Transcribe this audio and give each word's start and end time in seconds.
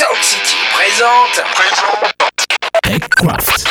Sound 0.00 0.22
City 0.22 0.56
présente. 0.72 1.44
TechCraft. 2.82 3.69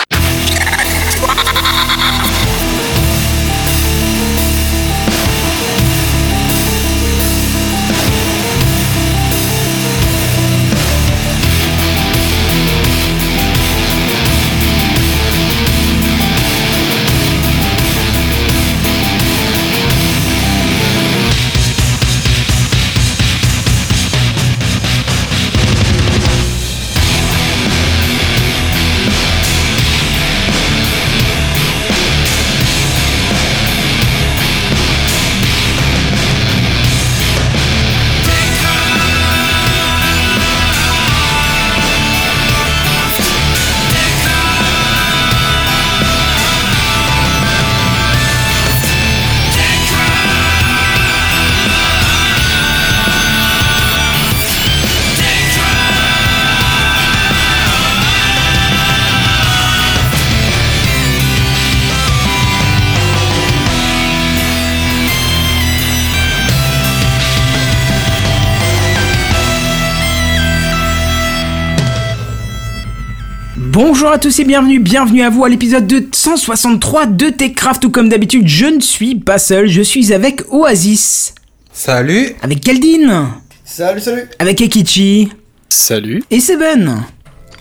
Bonjour 74.09 74.17
à 74.17 74.23
tous 74.23 74.39
et 74.39 74.43
bienvenue, 74.43 74.79
bienvenue 74.79 75.21
à 75.21 75.29
vous 75.29 75.45
à 75.45 75.49
l'épisode 75.49 75.85
263 75.85 77.05
de 77.05 77.29
TechCraft 77.29 77.85
où 77.85 77.91
comme 77.91 78.09
d'habitude 78.09 78.47
je 78.47 78.65
ne 78.65 78.79
suis 78.79 79.13
pas 79.13 79.37
seul, 79.37 79.67
je 79.67 79.83
suis 79.83 80.11
avec 80.13 80.41
Oasis, 80.49 81.35
Salut 81.71 82.29
avec 82.41 82.59
Kaldin, 82.61 83.29
Salut, 83.63 83.99
salut 84.01 84.23
avec 84.39 84.61
Ekichi 84.61 85.29
Salut. 85.69 86.23
et 86.31 86.39
Seben. 86.39 87.03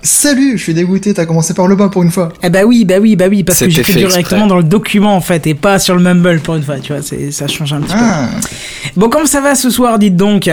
Salut, 0.00 0.56
je 0.56 0.62
suis 0.62 0.72
dégoûté, 0.72 1.12
t'as 1.12 1.26
commencé 1.26 1.52
par 1.52 1.66
le 1.66 1.76
bas 1.76 1.90
pour 1.90 2.02
une 2.02 2.10
fois. 2.10 2.32
Eh 2.42 2.48
bah 2.48 2.62
oui, 2.64 2.86
bah 2.86 2.94
oui, 2.98 3.14
bah 3.14 3.26
oui, 3.28 3.44
parce 3.44 3.58
que 3.58 3.68
j'ai 3.68 3.82
fait 3.84 3.92
directement 3.92 4.46
dans 4.46 4.56
le 4.56 4.62
document 4.64 5.14
en 5.14 5.20
fait 5.20 5.46
et 5.46 5.52
pas 5.54 5.78
sur 5.78 5.96
le 5.96 6.00
Mumble 6.00 6.40
pour 6.40 6.54
une 6.54 6.62
fois, 6.62 6.78
tu 6.80 6.94
vois, 6.94 7.02
ça 7.02 7.46
change 7.46 7.74
un 7.74 7.82
petit 7.82 7.92
Ah, 7.94 8.30
peu. 8.40 8.48
Bon, 8.96 9.10
comment 9.10 9.26
ça 9.26 9.42
va 9.42 9.54
ce 9.54 9.68
soir, 9.68 9.98
dites 9.98 10.16
donc? 10.16 10.48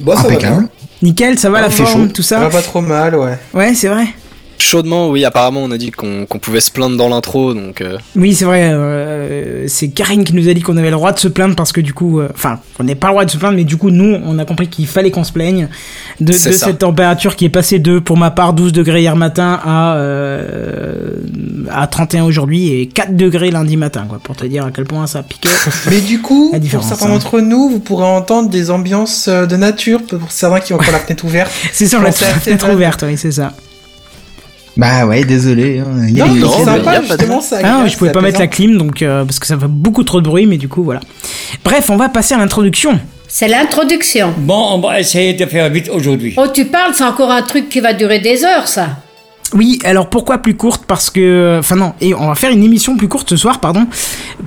Bon, 0.00 0.16
ça 0.16 0.22
va 0.22 0.28
impeccable. 0.30 0.58
bien. 0.62 0.68
Nickel, 1.02 1.38
ça 1.38 1.50
va 1.50 1.60
la 1.60 1.68
Ah, 1.68 1.70
fait 1.70 1.84
forme, 1.84 2.08
chaud. 2.08 2.12
tout 2.14 2.22
Ça? 2.22 2.38
ça 2.38 2.42
va 2.42 2.50
pas 2.50 2.62
trop 2.62 2.80
mal, 2.80 3.14
ouais. 3.14 3.38
Ouais, 3.54 3.76
c'est 3.76 3.86
vrai 3.86 4.08
Chaudement, 4.58 5.08
oui, 5.08 5.24
apparemment 5.24 5.62
on 5.62 5.70
a 5.70 5.78
dit 5.78 5.90
qu'on 5.90 6.26
pouvait 6.26 6.60
se 6.60 6.70
plaindre 6.70 6.96
dans 6.96 7.08
l'intro, 7.08 7.54
donc 7.54 7.80
euh, 7.80 7.98
Oui, 8.16 8.34
c'est 8.34 8.44
vrai. 8.44 8.72
euh, 8.72 9.64
c'est 9.68 9.88
Karine 9.88 10.24
qui 10.24 10.34
nous 10.34 10.48
a 10.48 10.54
dit 10.54 10.62
qu'on 10.62 10.76
avait 10.76 10.90
le 10.90 10.96
droit 10.96 11.12
de 11.12 11.18
se 11.18 11.28
plaindre 11.28 11.54
parce 11.54 11.72
que 11.72 11.80
du 11.80 11.94
coup, 11.94 12.20
euh, 12.20 12.28
enfin, 12.34 12.58
on 12.78 12.84
n'est 12.84 12.94
pas 12.94 13.08
le 13.08 13.12
droit 13.12 13.24
de 13.24 13.30
se 13.30 13.36
plaindre, 13.36 13.56
mais 13.56 13.64
du 13.64 13.76
coup, 13.76 13.90
nous, 13.90 14.18
on 14.24 14.38
a 14.38 14.44
compris 14.44 14.68
qu'il 14.68 14.86
fallait 14.86 15.10
qu'on 15.10 15.24
se 15.24 15.32
plaigne 15.32 15.68
de, 16.20 16.32
cette 16.32 16.78
température 16.78 17.36
qui 17.36 17.44
est 17.44 17.50
passée 17.50 17.78
de, 17.78 17.98
pour 17.98 18.16
ma 18.16 18.30
part, 18.30 18.52
12 18.52 18.72
degrés 18.72 19.00
hier 19.00 19.16
matin 19.16 19.60
à 19.64 19.96
euh, 19.96 21.12
à 21.70 21.86
31 21.86 22.24
aujourd'hui 22.24 22.72
et 22.72 22.86
4 22.86 23.16
degrés 23.16 23.50
lundi 23.50 23.76
matin, 23.76 24.06
quoi, 24.08 24.18
pour 24.22 24.36
te 24.36 24.44
dire 24.44 24.66
à 24.66 24.70
quel 24.70 24.84
point 24.84 25.06
ça 25.06 25.22
piquait. 25.22 25.48
Mais 25.90 26.00
du 26.00 26.20
coup, 26.20 26.52
pour 26.72 26.82
certains 26.82 27.06
hein. 27.06 27.10
d'entre 27.10 27.40
nous, 27.40 27.68
vous 27.68 27.80
pourrez 27.80 28.06
entendre 28.06 28.48
des 28.48 28.70
ambiances 28.70 29.28
de 29.28 29.56
nature, 29.56 30.02
pour 30.02 30.32
certains 30.32 30.60
qui 30.60 30.72
ont 30.72 30.76
encore 30.76 30.92
la 30.92 30.98
fenêtre 30.98 31.24
ouverte. 31.24 31.52
c'est 31.72 31.86
ça, 31.86 32.00
la 32.00 32.12
fenêtre 32.12 32.72
ouverte, 32.72 33.04
oui, 33.06 33.16
c'est 33.16 33.32
ça. 33.32 33.52
Bah 34.78 35.04
ouais, 35.06 35.24
désolé. 35.24 35.80
hein, 35.80 36.06
il 36.08 36.16
y 36.16 36.22
a 36.22 36.26
Non, 36.26 36.34
des- 36.34 36.40
non, 36.40 36.64
sympa, 36.64 37.02
justement, 37.02 37.40
ça. 37.40 37.58
Ah, 37.64 37.84
je 37.88 37.96
pouvais 37.96 38.12
pas 38.12 38.20
mettre 38.20 38.38
la 38.38 38.46
clim, 38.46 38.78
donc 38.78 39.02
euh, 39.02 39.24
parce 39.24 39.38
que 39.40 39.46
ça 39.46 39.58
fait 39.58 39.66
beaucoup 39.66 40.04
trop 40.04 40.20
de 40.20 40.28
bruit, 40.28 40.46
mais 40.46 40.56
du 40.56 40.68
coup, 40.68 40.84
voilà. 40.84 41.00
Bref, 41.64 41.90
on 41.90 41.96
va 41.96 42.08
passer 42.08 42.34
à 42.34 42.38
l'introduction. 42.38 42.98
C'est 43.26 43.48
l'introduction. 43.48 44.32
Bon, 44.38 44.68
on 44.74 44.80
va 44.80 45.00
essayer 45.00 45.34
de 45.34 45.44
faire 45.46 45.68
vite 45.68 45.90
aujourd'hui. 45.92 46.34
Oh, 46.38 46.46
tu 46.52 46.64
parles, 46.66 46.92
c'est 46.94 47.04
encore 47.04 47.30
un 47.30 47.42
truc 47.42 47.68
qui 47.68 47.80
va 47.80 47.92
durer 47.92 48.20
des 48.20 48.44
heures, 48.44 48.68
ça. 48.68 48.88
Oui, 49.54 49.78
alors 49.84 50.10
pourquoi 50.10 50.38
plus 50.38 50.56
courte 50.56 50.84
Parce 50.86 51.10
que... 51.10 51.56
Enfin 51.58 51.76
non, 51.76 51.94
et 52.00 52.14
on 52.14 52.26
va 52.28 52.34
faire 52.34 52.50
une 52.50 52.62
émission 52.62 52.96
plus 52.96 53.08
courte 53.08 53.30
ce 53.30 53.36
soir, 53.36 53.60
pardon. 53.60 53.86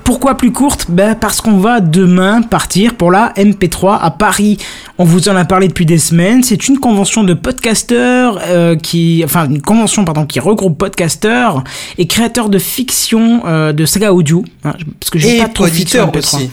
Pourquoi 0.04 0.36
plus 0.36 0.52
courte 0.52 0.86
Ben 0.88 1.14
parce 1.14 1.40
qu'on 1.40 1.58
va 1.58 1.80
demain 1.80 2.42
partir 2.42 2.94
pour 2.94 3.10
la 3.10 3.32
MP3 3.36 3.98
à 4.00 4.10
Paris. 4.10 4.58
On 4.98 5.04
vous 5.04 5.28
en 5.28 5.36
a 5.36 5.44
parlé 5.44 5.68
depuis 5.68 5.86
des 5.86 5.98
semaines. 5.98 6.42
C'est 6.42 6.68
une 6.68 6.78
convention 6.78 7.24
de 7.24 7.34
podcasteurs 7.34 8.40
euh, 8.46 8.76
qui... 8.76 9.22
Enfin, 9.24 9.48
une 9.48 9.60
convention, 9.62 10.04
pardon, 10.04 10.24
qui 10.26 10.38
regroupe 10.40 10.78
podcasteurs 10.78 11.64
et 11.98 12.06
créateurs 12.06 12.48
de 12.48 12.58
fiction 12.58 13.42
euh, 13.46 13.72
de 13.72 13.84
saga 13.86 14.12
audio. 14.12 14.44
hein, 14.64 14.74
parce 15.00 15.10
que 15.10 15.18
j'ai 15.18 15.38
pas 15.38 15.48
trop 15.48 15.64
de 15.64 15.70
fiction 15.70 16.04
auditeurs 16.04 16.22
MP3. 16.22 16.36
aussi. 16.36 16.50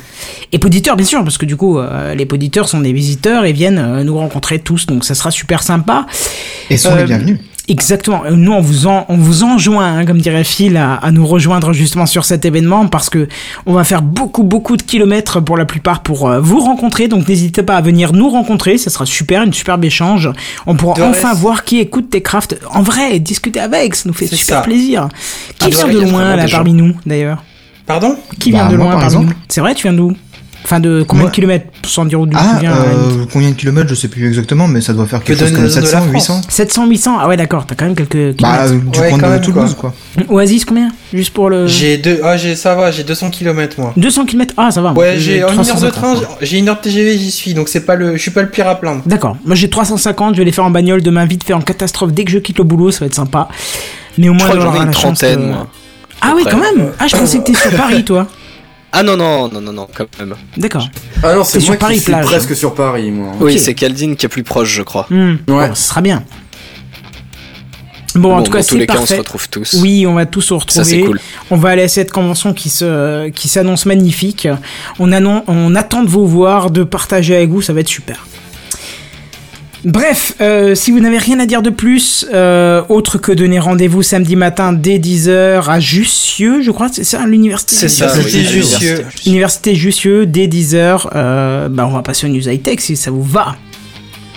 Et 0.52 0.58
poditeurs, 0.60 0.96
bien 0.96 1.06
sûr, 1.06 1.24
parce 1.24 1.38
que 1.38 1.46
du 1.46 1.56
coup, 1.56 1.78
euh, 1.78 2.16
les 2.16 2.26
poditeurs 2.26 2.68
sont 2.68 2.80
des 2.81 2.94
visiteurs 2.94 3.46
et 3.46 3.54
viennent 3.54 3.78
euh, 3.78 4.04
nous 4.04 4.18
rencontrer 4.18 4.60
tous, 4.60 4.86
donc 4.88 5.06
ça 5.06 5.14
sera 5.16 5.31
super 5.31 5.62
sympa. 5.64 6.06
Et 6.70 6.78
sont 6.78 6.92
Euh, 6.92 6.98
les 6.98 7.04
bienvenus. 7.06 7.38
Exactement. 7.69 8.24
Nous, 8.31 8.52
on 8.52 8.62
vous 8.62 8.88
en, 8.88 9.06
on 9.09 9.16
vous 9.16 9.44
enjoint, 9.44 10.00
hein, 10.00 10.06
comme 10.06 10.18
dirait 10.19 10.44
Phil, 10.44 10.75
à, 10.75 10.96
à 10.96 11.12
nous 11.12 11.25
rejoindre 11.25 11.72
justement 11.72 12.06
sur 12.07 12.25
cet 12.25 12.44
événement 12.44 12.88
parce 12.88 13.09
que 13.09 13.28
on 13.66 13.74
va 13.74 13.84
faire 13.84 14.02
beaucoup, 14.02 14.44
beaucoup 14.44 14.75
de 14.75 14.81
kilomètres 14.81 15.40
pour 15.40 15.56
la 15.56 15.66
plupart 15.66 16.02
pour 16.02 16.28
euh, 16.28 16.40
vous 16.40 16.59
rencontrer. 16.59 17.07
Donc, 17.07 17.28
n'hésitez 17.28 17.62
pas 17.63 17.75
à 17.75 17.81
venir 17.81 18.12
nous 18.13 18.30
rencontrer. 18.30 18.78
Ça 18.80 18.90
sera 18.90 19.06
super, 19.06 19.44
une 19.44 19.53
superbe 19.53 19.85
échange. 19.85 20.30
On 20.66 20.75
pourra 20.75 20.96
enfin 21.03 21.34
voir 21.34 21.63
qui 21.63 21.80
écoute 21.80 22.09
tes 22.09 22.22
crafts 22.22 22.57
en 22.74 22.81
vrai 22.81 23.16
et 23.16 23.19
discuter 23.19 23.59
avec. 23.59 23.96
Ça 23.96 24.03
nous 24.09 24.13
fait 24.16 24.28
super 24.28 24.57
ça. 24.57 24.62
plaisir. 24.62 25.07
Qui 25.59 25.68
Ah, 25.68 25.69
vient 25.69 25.86
ouais, 25.86 25.94
de 25.94 26.00
a 26.00 26.06
loin 26.06 26.36
là 26.36 26.46
parmi 26.50 26.74
nous 26.74 26.96
d'ailleurs? 27.06 27.44
Pardon? 27.86 28.18
Qui 28.40 28.51
vient 28.51 28.66
Bah, 28.66 28.72
de 28.72 28.78
moi, 28.78 28.86
loin 28.88 28.94
par 29.00 29.01
parmi 29.09 29.16
nous? 29.18 29.22
Exemple. 29.24 29.41
C'est 29.47 29.62
vrai, 29.62 29.75
tu 29.75 29.84
viens 29.84 29.94
d'où? 29.94 30.13
Enfin, 30.66 30.80
de 30.80 31.03
combien 31.08 31.24
Moi- 31.24 31.30
de 31.31 31.36
kilomètres 31.36 31.66
Sans 31.88 32.06
dire 32.06 32.20
d'où 32.20 32.38
Ah, 32.38 32.56
tu 32.56 32.59
viens. 32.62 32.74
euh, 32.74 33.25
combien 33.31 33.50
de 33.50 33.56
kilomètres, 33.56 33.90
je 33.90 33.96
sais 33.96 34.08
plus 34.09 34.28
exactement, 34.28 34.68
mais 34.68 34.81
ça 34.81 34.94
doit 34.94 35.06
faire 35.08 35.24
quelque 35.24 35.40
Que 35.40 35.46
chose 35.46 35.53
comme 35.56 35.64
la 35.64 35.70
zone 35.70 35.81
de 35.81 35.86
la 35.88 35.92
700, 35.92 36.09
France. 36.12 36.14
800. 36.28 36.42
700, 36.50 36.88
800 36.88 37.18
Ah 37.20 37.28
ouais, 37.28 37.38
d'accord, 37.38 37.66
t'as 37.66 37.75
quand 37.75 37.86
même 37.86 37.96
quelques 37.96 38.40
Bah, 38.42 38.66
kilomètres. 38.68 38.74
euh, 38.88 38.92
du 38.92 39.00
Ouais, 39.00 39.09
quand 39.12 39.18
de 39.18 39.22
même, 39.25 39.42
Toulouse, 39.42 39.75
quoi. 39.80 39.94
Oasis, 40.28 40.66
combien? 40.66 40.90
Juste 41.14 41.34
pour 41.34 41.50
le. 41.50 41.66
J'ai 41.66 41.98
deux, 41.98 42.19
ah, 42.24 42.38
j'ai, 42.38 42.56
ça 42.56 42.75
va, 42.75 42.92
j'ai 42.92 43.03
200 43.03 43.30
km, 43.31 43.80
moi. 43.80 43.94
200 43.98 44.25
km 44.25 44.53
Ah, 44.58 44.69
ça 44.69 44.81
va. 44.81 44.92
Ouais, 44.94 45.16
j'ai 45.18 45.44
en 45.44 45.48
une 45.53 45.59
heure 45.59 45.66
de 45.66 45.69
350, 45.90 46.22
train, 46.22 46.28
j'ai 46.42 46.59
une 46.59 46.69
heure 46.69 46.75
de 46.78 46.81
TGV, 46.81 47.18
j'y 47.18 47.31
suis, 47.31 47.53
donc 47.53 47.69
c'est 47.69 47.81
pas 47.86 47.96
le, 47.96 48.18
je 48.18 48.22
suis 48.22 48.31
pas 48.31 48.42
le 48.42 48.50
pire 48.50 48.68
à 48.68 48.75
plaindre. 48.75 49.02
D'accord. 49.06 49.38
Moi, 49.46 49.56
j'ai 49.56 49.69
350. 49.69 50.36
Je 50.36 50.40
vais 50.40 50.46
les 50.46 50.52
faire 50.52 50.66
en 50.66 50.72
bagnole 50.72 51.02
demain, 51.02 51.25
vite 51.25 51.44
fait 51.46 51.53
en 51.53 51.62
catastrophe. 51.62 52.12
Dès 52.12 52.25
que 52.25 52.31
je 52.31 52.38
quitte 52.38 52.58
le 52.59 52.64
boulot, 52.66 52.92
ça 52.92 53.00
va 53.00 53.06
être 53.08 53.16
sympa. 53.16 53.48
Mais 54.18 54.30
au 54.30 54.34
je 54.34 54.38
moins, 54.38 54.46
crois 54.48 54.56
que 54.58 54.62
j'aurai 54.62 54.78
j'en 54.78 54.84
ai 54.84 54.88
une 54.88 54.92
trentaine, 54.92 55.48
moi. 55.48 55.68
Ah 56.22 56.34
oui, 56.36 56.44
quand 56.44 56.58
même. 56.58 56.92
Ah, 57.00 57.08
je 57.08 57.16
pensais 57.16 57.38
que 57.40 57.44
t'es 57.46 57.53
sur 57.53 57.72
Paris, 57.78 58.03
toi. 58.03 58.28
Ah 58.92 59.04
non, 59.04 59.16
non, 59.18 59.48
non, 59.50 59.62
non, 59.62 59.72
non, 59.74 59.88
quand 59.94 60.06
même. 60.20 60.36
D'accord. 60.58 60.88
Ah 61.24 61.36
non, 61.36 61.44
C'est 61.44 61.54
c'est 61.54 61.60
sur 61.62 61.70
moi 61.74 61.80
Paris, 61.80 61.96
qui 61.96 62.00
suis 62.02 62.12
plage. 62.12 62.26
presque 62.26 62.56
sur 62.56 62.74
Paris, 62.74 63.12
moi. 63.12 63.34
Oui, 63.40 63.60
c'est 63.60 63.76
Caldine 63.76 64.16
qui 64.16 64.26
est 64.26 64.30
plus 64.30 64.44
proche, 64.44 64.70
je 64.74 64.82
crois. 64.82 65.06
Hmm. 65.10 65.36
Ouais. 65.48 65.70
Bon, 65.70 65.76
ce 65.76 65.84
sera 65.90 66.02
bien. 66.02 66.24
Bon, 68.16 68.36
en 68.36 68.42
tout 68.42 68.52
cas, 68.52 68.58
dans 68.60 68.64
tous 68.64 68.70
c'est 68.72 68.78
les 68.80 68.88
cas, 68.88 68.94
on 68.94 68.96
se 68.98 69.00
parfait. 69.02 69.18
retrouve 69.20 69.50
tous. 69.50 69.76
Oui, 69.82 70.08
on 70.08 70.16
va 70.16 70.26
tous 70.26 70.42
se 70.42 70.54
retrouver. 70.56 70.74
Ça, 70.74 70.84
c'est 70.84 71.02
cool. 71.02 71.20
On 71.52 71.58
va 71.58 71.70
aller 71.70 71.84
à 71.84 71.88
cette 71.88 72.12
convention 72.12 72.54
qui 72.54 72.70
se 72.70 73.30
qui 73.30 73.48
s'annonce 73.48 73.86
magnifique. 73.86 74.48
On, 74.98 75.12
annon- 75.12 75.44
on 75.48 75.76
attend 75.76 76.04
de 76.04 76.10
vous 76.10 76.26
voir, 76.28 76.72
de 76.72 76.84
partager 76.84 77.36
avec 77.36 77.50
vous, 77.52 77.62
ça 77.62 77.72
va 77.74 77.82
être 77.82 77.88
super. 77.88 78.26
Bref, 79.86 80.34
euh, 80.42 80.76
si 80.76 80.92
vous 80.92 81.00
n'avez 81.00 81.18
rien 81.18 81.40
à 81.40 81.46
dire 81.46 81.62
de 81.62 81.70
plus, 81.70 82.26
euh, 82.34 82.81
autre 82.90 83.18
que 83.18 83.31
donner 83.31 83.60
rendez-vous 83.60 84.04
samedi 84.04 84.36
matin 84.36 84.74
dès 84.74 85.00
10h 85.00 85.70
à 85.70 85.80
Jussieu, 85.80 86.62
je 86.62 86.72
crois, 86.72 86.90
c'est 86.92 87.06
ça, 87.06 87.26
l'université 87.26 87.76
C'est 87.76 87.88
ça, 87.88 88.14
Jussieu. 88.22 88.40
l'université. 88.42 89.30
Université 89.30 89.76
Jussieu, 89.76 90.26
dès 90.26 90.48
10h, 90.48 91.08
euh, 91.16 91.70
bah 91.70 91.88
on 91.88 91.94
va 91.94 92.02
passer 92.02 92.28
aux 92.28 92.30
news 92.30 92.46
high-tech 92.48 92.80
si 92.81 92.98
ça 92.98 93.10
vous 93.10 93.24
va. 93.24 93.56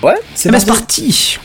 Ouais. 0.01 0.15
C'est 0.33 0.49
parti 0.65 1.37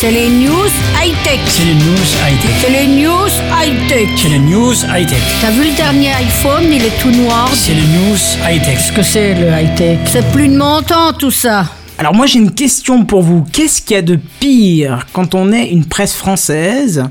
C'est 0.00 0.10
les 0.10 0.28
news 0.28 0.66
high-tech. 1.00 1.40
C'est 1.46 1.64
les 1.64 1.74
news 1.74 2.10
high-tech. 2.26 2.50
C'est 2.60 2.70
les 2.70 2.86
news 2.88 3.28
high-tech. 3.52 4.08
C'est 4.16 4.28
les 4.28 4.38
news 4.40 4.74
high-tech. 4.92 5.18
T'as 5.40 5.50
vu 5.50 5.64
le 5.70 5.76
dernier 5.76 6.10
iPhone, 6.12 6.64
il 6.72 6.84
est 6.84 6.98
tout 7.00 7.10
noir. 7.12 7.48
C'est 7.54 7.72
les 7.74 7.82
news 7.82 8.16
high-tech. 8.48 8.78
Qu'est-ce 8.78 8.92
que 8.92 9.02
c'est 9.02 9.34
le 9.34 9.46
high-tech 9.48 9.98
C'est 10.06 10.28
plus 10.32 10.48
de 10.48 10.56
mon 10.56 10.82
temps, 10.82 11.12
tout 11.12 11.30
ça. 11.30 11.66
Alors 11.98 12.14
moi 12.14 12.26
j'ai 12.26 12.38
une 12.40 12.52
question 12.52 13.04
pour 13.04 13.22
vous. 13.22 13.44
Qu'est-ce 13.52 13.80
qu'il 13.82 13.94
y 13.94 13.98
a 13.98 14.02
de 14.02 14.18
pire 14.40 15.06
quand 15.12 15.34
on 15.34 15.52
est 15.52 15.68
une 15.68 15.84
presse 15.86 16.14
française 16.14 17.04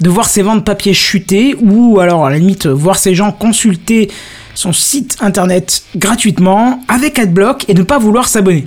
de 0.00 0.10
voir 0.10 0.28
ses 0.28 0.42
ventes 0.42 0.64
papier 0.64 0.92
chuter 0.92 1.56
ou 1.60 2.00
alors 2.00 2.26
à 2.26 2.30
la 2.30 2.38
limite 2.38 2.66
voir 2.66 2.96
ces 2.98 3.14
gens 3.14 3.30
consulter 3.30 4.10
son 4.54 4.72
site 4.72 5.16
internet 5.20 5.82
gratuitement 5.96 6.80
avec 6.88 7.18
AdBlock 7.18 7.64
et 7.68 7.74
ne 7.74 7.82
pas 7.82 7.98
vouloir 7.98 8.28
s'abonner? 8.28 8.66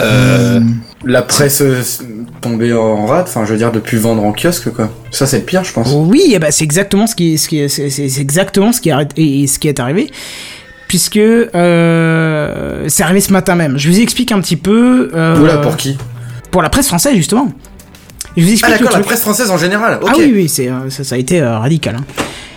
Euh, 0.00 0.60
la 1.04 1.22
presse 1.22 1.62
euh, 1.62 1.80
tombée 2.40 2.72
en 2.74 3.06
rate, 3.06 3.28
enfin 3.28 3.44
je 3.46 3.52
veux 3.52 3.58
dire 3.58 3.70
de 3.70 3.78
plus 3.78 3.96
vendre 3.96 4.24
en 4.24 4.32
kiosque 4.32 4.70
quoi. 4.72 4.90
Ça 5.12 5.24
c'est 5.26 5.38
le 5.38 5.44
pire 5.44 5.62
je 5.64 5.72
pense. 5.72 5.88
Oui, 5.94 6.32
eh 6.32 6.38
ben, 6.40 6.50
c'est 6.50 6.64
exactement 6.64 7.06
ce 7.06 7.14
qui, 7.14 7.34
est- 7.34 7.36
ce 7.36 7.48
qui 7.48 7.60
est- 7.60 7.68
c'est, 7.68 7.88
c'est- 7.90 8.08
c'est 8.08 8.20
exactement 8.20 8.72
ce 8.72 8.80
qui, 8.80 8.90
est, 8.90 9.18
et 9.18 9.46
ce 9.46 9.58
qui 9.60 9.68
est 9.68 9.78
arrivé. 9.78 10.10
Puisque 10.94 11.16
euh, 11.16 12.84
c'est 12.86 13.02
arrivé 13.02 13.20
ce 13.20 13.32
matin 13.32 13.56
même. 13.56 13.76
Je 13.78 13.88
vous 13.90 13.98
explique 13.98 14.30
un 14.30 14.40
petit 14.40 14.54
peu. 14.54 15.10
euh, 15.12 15.40
Oula 15.40 15.56
pour 15.56 15.76
qui? 15.76 15.98
Pour 16.52 16.62
la 16.62 16.68
presse 16.68 16.86
française, 16.86 17.16
justement. 17.16 17.52
Je 18.36 18.42
vous 18.44 18.48
Ah 18.48 18.52
explique 18.52 18.78
le 18.78 18.84
d'accord, 18.84 18.98
la 19.00 19.04
presse 19.04 19.22
française 19.22 19.50
en 19.50 19.58
général. 19.58 19.98
Ah 20.06 20.12
oui, 20.16 20.30
oui, 20.32 20.48
c'est, 20.48 20.68
euh, 20.68 20.88
ça, 20.90 21.02
ça 21.02 21.16
a 21.16 21.18
été 21.18 21.40
euh, 21.40 21.58
radical. 21.58 21.96
hein. 21.96 22.04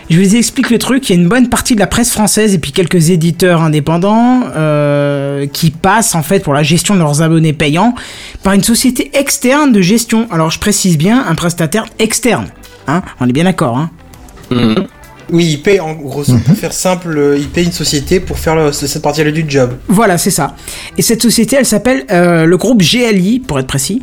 Je 0.08 0.20
vous 0.20 0.36
explique 0.36 0.70
le 0.70 0.78
truc. 0.78 1.10
Il 1.10 1.16
y 1.16 1.18
a 1.18 1.20
une 1.20 1.28
bonne 1.28 1.48
partie 1.48 1.74
de 1.74 1.80
la 1.80 1.88
presse 1.88 2.12
française 2.12 2.54
et 2.54 2.58
puis 2.60 2.70
quelques 2.70 3.10
éditeurs 3.10 3.60
indépendants 3.60 4.42
euh, 4.54 5.48
qui 5.48 5.72
passent 5.72 6.14
en 6.14 6.22
fait 6.22 6.38
pour 6.44 6.54
la 6.54 6.62
gestion 6.62 6.94
de 6.94 7.00
leurs 7.00 7.22
abonnés 7.22 7.52
payants 7.54 7.96
par 8.44 8.52
une 8.52 8.62
société 8.62 9.10
externe 9.14 9.72
de 9.72 9.80
gestion. 9.80 10.28
Alors 10.30 10.52
je 10.52 10.60
précise 10.60 10.96
bien, 10.96 11.24
un 11.28 11.34
prestataire 11.34 11.86
externe. 11.98 12.46
Hein 12.86 13.02
On 13.18 13.28
est 13.28 13.32
bien 13.32 13.44
d'accord. 13.44 13.76
Hein 13.78 13.90
Mhm. 14.52 14.86
Oui, 15.30 15.46
il 15.52 15.62
paye, 15.62 15.78
en 15.80 15.92
gros, 15.94 16.22
pour 16.24 16.56
faire 16.56 16.72
simple, 16.72 17.16
euh, 17.16 17.36
il 17.38 17.48
paye 17.48 17.64
une 17.66 17.72
société 17.72 18.18
pour 18.20 18.38
faire 18.38 18.56
le- 18.56 18.72
cette 18.72 19.02
partie-là 19.02 19.30
du 19.30 19.44
job. 19.48 19.74
Voilà, 19.88 20.16
c'est 20.18 20.30
ça. 20.30 20.54
Et 20.96 21.02
cette 21.02 21.20
société, 21.22 21.56
elle 21.56 21.66
s'appelle 21.66 22.04
euh, 22.10 22.44
le 22.46 22.56
groupe 22.56 22.82
GLI, 22.82 23.40
pour 23.40 23.58
être 23.58 23.66
précis. 23.66 24.02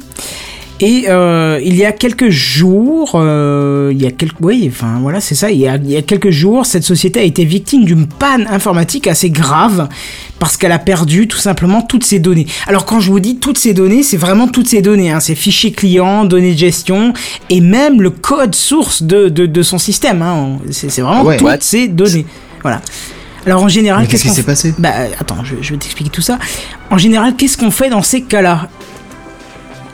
Et 0.82 1.06
euh, 1.08 1.58
il 1.64 1.74
y 1.78 1.86
a 1.86 1.94
quelques 1.94 2.30
jours, 2.30 3.12
euh, 3.16 3.92
il 3.96 4.02
y 4.02 4.06
a 4.06 4.12
quelques, 4.12 4.36
oui, 4.42 4.70
enfin 4.70 5.00
voilà, 5.02 5.22
c'est 5.22 5.34
ça. 5.34 5.50
Il 5.50 5.58
y, 5.58 5.70
a, 5.70 5.78
il 5.78 5.90
y 5.90 5.96
a 5.96 6.02
quelques 6.02 6.32
jours, 6.32 6.66
cette 6.66 6.84
société 6.84 7.22
a 7.22 7.24
été 7.24 7.46
victime 7.46 7.86
d'une 7.86 8.08
panne 8.08 8.46
informatique 8.50 9.08
assez 9.08 9.30
grave 9.30 9.88
parce 10.38 10.58
qu'elle 10.58 10.74
a 10.74 10.80
perdu 10.80 11.30
tout 11.30 11.38
simplement 11.38 11.82
toutes 11.82 12.04
ses 12.04 12.20
données. 12.20 12.46
Alors 12.68 12.86
quand 12.86 13.00
je 13.00 13.10
vous 13.10 13.22
dis 13.22 13.38
toutes 13.38 13.58
ces 13.58 13.74
données, 13.74 14.04
c'est 14.04 14.18
vraiment 14.18 14.50
toutes 14.50 14.68
ces 14.68 14.82
données, 14.82 15.12
hein, 15.12 15.22
ces 15.22 15.34
fichiers 15.36 15.72
clients, 15.72 16.26
données 16.26 16.52
de 16.54 16.60
gestion 16.60 17.14
et 17.50 17.62
même 17.62 18.02
le 18.02 18.10
code 18.10 18.54
source 18.54 19.02
de, 19.02 19.30
de, 19.30 19.46
de 19.46 19.62
son 19.64 19.78
système. 19.78 20.22
Hein. 20.22 20.58
C'est 20.72 20.92
c'est 20.92 21.02
vraiment 21.02 21.24
Ouais. 21.24 21.38
toutes 21.38 21.48
What? 21.48 21.58
ces 21.62 21.88
données. 21.88 22.26
Voilà. 22.62 22.82
Alors 23.46 23.64
en 23.64 23.70
général, 23.70 24.08
qu'est-ce 24.08 24.24
qui 24.24 24.30
s'est 24.30 24.44
passé? 24.44 24.74
Bah 24.78 24.92
attends, 25.20 25.44
je, 25.46 25.56
je 25.62 25.72
vais 25.72 25.78
t'expliquer 25.80 26.10
tout 26.10 26.22
ça. 26.22 26.38
En 26.90 26.98
général, 26.98 27.36
qu'est-ce 27.38 27.58
qu'on 27.58 27.72
fait 27.72 27.90
dans 27.90 28.02
ces 28.02 28.24
cas-là? 28.24 28.68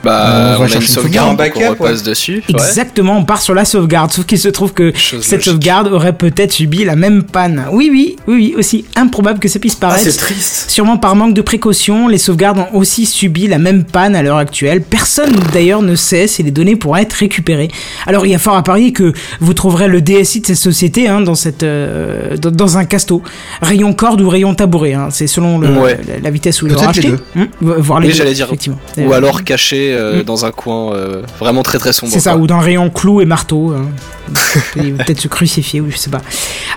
Bah, 0.04 0.10
On 0.24 0.30
va 0.54 0.58
on, 0.58 0.62
a 0.62 0.64
une 0.66 0.68
chercher 0.72 0.86
une 0.88 0.92
sauvegarde, 0.94 1.28
sauvegarde. 1.30 1.54
donc 1.54 1.56
on 1.56 1.60
Backup, 1.68 1.82
repasse 1.82 2.02
dessus. 2.02 2.42
Exactement, 2.48 3.18
on 3.18 3.24
part 3.24 3.40
sur 3.40 3.54
la 3.54 3.64
sauvegarde. 3.64 4.12
Sauf 4.12 4.26
qu'il 4.26 4.38
se 4.38 4.48
trouve 4.48 4.72
que 4.72 4.92
Chose 4.96 5.22
cette 5.22 5.32
logique. 5.40 5.44
sauvegarde 5.52 5.88
aurait 5.92 6.12
peut-être 6.12 6.52
subi 6.52 6.84
la 6.84 6.96
même 6.96 7.22
panne. 7.22 7.64
Oui, 7.72 7.88
oui, 7.92 8.16
oui, 8.26 8.34
oui, 8.34 8.54
aussi 8.58 8.84
improbable 8.96 9.38
que 9.38 9.48
ça 9.48 9.58
puisse 9.58 9.76
Ah, 9.78 9.86
paraître. 9.88 10.04
c'est 10.10 10.16
triste. 10.16 10.70
Sûrement 10.70 10.96
par 10.96 11.14
manque 11.16 11.34
de 11.34 11.42
précaution, 11.42 12.08
les 12.08 12.18
sauvegardes 12.18 12.58
ont 12.58 12.76
aussi 12.76 13.06
subi 13.06 13.46
la 13.46 13.58
même 13.58 13.84
panne 13.84 14.16
à 14.16 14.22
l'heure 14.22 14.38
actuelle. 14.38 14.82
Personne 14.82 15.32
d'ailleurs 15.52 15.82
ne 15.82 15.94
sait 15.94 16.26
si 16.26 16.42
les 16.42 16.50
données 16.50 16.76
pourraient 16.76 17.02
être 17.02 17.12
récupérées. 17.14 17.68
Alors 18.06 18.26
il 18.26 18.30
y 18.32 18.34
a 18.34 18.38
fort 18.38 18.56
à 18.56 18.62
parier 18.62 18.92
que 18.92 19.12
vous 19.40 19.54
trouverez 19.54 19.88
le 19.88 20.00
DSI 20.00 20.40
de 20.40 20.46
cette 20.46 20.56
société 20.56 21.08
hein, 21.08 21.20
dans, 21.20 21.34
cette, 21.34 21.62
euh, 21.62 22.36
dans, 22.36 22.50
dans 22.50 22.78
un 22.78 22.84
casto. 22.84 23.22
Rayon 23.60 23.92
corde 23.92 24.20
ou 24.20 24.28
rayon 24.28 24.54
tabouret, 24.54 24.94
hein. 24.94 25.08
c'est 25.10 25.26
selon 25.26 25.58
le- 25.58 25.72
Ouais. 25.72 25.98
la, 26.06 26.18
la 26.20 26.30
vitesse 26.30 26.60
où 26.62 26.66
ils 26.66 26.72
l'ont 26.72 26.78
racheté. 26.80 27.12
Hum, 27.36 27.48
voir 27.60 28.00
les 28.00 28.06
Oui, 28.08 28.12
deux, 28.12 28.18
j'allais 28.18 28.34
dire. 28.34 28.46
effectivement. 28.46 28.78
Ou 28.98 29.12
alors 29.12 29.42
caché 29.44 29.91
euh, 29.94 30.20
Mm. 30.20 30.24
dans 30.24 30.44
un 30.44 30.50
coin 30.50 30.92
euh, 30.94 31.22
vraiment 31.38 31.62
très 31.62 31.78
très 31.78 31.92
sombre. 31.92 32.12
C'est 32.12 32.20
ça, 32.20 32.32
quoi. 32.32 32.40
ou 32.42 32.46
dans 32.46 32.58
le 32.58 32.64
rayon 32.64 32.90
clou 32.90 33.20
et 33.20 33.24
marteau. 33.24 33.72
hein. 33.72 33.86
Il 34.76 34.94
va 34.94 35.04
Peut-être 35.04 35.20
se 35.20 35.28
crucifier, 35.28 35.80
ou 35.80 35.90
je 35.90 35.96
sais 35.96 36.10
pas. 36.10 36.20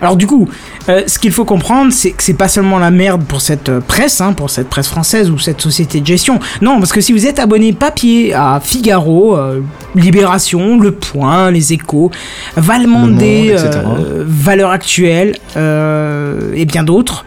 Alors 0.01 0.15
du 0.15 0.27
coup, 0.27 0.47
euh, 0.89 1.03
ce 1.07 1.19
qu'il 1.19 1.31
faut 1.31 1.45
comprendre, 1.45 1.91
c'est 1.93 2.11
que 2.11 2.21
c'est 2.23 2.33
pas 2.33 2.47
seulement 2.47 2.79
la 2.79 2.91
merde 2.91 3.23
pour 3.23 3.39
cette 3.41 3.79
presse, 3.79 4.19
hein, 4.21 4.33
pour 4.33 4.49
cette 4.49 4.67
presse 4.69 4.87
française 4.87 5.29
ou 5.29 5.37
cette 5.37 5.61
société 5.61 5.99
de 6.01 6.05
gestion. 6.07 6.39
Non, 6.61 6.79
parce 6.79 6.91
que 6.91 7.01
si 7.01 7.13
vous 7.13 7.25
êtes 7.27 7.39
abonné 7.39 7.71
papier 7.73 8.33
à 8.33 8.59
Figaro, 8.63 9.37
euh, 9.37 9.61
Libération, 9.95 10.79
Le 10.79 10.91
Point, 10.91 11.51
Les 11.51 11.73
Échos, 11.73 12.11
Valmondé, 12.57 13.55
euh, 13.57 14.23
Valeurs 14.25 14.71
Actuelles 14.71 15.35
euh, 15.57 16.51
et 16.55 16.65
bien 16.65 16.83
d'autres, 16.83 17.25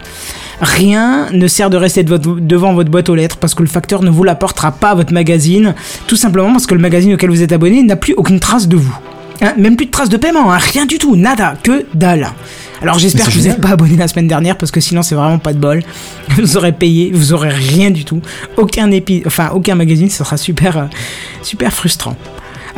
Rien 0.61 1.27
ne 1.31 1.47
sert 1.47 1.69
de 1.69 1.77
rester 1.77 2.03
de 2.03 2.09
votre- 2.09 2.39
devant 2.41 2.73
votre 2.73 2.91
boîte 2.91 3.09
aux 3.09 3.15
lettres 3.15 3.37
parce 3.37 3.53
que 3.55 3.63
le 3.63 3.69
facteur 3.69 4.03
ne 4.03 4.09
vous 4.09 4.23
l'apportera 4.23 4.71
pas 4.71 4.89
à 4.91 4.95
votre 4.95 5.13
magazine, 5.13 5.73
tout 6.07 6.15
simplement 6.17 6.51
parce 6.51 6.65
que 6.67 6.73
le 6.75 6.81
magazine 6.81 7.13
auquel 7.13 7.29
vous 7.29 7.41
êtes 7.41 7.51
abonné 7.53 7.81
n'a 7.83 7.95
plus 7.95 8.13
aucune 8.15 8.39
trace 8.39 8.67
de 8.67 8.75
vous. 8.75 8.97
Hein, 9.41 9.53
même 9.57 9.77
plus 9.77 9.85
de 9.85 9.91
trace 9.91 10.09
de 10.09 10.17
paiement, 10.17 10.51
hein, 10.51 10.57
rien 10.57 10.85
du 10.85 10.97
tout, 10.97 11.15
nada, 11.15 11.53
que 11.63 11.85
dalle. 11.93 12.27
Alors 12.81 12.99
j'espère 12.99 13.25
que 13.25 13.31
vous 13.31 13.47
n'êtes 13.47 13.61
pas 13.61 13.69
abonné 13.69 13.95
la 13.95 14.09
semaine 14.09 14.27
dernière 14.27 14.57
parce 14.57 14.69
que 14.71 14.81
sinon 14.81 15.01
c'est 15.01 15.15
vraiment 15.15 15.39
pas 15.39 15.53
de 15.53 15.59
bol. 15.59 15.81
Vous 16.37 16.55
aurez 16.57 16.71
payé, 16.73 17.11
vous 17.13 17.33
aurez 17.33 17.49
rien 17.49 17.89
du 17.91 18.05
tout, 18.05 18.21
aucun 18.55 18.91
épi, 18.91 19.23
enfin 19.25 19.49
aucun 19.53 19.75
magazine, 19.75 20.09
ça 20.09 20.23
sera 20.23 20.37
super, 20.37 20.77
euh, 20.77 20.83
super 21.41 21.73
frustrant. 21.73 22.15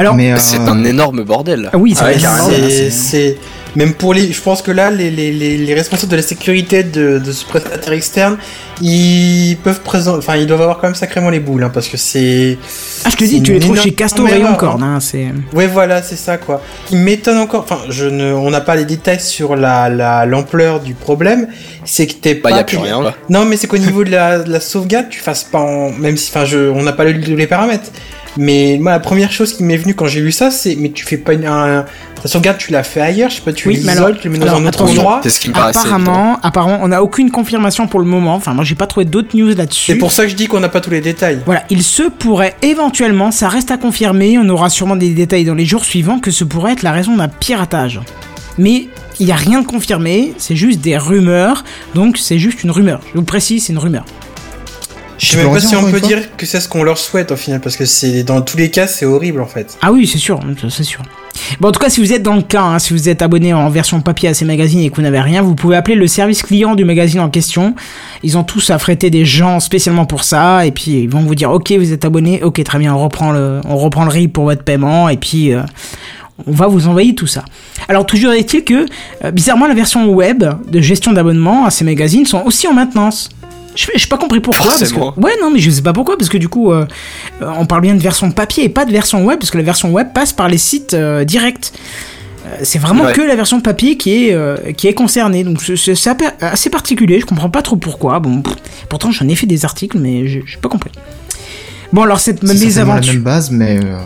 Alors 0.02 0.16
Mais, 0.16 0.32
euh, 0.34 0.38
C'est 0.40 0.58
un 0.60 0.84
énorme 0.84 1.24
bordel. 1.24 1.70
ah 1.74 1.78
oui, 1.78 1.96
c'est 1.96 2.04
Ah 2.04 2.08
ouais. 2.48 2.54
C'est- 2.60 2.70
c'est- 2.70 2.92
C'est 2.92 3.38
même 3.76 3.94
pour 3.94 4.14
les. 4.14 4.34
Je 4.34 4.42
pense 4.42 4.62
que 4.62 4.72
là, 4.72 4.90
les, 4.92 5.10
les, 5.12 5.32
les, 5.32 5.58
les 5.58 5.74
responsables 5.74 6.12
de 6.12 6.18
la 6.18 6.22
sécurité 6.22 6.84
de, 6.84 7.20
de 7.20 7.32
ce 7.32 7.46
prestataire 7.46 7.94
externe, 7.94 8.38
ils 8.82 9.56
peuvent 9.64 9.82
présenter. 9.82 10.18
Enfin, 10.18 10.36
ils 10.36 10.48
doivent 10.48 10.62
avoir 10.62 10.80
quand 10.80 10.88
même 10.88 10.96
sacrément 10.96 11.30
les 11.30 11.40
boules, 11.40 11.64
hein, 11.64 11.72
parce 11.74 11.88
que 11.88 11.96
c'est. 11.98 12.58
Ah 13.06 13.10
je 13.10 13.16
te 13.16 13.24
c'est 13.24 13.30
dis, 13.30 13.44
tu 13.44 13.58
trouves 13.60 13.74
énorme 13.76 13.88
chez 13.88 13.94
Casto 13.94 14.28
erreur, 14.28 14.60
Rayon 14.60 14.74
hein. 14.74 14.80
Hein, 14.96 15.00
c'est. 15.00 15.28
Ouais, 15.54 15.68
voilà, 15.68 16.02
c'est 16.02 16.16
ça, 16.18 16.38
quoi. 16.38 16.62
Il 16.92 16.98
m'étonne 16.98 17.38
encore. 17.38 17.62
Enfin, 17.64 17.80
je 17.90 18.06
ne, 18.06 18.34
on 18.34 18.50
n'a 18.50 18.62
pas 18.62 18.76
les 18.76 18.86
détails 18.86 19.22
sur 19.22 19.56
la 19.56 19.88
la- 19.90 20.26
l'ampleur 20.26 20.80
du 20.82 20.94
problème. 20.94 21.48
C'est 21.86 22.08
que 22.08 22.14
t'es 22.14 22.34
Bah, 22.36 22.50
pas. 22.50 22.58
y 22.58 22.60
a 22.60 22.64
plus 22.64 22.78
rien 22.78 23.02
là. 23.02 23.14
Non, 23.30 23.46
mais 23.46 23.56
c'est 23.56 23.68
qu'au 23.68 23.78
niveau 23.78 24.04
de 24.04 24.10
la, 24.12 24.40
de 24.40 24.52
la 24.52 24.60
sauvegarde, 24.60 25.08
tu 25.10 25.20
fasses 25.20 25.44
pas 25.46 25.60
en. 25.60 25.92
Même 25.92 26.18
si, 26.18 26.30
enfin, 26.34 26.46
je, 26.46 26.70
on 26.70 26.82
n'a 26.84 26.92
pas 26.94 27.06
lu 27.06 27.14
les 27.36 27.48
paramètres. 27.48 27.90
Mais 28.38 28.78
moi, 28.80 28.92
la 28.92 29.00
première 29.00 29.32
chose 29.32 29.54
qui 29.54 29.64
m'est 29.64 29.78
venue 29.78 29.94
quand 29.94 30.08
j'ai 30.08 30.22
lu 30.22 30.32
ça, 30.32 30.52
c'est. 30.52 30.76
Mais 30.76 30.90
tu 30.90 31.06
fais 31.06 31.18
pas 31.18 31.34
une. 31.34 31.46
Un, 31.46 31.86
ta 32.22 32.28
sauvegarde, 32.28 32.58
tu 32.60 32.72
l'as 32.72 32.84
fait 32.84 33.02
ailleurs, 33.02 33.32
je 33.32 33.38
sais 33.38 33.42
pas, 33.42 33.52
tu 33.52 33.68
Oui, 33.68 33.76
l'isoles, 33.76 34.20
tu 34.20 34.28
le 34.28 34.34
mets 34.34 34.40
dans 34.40 34.48
alors, 34.48 34.60
un 34.60 34.68
autre 34.68 34.84
endroit. 34.84 35.22
C'est 35.24 35.32
ce 35.32 35.40
qui 35.40 35.50
me. 35.50 35.58
Apparemment, 35.58 36.40
apparemment, 36.44 36.80
on 36.82 36.90
n'a 36.90 37.02
aucune 37.02 37.32
confirmation 37.32 37.88
pour 37.88 38.00
le 38.00 38.06
moment. 38.06 38.36
Enfin, 38.36 38.54
moi, 38.54 38.64
j'ai 38.64 38.76
pas 38.76 38.88
trouvé 38.88 39.06
d'autres 39.06 39.36
news 39.36 39.54
là-dessus. 39.56 39.92
C'est 39.92 39.98
pour 39.98 40.12
ça 40.12 40.24
que 40.24 40.30
je 40.30 40.36
dis 40.36 40.48
qu'on 40.48 40.60
n'a 40.60 40.70
pas 40.70 40.82
tous 40.82 40.92
les 40.92 41.02
détails. 41.02 41.40
Voilà, 41.46 41.64
il 41.70 41.84
se 41.84 42.04
pourrait 42.04 42.56
éventuellement, 42.62 43.32
ça 43.32 43.50
reste 43.50 43.72
à 43.72 43.78
confirmer, 43.78 44.38
on 44.38 44.48
aura 44.50 44.70
sûrement 44.70 44.96
des 44.96 45.10
détails 45.10 45.46
dans 45.46 45.56
les 45.56 45.66
jours 45.66 45.84
suivants, 45.84 46.20
que 46.20 46.32
ce 46.32 46.44
pourrait 46.44 46.74
être 46.74 46.84
la 46.84 46.92
raison 46.92 47.18
d'un 47.18 47.28
piratage. 47.28 48.00
Mais 48.58 48.88
il 49.20 49.26
n'y 49.26 49.32
a 49.32 49.36
rien 49.36 49.62
de 49.62 49.68
confirmé, 49.68 50.34
c'est 50.38 50.56
juste 50.56 50.82
des 50.82 50.98
rumeurs, 50.98 51.64
donc 51.96 52.18
c'est 52.18 52.40
juste 52.40 52.64
une 52.64 52.72
rumeur. 52.72 53.02
Je 53.14 53.20
vous 53.20 53.26
précise, 53.26 53.66
c'est 53.66 53.74
une 53.74 53.80
rumeur. 53.80 54.06
Je 55.22 55.28
Tu 55.28 55.36
sais 55.36 55.44
même 55.44 55.54
pas 55.54 55.60
si 55.60 55.76
on 55.76 55.92
peut 55.92 56.02
dire 56.02 56.36
que 56.36 56.48
c'est 56.48 56.60
ce 56.60 56.68
qu'on 56.68 56.82
leur 56.82 56.98
souhaite 56.98 57.32
au 57.32 57.36
final, 57.36 57.62
parce 57.62 57.78
que 57.78 57.86
c'est 57.86 58.24
dans 58.24 58.42
tous 58.42 58.58
les 58.58 58.72
cas, 58.72 58.88
c'est 58.88 59.06
horrible 59.06 59.40
en 59.40 59.46
fait. 59.46 59.78
Ah 59.80 59.92
oui, 59.92 60.08
c'est 60.08 60.18
sûr, 60.18 60.40
c'est 60.68 60.84
sûr. 60.84 61.04
Bon, 61.60 61.68
en 61.68 61.72
tout 61.72 61.80
cas, 61.80 61.92
si 61.92 62.02
vous 62.02 62.12
êtes 62.12 62.24
dans 62.24 62.34
le 62.34 62.42
cas, 62.42 62.64
hein, 62.64 62.80
si 62.80 62.92
vous 62.92 63.08
êtes 63.08 63.22
abonné 63.22 63.54
en 63.54 63.70
version 63.70 64.02
papier 64.02 64.30
à 64.30 64.34
ces 64.34 64.46
magazines 64.46 64.80
et 64.80 64.90
que 64.90 64.96
vous 64.96 65.04
n'avez 65.04 65.20
rien, 65.20 65.44
vous 65.44 65.54
pouvez 65.54 65.76
appeler 65.76 65.96
le 65.96 66.08
service 66.08 66.42
client 66.42 66.74
du 66.74 66.86
magazine 66.86 67.20
en 67.20 67.30
question. 67.30 67.76
Ils 68.24 68.36
ont 68.36 68.44
tous 68.44 68.72
affrété 68.72 69.12
des 69.12 69.24
gens 69.24 69.60
spécialement 69.60 70.06
pour 70.06 70.24
ça, 70.24 70.66
et 70.66 70.72
puis 70.72 71.04
ils 71.04 71.10
vont 71.10 71.22
vous 71.22 71.36
dire, 71.36 71.52
ok, 71.52 71.72
vous 71.74 71.94
êtes 71.94 72.04
abonné, 72.04 72.42
ok, 72.42 72.64
très 72.64 72.80
bien, 72.80 72.96
on 72.96 73.04
reprend 73.04 73.32
le, 73.32 73.62
on 73.68 73.78
reprend 73.78 74.06
le 74.06 74.10
RIB 74.10 74.32
pour 74.32 74.46
votre 74.46 74.64
paiement, 74.64 75.08
et 75.08 75.18
puis 75.18 75.54
euh, 75.54 75.62
on 76.48 76.52
va 76.52 76.66
vous 76.66 76.88
envoyer 76.88 77.14
tout 77.14 77.28
ça. 77.28 77.46
Alors 77.88 78.08
toujours 78.08 78.32
est-il 78.32 78.64
que, 78.64 78.88
euh, 79.24 79.30
bizarrement, 79.30 79.68
la 79.68 79.76
version 79.76 80.10
web 80.10 80.44
de 80.68 80.82
gestion 80.82 81.14
d'abonnement 81.14 81.66
à 81.68 81.70
ces 81.70 81.86
magazines 81.86 82.26
sont 82.26 82.42
aussi 82.44 82.68
en 82.68 82.74
maintenance. 82.74 83.30
Je 83.76 83.88
n'ai 83.88 84.06
pas 84.10 84.18
compris 84.18 84.40
pourquoi. 84.42 84.66
Parce 84.78 84.92
que, 84.92 85.00
ouais, 85.00 85.32
non, 85.42 85.50
mais 85.52 85.60
je 85.60 85.70
sais 85.72 85.82
pas 85.82 85.94
pourquoi, 85.94 86.18
parce 86.18 86.30
que 86.30 86.38
du 86.38 86.50
coup, 86.50 86.72
euh, 86.72 86.86
on 87.42 87.66
parle 87.66 87.82
bien 87.82 87.96
de 87.96 88.02
version 88.02 88.30
papier 88.32 88.66
et 88.66 88.70
pas 88.70 88.86
de 88.86 88.92
version 88.92 89.24
web, 89.26 89.40
parce 89.40 89.50
que 89.52 89.58
la 89.58 89.64
version 89.64 89.92
web 89.92 90.10
passe 90.14 90.34
par 90.34 90.48
les 90.50 90.58
sites 90.58 90.94
euh, 90.94 91.24
directs. 91.24 91.72
Euh, 92.48 92.58
c'est 92.64 92.80
vraiment 92.80 93.06
Ouais. 93.06 93.14
que 93.14 93.22
la 93.22 93.36
version 93.36 93.62
papier 93.62 93.98
qui 93.98 94.28
est, 94.28 94.34
euh, 94.34 94.58
qui 94.76 94.88
est 94.88 94.94
concernée. 94.94 95.44
Donc 95.44 95.62
c'est- 95.62 95.78
c'est 95.78 95.96
c'est 95.96 96.12
assez 96.42 96.70
particulier, 96.70 97.20
je 97.20 97.26
comprends 97.26 97.50
pas 97.50 97.62
trop 97.62 97.76
pourquoi. 97.78 98.20
Bon, 98.20 98.42
pff, 98.42 98.56
pourtant 98.90 99.12
j'en 99.12 99.28
ai 99.30 99.36
fait 99.36 99.46
des 99.48 99.64
articles, 99.64 99.98
mais 99.98 100.28
j'ai 100.28 100.44
pas 100.62 100.68
compris. 100.70 100.92
Bon, 101.94 102.02
alors 102.04 102.20
cette 102.20 102.40
C'est 102.42 102.48
certainement 102.48 102.96
la 102.96 103.00
mésaventure. 103.00 103.14
même 103.14 103.22
base, 103.24 103.52
mais 103.52 103.80
euh, 103.84 103.98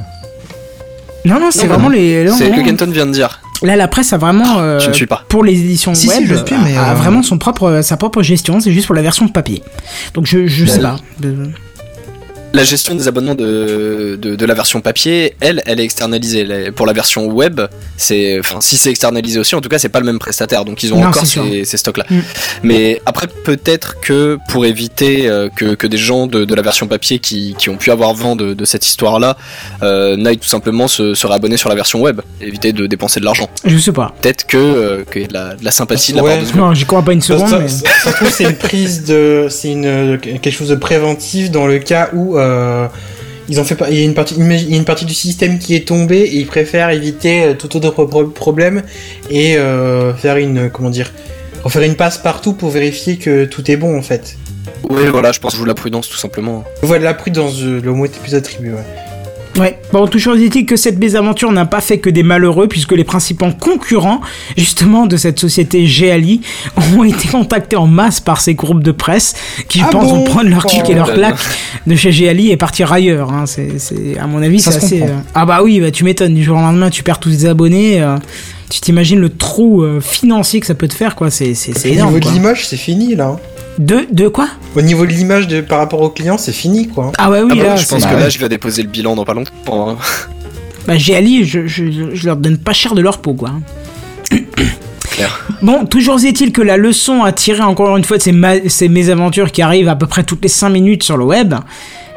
Non, 1.24 1.39
non, 1.39 1.48
c'est 1.50 1.63
Non, 1.63 1.69
vraiment 1.69 1.89
les. 1.89 2.27
C'est 2.38 2.51
ce 2.51 2.55
que 2.55 2.65
Kenton 2.65 2.91
vient 2.91 3.05
de 3.07 3.12
dire. 3.13 3.39
Là, 3.63 3.75
la 3.75 3.88
presse 3.88 4.12
a 4.13 4.17
vraiment. 4.17 4.59
euh, 4.59 4.79
Je 4.79 4.89
ne 4.89 4.93
suis 4.93 5.05
pas. 5.07 5.24
Pour 5.29 5.43
les 5.43 5.53
éditions 5.59 5.93
Si, 5.93 6.07
si, 6.07 6.09
web, 6.09 6.24
je 6.27 6.35
suis, 6.35 6.53
a- 6.55 6.57
mais, 6.63 6.75
a, 6.77 6.91
euh, 6.91 6.93
vraiment 6.95 7.24
son 7.24 7.38
propre, 7.38 7.81
sa 7.83 7.97
propre 7.97 8.21
gestion, 8.21 8.59
c'est 8.59 8.71
juste 8.71 8.85
pour 8.88 8.95
la 8.95 9.01
version 9.01 9.27
papier. 9.27 9.63
Donc 10.13 10.25
je, 10.25 10.47
je 10.47 10.65
sais 10.65 10.79
pas. 10.81 10.97
La 12.55 12.63
gestion 12.63 12.95
des 12.95 13.07
abonnements 13.07 13.35
de, 13.35 14.17
de, 14.21 14.35
de 14.35 14.45
la 14.45 14.53
version 14.53 14.79
papier, 14.81 15.35
elle, 15.41 15.62
elle 15.65 15.79
est 15.79 15.83
externalisée. 15.83 16.71
Pour 16.75 16.85
la 16.85 16.93
version 16.93 17.25
web, 17.27 17.59
c'est, 17.97 18.39
enfin, 18.39 18.62
si 18.62 18.77
c'est 18.77 18.89
externalisé 18.89 19.39
aussi, 19.39 19.55
en 19.55 19.62
tout 19.62 19.69
cas, 19.69 19.77
c'est 19.79 19.89
pas 19.89 20.00
le 20.00 20.05
même 20.05 20.19
prestataire, 20.19 20.63
donc 20.63 20.81
ils 20.83 20.93
ont 20.93 21.00
Non, 21.01 21.07
encore 21.07 21.25
ces, 21.25 21.65
ces 21.65 21.77
stocks-là. 21.77 22.05
Mm. 22.09 22.19
Mais 22.63 23.01
après, 23.05 23.27
peut-être 23.27 24.00
que 24.00 24.38
pour 24.50 24.65
éviter 24.65 25.27
euh, 25.27 25.50
que, 25.55 25.75
que 25.75 25.88
des 25.88 25.97
gens 25.97 26.27
de, 26.27 26.45
de 26.45 26.55
la 26.55 26.62
version 26.62 26.88
papier 26.88 27.19
qui, 27.19 27.55
qui 27.59 27.69
ont 27.69 27.77
pu 27.77 27.91
avoir 27.91 28.13
vent 28.13 28.35
de, 28.35 28.53
de 28.53 28.65
cette 28.65 28.85
histoire-là 28.88 29.38
euh, 29.83 30.15
n'aillent 30.15 30.38
tout 30.38 30.47
simplement 30.47 30.88
se, 30.88 31.13
se 31.13 31.27
réabonner 31.27 31.57
sur 31.57 31.69
la 31.69 31.75
version 31.75 32.00
web, 32.01 32.21
éviter 32.41 32.71
de 32.74 32.88
dépenser 32.88 33.19
de 33.19 33.25
l'argent. 33.25 33.50
Je 33.65 33.77
sais 33.77 33.91
pas. 33.91 34.13
Peut-être 34.21 34.45
que 34.45 34.57
euh, 34.57 35.03
qu'il 35.12 35.21
y 35.24 35.25
ait 35.25 35.27
de 35.27 35.33
la, 35.33 35.55
de 35.55 35.65
la 35.65 35.71
sympathie 35.71 36.12
de 36.13 36.17
la 36.17 36.24
Ouais. 36.24 36.38
part 36.38 36.51
de. 36.53 36.57
Non, 36.57 36.74
j'y 36.74 36.85
crois 36.85 37.01
pas 37.01 37.12
une 37.13 37.21
seconde. 37.21 37.50
ça- 37.50 37.59
mais... 37.59 37.67
ça- 37.67 37.83
ça 38.03 38.12
se 38.12 38.15
trouve, 38.15 38.29
c'est 38.31 38.43
une 38.45 38.55
prise 38.55 39.03
de, 39.05 39.47
c'est 39.50 39.71
une 39.71 40.17
quelque 40.21 40.51
chose 40.51 40.69
de 40.69 40.75
préventif 40.75 41.51
dans 41.51 41.67
le 41.67 41.79
cas 41.79 42.09
où 42.13 42.38
euh, 42.38 42.44
ils 43.49 43.59
ont 43.59 43.63
fait. 43.63 43.77
Il 43.91 43.97
y 43.97 44.01
a 44.01 44.05
une 44.05 44.13
partie, 44.13 44.35
il 44.37 44.69
y 44.71 44.73
a 44.73 44.77
une 44.77 44.85
partie 44.85 45.05
du 45.05 45.13
système 45.13 45.59
qui 45.59 45.75
est 45.75 45.87
tombée 45.87 46.21
et 46.21 46.35
ils 46.37 46.47
préfèrent 46.47 46.89
éviter 46.89 47.43
euh, 47.43 47.53
tout 47.53 47.75
autre 47.77 47.91
pro- 48.05 48.25
problème 48.27 48.81
et 49.29 49.57
euh, 49.57 50.13
faire 50.13 50.37
une 50.37 50.69
comment 50.69 50.89
dire, 50.89 51.11
refaire 51.63 51.83
une 51.83 51.95
passe 51.95 52.17
partout 52.17 52.53
pour 52.53 52.69
vérifier 52.69 53.17
que 53.17 53.45
tout 53.45 53.69
est 53.69 53.77
bon 53.77 53.97
en 53.97 54.01
fait. 54.01 54.37
Oui, 54.89 55.03
voilà, 55.11 55.31
je 55.31 55.39
pense 55.39 55.51
que 55.51 55.57
je 55.57 55.61
joue 55.61 55.65
la 55.67 55.73
prudence 55.75 56.09
tout 56.09 56.17
simplement. 56.17 56.63
Voilà 56.81 57.03
la 57.05 57.13
prudence, 57.13 57.61
euh, 57.61 57.81
le 57.83 57.91
mot 57.93 58.05
était 58.05 58.19
plus 58.19 58.35
attribué. 58.35 58.71
Ouais. 58.71 58.85
Ouais. 59.57 59.79
Bon, 59.93 60.05
toujours 60.07 60.35
est-il 60.35 60.65
que 60.65 60.75
cette 60.75 61.00
mésaventure 61.00 61.51
n'a 61.51 61.65
pas 61.65 61.79
fait 61.81 61.97
que 62.00 62.09
des 62.09 62.24
malheureux, 62.24 62.67
puisque 62.67 62.91
les 62.91 63.03
principaux 63.05 63.45
concurrents, 63.59 64.19
justement, 64.57 65.05
de 65.05 65.15
cette 65.17 65.39
société 65.39 65.85
GLI, 65.85 66.41
ont 66.97 67.03
été 67.03 67.27
contactés 67.29 67.77
en 67.77 67.88
masse 67.88 68.19
par 68.19 68.41
ces 68.41 68.53
groupes 68.53 68.83
de 68.83 68.91
presse, 68.91 69.33
qui, 69.69 69.79
je 69.79 69.85
Ah 69.85 69.89
pense, 69.91 70.09
bon 70.09 70.15
vont 70.17 70.24
prendre 70.24 70.50
leur 70.50 70.65
kick 70.65 70.89
et 70.89 70.93
leur 70.93 71.09
Oh. 71.09 71.13
claque 71.13 71.38
de 71.88 71.95
chez 71.95 72.12
GLI 72.12 72.51
et 72.51 72.57
partir 72.57 72.91
ailleurs. 72.91 73.31
Hein. 73.31 73.45
C'est, 73.45 74.17
à 74.19 74.27
mon 74.27 74.41
avis, 74.41 74.59
c'est 74.59 74.71
se 74.71 74.77
assez. 74.77 75.01
euh, 75.03 75.07
Ah 75.33 75.45
bah 75.45 75.62
oui, 75.63 75.79
bah, 75.79 75.91
tu 75.91 76.03
m'étonnes. 76.03 76.33
Du 76.33 76.43
jour 76.43 76.57
au 76.57 76.62
lendemain, 76.62 76.89
tu 76.89 77.03
perds 77.03 77.19
tous 77.19 77.29
tes 77.41 77.47
abonnés. 77.47 78.01
euh, 78.01 78.17
tu 78.69 78.81
t'imagines 78.81 79.19
le 79.19 79.29
trou 79.29 79.83
euh, 79.83 80.01
financier 80.01 80.59
que 80.59 80.65
ça 80.65 80.74
peut 80.74 80.88
te 80.88 80.93
faire, 80.95 81.15
quoi. 81.15 81.29
C'est, 81.29 81.53
c'est, 81.53 81.77
c'est 81.77 81.89
Au 81.89 81.93
énorme. 81.93 82.07
niveau 82.09 82.19
de 82.19 82.25
quoi. 82.25 82.33
l'image, 82.33 82.67
c'est 82.67 82.77
fini 82.77 83.15
là. 83.15 83.38
De, 83.77 84.05
de 84.12 84.27
quoi 84.29 84.48
Au 84.75 84.82
niveau 84.82 85.05
de 85.05 85.12
l'image 85.12 85.48
de 85.48 85.60
par 85.62 85.79
rapport 85.79 86.01
au 86.01 86.10
client, 86.10 86.38
c'est 86.38 86.53
fini 86.53 86.88
quoi. 86.88 87.12
Ah 87.17 87.29
ouais, 87.29 87.41
oui, 87.41 87.50
Ah 87.51 87.55
bah, 87.55 87.63
là, 87.63 87.75
je 87.75 87.86
pense 87.88 88.05
que 88.05 88.13
là, 88.15 88.29
je 88.29 88.39
vais 88.39 88.48
déposer 88.50 88.82
le 88.84 88.88
bilan 88.89 89.15
dans 89.15 89.25
pas 89.25 89.34
longtemps. 89.34 89.89
hein. 89.89 89.98
Bah, 90.88 90.96
GLI, 90.98 91.44
je, 91.46 91.67
je, 91.67 91.86
je 92.13 92.25
leur 92.25 92.38
donne 92.38 92.58
pas 92.58 92.74
cher 92.74 92.94
de 92.96 93.01
leur 93.01 93.17
peau, 93.20 93.34
quoi. 93.34 93.51
Clair. 95.12 95.46
Bon, 95.62 95.86
toujours 95.86 96.24
est-il 96.25 96.51
que 96.51 96.62
la 96.62 96.75
leçon 96.77 97.24
à 97.24 97.32
tirer 97.32 97.62
encore 97.62 97.96
une 97.96 98.03
fois 98.03 98.17
de 98.17 98.22
ces, 98.22 98.34
ma- 98.34 98.67
ces 98.67 98.89
mésaventures 98.89 99.51
qui 99.51 99.62
arrivent 99.62 99.88
à 99.88 99.96
peu 99.96 100.08
près 100.08 100.24
toutes 100.24 100.41
les 100.44 100.50
5 100.50 100.70
minutes 100.70 101.03
sur 101.03 101.15
le 101.15 101.24
web, 101.24 101.53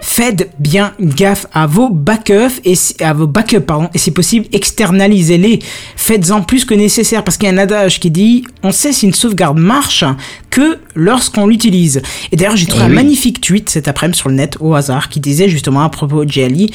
faites 0.00 0.50
bien 0.58 0.92
gaffe 1.00 1.46
à 1.52 1.66
vos 1.66 1.88
backups 1.90 2.60
et 2.64 2.74
si- 2.74 2.94
à 3.02 3.12
vos 3.12 3.26
backups 3.26 3.60
pardon 3.66 3.88
et 3.94 3.98
si 3.98 4.10
possible 4.10 4.46
externalisez-les. 4.52 5.58
Faites-en 5.96 6.42
plus 6.42 6.64
que 6.64 6.74
nécessaire 6.74 7.24
parce 7.24 7.36
qu'il 7.36 7.48
y 7.48 7.52
a 7.52 7.54
un 7.54 7.58
adage 7.58 8.00
qui 8.00 8.10
dit 8.10 8.44
on 8.62 8.70
sait 8.72 8.92
si 8.92 9.06
une 9.06 9.14
sauvegarde 9.14 9.58
marche 9.58 10.04
que 10.50 10.78
lorsqu'on 10.94 11.46
l'utilise. 11.46 12.00
Et 12.32 12.36
d'ailleurs, 12.36 12.56
j'ai 12.56 12.66
trouvé 12.66 12.84
Eh 12.84 12.86
un 12.86 12.90
oui. 12.90 12.94
magnifique 12.96 13.40
tweet 13.40 13.68
cet 13.70 13.88
après-midi 13.88 14.18
sur 14.18 14.28
le 14.28 14.34
net 14.36 14.56
au 14.60 14.74
hasard 14.74 15.08
qui 15.08 15.20
disait 15.20 15.48
justement 15.48 15.82
à 15.82 15.88
propos 15.88 16.24
de 16.24 16.30
GLI 16.30 16.70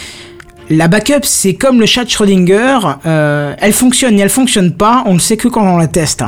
la 0.70 0.88
backup, 0.88 1.24
c'est 1.24 1.56
comme 1.56 1.82
le 1.82 1.86
chat 1.86 2.06
Schrödinger, 2.08 2.80
euh, 3.06 3.54
elle 3.60 3.74
fonctionne 3.74 4.18
et 4.18 4.22
elle 4.22 4.30
fonctionne 4.30 4.72
pas, 4.72 5.04
on 5.06 5.14
le 5.14 5.20
sait 5.20 5.36
que 5.36 5.50
quand 5.50 5.62
on 5.62 5.76
la 5.78 5.88
teste. 5.88 6.24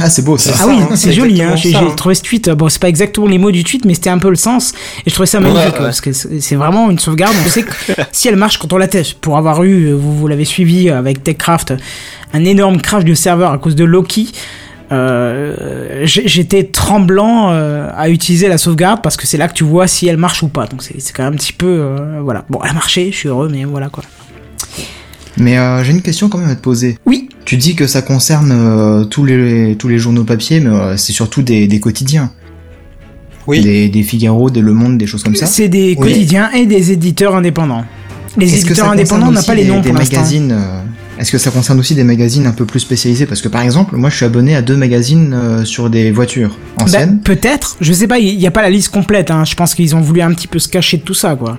Ah, 0.00 0.10
c'est 0.10 0.22
beau 0.22 0.36
ça. 0.36 0.50
C'est 0.52 0.58
Ah 0.58 0.64
ça, 0.64 0.68
oui, 0.68 0.76
hein, 0.80 0.88
c'est 0.90 0.96
c'est 1.08 1.12
joli, 1.12 1.42
hein. 1.42 1.56
j'ai 1.56 1.74
hein. 1.74 1.92
trouvé 1.96 2.14
ce 2.14 2.22
tweet, 2.22 2.50
bon 2.50 2.68
c'est 2.68 2.80
pas 2.80 2.88
exactement 2.88 3.26
les 3.26 3.38
mots 3.38 3.50
du 3.50 3.64
tweet, 3.64 3.84
mais 3.84 3.94
c'était 3.94 4.10
un 4.10 4.18
peu 4.18 4.28
le 4.30 4.36
sens, 4.36 4.72
et 5.06 5.10
je 5.10 5.14
trouvais 5.14 5.26
ça 5.26 5.40
magnifique, 5.40 5.64
Ouais, 5.72 5.78
ouais. 5.78 5.84
parce 5.84 6.00
que 6.00 6.12
c'est 6.12 6.54
vraiment 6.56 6.90
une 6.90 6.98
sauvegarde, 6.98 7.34
on 7.44 7.48
sait 7.48 7.62
que 7.62 7.72
si 8.12 8.28
elle 8.28 8.36
marche 8.36 8.58
quand 8.58 8.72
on 8.72 8.78
la 8.78 8.88
teste, 8.88 9.14
pour 9.14 9.36
avoir 9.38 9.62
eu, 9.64 9.86
euh, 9.86 9.94
vous, 9.94 10.16
vous 10.16 10.28
l'avez 10.28 10.44
suivi 10.44 10.88
euh, 10.90 10.98
avec 10.98 11.24
TechCraft, 11.24 11.74
un 12.34 12.44
énorme 12.44 12.80
crash 12.80 13.04
de 13.04 13.14
serveur 13.14 13.52
à 13.52 13.58
cause 13.58 13.74
de 13.74 13.84
Loki, 13.84 14.32
euh, 14.92 16.02
j'étais 16.04 16.62
tremblant 16.64 17.50
euh, 17.50 17.88
à 17.96 18.08
utiliser 18.08 18.46
la 18.48 18.56
sauvegarde 18.58 19.02
parce 19.02 19.16
que 19.16 19.26
c'est 19.26 19.36
là 19.36 19.48
que 19.48 19.54
tu 19.54 19.64
vois 19.64 19.88
si 19.88 20.06
elle 20.06 20.16
marche 20.16 20.44
ou 20.44 20.48
pas. 20.48 20.66
Donc 20.66 20.82
c'est 20.84 21.00
c'est 21.00 21.12
quand 21.12 21.24
même 21.24 21.32
un 21.32 21.36
petit 21.36 21.52
peu 21.52 21.66
euh, 21.66 22.20
voilà. 22.22 22.44
Bon, 22.50 22.60
elle 22.62 22.70
a 22.70 22.72
marché, 22.72 23.10
je 23.10 23.16
suis 23.16 23.28
heureux, 23.28 23.48
mais 23.50 23.64
voilà 23.64 23.88
quoi. 23.88 24.04
Mais 25.38 25.58
euh, 25.58 25.82
j'ai 25.82 25.90
une 25.92 26.02
question 26.02 26.28
quand 26.28 26.38
même 26.38 26.50
à 26.50 26.54
te 26.54 26.60
poser. 26.62 26.98
Oui. 27.04 27.28
Tu 27.46 27.56
dis 27.56 27.74
que 27.76 27.86
ça 27.86 28.02
concerne 28.02 28.52
euh, 28.52 29.04
tous 29.04 29.24
les 29.24 29.76
tous 29.78 29.88
les 29.88 29.98
journaux 29.98 30.24
papier, 30.24 30.60
mais 30.60 30.68
euh, 30.70 30.96
c'est 30.98 31.12
surtout 31.12 31.42
des, 31.42 31.66
des 31.66 31.80
quotidiens. 31.80 32.30
Oui. 33.46 33.60
Des, 33.60 33.88
des 33.88 34.02
Figaro, 34.02 34.50
des 34.50 34.60
Le 34.60 34.72
Monde, 34.74 34.98
des 34.98 35.06
choses 35.06 35.22
comme 35.22 35.36
ça. 35.36 35.46
C'est 35.46 35.68
des 35.68 35.94
Oui. 35.98 36.08
quotidiens 36.12 36.50
et 36.52 36.66
des 36.66 36.90
éditeurs 36.92 37.34
indépendants. 37.36 37.84
Les 38.36 38.54
éditeurs 38.54 38.90
indépendants, 38.90 39.28
on 39.28 39.32
n'a 39.32 39.42
pas 39.42 39.54
les 39.54 39.64
noms 39.64 39.80
des 39.80 39.88
pour 39.90 39.98
l'instant. 39.98 40.16
magazines 40.16 40.50
euh, 40.52 40.80
Est-ce 41.20 41.30
que 41.30 41.38
ça 41.38 41.50
concerne 41.52 41.78
aussi 41.78 41.94
des 41.94 42.02
magazines 42.02 42.46
un 42.46 42.50
peu 42.52 42.66
plus 42.66 42.80
spécialisés? 42.80 43.24
Parce 43.24 43.40
que 43.40 43.48
par 43.48 43.62
exemple, 43.62 43.96
moi 43.96 44.10
je 44.10 44.16
suis 44.16 44.24
abonné 44.26 44.56
à 44.56 44.60
deux 44.62 44.76
magazines 44.76 45.32
euh, 45.32 45.64
sur 45.64 45.88
des 45.88 46.10
voitures 46.10 46.58
Bah, 46.76 46.84
anciennes. 46.84 47.20
Peut-être, 47.20 47.76
je 47.80 47.92
sais 47.92 48.08
pas, 48.08 48.18
il 48.18 48.36
n'y 48.36 48.46
a 48.46 48.50
pas 48.50 48.62
la 48.62 48.70
liste 48.70 48.88
complète. 48.88 49.30
Hein. 49.30 49.44
Je 49.44 49.54
pense 49.54 49.74
qu'ils 49.74 49.94
ont 49.94 50.00
voulu 50.00 50.20
un 50.20 50.34
petit 50.34 50.48
peu 50.48 50.58
se 50.58 50.68
cacher 50.68 50.96
de 50.96 51.02
tout 51.02 51.14
ça, 51.14 51.36
quoi. 51.36 51.56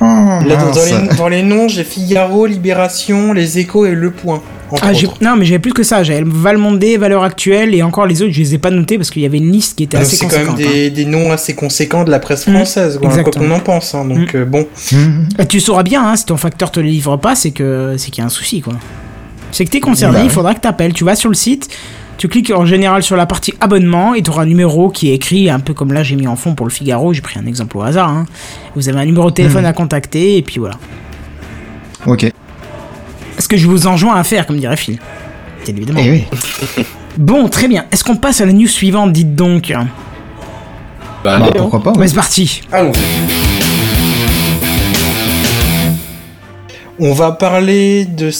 Oh, 0.00 0.04
Là, 0.04 0.70
dans 0.72 0.84
les, 1.10 1.16
dans 1.16 1.28
les 1.28 1.42
noms, 1.42 1.66
j'ai 1.66 1.82
Figaro, 1.82 2.46
Libération, 2.46 3.32
Les 3.32 3.58
Échos 3.58 3.84
et 3.84 3.94
Le 3.96 4.12
Point. 4.12 4.40
Ah, 4.82 4.92
non, 5.22 5.36
mais 5.36 5.44
j'avais 5.46 5.58
plus 5.58 5.72
que 5.72 5.82
ça. 5.82 6.02
J'avais 6.02 6.22
Valmondé, 6.24 6.96
Valeur 6.96 7.22
Actuelle 7.22 7.74
et 7.74 7.82
encore 7.82 8.06
les 8.06 8.22
autres, 8.22 8.32
je 8.32 8.40
les 8.40 8.54
ai 8.54 8.58
pas 8.58 8.70
notés 8.70 8.98
parce 8.98 9.10
qu'il 9.10 9.22
y 9.22 9.26
avait 9.26 9.38
une 9.38 9.50
liste 9.50 9.76
qui 9.78 9.84
était 9.84 9.96
Donc, 9.96 10.06
assez 10.06 10.16
C'est 10.16 10.26
quand 10.26 10.36
même 10.36 10.46
conséquente. 10.48 10.66
hein. 10.68 10.72
des, 10.74 10.90
des 10.90 11.04
noms 11.06 11.30
assez 11.32 11.54
conséquents 11.54 12.04
de 12.04 12.10
la 12.10 12.18
presse 12.18 12.46
Mm. 12.46 12.52
française, 12.54 12.98
quoi, 12.98 13.08
quoi 13.08 13.18
Exactement. 13.18 13.46
qu'on 13.46 13.54
en 13.54 13.60
pense. 13.60 13.94
hein, 13.94 14.04
donc 14.04 14.34
euh, 14.34 14.44
bon. 14.44 14.66
Bah, 15.36 15.46
tu 15.46 15.60
sauras 15.60 15.82
bien, 15.82 16.06
hein, 16.06 16.16
si 16.16 16.26
ton 16.26 16.36
facteur 16.36 16.70
te 16.70 16.80
le 16.80 16.86
livre 16.86 17.16
pas, 17.16 17.34
c'est 17.34 17.50
que 17.50 17.94
c'est 17.98 18.10
qu'il 18.10 18.20
y 18.20 18.22
a 18.22 18.26
un 18.26 18.30
souci, 18.30 18.60
quoi. 18.60 18.74
C'est 19.52 19.64
que 19.64 19.70
t'es 19.70 19.80
concerné, 19.80 20.18
Bah 20.18 20.24
il 20.24 20.30
faudra 20.30 20.54
que 20.54 20.60
t'appelles. 20.60 20.92
Tu 20.92 21.04
vas 21.04 21.16
sur 21.16 21.30
le 21.30 21.34
site, 21.34 21.68
tu 22.18 22.28
cliques 22.28 22.50
en 22.54 22.66
général 22.66 23.02
sur 23.02 23.16
la 23.16 23.24
partie 23.24 23.54
abonnement 23.62 24.12
et 24.12 24.22
tu 24.22 24.28
auras 24.28 24.42
un 24.42 24.46
numéro 24.46 24.90
qui 24.90 25.10
est 25.10 25.14
écrit, 25.14 25.48
un 25.48 25.60
peu 25.60 25.72
comme 25.72 25.92
là 25.94 26.02
j'ai 26.02 26.16
mis 26.16 26.26
en 26.26 26.36
fond 26.36 26.54
pour 26.54 26.66
le 26.66 26.70
Figaro, 26.72 27.14
j'ai 27.14 27.22
pris 27.22 27.38
un 27.38 27.46
exemple 27.46 27.78
au 27.78 27.82
hasard. 27.82 28.10
hein. 28.10 28.26
Vous 28.76 28.90
avez 28.90 28.98
un 29.00 29.06
numéro 29.06 29.30
de 29.30 29.34
téléphone 29.34 29.64
à 29.64 29.72
contacter 29.72 30.36
et 30.36 30.42
puis 30.42 30.58
voilà. 30.58 30.74
Ok. 32.06 32.30
Ce 33.48 33.54
que 33.54 33.58
je 33.58 33.66
vous 33.66 33.86
enjoins 33.86 34.14
à 34.14 34.24
faire, 34.24 34.46
comme 34.46 34.58
dirait 34.58 34.76
Phil. 34.76 34.98
Bien 35.64 35.74
évidemment. 35.74 36.00
Eh 36.04 36.10
oui. 36.10 36.24
Bon, 37.16 37.48
très 37.48 37.66
bien. 37.66 37.86
Est-ce 37.90 38.04
qu'on 38.04 38.16
passe 38.16 38.42
à 38.42 38.44
la 38.44 38.52
news 38.52 38.68
suivante, 38.68 39.10
dites 39.10 39.34
donc 39.34 39.72
Bah, 41.24 41.38
Bah, 41.38 41.46
pourquoi 41.56 41.82
pas 41.82 41.92
Bah, 41.92 42.06
c'est 42.06 42.14
parti. 42.14 42.60
Allons. 42.70 42.92
on 46.98 47.14
va 47.14 47.32
parler 47.32 48.04
de 48.04 48.30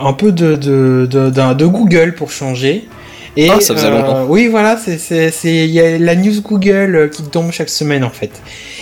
un 0.00 0.14
peu 0.14 0.32
de 0.32 0.56
de, 0.56 1.06
de, 1.06 1.66
Google 1.66 2.14
pour 2.14 2.30
changer. 2.30 2.88
Et, 3.36 3.50
Ah, 3.50 3.60
ça 3.60 3.74
faisait 3.74 3.90
longtemps. 3.90 4.24
Oui, 4.26 4.48
voilà, 4.48 4.78
c'est 4.78 5.32
il 5.44 5.70
y 5.70 5.80
a 5.80 5.98
la 5.98 6.16
news 6.16 6.40
Google 6.40 6.96
euh, 6.96 7.08
qui 7.08 7.24
tombe 7.24 7.52
chaque 7.52 7.68
semaine 7.68 8.04
en 8.04 8.10
fait. 8.10 8.30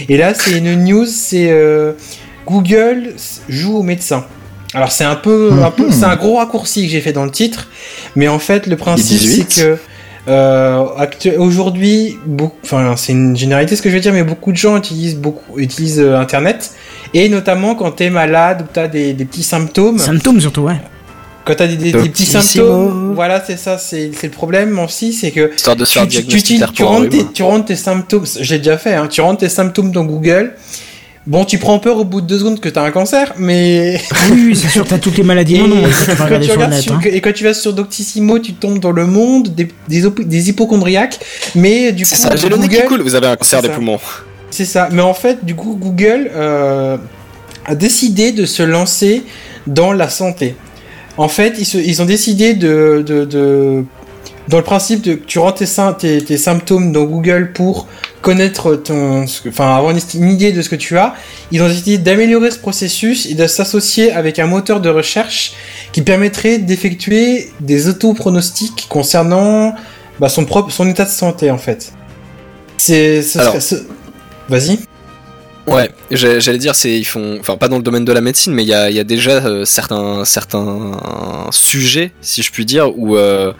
Et 0.09 0.19
là, 0.19 0.35
c'est 0.35 0.57
une 0.57 0.85
news, 0.85 1.07
c'est 1.07 1.51
euh, 1.51 1.95
Google 2.47 3.15
joue 3.49 3.79
au 3.79 3.83
médecin. 3.83 4.25
Alors 4.75 4.91
c'est 4.93 5.05
un 5.05 5.15
peu, 5.15 5.53
un 5.63 5.71
peu 5.71 5.85
Mhm. 5.87 5.93
c'est 5.93 6.05
un 6.05 6.17
gros 6.17 6.37
raccourci 6.37 6.85
que 6.85 6.91
j'ai 6.91 7.01
fait 7.01 7.13
dans 7.13 7.25
le 7.25 7.31
titre, 7.31 7.69
mais 8.17 8.29
en 8.29 8.39
fait 8.39 8.67
le 8.67 8.77
principe 8.77 9.19
18. 9.19 9.47
c'est 9.49 9.63
que 9.63 9.79
euh, 10.27 10.85
aujourd'hui, 11.39 12.17
enfin 12.65 12.95
c'est 12.97 13.13
une 13.13 13.37
généralité 13.37 13.77
ce 13.77 13.83
que 13.83 13.91
je 13.91 13.95
veux 13.95 14.01
dire, 14.01 14.13
mais 14.13 14.25
beaucoup 14.25 14.53
de 14.53 14.57
gens 14.57 14.77
utilisent 14.77 15.17
beaucoup 15.17 15.59
utilisent 15.59 16.01
euh, 16.01 16.17
Internet 16.19 16.73
et 17.13 17.29
notamment 17.29 17.75
quand 17.75 17.93
t'es 17.93 18.11
malade 18.11 18.63
ou 18.63 18.65
t'as 18.73 18.89
des, 18.89 19.13
des 19.13 19.25
petits 19.25 19.43
symptômes. 19.43 19.99
Symptômes 19.99 20.41
surtout, 20.41 20.63
ouais. 20.63 20.77
Quand 21.45 21.55
t'as 21.57 21.67
des, 21.67 21.77
des, 21.77 21.93
des 21.93 22.09
petits 22.09 22.25
symptômes, 22.25 23.13
voilà, 23.15 23.45
c'est 23.47 23.59
ça, 23.59 23.77
c'est 23.77 24.11
le 24.23 24.29
problème 24.31 24.79
aussi, 24.79 25.13
c'est 25.13 25.31
que 25.31 25.55
Histoire 25.55 25.77
de 25.77 25.85
tu, 25.85 26.09
tu, 26.09 26.43
tu, 26.43 26.59
tu, 26.73 26.83
rentres 26.83 27.11
tes, 27.11 27.27
tu 27.35 27.43
rentres 27.43 27.67
tes 27.67 27.77
symptômes, 27.77 28.25
j'ai 28.41 28.57
déjà 28.59 28.79
fait, 28.79 28.95
hein, 28.95 29.09
tu 29.09 29.21
rentres 29.21 29.41
tes 29.41 29.51
symptômes 29.51 29.93
dans 29.93 30.05
Google. 30.05 30.55
Bon, 31.27 31.47
tu 31.47 31.57
prends 31.57 31.79
peur 31.79 31.97
au 31.97 32.05
bout 32.05 32.21
de 32.21 32.27
deux 32.27 32.39
secondes 32.39 32.61
que 32.61 32.69
t'as 32.69 32.83
un 32.83 32.91
cancer, 32.91 33.33
mais 33.39 33.99
Oui, 34.31 34.43
oui, 34.49 34.57
c'est 34.57 34.69
sûr, 34.69 34.87
t'as 34.87 34.99
toutes 34.99 35.17
les 35.17 35.23
maladies. 35.23 35.59
Non, 35.59 35.69
non, 35.69 35.83
quand 36.19 36.25
regarder 36.25 36.47
tu 36.47 36.53
sur 36.53 36.69
net. 36.69 36.81
sur- 36.83 36.93
hein. 36.97 37.01
et 37.05 37.21
quand 37.23 37.33
tu 37.33 37.45
vas 37.45 37.55
sur 37.55 37.73
Doctissimo, 37.73 38.39
tu 38.39 38.53
tombes 38.53 38.79
dans 38.79 38.91
le 38.93 39.07
monde 39.07 39.49
des, 39.55 39.69
des, 39.89 40.03
des 40.25 40.49
hypochondriaques, 40.51 41.19
mais 41.55 41.93
du 41.93 42.05
coup, 42.05 42.11
C'est 42.11 42.17
ça, 42.17 42.37
j'ai 42.37 42.51
le 42.51 42.57
nez 42.59 42.69
qui 42.69 42.83
coule, 42.85 43.01
vous 43.01 43.15
avez 43.15 43.27
un 43.29 43.37
cancer 43.37 43.63
des 43.63 43.69
ça. 43.69 43.75
poumons. 43.75 43.99
C'est 44.51 44.67
ça. 44.67 44.89
Mais 44.93 45.01
en 45.01 45.15
fait, 45.15 45.43
du 45.45 45.55
coup, 45.55 45.79
Google 45.81 46.31
euh, 46.35 46.99
a 47.65 47.75
décidé 47.75 48.31
de 48.33 48.45
se 48.45 48.63
lancer 48.63 49.23
dans 49.67 49.93
la 49.93 50.11
santé. 50.11 50.55
En 51.17 51.29
fait, 51.29 51.55
ils, 51.59 51.65
se- 51.65 51.79
ils 51.79 52.03
ont 52.03 52.05
décidé 52.05 52.53
de, 52.53 53.03
de, 53.07 53.25
de- 53.25 53.85
dans 54.49 54.59
le 54.59 54.63
principe 54.65 55.03
de 55.03 55.15
tu 55.15 55.39
rentres 55.39 55.59
tes, 55.59 55.67
sym- 55.67 55.97
tes, 55.97 56.23
tes 56.23 56.37
symptômes 56.37 56.93
dans 56.93 57.05
Google 57.05 57.53
pour 57.55 57.87
connaître 58.21 58.75
ton, 58.77 59.25
enfin 59.49 59.77
avoir 59.77 59.93
une, 60.15 60.29
idée 60.31 60.53
de 60.53 60.63
ce 60.63 60.69
que 60.69 60.77
tu 60.77 60.97
as. 60.99 61.15
Ils 61.51 61.63
ont 61.63 61.69
décidé 61.69 61.99
d'améliorer 61.99 62.51
ce 62.51 62.59
processus 62.59 63.27
et 63.27 63.35
de 63.35 63.47
s'associer 63.47 64.13
avec 64.13 64.39
un 64.39 64.47
moteur 64.47 64.81
de 64.81 64.89
recherche 64.89 65.53
qui 65.93 66.03
permettrait 66.03 66.59
d'effectuer 66.59 67.51
des 67.61 67.89
autopronostics 67.89 68.87
concernant 68.89 69.75
bah, 70.21 70.29
son 70.29 70.45
propre, 70.45 70.71
son 70.71 70.89
état 70.89 71.05
de 71.05 71.11
santé 71.11 71.51
en 71.51 71.59
fait. 71.59 71.93
C'est, 72.77 73.23
ce 73.23 73.39
Alors. 73.39 73.53
serait- 73.53 73.61
ce- 73.61 73.87
Vas-y. 74.49 74.79
Ouais, 75.67 75.91
j'allais 76.11 76.59
dire, 76.59 76.75
c'est 76.75 76.99
ils 76.99 77.07
font, 77.07 77.39
enfin 77.41 77.57
pas 77.57 77.69
dans 77.69 77.79
le 77.79 77.83
domaine 77.83 78.05
de 78.05 78.13
la 78.13 78.21
médecine, 78.21 78.53
mais 78.53 78.65
il 78.65 78.69
y 78.69 78.75
a, 78.75 78.91
y 78.91 78.99
a 79.01 79.05
déjà 79.05 79.47
euh, 79.47 79.65
certains 79.65 80.27
certains 80.27 80.93
sujets, 81.53 82.13
si 82.21 82.43
je 82.43 82.53
puis 82.53 82.67
dire, 82.67 82.91
où 82.99 83.17
euh, 83.17 83.53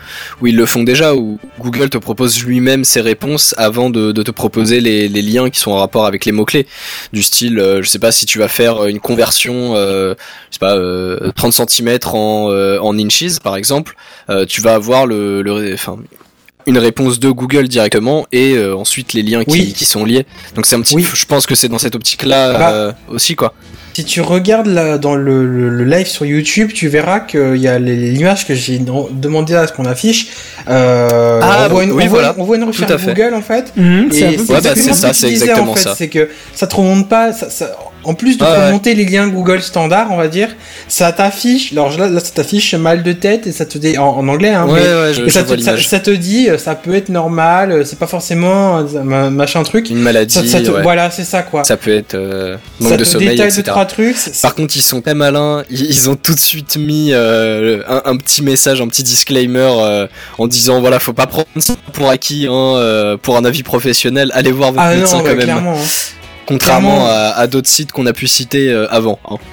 où 0.43 0.47
ils 0.47 0.57
le 0.57 0.67
font 0.67 0.83
déjà, 0.83 1.15
où 1.15 1.39
Google 1.61 1.89
te 1.89 1.97
propose 1.97 2.45
lui-même 2.45 2.85
ses 2.85 3.01
réponses 3.01 3.55
avant 3.57 3.89
de, 3.89 4.13
de 4.13 4.23
te 4.23 4.31
proposer 4.31 4.83
les, 4.83 5.09
les 5.09 5.23
liens 5.23 5.49
qui 5.49 5.59
sont 5.59 5.71
en 5.71 5.77
rapport 5.79 6.05
avec 6.05 6.27
les 6.27 6.33
mots 6.33 6.45
clés, 6.45 6.67
du 7.15 7.23
style, 7.23 7.59
euh, 7.59 7.83
je 7.83 7.89
sais 7.89 7.99
pas 7.99 8.13
si 8.13 8.27
tu 8.27 8.39
vas 8.39 8.49
faire 8.49 8.85
une 8.87 9.01
conversion, 9.01 9.75
euh, 9.75 10.15
je 10.51 10.57
sais 10.57 10.59
pas, 10.59 10.77
euh, 10.77 11.33
30 11.35 11.71
cm 11.71 11.99
en 12.13 12.51
euh, 12.51 12.79
en 12.81 12.99
inches 12.99 13.39
par 13.43 13.57
exemple, 13.57 13.97
euh, 14.29 14.45
tu 14.45 14.61
vas 14.61 14.75
avoir 14.75 15.07
le, 15.07 15.41
le 15.41 15.73
enfin 15.73 15.97
une 16.67 16.79
réponse 16.79 17.19
de 17.21 17.31
Google 17.31 17.69
directement 17.69 18.27
et 18.33 18.53
euh, 18.55 18.75
ensuite 18.77 19.13
les 19.13 19.23
liens 19.23 19.45
qui, 19.45 19.51
Oui. 19.53 19.73
qui 19.77 19.85
sont 19.85 20.05
liés. 20.05 20.27
Donc 20.55 20.67
c'est 20.67 20.77
un 20.77 20.81
petit, 20.81 20.95
Oui. 20.95 21.07
je 21.13 21.25
pense 21.27 21.47
que 21.47 21.55
c'est 21.55 21.69
dans 21.69 21.79
cette 21.79 21.95
optique-là 21.95 22.53
Bah. 22.59 22.71
euh, 22.73 22.93
aussi 23.09 23.35
quoi. 23.37 23.55
Si 23.97 24.05
tu 24.05 24.21
regardes 24.23 24.67
là, 24.67 24.99
dans 24.99 25.15
le, 25.15 25.47
le- 25.47 25.69
le 25.69 25.85
live 25.85 26.09
sur 26.09 26.25
YouTube, 26.27 26.73
tu 26.75 26.89
verras 26.89 27.21
qu'il 27.21 27.59
y 27.59 27.69
a 27.69 27.79
les- 27.79 27.95
l'image 28.11 28.45
que 28.45 28.53
j'ai 28.55 28.79
demandé 28.81 29.55
à 29.55 29.69
ce 29.69 29.73
qu'on 29.73 29.85
affiche. 29.85 30.27
Euh, 30.69 31.41
Ah, 31.43 31.67
on, 31.67 31.73
voit 31.73 31.85
une, 31.85 31.93
oui, 31.93 32.03
on 32.05 32.09
voit- 32.09 32.19
voilà. 32.21 32.35
on 32.39 32.45
voit 32.45 32.57
une 32.57 32.65
recherche. 32.65 33.05
Google 33.07 33.35
en 33.35 33.41
fait. 33.43 33.73
Mhm, 33.77 34.09
c'est 34.11 34.27
Ouais, 34.31 34.37
bah, 34.49 34.75
ça, 34.75 35.13
c'est 35.15 35.31
exactement 35.31 35.73
en 35.73 35.75
fait. 35.77 35.83
ça. 35.83 35.95
C'est 35.97 36.09
que 36.09 36.29
ça 36.55 36.67
te 36.67 36.75
remonte 36.75 37.09
pas. 37.09 37.33
Ça, 37.33 37.51
ça- 37.51 37.77
en 38.05 38.15
plus 38.15 38.37
de 38.39 38.45
ouais. 38.45 38.67
remonter 38.67 38.95
les 38.95 39.05
liens 39.05 39.29
Google 39.29 39.63
standard, 39.63 40.09
on 40.11 40.17
va 40.17 40.29
dire, 40.29 40.49
ça 40.89 41.13
t'affiche. 41.13 41.73
Alors 41.73 41.97
là, 41.99 42.09
là, 42.09 42.21
ça 42.21 42.31
t'affiche 42.35 42.75
mal 42.75 43.03
de 43.03 43.13
tête 43.13 43.47
et 43.47 43.53
ça 43.53 43.65
te 43.67 43.79
dit 43.79 43.97
en, 43.99 44.09
en 44.09 44.29
anglais. 44.29 44.51
Hein, 44.51 44.67
ouais, 44.67 44.81
mais- 44.83 44.95
ouais, 44.95 45.15
je, 45.15 45.23
et 45.23 45.29
je 45.29 45.31
ça, 45.33 45.43
te, 45.43 45.59
ça, 45.61 45.77
ça 45.81 46.01
te 46.01 46.11
dit, 46.11 46.49
euh, 46.49 46.59
ça 46.59 46.75
peut 46.75 46.95
être 46.95 47.09
normal. 47.09 47.73
euh, 47.73 47.85
C'est 47.85 47.99
pas 47.99 48.07
forcément 48.07 48.79
euh, 48.79 49.03
ma- 49.03 49.31
machin 49.31 49.63
truc. 49.63 49.91
Une 49.91 49.99
maladie, 50.01 50.35
Ça, 50.49 50.61
te-. 50.61 50.71
Voilà, 50.83 51.11
c'est 51.11 51.25
ça 51.25 51.43
quoi. 51.43 51.65
ça 51.65 51.77
peut 51.77 51.95
être 51.95 52.15
euh, 52.15 52.57
Ça 52.81 52.89
manque 52.89 52.93
de 52.99 53.05
te 53.05 53.09
sommeil, 53.09 53.29
etc. 53.41 53.53
deux 53.57 53.63
trois 53.63 53.87
trucs. 53.87 54.17
Par 54.43 54.55
contre, 54.55 54.77
ils 54.77 54.83
sont 54.83 55.01
très 55.01 55.15
malins. 55.15 55.63
Ils 55.71 55.85
ils 55.85 56.11
ont 56.11 56.17
tout 56.17 56.35
de 56.35 56.41
suite 56.41 56.77
mis 56.77 57.11
euh, 57.13 57.83
un, 57.89 58.03
un 58.13 58.17
petit 58.17 58.43
message, 58.43 58.81
un 58.81 58.89
petit 58.89 59.03
disclaimer 59.03 59.61
euh, 59.79 60.07
en 60.39 60.47
disant 60.47 60.81
voilà, 60.81 60.99
faut 60.99 61.13
pas 61.13 61.27
prendre 61.27 61.47
ça 61.59 61.75
pour 61.93 62.11
acquis, 62.11 62.47
hein, 62.51 63.17
pour 63.23 63.37
un 63.37 63.45
avis 63.45 63.63
professionnel. 63.63 64.31
Allez 64.35 64.53
voir 64.53 64.73
votre 64.73 64.85
Ah 64.85 64.95
médecin 64.95 65.19
non, 65.19 65.23
quand 65.25 65.29
même. 65.31 65.41
clairement. 65.41 65.75
hein. 65.75 66.24
Contrairement 66.47 67.07
à, 67.07 67.33
à 67.37 67.47
d'autres 67.47 67.69
sites 67.69 67.93
qu'on 67.93 68.07
a 68.07 68.13
pu 68.13 68.27
citer 68.27 68.71
euh, 68.71 68.87
avant. 68.91 69.19
hein. 69.29 69.37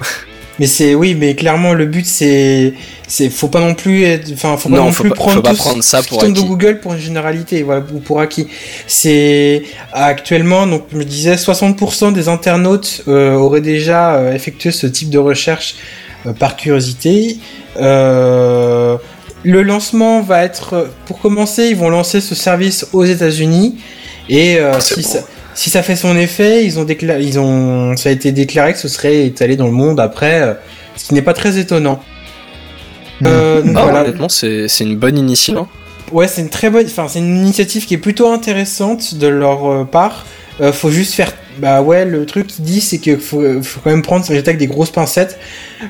Mais 0.58 0.66
c'est 0.66 0.94
oui, 0.94 1.14
mais 1.18 1.34
clairement 1.34 1.72
le 1.72 1.86
but 1.86 2.04
c'est 2.04 2.74
c'est 3.08 3.30
faut 3.30 3.48
pas 3.48 3.60
non 3.60 3.74
plus 3.74 4.04
être 4.04 4.30
enfin 4.34 4.58
faut 4.58 4.68
pas 4.68 4.76
Non, 4.76 4.84
non, 4.84 4.92
faut 4.92 5.02
plus 5.02 5.08
pas- 5.08 5.16
prendre 5.16 5.36
faut 5.36 5.42
pas 5.42 5.54
prendre 5.54 5.82
ce 5.82 5.88
ça 5.88 6.02
qui 6.02 6.08
pour 6.10 6.18
tombe 6.18 6.34
de 6.34 6.38
acquis. 6.38 6.46
Google 6.48 6.78
pour 6.80 6.92
une 6.92 7.00
généralité 7.00 7.62
voilà 7.62 7.82
ou 7.92 8.00
pour 8.00 8.20
acquis. 8.20 8.48
C'est 8.86 9.62
actuellement 9.94 10.66
donc 10.66 10.84
je 10.92 10.98
me 10.98 11.04
disais 11.06 11.36
60% 11.36 12.12
des 12.12 12.28
internautes 12.28 13.00
euh, 13.08 13.32
auraient 13.32 13.62
déjà 13.62 14.16
euh, 14.16 14.34
effectué 14.34 14.72
ce 14.72 14.86
type 14.86 15.08
de 15.08 15.18
recherche 15.18 15.74
euh, 16.26 16.34
par 16.34 16.54
curiosité. 16.56 17.38
Le 19.44 19.62
lancement 19.62 20.20
va 20.20 20.44
être 20.44 20.90
pour 21.06 21.18
commencer, 21.18 21.64
ils 21.68 21.76
vont 21.76 21.88
lancer 21.90 22.20
ce 22.20 22.34
service 22.34 22.86
aux 22.92 23.04
États-Unis 23.04 23.78
et 24.28 24.58
C'est 24.80 24.94
si 24.96 25.02
bon. 25.02 25.08
ça 25.08 25.24
si 25.54 25.70
ça 25.70 25.82
fait 25.82 25.96
son 25.96 26.16
effet, 26.16 26.64
ils 26.64 26.78
ont 26.78 26.84
déclaré, 26.84 27.22
ils 27.22 27.38
ont, 27.38 27.96
ça 27.96 28.08
a 28.08 28.12
été 28.12 28.32
déclaré 28.32 28.72
que 28.72 28.78
ce 28.78 28.88
serait 28.88 29.26
étalé 29.26 29.56
dans 29.56 29.66
le 29.66 29.72
monde 29.72 30.00
après, 30.00 30.42
euh, 30.42 30.54
ce 30.96 31.04
qui 31.06 31.14
n'est 31.14 31.22
pas 31.22 31.34
très 31.34 31.58
étonnant. 31.58 32.02
Euh, 33.24 33.62
Ah, 33.76 33.82
voilà. 33.84 34.00
Honnêtement, 34.02 34.28
c'est 34.28 34.68
c'est 34.68 34.84
une 34.84 34.96
bonne 34.96 35.16
initiative. 35.18 35.58
hein. 35.62 35.68
Ouais, 36.10 36.28
c'est 36.28 36.42
une 36.42 36.50
très 36.50 36.68
bonne, 36.70 36.84
enfin 36.86 37.06
c'est 37.08 37.20
une 37.20 37.38
initiative 37.38 37.86
qui 37.86 37.94
est 37.94 37.98
plutôt 37.98 38.28
intéressante 38.30 39.14
de 39.14 39.26
leur 39.28 39.66
euh, 39.70 39.84
part. 39.84 40.26
Euh, 40.60 40.72
faut 40.72 40.90
juste 40.90 41.14
faire, 41.14 41.32
bah 41.58 41.82
ouais, 41.82 42.04
le 42.04 42.24
truc 42.26 42.46
qui 42.46 42.62
dit 42.62 42.80
c'est 42.80 42.98
qu'il 42.98 43.18
faut, 43.18 43.42
quand 43.84 43.90
même 43.90 44.02
prendre 44.02 44.24
avec 44.30 44.58
des 44.58 44.66
grosses 44.66 44.90
pincettes. 44.90 45.38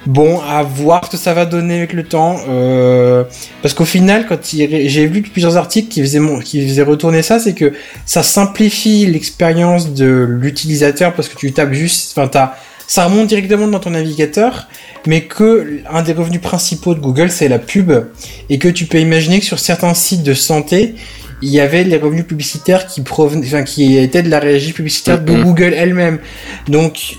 Bon, 0.06 0.40
à 0.40 0.62
voir 0.62 1.04
ce 1.04 1.10
que 1.10 1.16
ça 1.16 1.34
va 1.34 1.44
donner 1.44 1.78
avec 1.78 1.92
le 1.92 2.04
temps. 2.04 2.40
Euh, 2.48 3.24
parce 3.62 3.74
qu'au 3.74 3.84
final, 3.84 4.26
quand 4.28 4.38
j'ai 4.42 5.06
vu 5.06 5.22
plusieurs 5.22 5.56
articles 5.56 5.88
qui 5.88 6.00
faisaient, 6.00 6.20
qui 6.44 6.66
faisaient 6.66 6.82
retourner 6.82 7.22
ça, 7.22 7.38
c'est 7.38 7.54
que 7.54 7.72
ça 8.06 8.22
simplifie 8.22 9.06
l'expérience 9.06 9.92
de 9.94 10.26
l'utilisateur 10.28 11.14
parce 11.14 11.28
que 11.28 11.36
tu 11.36 11.52
tapes 11.52 11.72
juste, 11.72 12.16
enfin 12.16 12.28
t'as, 12.28 12.54
ça 12.86 13.06
remonte 13.06 13.28
directement 13.28 13.68
dans 13.68 13.80
ton 13.80 13.90
navigateur, 13.90 14.68
mais 15.06 15.22
que 15.22 15.80
un 15.90 16.02
des 16.02 16.12
revenus 16.12 16.40
principaux 16.40 16.94
de 16.94 17.00
Google 17.00 17.30
c'est 17.30 17.48
la 17.48 17.58
pub 17.58 17.92
et 18.50 18.58
que 18.58 18.68
tu 18.68 18.86
peux 18.86 18.98
imaginer 18.98 19.40
que 19.40 19.46
sur 19.46 19.58
certains 19.58 19.94
sites 19.94 20.22
de 20.22 20.34
santé, 20.34 20.94
il 21.42 21.50
y 21.50 21.60
avait 21.60 21.84
les 21.84 21.96
revenus 21.98 22.24
publicitaires 22.26 22.86
qui 22.86 23.00
provenaient, 23.02 23.46
enfin, 23.46 23.62
qui 23.64 23.98
étaient 23.98 24.22
de 24.22 24.30
la 24.30 24.38
régie 24.38 24.72
publicitaire 24.72 25.20
de. 25.20 25.42
Google 25.42 25.74
elle-même. 25.76 26.18
Donc, 26.68 27.16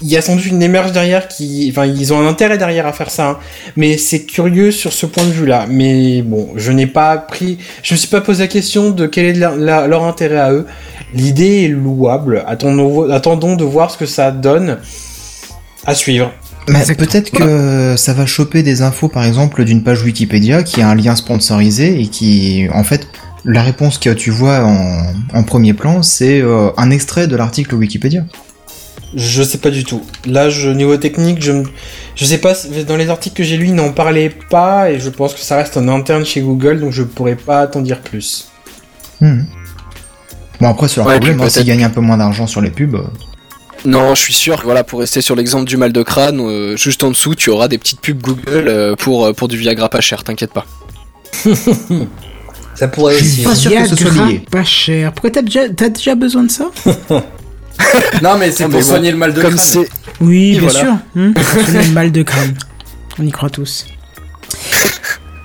il 0.00 0.08
y 0.08 0.16
a 0.16 0.22
sans 0.22 0.34
doute 0.36 0.46
une 0.46 0.62
émerge 0.62 0.92
derrière 0.92 1.28
qui, 1.28 1.68
enfin, 1.70 1.86
ils 1.86 2.12
ont 2.12 2.20
un 2.20 2.26
intérêt 2.26 2.58
derrière 2.58 2.86
à 2.86 2.92
faire 2.92 3.10
ça, 3.10 3.28
hein. 3.30 3.38
mais 3.76 3.98
c'est 3.98 4.24
curieux 4.24 4.70
sur 4.72 4.92
ce 4.92 5.06
point 5.06 5.24
de 5.24 5.30
vue-là. 5.30 5.66
Mais 5.68 6.22
bon, 6.22 6.50
je 6.56 6.72
n'ai 6.72 6.86
pas 6.86 7.16
pris, 7.18 7.58
je 7.82 7.94
me 7.94 7.98
suis 7.98 8.08
pas 8.08 8.20
posé 8.20 8.42
la 8.44 8.48
question 8.48 8.90
de 8.90 9.06
quel 9.06 9.26
est 9.26 9.32
la- 9.34 9.54
la- 9.56 9.86
leur 9.86 10.04
intérêt 10.04 10.38
à 10.38 10.52
eux. 10.52 10.66
L'idée 11.14 11.64
est 11.64 11.68
louable. 11.68 12.42
Attendons, 12.46 13.10
attendons 13.10 13.54
de 13.54 13.64
voir 13.64 13.90
ce 13.90 13.98
que 13.98 14.06
ça 14.06 14.30
donne. 14.30 14.78
À 15.84 15.94
suivre. 15.94 16.32
Mais 16.68 16.78
Exactement. 16.78 17.08
peut-être 17.10 17.30
que 17.32 17.94
ça 17.96 18.12
va 18.14 18.24
choper 18.24 18.62
des 18.62 18.82
infos, 18.82 19.08
par 19.08 19.24
exemple, 19.24 19.64
d'une 19.64 19.82
page 19.82 20.02
Wikipédia 20.04 20.62
qui 20.62 20.80
a 20.80 20.88
un 20.88 20.94
lien 20.94 21.16
sponsorisé 21.16 22.00
et 22.00 22.06
qui, 22.06 22.66
en 22.72 22.84
fait, 22.84 23.08
la 23.44 23.62
réponse 23.62 23.98
que 23.98 24.10
tu 24.10 24.30
vois 24.30 24.60
en, 24.64 25.12
en 25.34 25.42
premier 25.42 25.74
plan, 25.74 26.02
c'est 26.02 26.40
euh, 26.40 26.70
un 26.76 26.90
extrait 26.90 27.26
de 27.26 27.36
l'article 27.36 27.74
Wikipédia. 27.74 28.24
Je 29.14 29.42
sais 29.42 29.58
pas 29.58 29.70
du 29.70 29.84
tout. 29.84 30.02
Là, 30.24 30.48
je, 30.48 30.70
niveau 30.70 30.96
technique, 30.96 31.42
je, 31.42 31.62
je 32.14 32.24
sais 32.24 32.38
pas, 32.38 32.54
dans 32.86 32.96
les 32.96 33.10
articles 33.10 33.36
que 33.36 33.42
j'ai 33.42 33.56
lus, 33.58 33.66
ils 33.66 33.74
n'en 33.74 33.92
parlaient 33.92 34.32
pas, 34.48 34.90
et 34.90 35.00
je 35.00 35.10
pense 35.10 35.34
que 35.34 35.40
ça 35.40 35.56
reste 35.56 35.76
en 35.76 35.86
interne 35.88 36.24
chez 36.24 36.40
Google, 36.40 36.80
donc 36.80 36.92
je 36.92 37.02
pourrais 37.02 37.36
pas 37.36 37.66
t'en 37.66 37.80
dire 37.82 38.00
plus. 38.00 38.48
Hmm. 39.20 39.42
Bon, 40.60 40.68
après, 40.68 40.88
c'est 40.88 40.96
leur 40.98 41.06
Ouais, 41.08 41.16
problème, 41.16 41.40
hein, 41.40 41.48
s'ils 41.48 41.54
peut-être- 41.56 41.66
gagnent 41.66 41.84
un 41.84 41.90
peu 41.90 42.00
moins 42.00 42.16
d'argent 42.16 42.46
sur 42.46 42.60
les 42.62 42.70
pubs. 42.70 42.94
euh, 42.94 43.02
Non, 43.84 44.14
je 44.14 44.20
suis 44.22 44.32
sûr 44.32 44.58
que 44.60 44.64
voilà, 44.64 44.82
pour 44.84 45.00
rester 45.00 45.20
sur 45.20 45.34
l'exemple 45.36 45.64
du 45.66 45.76
mal 45.76 45.92
de 45.92 46.02
crâne, 46.02 46.40
euh, 46.40 46.76
juste 46.76 47.02
en 47.04 47.08
dessous, 47.10 47.34
tu 47.34 47.50
auras 47.50 47.68
des 47.68 47.76
petites 47.78 48.00
pubs 48.00 48.20
Google 48.22 48.68
euh, 48.68 48.94
pour, 48.96 49.26
euh, 49.26 49.32
pour 49.34 49.48
du 49.48 49.58
Viagra 49.58 49.88
pas 49.90 50.00
cher, 50.00 50.24
t'inquiète 50.24 50.52
pas. 50.54 50.64
Ça 52.74 52.88
pourrait 52.88 53.18
Je 53.18 53.24
suis 53.24 53.28
aussi. 53.28 53.44
pas 53.44 53.54
sûr 53.54 53.70
que 53.70 53.88
ce 53.88 53.96
soit 53.96 54.26
lié. 54.26 54.42
pas 54.50 54.64
cher. 54.64 55.12
Pourquoi 55.12 55.30
t'as 55.30 55.42
déjà, 55.42 55.68
t'as 55.68 55.88
déjà 55.90 56.14
besoin 56.14 56.44
de 56.44 56.50
ça 56.50 56.70
Non, 58.22 58.36
mais 58.38 58.50
c'est 58.50 58.64
pour 58.64 58.74
bon, 58.74 58.82
soigner 58.82 59.10
le 59.10 59.16
mal 59.18 59.34
de 59.34 59.42
Comme 59.42 59.54
crâne. 59.54 59.64
c'est. 59.64 59.88
Oui, 60.20 60.50
Et 60.56 60.58
bien 60.60 60.68
voilà. 60.68 60.80
sûr. 60.80 60.96
Hmm, 61.14 61.32
c'est 61.66 61.86
le 61.86 61.92
mal 61.92 62.12
de 62.12 62.22
crâne. 62.22 62.54
On 63.18 63.26
y 63.26 63.30
croit 63.30 63.50
tous. 63.50 63.86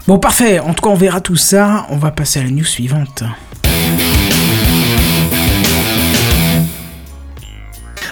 Bon, 0.08 0.18
parfait. 0.20 0.60
En 0.60 0.74
tout 0.74 0.84
cas, 0.84 0.90
on 0.90 0.96
verra 0.96 1.20
tout 1.20 1.36
ça. 1.36 1.86
On 1.90 1.98
va 1.98 2.12
passer 2.12 2.40
à 2.40 2.44
la 2.44 2.50
news 2.50 2.64
suivante. 2.64 3.24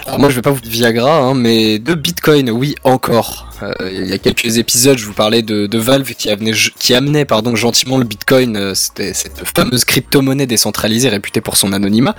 Alors 0.06 0.20
moi 0.20 0.30
je 0.30 0.36
vais 0.36 0.42
pas 0.42 0.52
vous 0.52 0.60
dire 0.60 0.70
Viagra, 0.70 1.18
hein, 1.18 1.34
mais 1.34 1.80
de 1.80 1.94
Bitcoin, 1.94 2.50
oui 2.50 2.76
encore. 2.84 3.48
Euh, 3.62 3.72
il 3.90 4.06
y 4.06 4.12
a 4.12 4.18
quelques 4.18 4.58
épisodes, 4.58 4.96
je 4.96 5.04
vous 5.04 5.12
parlais 5.12 5.42
de, 5.42 5.66
de 5.66 5.78
Valve 5.78 6.14
qui 6.14 6.30
amenait, 6.30 6.52
qui 6.78 6.94
amenait 6.94 7.24
pardon, 7.24 7.56
gentiment 7.56 7.98
le 7.98 8.04
Bitcoin, 8.04 8.56
euh, 8.56 8.74
c'était 8.74 9.14
cette 9.14 9.42
fameuse 9.56 9.84
crypto-monnaie 9.84 10.46
décentralisée 10.46 11.08
réputée 11.08 11.40
pour 11.40 11.56
son 11.56 11.72
anonymat, 11.72 12.14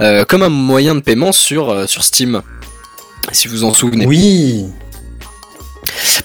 euh, 0.00 0.24
comme 0.24 0.42
un 0.42 0.48
moyen 0.48 0.94
de 0.94 1.00
paiement 1.00 1.32
sur, 1.32 1.68
euh, 1.68 1.86
sur 1.86 2.02
Steam. 2.02 2.40
Si 3.30 3.46
vous 3.46 3.64
en 3.64 3.74
souvenez. 3.74 4.06
Oui. 4.06 4.64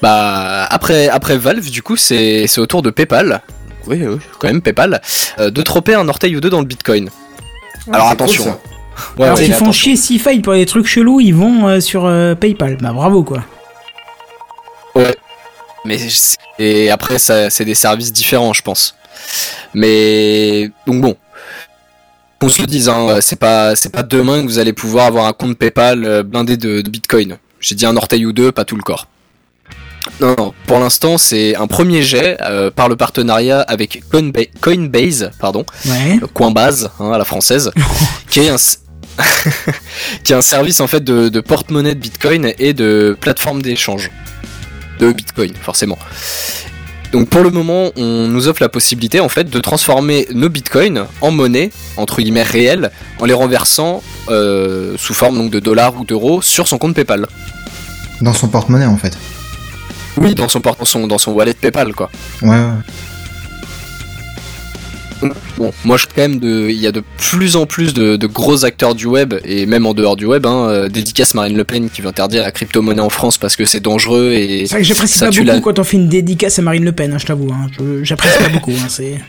Bah 0.01 0.65
après 0.69 1.09
après 1.09 1.37
Valve 1.37 1.69
du 1.69 1.81
coup 1.81 1.97
c'est 1.97 2.47
c'est 2.47 2.61
au 2.61 2.65
tour 2.65 2.81
de 2.81 2.89
PayPal. 2.89 3.41
Oui, 3.87 4.01
oui, 4.05 4.17
quand 4.39 4.47
même 4.47 4.61
PayPal 4.61 5.01
euh, 5.39 5.49
de 5.49 5.61
troper 5.61 5.95
un 5.95 6.07
orteil 6.07 6.35
ou 6.37 6.41
deux 6.41 6.49
dans 6.49 6.61
le 6.61 6.65
Bitcoin. 6.65 7.09
Alors 7.91 8.05
cool, 8.05 8.13
attention. 8.13 8.59
Ouais, 9.17 9.25
Alors 9.25 9.37
ouais, 9.37 9.45
qu'ils 9.45 9.53
font 9.53 9.71
chier 9.71 9.95
si 9.95 10.19
faille 10.19 10.39
pour 10.41 10.53
des 10.53 10.65
trucs 10.65 10.87
chelous, 10.87 11.19
ils 11.19 11.33
vont 11.35 11.67
euh, 11.67 11.79
sur 11.79 12.05
euh, 12.05 12.35
PayPal. 12.35 12.77
Bah 12.81 12.91
bravo 12.93 13.23
quoi. 13.23 13.43
Mais 15.85 15.97
c'est- 15.97 16.37
et 16.59 16.89
après 16.91 17.19
ça 17.19 17.49
c'est 17.49 17.65
des 17.65 17.75
services 17.75 18.13
différents 18.13 18.53
je 18.53 18.61
pense. 18.61 18.95
Mais 19.73 20.69
donc 20.87 21.01
bon. 21.01 21.15
Qu'on 22.39 22.49
se 22.49 22.61
le 22.61 22.67
dise, 22.67 22.89
hein, 22.89 23.19
c'est 23.21 23.39
pas 23.39 23.75
c'est 23.75 23.91
pas 23.91 24.03
demain 24.03 24.41
que 24.41 24.47
vous 24.47 24.59
allez 24.59 24.73
pouvoir 24.73 25.05
avoir 25.07 25.25
un 25.25 25.33
compte 25.33 25.57
PayPal 25.57 26.03
euh, 26.05 26.23
blindé 26.23 26.57
de, 26.57 26.81
de 26.81 26.89
Bitcoin. 26.89 27.37
J'ai 27.59 27.75
dit 27.75 27.85
un 27.85 27.95
orteil 27.95 28.25
ou 28.25 28.33
deux, 28.33 28.51
pas 28.51 28.65
tout 28.65 28.75
le 28.75 28.81
corps. 28.81 29.07
Non, 30.19 30.35
non, 30.37 30.53
pour 30.67 30.79
l'instant 30.79 31.17
c'est 31.17 31.55
un 31.55 31.67
premier 31.67 32.01
jet 32.03 32.37
euh, 32.41 32.69
par 32.71 32.87
le 32.87 32.95
partenariat 32.95 33.61
avec 33.61 34.03
Coinba- 34.11 34.49
Coinbase, 34.61 35.31
pardon, 35.39 35.65
Ouais. 35.85 36.19
Coinbase 36.33 36.89
hein, 36.99 37.11
à 37.11 37.17
la 37.17 37.25
française, 37.25 37.71
qui 38.29 38.41
est 38.41 38.49
un 38.49 38.55
qui 40.23 40.33
est 40.33 40.35
un 40.35 40.41
service 40.41 40.79
en 40.79 40.87
fait 40.87 41.03
de, 41.03 41.29
de 41.29 41.39
porte-monnaie 41.39 41.93
de 41.95 41.99
Bitcoin 41.99 42.51
et 42.57 42.73
de 42.73 43.15
plateforme 43.19 43.61
d'échange 43.61 44.09
de 44.99 45.11
Bitcoin 45.11 45.51
forcément. 45.59 45.97
Donc 47.11 47.29
pour 47.29 47.41
le 47.43 47.51
moment, 47.51 47.91
on 47.95 48.27
nous 48.27 48.47
offre 48.47 48.61
la 48.63 48.69
possibilité 48.69 49.19
en 49.19 49.29
fait 49.29 49.47
de 49.49 49.59
transformer 49.59 50.27
nos 50.33 50.49
bitcoins 50.49 51.05
en 51.21 51.29
monnaie 51.29 51.69
entre 51.97 52.21
guillemets 52.21 52.41
réelle 52.41 52.89
en 53.19 53.25
les 53.25 53.35
renversant 53.35 54.01
euh, 54.29 54.95
sous 54.97 55.13
forme 55.13 55.37
donc 55.37 55.51
de 55.51 55.59
dollars 55.59 55.95
ou 55.99 56.05
d'euros 56.05 56.41
sur 56.41 56.67
son 56.67 56.79
compte 56.79 56.95
PayPal. 56.95 57.27
Dans 58.21 58.33
son 58.33 58.47
porte-monnaie, 58.47 58.85
en 58.85 58.97
fait. 58.97 59.15
Oui, 60.17 60.35
dans 60.35 60.47
son 60.49 60.59
dans 60.59 60.75
son 60.85 61.07
dans 61.07 61.17
son 61.17 61.31
wallet 61.31 61.53
PayPal 61.53 61.93
quoi. 61.93 62.09
Ouais. 62.41 62.57
Bon, 65.57 65.71
moi 65.85 65.95
je 65.95 66.05
quand 66.05 66.21
même 66.21 66.39
de, 66.39 66.67
il 66.69 66.75
y 66.77 66.85
a 66.85 66.91
de 66.91 67.01
plus 67.17 67.55
en 67.55 67.65
plus 67.65 67.93
de, 67.93 68.17
de 68.17 68.27
gros 68.27 68.65
acteurs 68.65 68.93
du 68.93 69.05
web 69.05 69.33
et 69.45 69.65
même 69.65 69.85
en 69.85 69.93
dehors 69.93 70.17
du 70.17 70.25
web, 70.25 70.45
hein, 70.45 70.67
euh, 70.67 70.89
dédicace 70.89 71.33
Marine 71.33 71.55
Le 71.55 71.63
Pen 71.63 71.89
qui 71.89 72.01
veut 72.01 72.09
interdire 72.09 72.41
la 72.43 72.51
crypto-monnaie 72.51 72.99
en 73.01 73.09
France 73.09 73.37
parce 73.37 73.55
que 73.55 73.63
c'est 73.63 73.79
dangereux 73.79 74.33
et 74.33 74.65
C'est 74.65 74.73
vrai 74.73 74.81
que 74.81 74.87
j'apprécie 74.87 75.19
pas 75.19 75.29
beaucoup 75.29 75.43
la- 75.45 75.59
quand 75.61 75.79
on 75.79 75.83
fait 75.85 75.95
une 75.95 76.09
dédicace 76.09 76.59
à 76.59 76.61
Marine 76.61 76.83
Le 76.83 76.91
Pen, 76.91 77.13
hein, 77.13 77.17
je 77.19 77.25
t'avoue. 77.25 77.49
Hein. 77.53 77.67
J'apprécie 78.01 78.37
pas 78.37 78.49
beaucoup. 78.49 78.71
Hein, 78.71 78.87
c'est... 78.89 79.21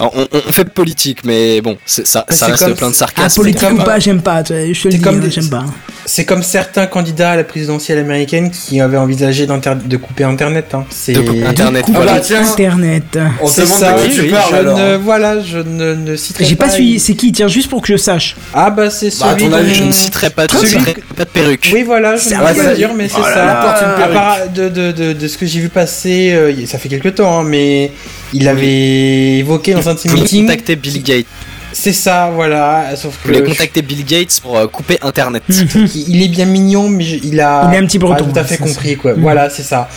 On, 0.00 0.10
on 0.32 0.52
fait 0.52 0.64
politique, 0.64 1.18
mais 1.24 1.60
bon, 1.60 1.76
c'est- 1.86 2.06
ça, 2.06 2.24
Mais 2.28 2.34
ça 2.34 2.46
c'est 2.46 2.52
reste 2.52 2.64
comme- 2.64 2.74
plein 2.74 2.88
de 2.88 2.94
Ah, 2.94 2.98
sarcasme. 2.98 3.40
politique 3.42 3.60
comme- 3.68 3.80
ou 3.80 3.82
pas, 3.84 3.98
j'aime 3.98 4.22
pas. 4.22 4.42
tu 4.42 4.52
vois, 4.52 4.62
Je 4.62 4.66
te 4.80 4.88
le 4.88 4.92
C'est 4.92 4.98
dis, 4.98 5.00
comme 5.00 5.20
des- 5.20 5.30
j'aime 5.30 5.48
pas. 5.50 5.64
C'est 6.06 6.24
comme 6.26 6.42
certains 6.42 6.86
candidats 6.86 7.30
à 7.30 7.36
la 7.36 7.44
présidentielle 7.44 7.98
américaine 7.98 8.50
qui 8.50 8.80
avaient 8.80 8.98
envisagé 8.98 9.46
de 9.46 9.96
couper 9.96 10.24
Internet. 10.24 10.74
Hein. 10.74 10.84
C'est 10.90 11.12
De 11.14 11.20
couper 11.20 11.46
Internet, 11.46 11.84
voilà, 11.88 12.20
tiens. 12.20 12.42
Internet. 12.42 13.18
On 13.40 13.46
se 13.46 13.54
C'est 13.54 13.62
demande 13.62 13.78
ça, 13.78 13.92
de 13.94 14.06
qui 14.08 14.12
je, 14.12 14.22
tu 14.22 14.28
parles 14.30 14.54
alors. 14.54 14.78
ne, 14.78 14.96
voilà, 14.96 15.40
je 15.40 15.58
ne, 15.58 15.94
ne 15.94 16.16
citerai 16.16 16.44
J'ai 16.44 16.56
pas 16.56 16.66
pas. 16.66 16.72
suivi, 16.72 17.00
c'est 17.00 17.14
qui? 17.14 17.32
Tiens, 17.32 17.48
juste 17.48 17.70
pour 17.70 17.80
que 17.80 17.88
je 17.88 17.96
sache. 17.96 18.36
Ah 18.52 18.68
bah 18.70 18.90
c'est 18.90 19.10
celui 19.10 19.30
à 19.30 19.34
ton 19.34 19.52
avis, 19.52 19.74
Je 19.74 19.84
ne 19.84 19.92
citerai 19.92 20.30
pas 20.30 20.46
de, 20.46 20.52
Celui- 20.52 20.66
je 20.68 20.78
citerai 20.78 20.96
pas 21.16 21.24
de 21.24 21.30
perruque. 21.30 21.70
Oui 21.72 21.82
voilà, 21.84 22.16
je 22.16 22.22
C'est 22.22 22.34
ne 22.34 22.40
vais 22.40 22.46
pas 22.46 22.54
ça- 22.54 22.74
dire 22.74 22.90
mais 22.94 23.08
c'est 23.08 23.14
Oh 23.18 23.24
ça. 23.24 24.46
de, 24.54 24.68
de, 24.68 24.92
de, 24.92 25.12
de 25.14 25.28
ce 25.28 25.38
que 25.38 25.46
j'ai 25.46 25.60
vu 25.60 25.68
passer, 25.70 26.32
euh, 26.32 26.52
ça 26.66 26.78
fait 26.78 26.88
quelques 26.88 27.14
temps, 27.14 27.40
hein, 27.40 27.44
mais 27.44 27.90
il 28.34 28.48
avait 28.48 29.38
évoqué 29.38 29.72
dans 29.74 29.88
un 29.88 29.94
de 29.94 29.98
ses 29.98 30.08
meetings. 30.10 30.42
contacter 30.46 30.76
Bill 30.76 31.02
Gates. 31.02 31.26
C'est 31.72 31.92
ça, 31.92 32.30
voilà. 32.32 32.94
Sauf 32.96 33.18
que 33.24 33.38
contacter 33.40 33.82
Bill 33.82 34.04
Gates 34.04 34.38
pour 34.42 34.56
euh, 34.56 34.66
couper 34.68 34.98
Internet. 35.02 35.42
il 35.48 36.22
est 36.22 36.28
bien 36.28 36.44
mignon, 36.44 36.88
mais 36.88 37.02
je- 37.02 37.16
il 37.24 37.40
a 37.40 37.68
Il 37.68 37.74
est 37.74 37.78
un 37.78 37.86
petit 37.86 37.98
pas 37.98 38.06
breton, 38.06 38.26
tout 38.32 38.38
à 38.38 38.44
fait 38.44 38.58
compris 38.58 38.96
quoi. 38.96 39.14
Mm. 39.14 39.20
Voilà, 39.20 39.50
c'est 39.50 39.64
ça. 39.64 39.88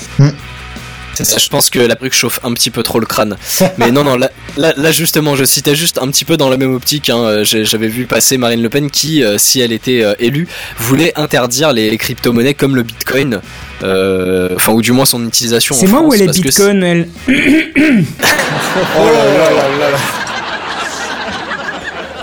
C'est 1.18 1.26
ça, 1.26 1.40
je 1.40 1.50
pense 1.50 1.72
que 1.72 1.80
la 1.80 1.96
perruque 1.96 2.14
chauffe 2.14 2.40
un 2.44 2.54
petit 2.54 2.70
peu 2.70 2.84
trop 2.84 3.00
le 3.00 3.08
crâne. 3.08 3.38
Mais 3.80 3.90
non, 3.92 4.04
non, 4.04 4.18
là, 4.18 4.30
là, 4.56 4.72
là, 4.78 4.92
justement, 4.92 5.36
je 5.36 5.46
citais 5.46 5.74
juste 5.76 5.98
un 6.00 6.08
petit 6.12 6.26
peu 6.26 6.38
dans 6.38 6.48
la 6.48 6.58
même 6.58 6.76
optique. 6.76 7.10
hein, 7.10 7.18
euh, 7.18 7.44
J'avais 7.44 7.88
vu 7.88 8.06
passer 8.06 8.38
Marine 8.38 8.62
Le 8.62 8.70
Pen 8.70 8.92
qui, 8.92 9.24
euh, 9.24 9.40
si 9.40 9.60
elle 9.60 9.72
était 9.72 10.04
euh, 10.04 10.14
élue, 10.20 10.48
voulait 10.78 11.14
interdire 11.18 11.74
les, 11.74 11.98
crypto-monnaies 11.98 12.54
comme 12.54 12.76
le 12.76 12.84
Bitcoin. 12.84 13.42
Euh, 13.84 14.50
Enfin, 14.56 14.74
ou 14.74 14.82
du 14.84 14.92
moins 14.92 15.06
son 15.06 15.26
utilisation. 15.28 15.74
en 15.76 15.80
C'est 15.80 15.88
moi 15.88 16.00
France, 16.02 16.12
ou 16.12 16.14
elle 16.16 16.22
est 16.30 16.40
Bitcoin, 16.42 16.84
elle 16.84 17.08
Oh 17.28 19.06
là 19.06 19.26
là 19.26 19.50
là 19.50 19.78
là 19.80 19.90
là. 19.92 19.98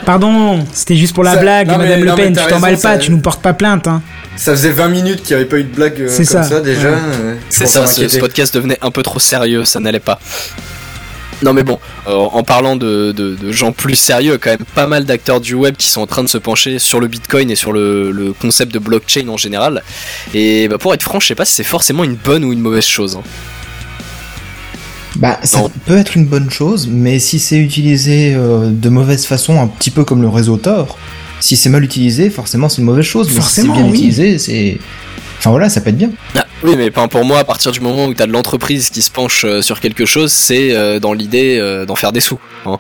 Pardon, 0.07 0.65
c'était 0.73 0.97
juste 0.97 1.15
pour 1.15 1.25
la 1.25 1.35
Ça- 1.35 1.41
blague, 1.41 1.67
non, 1.69 1.79
mais- 1.79 1.85
Madame 1.85 2.05
Le 2.05 2.15
Pen, 2.15 2.37
tu 2.37 2.47
t'emballes 2.47 2.75
pas, 2.75 2.95
ça- 2.95 2.99
tu 2.99 3.11
nous 3.11 3.21
portes 3.21 3.41
pas 3.43 3.55
plainte, 3.55 3.89
hein. 3.89 4.03
Ça 4.37 4.53
faisait 4.53 4.71
20 4.73 4.89
minutes 4.89 5.23
qu'il 5.23 5.37
n'y 5.37 5.43
avait 5.43 5.49
pas 5.49 5.59
eu 5.59 5.65
de 5.65 5.75
blague 5.75 6.01
euh, 6.01 6.09
C'est 6.09 6.25
comme 6.27 6.43
ça. 6.43 6.49
ça, 6.49 6.61
déjà. 6.61 6.91
Ouais. 6.91 6.97
euh, 6.99 7.35
C'est 7.49 7.67
ça, 7.67 7.87
ce, 7.87 8.09
ce 8.09 8.19
podcast 8.19 8.53
devenait 8.55 8.79
un 8.83 8.91
peu 8.91 9.03
trop 9.03 9.19
sérieux, 9.21 9.65
ça 9.65 9.81
n'allait 9.81 10.01
pas. 10.01 10.19
Non 11.43 11.53
mais 11.53 11.63
bon, 11.65 11.79
euh, 12.07 12.13
en 12.15 12.43
parlant 12.43 12.77
de, 12.77 13.13
de- 13.13 13.35
de 13.35 13.53
gens 13.53 13.73
plus 13.73 13.97
sérieux, 13.97 14.39
quand 14.41 14.51
même 14.51 14.65
pas 14.75 14.87
mal 14.87 15.05
d'acteurs 15.05 15.41
du 15.41 15.55
web 15.55 15.77
qui 15.77 15.89
sont 15.89 16.01
en 16.01 16.07
train 16.07 16.23
de 16.23 16.29
se 16.29 16.39
pencher 16.39 16.79
sur 16.79 17.01
le 17.01 17.07
Bitcoin 17.09 17.51
et 17.51 17.57
sur 17.57 17.73
le, 17.73 18.13
le 18.13 18.33
concept 18.33 18.73
de 18.73 18.79
blockchain 18.79 19.29
en 19.29 19.37
général. 19.37 19.83
Et 20.33 20.69
bah, 20.69 20.79
pour 20.79 20.95
être 20.95 21.03
franc, 21.03 21.21
je 21.21 21.27
sais 21.27 21.35
pas 21.35 21.45
si 21.45 21.53
c'est 21.55 21.65
forcément 21.65 22.03
une 22.05 22.15
bonne 22.15 22.45
ou 22.45 22.53
une 22.53 22.61
mauvaise 22.61 22.85
chose. 22.87 23.17
hein. 23.17 23.23
Bah, 25.17 25.39
ça 25.45 25.59
Non. 25.59 25.71
peut 25.87 25.97
être 25.97 26.17
une 26.17 26.27
bonne 26.27 26.51
chose, 26.51 26.89
mais 26.91 27.19
si 27.19 27.39
c'est 27.39 27.59
utilisé 27.59 28.35
euh, 28.35 28.69
de 28.71 28.89
mauvaise 28.89 29.27
façon, 29.27 29.61
un 29.61 29.69
petit 29.69 29.91
peu 29.91 30.05
comme 30.05 30.23
le 30.23 30.29
réseau 30.29 30.57
Tor, 30.57 30.99
si 31.45 31.57
c'est 31.57 31.69
mal 31.69 31.85
utilisé, 31.85 32.31
forcément 32.31 32.69
c'est 32.69 32.79
une 32.79 32.85
mauvaise 32.87 33.05
chose. 33.05 33.29
Mais 33.29 33.35
Forcément, 33.41 33.75
si 33.75 33.79
c'est 33.81 33.83
bien 33.83 33.91
oui. 33.93 33.99
utilisé, 33.99 34.39
c'est. 34.39 34.79
Enfin 35.39 35.51
voilà, 35.51 35.69
ça 35.69 35.81
peut 35.83 35.91
être 35.91 35.99
bien. 35.99 36.11
Ah, 36.35 36.47
oui, 36.63 36.75
mais 36.77 36.91
pas 36.91 37.07
pour 37.09 37.25
moi, 37.25 37.39
à 37.41 37.45
partir 37.45 37.71
du 37.71 37.81
moment 37.81 38.07
où 38.07 38.15
tu 38.15 38.23
as 38.23 38.27
de 38.27 38.33
l'entreprise 38.33 38.89
qui 38.89 39.03
se 39.03 39.11
penche 39.11 39.45
euh, 39.45 39.61
sur 39.61 39.79
quelque 39.81 40.07
chose, 40.07 40.33
c'est 40.33 40.73
euh, 40.75 40.99
dans 41.01 41.13
l'idée 41.13 41.59
euh, 41.61 41.85
d'en 41.85 41.97
faire 41.97 42.13
des 42.13 42.21
sous. 42.21 42.39
hein. 42.65 42.79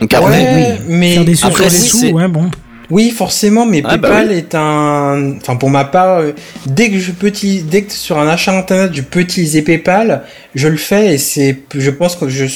Donc 0.00 0.12
après, 0.12 0.30
ouais, 0.42 0.78
mais 0.88 1.14
Faire 1.14 1.24
des 1.24 1.36
sous 1.36 1.46
Après, 1.46 1.64
des 1.64 1.70
sous, 1.70 1.98
c'est- 1.98 2.12
ouais, 2.12 2.26
bon. 2.26 2.50
Oui, 2.90 3.12
forcément, 3.12 3.66
mais 3.66 3.82
Ah, 3.84 3.96
bah 3.96 4.08
PayPal 4.08 4.32
est 4.32 4.52
un. 4.56 5.36
Enfin, 5.36 5.54
pour 5.54 5.70
ma 5.70 5.84
part, 5.84 6.18
euh, 6.18 6.32
dès 6.66 6.90
que 6.90 6.98
je 6.98 7.12
peux 7.12 7.28
utiliser, 7.28 7.62
dès 7.62 7.82
que 7.82 7.92
sur 7.92 8.18
un 8.18 8.26
achat 8.26 8.58
internet, 8.58 8.90
je 8.92 9.02
peux 9.02 9.20
utiliser 9.20 9.62
PayPal, 9.62 10.24
je 10.56 10.66
le 10.66 10.76
fais 10.76 11.14
et 11.14 11.18
c'est, 11.18 11.56
je 11.72 11.90
pense 11.90 12.16
que 12.16 12.28
je, 12.28 12.46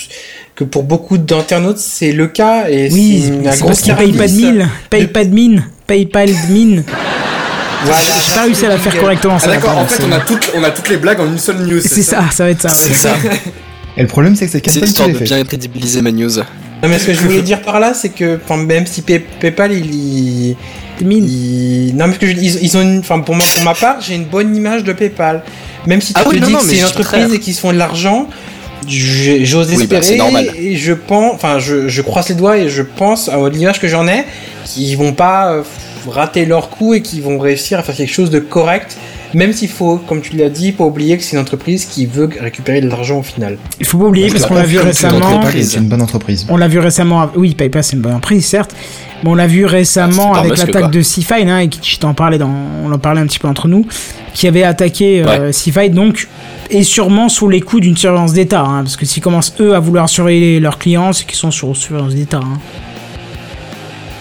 que 0.54 0.64
pour 0.64 0.84
beaucoup 0.84 1.18
d'internautes, 1.18 1.78
c'est 1.78 2.12
le 2.12 2.28
cas 2.28 2.68
et 2.68 2.88
Oui, 2.92 3.24
c'est 3.50 3.64
parce 3.64 3.80
qu'il 3.80 3.94
paye 3.94 4.12
pas 4.12 4.24
de 4.24 4.28
service. 4.28 4.34
mille, 4.46 4.68
paye 4.90 5.06
pas 5.08 5.24
de 5.24 5.34
mine, 5.34 5.64
paye 5.86 6.06
pas 6.06 6.26
de 6.26 6.32
mine. 6.52 6.84
Voilà, 7.84 7.98
J'ai 8.00 8.34
pas 8.34 8.42
réussi 8.44 8.64
à 8.64 8.68
la 8.70 8.78
faire 8.78 8.98
correctement, 8.98 9.34
Ah 9.36 9.40
ça. 9.40 9.48
d'accord, 9.48 9.76
en 9.76 9.84
fait 9.86 10.02
on 10.08 10.12
a, 10.12 10.20
toutes, 10.20 10.52
on 10.56 10.62
a 10.64 10.70
toutes 10.70 10.88
les 10.88 10.96
blagues 10.96 11.20
en 11.20 11.26
une 11.26 11.38
seule 11.38 11.58
news. 11.66 11.80
C'est 11.84 12.02
ça, 12.02 12.24
ça 12.32 12.44
va 12.44 12.50
être 12.50 12.62
ça. 12.62 12.68
ouais. 12.68 12.74
c'est 12.78 12.94
ça. 12.94 13.14
Et 13.96 14.02
le 14.02 14.08
problème, 14.08 14.34
c'est 14.36 14.46
que 14.46 14.52
c'est 14.52 14.58
C'est 14.58 14.70
Kenton 14.70 14.80
qui 14.80 14.86
l'histoire 14.86 15.08
l'a 15.08 15.14
de 15.14 15.18
fait. 15.18 15.24
bien 15.24 15.44
crédibiliser 15.44 16.00
ma 16.02 16.10
news. 16.12 16.38
Non, 16.38 16.88
mais 16.88 16.98
ce 16.98 17.06
que 17.06 17.14
je 17.14 17.20
voulais 17.20 17.42
dire 17.42 17.60
par 17.62 17.78
là, 17.80 17.92
c'est 17.94 18.08
que, 18.08 18.38
même 18.56 18.86
si 18.86 19.02
Pay- 19.02 19.24
PayPal, 19.40 19.72
il, 19.72 20.56
mine. 21.02 21.24
il- 21.28 21.94
non, 21.96 22.06
mais 22.08 22.14
ce 22.14 22.18
que 22.18 22.26
je- 22.26 22.32
ils, 22.32 22.62
ils 22.62 22.76
ont 22.76 22.82
une, 22.82 22.98
enfin, 23.00 23.20
pour 23.20 23.34
moi, 23.34 23.44
pour 23.54 23.64
ma 23.64 23.74
part, 23.74 24.00
j'ai 24.00 24.14
une 24.14 24.24
bonne 24.24 24.54
image 24.56 24.82
de 24.84 24.92
PayPal. 24.92 25.42
Même 25.86 26.00
si 26.00 26.12
tu 26.14 26.20
Ah 26.20 26.24
te 26.24 26.30
oui, 26.30 26.40
dis 26.40 26.52
non, 26.52 26.58
que 26.60 26.64
mais 26.64 26.70
c'est 26.74 26.78
une 26.80 26.84
entreprise 26.86 27.32
et 27.34 27.38
qu'ils 27.38 27.54
se 27.54 27.60
font 27.60 27.72
de 27.72 27.78
l'argent, 27.78 28.26
j'ose 28.88 29.68
Oui, 29.70 29.76
bah, 29.76 29.82
espérer 29.98 30.02
c'est 30.02 30.16
normal. 30.16 30.48
et 30.58 30.76
je 30.76 30.92
pense, 30.92 31.34
enfin, 31.34 31.58
je, 31.58 31.88
je 31.88 32.02
croise 32.02 32.28
les 32.28 32.34
doigts 32.34 32.56
et 32.58 32.68
je 32.68 32.82
pense 32.82 33.28
à 33.28 33.36
l'image 33.48 33.80
que 33.80 33.88
j'en 33.88 34.06
ai, 34.06 34.24
qu'ils 34.64 34.96
vont 34.96 35.12
pas 35.12 35.52
euh, 35.52 35.62
rater 36.08 36.44
leur 36.46 36.70
coup 36.70 36.94
et 36.94 37.02
qu'ils 37.02 37.22
vont 37.22 37.38
réussir 37.38 37.78
à 37.78 37.82
faire 37.82 37.94
quelque 37.96 38.12
chose 38.12 38.30
de 38.30 38.38
correct. 38.38 38.96
Même 39.34 39.52
s'il 39.52 39.68
faut, 39.68 39.96
comme 39.96 40.20
tu 40.20 40.36
l'as 40.36 40.48
dit, 40.48 40.70
pas 40.70 40.84
oublier 40.84 41.16
que 41.18 41.24
c'est 41.24 41.32
une 41.34 41.42
entreprise 41.42 41.86
qui 41.86 42.06
veut 42.06 42.30
récupérer 42.40 42.80
de 42.80 42.88
l'argent 42.88 43.18
au 43.18 43.22
final. 43.24 43.58
Il 43.80 43.86
faut 43.86 43.98
pas 43.98 44.04
oublier 44.04 44.28
parce 44.30 44.46
qu'on 44.46 44.54
l'a 44.54 44.62
vu 44.62 44.78
récemment. 44.78 45.16
entreprise. 45.16 45.70
PayPal 45.70 45.80
est 45.80 45.82
une 45.82 45.88
bonne 45.88 46.02
entreprise. 46.02 46.46
On 46.48 46.56
l'a 46.56 46.68
vu 46.68 46.78
récemment. 46.78 47.28
Oui, 47.34 47.54
PayPal 47.56 47.82
c'est 47.82 47.96
une 47.96 48.02
bonne 48.02 48.12
entreprise, 48.14 48.46
certes. 48.46 48.74
On 49.26 49.34
l'a 49.34 49.46
vu 49.46 49.64
récemment 49.64 50.32
Ah, 50.34 50.40
avec 50.40 50.58
l'attaque 50.58 50.90
de 50.90 51.00
Seafine, 51.02 51.48
hein, 51.48 51.60
et 51.60 51.68
qui 51.68 51.80
je 51.90 51.98
t'en 51.98 52.12
parlais 52.14 52.38
dans, 52.38 52.50
on 52.84 52.92
en 52.92 52.98
parlait 52.98 53.20
un 53.20 53.26
petit 53.26 53.38
peu 53.38 53.48
entre 53.48 53.68
nous, 53.68 53.86
qui 54.34 54.46
avait 54.46 54.64
attaqué 54.64 55.22
euh, 55.22 55.50
Seafine, 55.52 55.94
donc 55.94 56.28
et 56.70 56.82
sûrement 56.82 57.28
sous 57.28 57.48
les 57.48 57.60
coups 57.60 57.82
d'une 57.82 57.96
surveillance 57.96 58.32
d'État, 58.32 58.60
hein, 58.62 58.82
parce 58.82 58.96
que 58.96 59.06
s'ils 59.06 59.22
commencent 59.22 59.54
eux 59.60 59.74
à 59.74 59.80
vouloir 59.80 60.08
surveiller 60.08 60.60
leurs 60.60 60.78
clients, 60.78 61.12
c'est 61.12 61.24
qu'ils 61.26 61.36
sont 61.38 61.50
sur 61.50 61.74
surveillance 61.76 62.14
d'État. 62.14 62.40
Hein. 62.42 62.58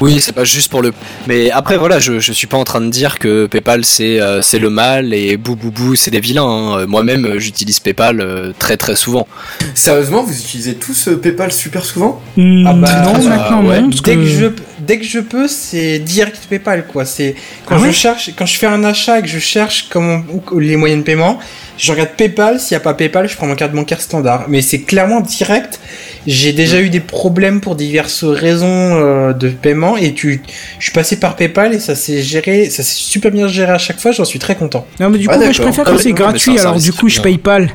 Oui, 0.02 0.20
c'est 0.20 0.34
pas 0.34 0.44
juste 0.44 0.70
pour 0.70 0.82
le. 0.82 0.92
Mais 1.28 1.50
après, 1.52 1.78
voilà, 1.78 2.00
je, 2.00 2.20
je 2.20 2.34
suis 2.34 2.48
pas 2.48 2.58
en 2.58 2.66
train 2.66 2.82
de 2.82 2.90
dire 2.90 3.20
que 3.20 3.46
PayPal 3.46 3.86
c'est 3.86 4.20
euh, 4.20 4.42
c'est 4.42 4.60
le 4.60 4.70
mal 4.70 5.14
et 5.14 5.38
bou 5.38 5.56
bou 5.56 5.72
bou 5.72 5.96
c'est 5.96 6.12
des 6.12 6.20
vilains. 6.20 6.44
hein. 6.44 6.86
Moi-même, 6.88 7.26
euh, 7.26 7.40
j'utilise 7.40 7.80
PayPal 7.80 8.20
euh, 8.20 8.52
très 8.58 8.76
très 8.76 8.96
souvent. 8.98 9.28
Sérieusement, 9.76 10.24
vous 10.24 10.34
utilisez 10.38 10.76
tous 10.76 11.08
euh, 11.08 11.16
PayPal 11.18 11.54
super 11.54 11.86
souvent? 11.86 12.22
Hmm, 12.36 12.66
Ah 12.68 12.74
bah, 12.74 13.02
non, 13.04 13.16
euh, 13.24 13.30
maintenant 13.30 13.64
ouais. 13.66 13.82
non, 13.82 13.90
parce 13.92 14.02
Dès 14.02 14.16
que, 14.16 14.20
que 14.22 14.26
je, 14.26 14.46
dès 14.86 14.98
que 15.00 15.06
je 15.06 15.20
peux, 15.20 15.48
c'est 15.48 16.00
direct 16.00 16.40
PayPal 16.50 16.86
quoi. 16.88 17.06
C'est 17.06 17.36
quand 17.66 17.76
Ah 17.82 17.88
je 17.88 17.92
cherche, 17.92 18.32
quand 18.38 18.46
je 18.46 18.58
fais 18.58 18.68
un 18.68 18.84
achat 18.84 19.20
et 19.20 19.22
que 19.22 19.28
je 19.28 19.40
cherche 19.40 19.88
comment 19.90 20.22
où- 20.32 20.60
les 20.60 20.76
moyens 20.78 21.02
de 21.02 21.06
paiement, 21.06 21.40
je 21.78 21.92
regarde 21.92 22.10
PayPal. 22.18 22.60
S'il 22.60 22.74
y 22.74 22.78
a 22.78 22.80
pas 22.80 22.94
PayPal, 22.94 23.28
je 23.30 23.36
prends 23.36 23.48
mon 23.48 23.56
carte 23.56 23.72
bancaire 23.74 24.02
standard. 24.02 24.46
Mais 24.48 24.62
c'est 24.62 24.82
clairement 24.82 25.22
direct. 25.22 25.80
J'ai 26.28 26.54
déjà 26.54 26.80
eu 26.80 26.90
des 26.90 27.00
problèmes 27.02 27.60
pour 27.62 27.76
diverses 27.76 28.24
raisons 28.24 28.68
euh, 28.70 29.34
de 29.34 29.50
paiement 29.50 29.98
et 29.98 30.14
tu, 30.14 30.42
je 30.80 30.84
suis 30.84 30.94
passé 30.94 31.20
par 31.20 31.36
PayPal 31.36 31.74
et 31.74 31.80
ça 31.80 31.96
s'est 31.96 32.22
géré, 32.22 32.70
ça 32.70 32.84
s'est 32.84 32.96
super 32.96 33.32
bien 33.32 33.48
géré 33.48 33.72
à 33.74 33.78
chaque 33.78 34.00
fois. 34.00 34.12
J'en 34.14 34.24
suis 34.26 34.40
très 34.40 34.56
content. 34.56 34.86
non 35.00 35.10
mais 35.10 35.18
du 35.18 35.28
Ah, 35.30 35.34
coup, 35.36 35.44
moi, 35.44 35.52
je 35.52 35.62
préfère 35.62 35.84
Ah 35.86 35.90
quand 35.92 35.98
oui, 35.98 36.04
c'est 36.04 36.14
gratuit, 36.14 36.60
alors 36.60 36.80
du 36.80 36.94
coup, 36.94 37.10
je 37.10 37.20
paye 37.22 37.38
pas. 37.38 37.60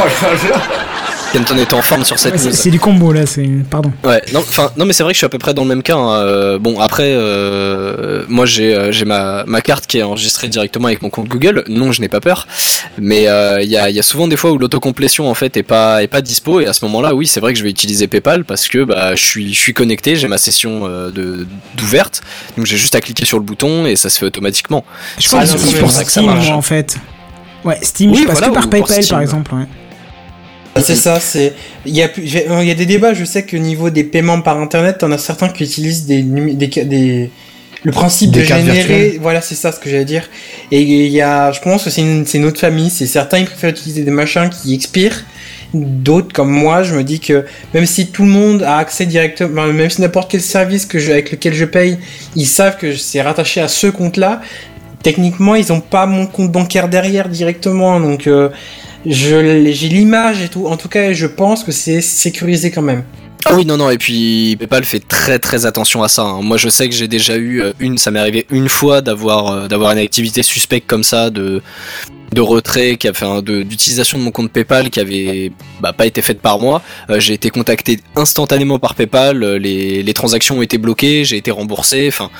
là 0.22 0.50
là 0.50 0.62
Kenton 1.32 1.58
est 1.58 1.72
en 1.74 1.82
forme 1.82 2.04
sur 2.04 2.18
cette 2.18 2.38
C'est 2.38 2.48
news. 2.48 2.54
c'est 2.54 2.70
du 2.70 2.80
combo 2.80 3.12
là, 3.12 3.26
c'est 3.26 3.46
pardon. 3.70 3.92
Ouais, 4.02 4.22
non, 4.32 4.42
non, 4.78 4.86
mais 4.86 4.94
c'est 4.94 5.02
vrai 5.02 5.12
que 5.12 5.16
je 5.16 5.18
suis 5.18 5.26
à 5.26 5.28
peu 5.28 5.36
près 5.38 5.52
dans 5.52 5.62
le 5.62 5.68
même 5.68 5.82
cas. 5.82 5.96
hein. 5.96 6.20
Euh, 6.22 6.58
bon, 6.58 6.80
après, 6.80 7.12
euh, 7.14 8.24
moi, 8.28 8.46
j'ai, 8.46 8.74
euh, 8.74 8.92
j'ai 8.92 9.04
ma, 9.04 9.44
ma 9.46 9.60
carte 9.60 9.86
qui 9.86 9.98
est 9.98 10.02
enregistrée 10.02 10.48
directement 10.48 10.86
avec 10.88 11.02
mon 11.02 11.10
compte 11.10 11.28
Google. 11.28 11.64
Non, 11.68 11.92
je 11.92 12.00
n'ai 12.00 12.08
pas 12.08 12.20
peur. 12.20 12.46
Mais 12.98 13.28
euh, 13.28 13.60
il 13.62 13.68
y, 13.68 13.76
a, 13.76 13.90
y 13.90 13.98
a 13.98 14.02
souvent 14.02 14.26
des 14.26 14.36
fois 14.36 14.52
où 14.52 14.58
l'autocomplétion 14.58 15.28
en 15.28 15.34
fait 15.34 15.56
est 15.58 15.62
pas, 15.62 16.02
est 16.02 16.06
pas 16.08 16.22
dispo. 16.22 16.60
Et 16.60 16.66
à 16.66 16.72
ce 16.72 16.82
moment-là, 16.86 17.14
oui, 17.14 17.26
c'est 17.26 17.40
vrai 17.40 17.52
que 17.52 17.58
je 17.58 17.64
vais 17.64 17.70
utiliser 17.70 18.06
PayPal 18.08 18.44
parce 18.46 18.66
que 18.66 18.84
bah, 18.84 19.14
je 19.14 19.22
suis, 19.22 19.52
je 19.52 19.60
suis 19.60 19.74
connecté, 19.74 20.16
j'ai 20.16 20.28
ma 20.28 20.38
session 20.38 20.82
euh, 20.86 21.10
d'ouverte. 21.76 22.22
Donc 22.56 22.64
j'ai 22.64 22.78
juste 22.78 22.94
à 22.94 23.00
cliquer 23.02 23.26
sur 23.26 23.38
le 23.38 23.44
bouton 23.44 23.84
et 23.84 23.96
ça 23.96 24.08
se 24.08 24.18
fait 24.18 24.26
automatiquement. 24.26 24.82
Je 25.18 25.24
C'est 25.24 25.28
crois 25.28 25.40
que 25.42 25.46
c'est 25.58 25.78
pour 25.78 25.90
ça 25.90 26.04
que 26.04 26.10
ça 26.10 26.22
marche. 26.22 26.48
en 26.50 26.62
fait. 26.62 26.96
Ouais, 27.64 27.78
Steam, 27.82 28.12
Oui, 28.12 28.20
je 28.22 28.26
passe 28.26 28.38
voilà, 28.38 28.48
que 28.48 28.54
par 28.54 28.70
PayPal, 28.70 29.06
par 29.10 29.20
exemple. 29.20 29.54
Ouais. 29.54 29.64
C'est 30.80 30.96
ça, 30.96 31.20
c'est 31.20 31.52
il 31.86 31.94
y 31.96 32.02
a 32.02 32.08
plus- 32.08 32.26
j'ai- 32.26 32.46
il 32.48 32.68
y 32.68 32.70
a 32.70 32.74
des 32.74 32.86
débats. 32.86 33.14
Je 33.14 33.24
sais 33.24 33.42
que 33.44 33.56
au 33.56 33.60
niveau 33.60 33.90
des 33.90 34.04
paiements 34.04 34.40
par 34.40 34.60
internet, 34.60 34.98
t'en 34.98 35.10
as 35.12 35.18
certains 35.18 35.48
qui 35.48 35.64
utilisent 35.64 36.06
des 36.06 36.22
des, 36.22 36.66
des 36.66 37.30
le 37.84 37.92
principe 37.92 38.30
Des 38.32 38.40
de 38.40 38.44
générer. 38.44 39.18
Voilà, 39.20 39.40
c'est 39.40 39.54
ça 39.54 39.72
ce 39.72 39.78
que 39.78 39.88
j'allais 39.88 40.04
dire. 40.04 40.28
Et 40.72 40.82
il 40.82 41.12
y 41.12 41.20
a, 41.20 41.52
je 41.52 41.60
pense 41.60 41.84
que 41.84 41.90
c'est 41.90 42.02
une, 42.02 42.44
autre 42.44 42.58
famille. 42.58 42.90
C'est 42.90 43.06
certains 43.06 43.38
ils 43.38 43.46
préfèrent 43.46 43.70
utiliser 43.70 44.02
des 44.02 44.10
machins 44.10 44.50
qui 44.50 44.74
expirent. 44.74 45.24
D'autres 45.74 46.32
comme 46.32 46.50
moi, 46.50 46.82
je 46.82 46.94
me 46.94 47.04
dis 47.04 47.20
que 47.20 47.44
même 47.74 47.84
si 47.86 48.06
tout 48.06 48.22
le 48.24 48.30
monde 48.30 48.62
a 48.62 48.78
accès 48.78 49.04
directement, 49.06 49.66
même 49.66 49.90
si 49.90 50.00
n'importe 50.00 50.30
quel 50.30 50.40
service 50.40 50.86
que 50.86 50.98
je, 50.98 51.12
avec 51.12 51.30
lequel 51.30 51.52
je 51.54 51.66
paye, 51.66 51.98
ils 52.34 52.46
savent 52.46 52.78
que 52.78 52.96
c'est 52.96 53.20
rattaché 53.20 53.60
à 53.60 53.68
ce 53.68 53.86
compte-là. 53.86 54.40
Techniquement, 55.02 55.54
ils 55.54 55.72
ont 55.72 55.80
pas 55.80 56.06
mon 56.06 56.26
compte 56.26 56.50
bancaire 56.50 56.88
derrière 56.88 57.28
directement, 57.28 58.00
donc 58.00 58.26
euh, 58.26 58.48
j'ai 59.06 59.88
l'image 59.88 60.42
et 60.42 60.48
tout. 60.48 60.66
En 60.66 60.76
tout 60.76 60.88
cas, 60.88 61.12
je 61.12 61.26
pense 61.26 61.64
que 61.64 61.72
c'est 61.72 62.00
sécurisé 62.00 62.70
quand 62.70 62.82
même. 62.82 63.04
Ah 63.44 63.54
oui, 63.54 63.64
non, 63.64 63.76
non, 63.76 63.88
et 63.88 63.98
puis 63.98 64.56
PayPal 64.58 64.84
fait 64.84 64.98
très 64.98 65.38
très 65.38 65.64
attention 65.64 66.02
à 66.02 66.08
ça. 66.08 66.22
hein. 66.22 66.42
Moi, 66.42 66.56
je 66.56 66.68
sais 66.68 66.88
que 66.88 66.94
j'ai 66.94 67.08
déjà 67.08 67.36
eu 67.36 67.62
euh, 67.62 67.72
une, 67.78 67.96
ça 67.96 68.10
m'est 68.10 68.18
arrivé 68.18 68.46
une 68.50 68.68
fois 68.68 69.00
d'avoir 69.00 69.52
euh, 69.52 69.68
d'avoir 69.68 69.92
une 69.92 69.98
activité 69.98 70.42
suspecte 70.42 70.86
comme 70.86 71.04
ça 71.04 71.30
de 71.30 71.62
retrait, 72.36 72.96
d'utilisation 73.42 74.18
de 74.18 74.22
mon 74.22 74.30
compte 74.30 74.52
PayPal 74.52 74.90
qui 74.90 75.00
avait 75.00 75.50
bah, 75.80 75.92
pas 75.92 76.06
été 76.06 76.20
faite 76.20 76.40
par 76.40 76.58
moi. 76.58 76.82
Euh, 77.10 77.20
j'ai 77.20 77.32
été 77.34 77.50
contacté 77.50 78.00
instantanément 78.16 78.78
par 78.78 78.94
PayPal, 78.94 79.44
les, 79.54 80.02
les 80.02 80.14
transactions 80.14 80.58
ont 80.58 80.62
été 80.62 80.76
bloquées, 80.78 81.24
j'ai 81.24 81.36
été 81.36 81.50
remboursé. 81.50 82.06
Enfin, 82.08 82.30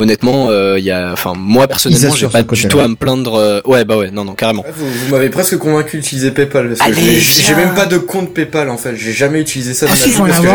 honnêtement, 0.00 0.48
euh, 0.50 0.78
il 0.78 0.84
y 0.84 0.90
a, 0.90 1.12
enfin, 1.12 1.32
moi 1.36 1.66
personnellement, 1.68 2.14
j'ai 2.14 2.28
pas 2.28 2.42
du 2.42 2.68
tout 2.68 2.80
à 2.80 2.88
me 2.88 2.94
plaindre. 2.96 3.34
euh, 3.34 3.60
ouais, 3.64 3.84
bah 3.84 3.96
ouais, 3.96 4.10
non, 4.10 4.24
non, 4.24 4.34
carrément. 4.34 4.64
Vous, 4.74 4.86
vous 4.86 5.10
m'avez 5.14 5.30
presque 5.30 5.56
convaincu 5.58 5.98
d'utiliser 5.98 6.30
PayPal 6.30 6.68
parce 6.68 6.80
que 6.80 6.84
Allez, 6.86 7.18
j'ai- 7.20 7.54
même 7.54 7.74
pas 7.74 7.86
de 7.86 7.98
compte 7.98 8.32
PayPal 8.34 8.68
en 8.70 8.76
fait. 8.76 8.96
J'ai 8.96 9.12
jamais 9.12 9.40
utilisé 9.40 9.74
ça 9.74 9.86
de 9.86 9.90
Ah 9.92 9.94
ma 9.94 10.00
si, 10.00 10.10
parce 10.18 10.40
que. 10.40 10.46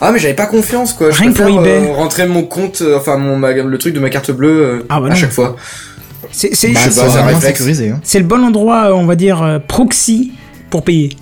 Ah 0.00 0.12
mais 0.12 0.18
j'avais 0.18 0.34
pas 0.34 0.46
confiance 0.46 0.92
quoi. 0.92 1.10
Je 1.10 1.20
Rien 1.20 1.32
que 1.32 1.36
pour 1.42 1.60
eBay. 1.60 1.88
euh, 1.88 1.92
rentrer 1.94 2.26
mon 2.26 2.42
compte, 2.42 2.82
enfin 2.96 3.16
mon 3.16 3.36
ma- 3.36 3.52
le 3.52 3.78
truc 3.78 3.94
de 3.94 4.00
ma 4.00 4.10
carte 4.10 4.30
bleue 4.30 4.62
euh, 4.62 4.86
Ah, 4.88 5.00
bah 5.00 5.08
à 5.10 5.14
chaque 5.14 5.32
fois. 5.32 5.56
C'est 6.30 6.54
c'est- 6.54 6.68
Bah, 6.72 6.80
je. 6.84 6.90
Hein. 7.90 8.00
le 8.14 8.22
bon 8.24 8.44
endroit, 8.44 8.94
on 8.94 9.06
va 9.06 9.14
dire, 9.14 9.60
proxy 9.66 10.32
pour 10.70 10.82
payer. 10.84 11.16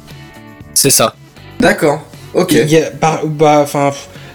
C'est 0.75 0.91
ça. 0.91 1.15
D'accord. 1.61 2.03
Ok. 2.35 2.53
Il 2.53 2.69
y 2.71 2.77
a, 2.79 2.91
par- 2.91 3.25
bah, 3.27 3.61
enfin, 3.63 3.91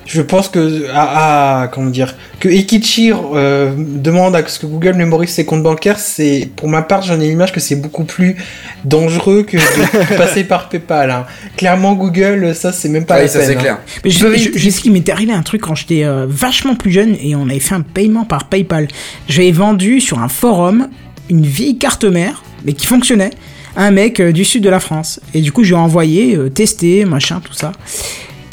je 0.06 0.22
pense 0.22 0.50
que, 0.50 0.88
ah, 0.94 1.62
ah, 1.64 1.68
comment 1.72 1.90
dire, 1.90 2.16
que 2.40 2.50
Ekichi 2.50 3.12
euh, 3.14 3.74
demande 3.78 4.36
à 4.36 4.46
ce 4.48 4.60
que 4.60 4.66
Google 4.66 4.94
mémorise 4.96 5.30
ses 5.30 5.46
comptes 5.46 5.64
bancaires, 5.64 6.00
c'est, 6.00 6.50
pour 6.56 6.68
ma 6.68 6.82
part, 6.82 7.02
j'en 7.04 7.20
ai 7.20 7.28
l'image 7.28 7.52
que 7.54 7.60
c'est 7.60 7.76
beaucoup 7.76 8.04
plus 8.04 8.36
dangereux 8.84 9.44
que 9.44 9.58
de 9.58 10.18
passer 10.18 10.44
par 10.44 10.70
PayPal. 10.70 11.12
hein. 11.12 11.26
Clairement, 11.56 11.94
Google, 11.94 12.54
ça, 12.56 12.72
c'est 12.74 12.90
même 12.90 13.06
pas 13.06 13.16
Ah 13.16 13.18
la 13.20 13.24
oui, 13.26 13.30
ça 13.30 13.40
peine, 13.40 13.48
c'est 13.50 13.56
hein. 13.58 13.60
clair. 13.60 13.78
Mais 14.04 14.10
je, 14.10 14.36
je- 14.38 14.50
je 14.58 14.70
sais 14.70 14.82
qu'il 14.82 14.92
m'est 14.92 15.08
arrivé 15.10 15.34
un 15.34 15.44
truc 15.44 15.62
quand 15.62 15.76
j'étais 15.76 16.04
euh, 16.04 16.26
vachement 16.28 16.76
plus 16.76 16.92
jeune 16.92 17.16
et 17.22 17.36
on 17.36 17.44
avait 17.50 17.60
fait 17.60 17.76
un 17.76 17.82
paiement 17.82 18.26
par 18.26 18.46
PayPal. 18.50 18.88
J'avais 19.30 19.52
vendu 19.52 20.00
sur 20.02 20.20
un 20.20 20.28
forum 20.30 20.90
une 21.30 21.46
vieille 21.46 21.78
carte 21.78 22.04
mère, 22.04 22.44
mais 22.66 22.74
qui 22.74 22.88
fonctionnait, 22.88 23.30
à 23.78 23.86
un 23.86 23.92
mec 23.92 24.20
euh, 24.20 24.34
du 24.34 24.44
sud 24.44 24.64
de 24.64 24.70
la 24.70 24.82
France. 24.82 25.22
Et 25.34 25.40
du 25.42 25.52
coup, 25.54 25.64
je 25.64 25.70
lui 25.70 25.76
ai 25.76 25.80
envoyé, 25.80 26.36
euh, 26.36 26.50
tester, 26.50 27.06
machin, 27.06 27.40
tout 27.42 27.54
ça. 27.54 27.72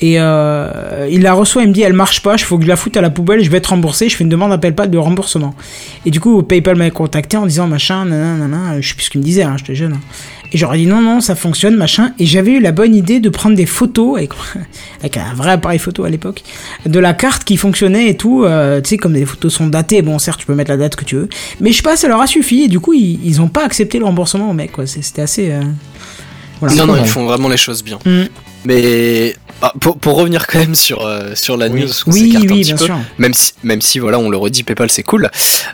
Et 0.01 0.21
euh, 0.21 1.09
il 1.11 1.23
la 1.23 1.33
reçoit, 1.33 1.63
il 1.63 1.69
me 1.69 1.73
dit 1.73 1.83
elle 1.83 1.93
marche 1.93 2.23
pas, 2.23 2.35
il 2.35 2.39
faut 2.45 2.57
que 2.57 2.63
je 2.63 2.69
la 2.69 2.77
foute 2.77 2.97
à 2.97 3.01
la 3.01 3.11
poubelle, 3.11 3.43
je 3.43 3.51
vais 3.51 3.59
être 3.59 3.67
remboursé, 3.69 4.09
je 4.09 4.15
fais 4.17 4.23
une 4.23 4.31
demande 4.31 4.53
à 4.53 4.59
PayPal 4.59 4.91
de 4.91 4.99
remboursement. 4.99 5.55
Et 6.07 6.11
du 6.13 6.21
coup, 6.21 6.41
PayPal 6.45 6.77
m'a 6.77 6.89
contacté 6.91 7.37
en 7.37 7.47
disant 7.47 7.67
machin, 7.67 8.05
nanana, 8.05 8.47
nanana, 8.47 8.81
je 8.81 8.89
sais 8.89 8.95
plus 8.95 9.05
ce 9.05 9.11
qu'il 9.11 9.21
me 9.21 9.25
disait, 9.27 9.43
hein, 9.43 9.57
j'étais 9.59 9.75
jeune. 9.75 9.95
hein. 9.95 10.01
Et 10.53 10.57
j'aurais 10.57 10.79
dit 10.79 10.87
non, 10.87 11.03
non, 11.03 11.21
ça 11.21 11.35
fonctionne, 11.35 11.77
machin. 11.77 12.13
Et 12.19 12.25
j'avais 12.27 12.53
eu 12.53 12.61
la 12.61 12.73
bonne 12.73 12.95
idée 12.95 13.21
de 13.21 13.29
prendre 13.29 13.55
des 13.57 13.67
photos 13.67 14.17
avec, 14.17 14.31
avec 15.01 15.17
un 15.19 15.35
vrai 15.35 15.51
appareil 15.51 15.79
photo 15.81 16.05
à 16.05 16.11
l'époque, 16.11 16.43
de 16.87 16.99
la 17.01 17.13
carte 17.13 17.45
qui 17.45 17.57
fonctionnait 17.59 18.09
et 18.09 18.17
tout. 18.17 18.45
euh, 18.45 18.81
tu 18.81 18.91
sais, 18.91 18.97
comme 18.97 19.13
les 19.15 19.27
photos 19.27 19.53
sont 19.53 19.67
datées, 19.67 20.01
bon, 20.01 20.19
certes, 20.19 20.39
tu 20.41 20.47
peux 20.47 20.55
mettre 20.55 20.71
la 20.71 20.77
date 20.79 20.95
que 20.97 21.05
tu 21.05 21.17
veux. 21.17 21.29
Mais 21.61 21.73
je 21.73 21.77
sais 21.79 21.83
pas, 21.83 21.97
ça 21.97 22.09
leur 22.09 22.21
a 22.21 22.27
suffi. 22.27 22.63
Et 22.63 22.69
du 22.69 22.81
coup, 22.81 22.93
ils, 22.95 23.19
ils 23.25 23.43
ont 23.43 23.49
pas 23.49 23.65
accepté 23.65 23.99
le 23.99 24.05
remboursement 24.07 24.49
au 24.49 24.55
mec, 24.55 24.73
quoi. 24.73 24.87
C'était 24.87 25.23
assez. 25.23 25.51
euh, 25.51 25.61
voilà. 26.61 26.77
non, 26.77 26.87
non, 26.87 26.97
ils 26.97 27.07
font 27.09 27.25
vraiment 27.27 27.49
les 27.49 27.57
choses 27.59 27.85
bien. 27.85 27.99
Mm. 28.07 28.23
Mais 28.65 29.35
ah, 29.63 29.73
pour, 29.81 29.99
pour 29.99 30.17
revenir 30.17 30.47
quand 30.47 30.59
même 30.59 30.75
sur, 30.75 31.05
euh, 31.05 31.35
sur 31.35 31.57
la 31.57 31.67
Oui. 31.69 31.81
news, 31.83 31.91
on 32.07 32.13
Oui, 32.13 32.21
s'écarte 32.33 32.45
un 32.45 32.49
oui, 32.49 32.61
petit 32.61 32.65
bien 32.71 32.77
peu. 32.77 32.85
sûr. 32.85 32.99
Même 33.19 33.35
si, 33.35 33.53
même 33.65 33.81
si, 33.81 33.99
voilà, 33.99 34.19
on 34.19 34.29
le 34.31 34.37
redit, 34.37 34.63
PayPal 34.63 34.91
c'est 34.91 35.03
cool. 35.03 35.31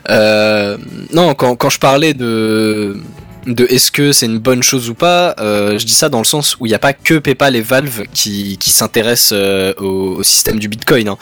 Euh, 0.09 0.77
non, 1.13 1.35
quand, 1.35 1.55
quand 1.55 1.69
je 1.69 1.79
parlais 1.79 2.13
de, 2.13 2.97
de 3.45 3.65
est-ce 3.69 3.91
que 3.91 4.11
c'est 4.11 4.25
une 4.25 4.39
bonne 4.39 4.63
chose 4.63 4.89
ou 4.89 4.95
pas, 4.95 5.35
euh, 5.39 5.77
je 5.77 5.85
dis 5.85 5.93
ça 5.93 6.09
dans 6.09 6.17
le 6.17 6.25
sens 6.25 6.57
où 6.59 6.65
il 6.65 6.69
n'y 6.69 6.75
a 6.75 6.79
pas 6.79 6.93
que 6.93 7.15
PayPal 7.19 7.55
et 7.55 7.61
Valve 7.61 8.03
qui, 8.11 8.57
qui 8.57 8.71
s'intéressent 8.71 9.33
euh, 9.33 9.71
au, 9.77 10.15
au 10.17 10.23
système 10.23 10.57
du 10.57 10.67
Bitcoin. 10.67 11.07
hein. 11.09 11.17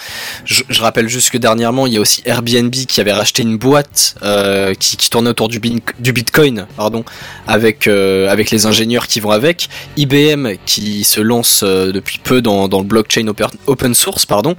Je, 0.45 0.63
je 0.69 0.81
rappelle 0.81 1.09
juste 1.09 1.31
que 1.31 1.37
dernièrement, 1.37 1.85
il 1.85 1.93
y 1.93 1.97
a 1.97 1.99
aussi 1.99 2.21
Airbnb 2.25 2.71
qui 2.73 3.01
avait 3.01 3.11
racheté 3.11 3.41
une 3.43 3.57
boîte 3.57 4.15
euh, 4.23 4.73
qui, 4.73 4.95
qui 4.95 5.09
tournait 5.09 5.29
autour 5.31 5.49
du, 5.49 5.59
bin- 5.59 5.79
du 5.99 6.13
Bitcoin, 6.13 6.65
pardon, 6.77 7.03
avec, 7.45 7.87
euh, 7.87 8.29
avec 8.29 8.51
les 8.51 8.65
ingénieurs 8.65 9.07
qui 9.07 9.19
vont 9.19 9.31
avec. 9.31 9.67
IBM 9.97 10.53
qui 10.65 11.03
se 11.03 11.19
lance 11.19 11.61
euh, 11.63 11.91
depuis 11.91 12.19
peu 12.19 12.41
dans, 12.41 12.69
dans 12.69 12.79
le 12.79 12.85
blockchain 12.85 13.27
open, 13.27 13.47
open 13.67 13.93
source, 13.93 14.25
pardon. 14.25 14.55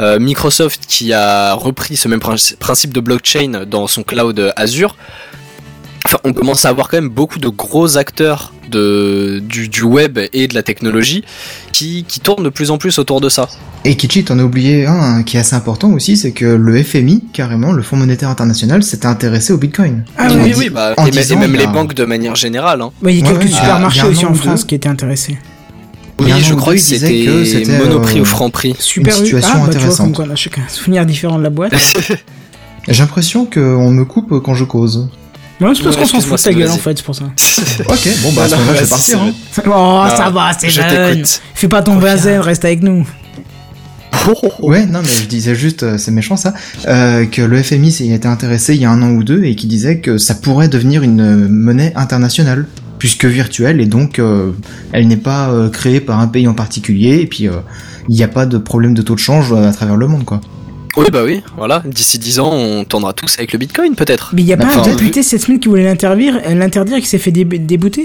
Euh, 0.00 0.18
Microsoft 0.18 0.86
qui 0.88 1.12
a 1.12 1.54
repris 1.54 1.96
ce 1.96 2.08
même 2.08 2.18
princi- 2.20 2.56
principe 2.56 2.92
de 2.92 3.00
blockchain 3.00 3.64
dans 3.68 3.86
son 3.86 4.02
cloud 4.02 4.52
Azure. 4.56 4.96
Enfin, 6.06 6.18
on 6.24 6.32
commence 6.34 6.64
à 6.66 6.68
avoir 6.68 6.88
quand 6.88 6.98
même 6.98 7.08
beaucoup 7.08 7.38
de 7.38 7.48
gros 7.48 7.96
acteurs 7.96 8.52
de, 8.70 9.42
du, 9.42 9.68
du 9.68 9.82
web 9.82 10.18
et 10.32 10.48
de 10.48 10.54
la 10.54 10.62
technologie 10.62 11.24
qui, 11.72 12.04
qui 12.06 12.20
tournent 12.20 12.44
de 12.44 12.50
plus 12.50 12.70
en 12.70 12.76
plus 12.78 12.98
autour 12.98 13.22
de 13.22 13.28
ça. 13.30 13.48
Et 13.86 13.96
Kichi, 13.96 14.22
t'en 14.24 14.38
as 14.38 14.42
oublié 14.44 14.86
un 14.86 14.92
hein, 14.92 15.22
qui 15.22 15.36
est 15.36 15.40
assez 15.40 15.56
important 15.56 15.90
aussi, 15.92 16.16
c'est 16.16 16.32
que 16.32 16.44
le 16.44 16.82
FMI, 16.82 17.24
carrément, 17.32 17.72
le 17.72 17.82
Fonds 17.82 17.96
monétaire 17.96 18.28
international, 18.28 18.82
s'était 18.82 19.06
intéressé 19.06 19.52
au 19.52 19.58
Bitcoin. 19.58 20.04
Ah 20.18 20.28
oui, 20.30 20.52
dis- 20.52 20.70
bah, 20.70 20.94
et, 20.98 21.36
même- 21.36 21.54
et 21.54 21.58
les 21.58 21.66
banques 21.66 21.94
de 21.94 22.04
manière 22.04 22.34
générale. 22.34 22.82
Hein. 22.82 22.92
Ouais, 23.02 23.14
il 23.14 23.20
y 23.20 23.22
a 23.22 23.26
quelques 23.30 23.44
ouais, 23.44 23.54
a- 23.54 23.60
supermarchés 23.60 24.00
a 24.00 24.06
aussi 24.08 24.26
en 24.26 24.34
France 24.34 24.64
qui 24.64 24.74
étaient 24.74 24.88
intéressés. 24.88 25.38
Oui, 26.20 26.30
je 26.42 26.54
crois 26.54 26.74
que 26.74 26.80
c'était 26.80 27.26
Monoprix 27.78 28.18
euh, 28.18 28.22
ou 28.22 28.24
Franprix. 28.24 28.74
Super 28.78 29.18
Une 29.18 29.24
situation 29.24 29.50
ah, 29.54 29.58
bah, 29.58 29.64
tu 29.64 29.70
vois, 29.72 29.76
intéressante. 29.78 30.06
comme 30.06 30.14
quoi, 30.14 30.24
on 30.28 30.32
a 30.32 30.36
chacun 30.36 30.62
un 30.66 30.68
souvenir 30.72 31.04
différent 31.06 31.38
de 31.38 31.42
la 31.42 31.50
boîte. 31.50 31.74
J'ai 32.88 33.02
l'impression 33.02 33.46
qu'on 33.46 33.90
me 33.90 34.04
coupe 34.04 34.40
quand 34.42 34.54
je 34.54 34.64
cause. 34.64 35.08
Ouais, 35.60 35.70
c'est 35.74 35.82
parce 35.84 35.96
qu'on 35.96 36.04
s'en 36.06 36.20
fout 36.20 36.38
de 36.38 36.42
ta 36.42 36.52
gueule 36.52 36.70
en 36.70 36.76
fait, 36.76 36.96
c'est 36.96 37.04
pour 37.04 37.14
ça. 37.14 37.24
Ok, 37.88 38.08
bon 38.22 38.32
bah 38.32 38.46
Non, 38.48 38.56
partir. 38.88 38.98
c'est 38.98 39.14
hein. 39.14 39.32
Oh, 39.74 40.04
ça 40.16 40.30
va, 40.30 40.52
c'est 40.58 40.68
je 40.68 40.80
jeune. 40.80 41.24
Fais 41.54 41.68
pas 41.68 41.82
ton 41.82 41.98
vasen, 41.98 42.40
reste 42.40 42.64
avec 42.64 42.82
nous. 42.82 43.06
Ouais, 44.60 44.86
non, 44.86 45.00
mais 45.02 45.08
je 45.08 45.26
disais 45.26 45.54
juste, 45.54 45.82
euh, 45.82 45.98
c'est 45.98 46.10
méchant 46.10 46.36
ça, 46.36 46.54
euh, 46.88 47.26
que 47.26 47.42
le 47.42 47.62
FMI 47.62 47.92
s'y 47.92 48.12
était 48.12 48.26
intéressé 48.26 48.74
il 48.74 48.80
y 48.80 48.84
a 48.86 48.90
un 48.90 49.02
an 49.02 49.10
ou 49.10 49.22
deux 49.22 49.44
et 49.44 49.54
qui 49.54 49.66
disait 49.66 49.98
que 49.98 50.16
ça 50.16 50.34
pourrait 50.34 50.68
devenir 50.68 51.02
une 51.02 51.20
euh, 51.20 51.48
monnaie 51.48 51.92
internationale, 51.94 52.66
puisque 52.98 53.26
virtuelle 53.26 53.80
et 53.82 53.86
donc 53.86 54.18
euh, 54.18 54.52
elle 54.92 55.08
n'est 55.08 55.18
pas 55.18 55.50
euh, 55.50 55.68
créée 55.68 56.00
par 56.00 56.20
un 56.20 56.26
pays 56.26 56.48
en 56.48 56.54
particulier 56.54 57.20
et 57.20 57.26
puis 57.26 57.48
il 58.08 58.14
n'y 58.14 58.22
a 58.22 58.28
pas 58.28 58.46
de 58.46 58.56
problème 58.56 58.94
de 58.94 59.02
taux 59.02 59.14
de 59.14 59.20
change 59.20 59.52
à 59.52 59.72
travers 59.72 59.96
le 59.96 60.06
monde 60.06 60.24
quoi. 60.24 60.40
Oui, 60.96 61.06
bah 61.12 61.22
oui, 61.24 61.42
voilà. 61.56 61.82
D'ici 61.84 62.18
10 62.18 62.38
ans, 62.38 62.52
on 62.52 62.84
tournera 62.84 63.12
tous 63.12 63.34
avec 63.38 63.52
le 63.52 63.58
Bitcoin, 63.58 63.94
peut-être. 63.96 64.30
Mais 64.32 64.42
il 64.42 64.46
y 64.48 64.52
a 64.52 64.56
pas 64.56 64.66
Enfin, 64.66 64.82
un 64.82 64.94
député 64.94 65.22
cette 65.22 65.40
semaine 65.42 65.58
qui 65.58 65.68
voulait 65.68 65.84
l'interdire, 65.84 66.38
euh, 66.46 66.54
l'interdire 66.54 66.96
et 66.98 67.00
qui 67.00 67.08
s'est 67.08 67.18
fait 67.18 67.32
dé- 67.32 67.44
débouter 67.44 68.04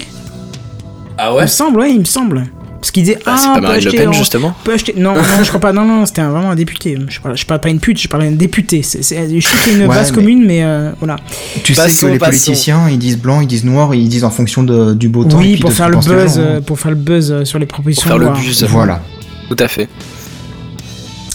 Ah 1.18 1.32
Il 1.38 1.42
me 1.42 1.48
semble, 1.48 1.80
ouais, 1.80 1.92
il 1.92 2.00
me 2.00 2.06
semble. 2.06 2.48
Parce 2.82 2.92
qu'il 2.92 3.04
disait 3.04 3.20
Bah, 3.26 3.34
ah, 3.36 3.38
c'est 3.38 3.48
on 3.50 3.54
pas 3.56 3.62
Marine 3.62 3.84
Le 3.86 3.92
Pen, 3.92 4.14
justement. 4.14 4.56
peut 4.64 4.74
acheter. 4.74 4.94
Non, 4.96 5.14
non, 5.14 5.22
je 5.44 5.48
crois 5.50 5.60
pas. 5.60 5.74
Non, 5.74 5.84
non, 5.86 6.06
c'était 6.06 6.22
vraiment 6.24 6.50
un 6.52 6.56
député. 6.56 6.98
Je 7.10 7.20
parle, 7.20 7.38
je 7.38 7.46
parle 7.46 7.60
pas 7.60 7.70
une 7.70 7.80
pute, 7.82 8.00
je 8.02 8.08
parle 8.08 8.24
d'un 8.24 8.32
député. 8.32 8.82
C'est, 8.84 9.04
c'est, 9.04 9.40
je 9.40 9.46
sais 9.48 9.58
qu'il 9.66 9.74
y 9.74 9.76
a 9.76 9.80
une 9.80 9.82
Ouais, 9.90 9.96
base 9.96 10.12
mais- 10.12 10.16
commune, 10.16 10.46
mais 10.46 10.64
euh, 10.64 10.92
voilà. 11.00 11.18
Tu 11.64 11.76
sais 11.76 11.82
que 11.90 12.06
les 12.08 12.18
passons. 12.18 12.32
politiciens 12.32 12.90
ils 12.90 12.98
disent 12.98 13.18
blanc, 13.20 13.42
ils 13.42 13.48
disent 13.48 13.66
noir, 13.66 13.94
ils 13.94 14.08
disent 14.08 14.24
en 14.24 14.30
fonction 14.30 14.64
de, 14.64 14.94
du 14.94 15.10
beau 15.10 15.26
temps. 15.26 15.42
et 15.42 15.44
oui, 15.44 15.52
puis 15.54 15.62
pour 15.62 15.74
faire 15.74 15.90
le 15.90 15.98
buzz, 15.98 16.08
gens, 16.08 16.42
hein. 16.42 16.44
euh, 16.44 16.62
pour 16.62 16.80
faire 16.80 16.92
le 16.92 16.98
buzz 16.98 17.32
euh, 17.32 17.44
sur 17.46 17.60
les 17.60 17.66
Pour 17.66 17.76
propositions. 17.80 18.08
faire 18.10 18.18
de 18.18 18.24
le 18.24 18.30
buzz. 18.32 18.64
Voilà. 18.70 19.02
Tout 19.50 19.58
à 19.60 19.68
fait. 19.68 19.90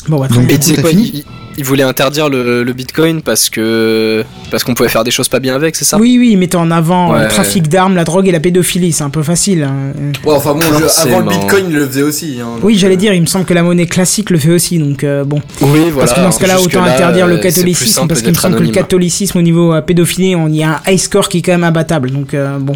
Bon, 0.09 0.19
bah, 0.21 0.29
très 0.29 0.38
Donc, 0.38 0.47
bien. 0.49 0.59
Et 0.59 0.81
quoi, 0.81 0.90
fini 0.90 1.25
il, 1.57 1.61
il 1.61 1.64
voulait 1.64 1.83
interdire 1.83 2.29
le, 2.29 2.62
le 2.62 2.73
Bitcoin 2.73 3.23
parce 3.23 3.49
que 3.51 4.25
parce 4.51 4.64
qu'on 4.64 4.75
pouvait 4.75 4.88
faire 4.88 5.05
des 5.05 5.11
choses 5.11 5.29
pas 5.29 5.40
bien 5.40 5.55
avec, 5.55 5.77
c'est 5.77 5.85
ça? 5.85 5.99
Oui, 5.99 6.17
oui, 6.19 6.31
il 6.33 6.38
mettait 6.38 6.57
en 6.57 6.71
avant 6.71 7.11
euh, 7.12 7.17
Ouais. 7.19 7.23
le 7.25 7.29
trafic 7.29 7.69
d'armes, 7.69 7.95
la 7.97 8.05
drogue 8.05 8.29
et 8.29 8.33
la 8.33 8.40
pédophilie. 8.40 8.93
C'est 8.93 9.05
un 9.05 9.11
peu 9.11 9.23
facile. 9.23 9.62
hein. 9.64 9.93
Ouais, 10.25 10.35
enfin 10.35 10.53
bon, 10.55 10.61
je- 10.61 11.01
avant 11.09 11.21
le. 11.21 11.31
Bitcoin, 11.31 11.67
il 11.71 11.77
le 11.77 11.87
faisait 11.87 12.03
aussi. 12.03 12.38
Hein, 12.40 12.59
Oui, 12.62 12.77
j'allais 12.77 12.95
euh, 12.95 12.99
dire, 12.99 13.14
il 13.14 13.21
me 13.21 13.27
semble 13.27 13.45
que 13.45 13.55
la 13.55 13.62
monnaie 13.62 13.87
classique 13.87 14.31
le 14.31 14.38
fait 14.38 14.51
aussi, 14.51 14.79
donc 14.79 15.05
euh, 15.05 15.25
bon. 15.25 15.40
Oui, 15.61 15.90
voilà. 15.90 16.07
Parce 16.07 16.12
que 16.12 16.21
dans 16.21 16.33
ce 16.33 16.38
cas-là, 16.40 16.61
autant 16.61 16.83
interdire 16.85 17.27
le 17.27 17.38
catholicisme, 17.38 18.07
parce 18.09 18.21
qu'il 18.23 18.31
me 18.31 18.37
semble 18.37 18.57
que 18.57 18.62
le 18.62 18.71
catholicisme 18.71 19.38
au 19.38 19.43
niveau 19.43 19.73
euh, 19.75 19.81
pédophilie, 19.81 20.35
on 20.37 20.49
y 20.49 20.62
a 20.62 20.81
un 20.87 20.90
high 20.93 20.99
score 20.99 21.29
qui 21.29 21.38
est 21.38 21.43
quand 21.43 21.53
même 21.53 21.64
abattable, 21.64 22.11
donc 22.11 22.35
euh, 22.35 22.59
bon. 22.59 22.75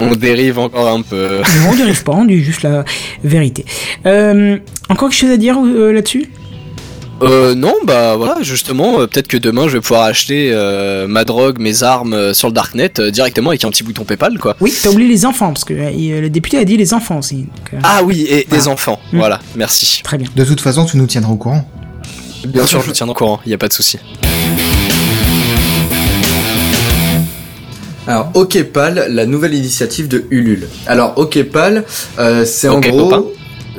On 0.00 0.16
dérive 0.16 0.58
encore 0.58 0.88
un 0.88 1.02
peu. 1.02 1.38
Non, 1.60 1.70
on 1.70 1.76
dérive 1.76 2.02
pas, 2.02 2.12
on 2.12 2.24
dit 2.24 2.42
juste 2.42 2.62
la 2.62 2.84
vérité. 3.22 3.64
Euh, 4.06 4.56
encore 4.88 5.10
quelque 5.10 5.18
chose 5.20 5.30
à 5.30 5.36
dire 5.36 5.56
euh, 5.64 5.92
là-dessus? 5.92 6.28
Euh, 7.20 7.54
non, 7.54 7.74
bah 7.84 8.16
voilà, 8.16 8.38
justement, 8.42 8.98
euh, 9.00 9.06
peut-être 9.06 9.28
que 9.28 9.36
demain 9.36 9.68
je 9.68 9.74
vais 9.74 9.80
pouvoir 9.80 10.02
acheter 10.02 10.50
euh, 10.52 11.06
ma 11.06 11.24
drogue, 11.24 11.58
mes 11.60 11.84
armes 11.84 12.14
euh, 12.14 12.34
sur 12.34 12.48
le 12.48 12.54
darknet 12.54 12.92
euh, 12.98 13.10
directement 13.12 13.50
avec 13.50 13.64
un 13.64 13.70
petit 13.70 13.84
bouton 13.84 14.02
PayPal, 14.04 14.38
quoi. 14.38 14.56
Oui, 14.60 14.74
t'as 14.82 14.88
oublié 14.90 15.08
les 15.08 15.24
enfants, 15.24 15.48
parce 15.52 15.64
que 15.64 15.72
euh, 15.74 15.90
il- 15.92 16.20
le 16.20 16.30
député 16.30 16.58
a 16.58 16.64
dit 16.64 16.76
les 16.76 16.92
enfants 16.94 17.18
aussi. 17.18 17.36
donc, 17.42 17.74
euh, 17.74 17.78
Ah 17.84 18.00
oui, 18.04 18.26
et 18.28 18.44
des 18.50 18.66
enfants. 18.66 18.98
Mm. 19.12 19.18
Voilà, 19.18 19.40
merci. 19.54 20.00
Très 20.02 20.18
bien. 20.18 20.26
De 20.34 20.44
toute 20.44 20.60
façon, 20.60 20.84
tu 20.84 20.96
nous 20.96 21.06
tiendras 21.06 21.32
au 21.32 21.36
courant. 21.36 21.64
Bien 22.44 22.66
sûr, 22.66 22.80
je 22.80 22.86
vous 22.86 22.92
tiens 22.92 23.08
au 23.08 23.14
courant, 23.14 23.40
y 23.46 23.54
a 23.54 23.58
pas 23.58 23.68
de 23.68 23.72
souci. 23.72 23.98
Alors, 28.08 28.30
OKPAL, 28.34 29.06
la 29.10 29.26
nouvelle 29.26 29.54
initiative 29.54 30.08
de 30.08 30.24
Ulule. 30.30 30.66
Alors, 30.88 31.16
OKPAL, 31.18 31.84
euh, 32.18 32.44
c'est 32.44 32.68
en 32.68 32.78
Ok, 32.78 32.88
gros. 32.88 33.08
copain. 33.08 33.22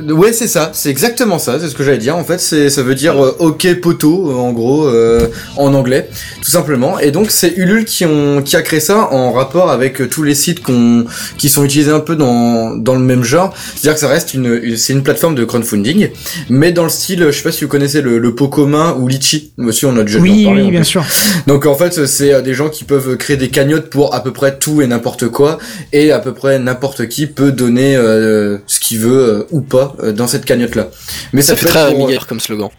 Ouais, 0.09 0.33
c'est 0.33 0.47
ça, 0.47 0.71
c'est 0.73 0.89
exactement 0.89 1.37
ça, 1.37 1.59
c'est 1.59 1.69
ce 1.69 1.75
que 1.75 1.83
j'allais 1.83 1.99
dire. 1.99 2.15
En 2.17 2.23
fait, 2.23 2.39
c'est 2.39 2.69
ça 2.71 2.81
veut 2.81 2.95
dire 2.95 3.23
euh, 3.23 3.35
OK 3.39 3.67
poteau 3.79 4.31
euh, 4.31 4.33
en 4.33 4.51
gros 4.51 4.87
euh, 4.87 5.27
en 5.55 5.73
anglais, 5.75 6.09
tout 6.41 6.49
simplement. 6.49 6.97
Et 6.99 7.11
donc 7.11 7.29
c'est 7.29 7.53
Ulule 7.57 7.85
qui 7.85 8.03
ont 8.05 8.41
qui 8.41 8.55
a 8.55 8.63
créé 8.63 8.79
ça 8.79 9.09
en 9.11 9.31
rapport 9.31 9.69
avec 9.69 10.01
euh, 10.01 10.07
tous 10.07 10.23
les 10.23 10.33
sites 10.33 10.63
qu'on 10.63 11.05
qui 11.37 11.47
sont 11.47 11.63
utilisés 11.63 11.91
un 11.91 11.99
peu 11.99 12.15
dans 12.15 12.75
dans 12.75 12.95
le 12.95 13.01
même 13.01 13.23
genre. 13.23 13.53
C'est-à-dire 13.75 13.93
que 13.93 13.99
ça 13.99 14.07
reste 14.07 14.33
une, 14.33 14.59
une- 14.63 14.77
c'est 14.77 14.93
une 14.93 15.03
plateforme 15.03 15.35
de 15.35 15.45
crowdfunding, 15.45 16.09
mais 16.49 16.71
dans 16.71 16.83
le 16.83 16.89
style, 16.89 17.27
je 17.27 17.31
sais 17.37 17.43
pas 17.43 17.51
si 17.51 17.63
vous 17.63 17.69
connaissez 17.69 18.01
le, 18.01 18.17
le 18.17 18.35
pot 18.35 18.47
commun 18.47 18.95
ou 18.99 19.07
Litchi. 19.07 19.53
Aussi, 19.59 19.85
on 19.85 19.95
a 19.97 20.03
déjà 20.03 20.17
Oui, 20.19 20.45
parlé, 20.45 20.61
oui, 20.63 20.67
en 20.69 20.71
bien 20.71 20.83
sûr. 20.83 21.05
Donc 21.45 21.67
en 21.67 21.75
fait, 21.75 22.07
c'est 22.07 22.33
euh, 22.33 22.41
des 22.41 22.55
gens 22.55 22.69
qui 22.69 22.83
peuvent 22.83 23.15
créer 23.17 23.37
des 23.37 23.49
cagnottes 23.49 23.89
pour 23.91 24.15
à 24.15 24.23
peu 24.23 24.33
près 24.33 24.57
tout 24.57 24.81
et 24.81 24.87
n'importe 24.87 25.27
quoi, 25.29 25.59
et 25.91 26.11
à 26.11 26.17
peu 26.19 26.33
près 26.33 26.57
n'importe 26.57 27.07
qui 27.07 27.27
peut 27.27 27.51
donner 27.51 27.95
euh, 27.95 28.57
ce 28.65 28.79
qu'il 28.79 28.97
veut 28.99 29.19
euh, 29.19 29.43
ou 29.51 29.61
pas 29.61 29.82
euh, 30.03 30.11
dans 30.11 30.27
cette 30.27 30.45
cagnotte-là. 30.45 30.89
Mais 31.33 31.41
Ça 31.41 31.49
ça, 31.49 31.55
fait 31.55 31.65
peut 31.65 31.69
très 31.71 31.79
être 31.79 31.85
Rémi 31.87 31.97
pour- 31.99 32.07
Gaillard 32.07 32.27
comme 32.27 32.39
slogan. 32.39 32.69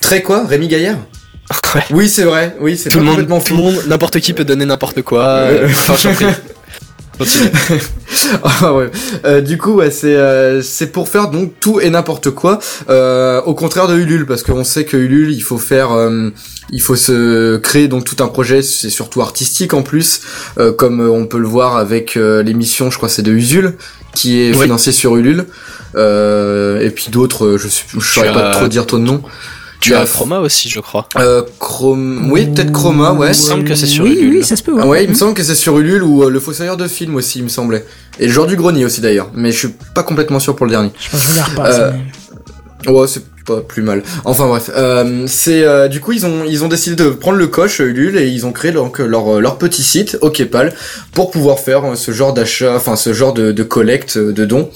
Très 0.00 0.22
quoi 0.22 0.44
Rémi 0.46 0.68
Gaillard 0.68 0.98
Ouais. 1.74 1.82
Oui, 1.90 2.08
c'est 2.08 2.24
vrai. 2.24 2.56
Oui, 2.60 2.76
c'est 2.76 2.90
Tout 2.90 2.98
pas 2.98 3.00
le 3.00 3.06
monde, 3.06 3.14
complètement 3.16 3.40
tout 3.40 3.56
le 3.56 3.62
monde, 3.62 3.82
n'importe 3.88 4.20
qui 4.20 4.32
peut 4.34 4.44
donner 4.44 4.64
n'importe 4.66 5.02
quoi. 5.02 5.24
euh, 5.26 5.68
Enfin. 5.88 5.94
Ah 8.62 8.74
ouais. 8.74 8.90
Euh, 9.24 9.40
du 9.40 9.58
coup, 9.58 9.72
ouais, 9.74 9.90
c'est 9.90 10.14
euh, 10.14 10.62
c'est 10.62 10.88
pour 10.92 11.08
faire 11.08 11.28
donc 11.30 11.52
tout 11.60 11.80
et 11.80 11.90
n'importe 11.90 12.30
quoi. 12.30 12.58
Euh, 12.90 13.40
au 13.42 13.54
contraire 13.54 13.88
de 13.88 13.96
Ulule, 13.96 14.24
parce 14.26 14.42
qu'on 14.42 14.64
sait 14.64 14.84
que 14.84 14.96
Ulule, 14.96 15.32
il 15.32 15.40
faut 15.40 15.58
faire, 15.58 15.92
euh, 15.92 16.30
il 16.70 16.80
faut 16.80 16.96
se 16.96 17.56
créer 17.56 17.88
donc 17.88 18.04
tout 18.04 18.22
un 18.22 18.28
projet. 18.28 18.62
C'est 18.62 18.90
surtout 18.90 19.20
artistique 19.20 19.74
en 19.74 19.82
plus, 19.82 20.20
euh, 20.58 20.72
comme 20.72 21.00
on 21.00 21.26
peut 21.26 21.38
le 21.38 21.48
voir 21.48 21.76
avec 21.76 22.16
euh, 22.16 22.42
l'émission, 22.42 22.90
je 22.90 22.96
crois, 22.96 23.08
c'est 23.08 23.22
de 23.22 23.32
Usul, 23.32 23.74
qui 24.14 24.40
est 24.40 24.54
Oui. 24.54 24.62
financée 24.62 24.92
sur 24.92 25.16
Ulule. 25.16 25.46
Euh, 25.96 26.80
et 26.80 26.90
puis 26.90 27.06
d'autres, 27.10 27.44
euh, 27.46 27.58
je 27.58 27.68
sais, 27.68 27.84
je 27.94 28.00
saurais 28.00 28.32
pas 28.32 28.50
as- 28.50 28.54
trop 28.56 28.68
dire 28.68 28.86
ton 28.86 28.98
nom. 28.98 29.22
Tu 29.80 29.90
Il 29.90 29.92
y 29.92 29.94
a 29.94 30.00
as 30.00 30.06
Chroma 30.06 30.40
aussi, 30.40 30.68
je 30.68 30.80
crois. 30.80 31.08
Euh, 31.16 31.42
Chrome, 31.60 32.30
oui, 32.32 32.46
peut-être 32.46 32.72
Chroma, 32.72 33.12
ouais. 33.12 33.26
Il 33.28 33.30
me 33.30 33.34
semble 33.34 33.64
que 33.64 33.74
c'est 33.76 33.86
sur 33.86 34.04
oui, 34.04 34.18
Ulule. 34.18 34.38
Oui, 34.40 34.44
ça 34.44 34.56
se 34.56 34.62
peut. 34.64 34.72
Ouais, 34.72 34.80
Ah 34.82 34.86
ouais, 34.88 35.04
il 35.04 35.10
me 35.10 35.14
semble 35.14 35.34
que 35.34 35.42
c'est 35.44 35.54
sur 35.54 35.78
Ulule 35.78 36.02
ou 36.02 36.24
euh, 36.24 36.30
le 36.30 36.40
Fossoyeur 36.40 36.76
de 36.76 36.88
film 36.88 37.14
aussi, 37.14 37.38
il 37.38 37.44
me 37.44 37.48
semblait. 37.48 37.84
Et 38.18 38.26
le 38.26 38.32
genre 38.32 38.46
du 38.48 38.56
grenier 38.56 38.84
aussi 38.84 39.00
d'ailleurs, 39.00 39.30
mais 39.34 39.52
je 39.52 39.58
suis 39.58 39.74
pas 39.94 40.02
complètement 40.02 40.40
sûr 40.40 40.56
pour 40.56 40.66
le 40.66 40.70
dernier. 40.72 40.90
Je 40.98 41.16
je 41.16 41.30
regarde 41.30 41.54
pas. 41.54 41.66
Euh, 41.68 41.90
ça, 41.92 41.96
mais- 42.84 42.90
Ouais, 42.90 43.06
c'est 43.06 43.22
pas 43.48 43.60
plus 43.62 43.82
mal. 43.82 44.02
Enfin 44.24 44.46
bref, 44.46 44.70
euh, 44.76 45.24
c'est 45.26 45.62
euh, 45.64 45.88
du 45.88 46.00
coup 46.00 46.12
ils 46.12 46.26
ont 46.26 46.44
ils 46.46 46.64
ont 46.64 46.68
décidé 46.68 46.96
de 46.96 47.08
prendre 47.10 47.38
le 47.38 47.46
coche 47.46 47.80
Ulule 47.80 48.18
et 48.18 48.28
ils 48.28 48.44
ont 48.46 48.52
créé 48.52 48.72
donc 48.72 48.98
leur 48.98 49.36
euh, 49.36 49.40
leur 49.40 49.56
petit 49.56 49.82
site 49.82 50.18
OKPAL 50.20 50.74
pour 51.12 51.30
pouvoir 51.30 51.58
faire 51.58 51.96
ce 51.96 52.12
genre 52.12 52.34
d'achat, 52.34 52.74
enfin 52.76 52.96
ce 52.96 53.12
genre 53.12 53.32
de 53.32 53.52
de 53.52 53.62
collecte 53.62 54.18
de 54.18 54.44
dons. 54.44 54.68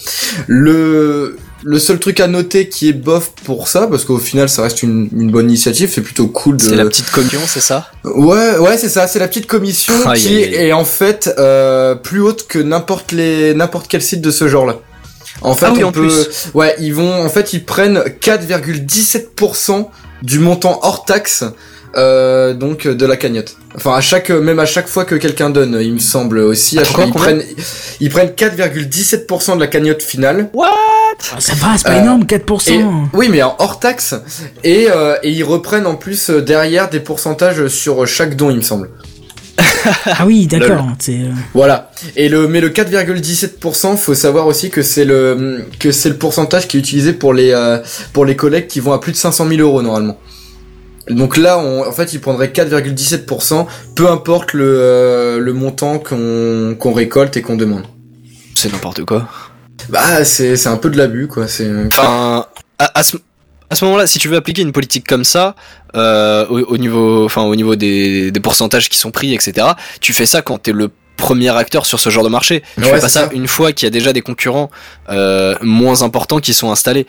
Le 0.46 1.37
le 1.64 1.78
seul 1.78 1.98
truc 1.98 2.18
à 2.20 2.26
noter 2.26 2.68
qui 2.68 2.88
est 2.88 2.92
bof 2.92 3.32
pour 3.44 3.68
ça, 3.68 3.87
parce 3.87 4.04
qu'au 4.04 4.18
final 4.18 4.48
ça 4.48 4.62
reste 4.62 4.82
une, 4.82 5.08
une 5.16 5.30
bonne 5.30 5.48
initiative, 5.48 5.90
c'est 5.92 6.00
plutôt 6.00 6.26
cool 6.26 6.56
de. 6.56 6.62
C'est 6.62 6.76
la 6.76 6.85
petite 6.85 7.11
communion, 7.11 7.40
c'est 7.46 7.61
ça? 7.61 7.87
Ouais, 8.04 8.58
ouais, 8.58 8.76
c'est 8.76 8.88
ça, 8.88 9.06
c'est 9.06 9.18
la 9.18 9.28
petite 9.28 9.46
commission 9.46 9.94
qui 10.16 10.42
est 10.42 10.72
en 10.72 10.85
fait 10.85 11.32
euh, 11.38 11.94
plus 11.94 12.20
haute 12.20 12.46
que 12.48 12.58
n'importe 12.58 13.12
les 13.12 13.54
n'importe 13.54 13.87
quel 13.88 14.02
site 14.02 14.20
de 14.20 14.30
ce 14.30 14.48
genre-là. 14.48 14.80
En 15.44 15.55
fait, 15.55 15.66
Ah 15.66 15.72
oui, 15.74 15.85
on 15.85 15.88
en 15.88 15.92
peut, 15.92 16.07
plus. 16.09 16.50
ouais, 16.55 16.74
ils 16.78 16.94
vont, 16.94 17.24
en 17.24 17.28
fait, 17.28 17.52
ils 17.52 17.64
prennent 17.64 18.02
4,17% 18.20 19.87
du 20.22 20.38
montant 20.38 20.78
hors 20.83 21.05
taxe, 21.05 21.44
euh, 21.96 22.55
donc 22.55 22.87
de 22.87 23.07
la 23.07 23.16
cagnotte. 23.16 23.57
Enfin, 23.74 23.94
à 23.94 24.00
chaque, 24.00 24.31
même 24.31 24.59
à 24.59 24.66
chaque 24.66 24.88
fois 24.88 25.05
que 25.05 25.14
quelqu'un 25.14 25.50
donne, 25.50 25.78
il 25.81 25.94
me 25.94 25.98
semble 25.98 26.38
aussi, 26.38 26.78
à 26.78 26.83
ils 26.83 27.12
prennent, 27.12 27.42
ils 28.00 28.11
prennent 28.11 28.31
4,17% 28.31 29.57
de 29.57 29.61
la 29.61 29.66
cagnotte 29.66 30.02
finale. 30.02 30.50
Ah, 30.62 31.37
ça 31.38 31.55
va, 31.55 31.76
c'est 31.76 31.85
pas 31.85 31.94
euh, 31.96 32.02
énorme, 32.02 32.24
4%. 32.24 32.70
Et, 32.72 32.85
oui, 33.12 33.28
mais 33.31 33.42
en 33.42 33.55
hors 33.59 33.78
taxe. 33.81 34.14
Et, 34.64 34.88
euh, 34.90 35.16
et 35.22 35.31
ils 35.31 35.44
reprennent 35.44 35.87
en 35.87 35.94
plus 35.96 36.31
derrière 36.31 36.88
des 36.88 37.00
pourcentages 37.00 37.66
sur 37.68 38.07
chaque 38.07 38.37
don, 38.37 38.50
il 38.50 38.57
me 38.57 38.62
semble. 38.62 38.88
Ah 40.07 40.25
oui, 40.27 40.46
d'accord. 40.51 40.87
C'est. 40.98 41.18
euh, 41.20 41.31
Voilà. 41.55 41.90
Et 42.16 42.29
le 42.29 42.48
mais 42.48 42.61
le 42.61 42.70
4,17%, 42.70 43.96
faut 43.96 44.14
savoir 44.14 44.46
aussi 44.46 44.70
que 44.70 44.83
c'est 44.83 45.05
le 45.05 45.64
que 45.79 45.92
c'est 45.92 46.09
le 46.09 46.16
pourcentage 46.16 46.68
qui 46.68 46.77
est 46.77 46.81
utilisé 46.81 47.12
pour 47.12 47.35
les 47.35 47.51
euh, 47.53 47.79
pour 48.12 48.25
les 48.25 48.37
collectes 48.37 48.70
qui 48.70 48.81
vont 48.81 48.92
à 48.92 48.98
plus 49.01 49.12
de 49.12 49.16
500 49.16 49.48
000 49.48 49.61
euros 49.61 49.83
normalement. 49.83 50.18
Donc 51.09 51.37
là, 51.37 51.59
on, 51.59 51.85
en 51.87 51.90
fait, 51.92 52.12
ils 52.12 52.20
prendraient 52.20 52.48
4,17%, 52.48 53.66
peu 53.96 54.09
importe 54.09 54.53
le 54.53 54.64
euh, 54.66 55.38
le 55.40 55.53
montant 55.53 55.98
qu'on 55.98 56.77
qu'on 56.79 56.92
récolte 56.92 57.37
et 57.37 57.42
qu'on 57.42 57.57
demande. 57.57 57.83
C'est 58.55 58.70
n'importe 58.72 59.05
quoi. 59.05 59.29
Bah, 59.88 60.25
c'est 60.25 60.57
c'est 60.57 60.68
un 60.68 60.77
peu 60.77 60.90
de 60.90 60.96
l'abus 60.96 61.27
quoi. 61.27 61.48
C'est 61.48 61.68
Enfin, 61.87 62.46
à, 62.79 62.98
à 62.98 63.03
ce, 63.03 63.16
à 63.72 63.74
ce 63.74 63.85
moment-là, 63.87 64.06
si 64.06 64.18
tu 64.18 64.28
veux 64.28 64.37
appliquer 64.37 64.62
une 64.62 64.72
politique 64.72 65.06
comme 65.06 65.24
ça, 65.24 65.54
euh, 65.96 66.46
au, 66.48 66.61
au 66.61 66.76
niveau, 66.78 67.24
enfin, 67.24 67.42
au 67.42 67.56
niveau 67.56 67.74
des, 67.74 68.30
des 68.30 68.40
pourcentages 68.40 68.88
qui 68.88 68.98
sont 68.98 69.11
pris, 69.11 69.35
etc., 69.35 69.66
tu 70.00 70.12
fais 70.12 70.26
ça 70.26 70.42
quand 70.42 70.58
t'es 70.58 70.72
le 70.72 70.90
premier 71.16 71.48
acteur 71.56 71.87
sur 71.87 71.98
ce 72.00 72.11
genre 72.11 72.24
de 72.24 72.28
marché. 72.28 72.62
Tu 72.76 72.80
Ouais, 72.82 72.90
fais 72.94 73.00
pas 73.00 73.08
ça, 73.08 73.26
ça. 73.26 73.30
une 73.32 73.46
fois 73.48 73.72
qu'il 73.72 73.87
y 73.87 73.88
a 73.88 73.90
déjà 73.90 74.12
des 74.12 74.22
concurrents 74.22 74.70
euh, 75.08 75.54
moins 75.62 76.02
importants 76.02 76.38
qui 76.40 76.52
sont 76.54 76.70
installés. 76.70 77.06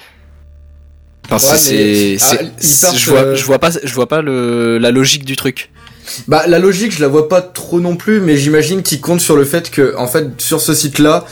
Enfin, 1.29 1.35
Ouais, 1.53 1.57
c'est, 1.57 2.17
ah, 2.21 2.91
je 2.95 3.09
vois, 3.09 3.19
euh, 3.19 3.35
je 3.35 3.43
vois 3.45 3.59
pas, 3.59 3.71
je 3.83 3.93
vois 3.93 4.07
pas 4.07 4.21
le, 4.21 4.77
la 4.77 4.91
logique 4.91 5.25
du 5.25 5.35
truc. 5.35 5.69
Bah 6.27 6.43
la 6.47 6.59
logique 6.59 6.91
je 6.91 7.01
la 7.01 7.07
vois 7.07 7.29
pas 7.29 7.41
trop 7.41 7.79
non 7.79 7.95
plus 7.95 8.19
mais 8.19 8.37
j'imagine 8.37 8.81
qu'ils 8.83 9.01
comptent 9.01 9.21
sur 9.21 9.35
le 9.35 9.45
fait 9.45 9.69
que 9.71 9.95
en 9.97 10.07
fait 10.07 10.27
sur 10.37 10.61
ce 10.61 10.73
site 10.73 10.99
là 10.99 11.25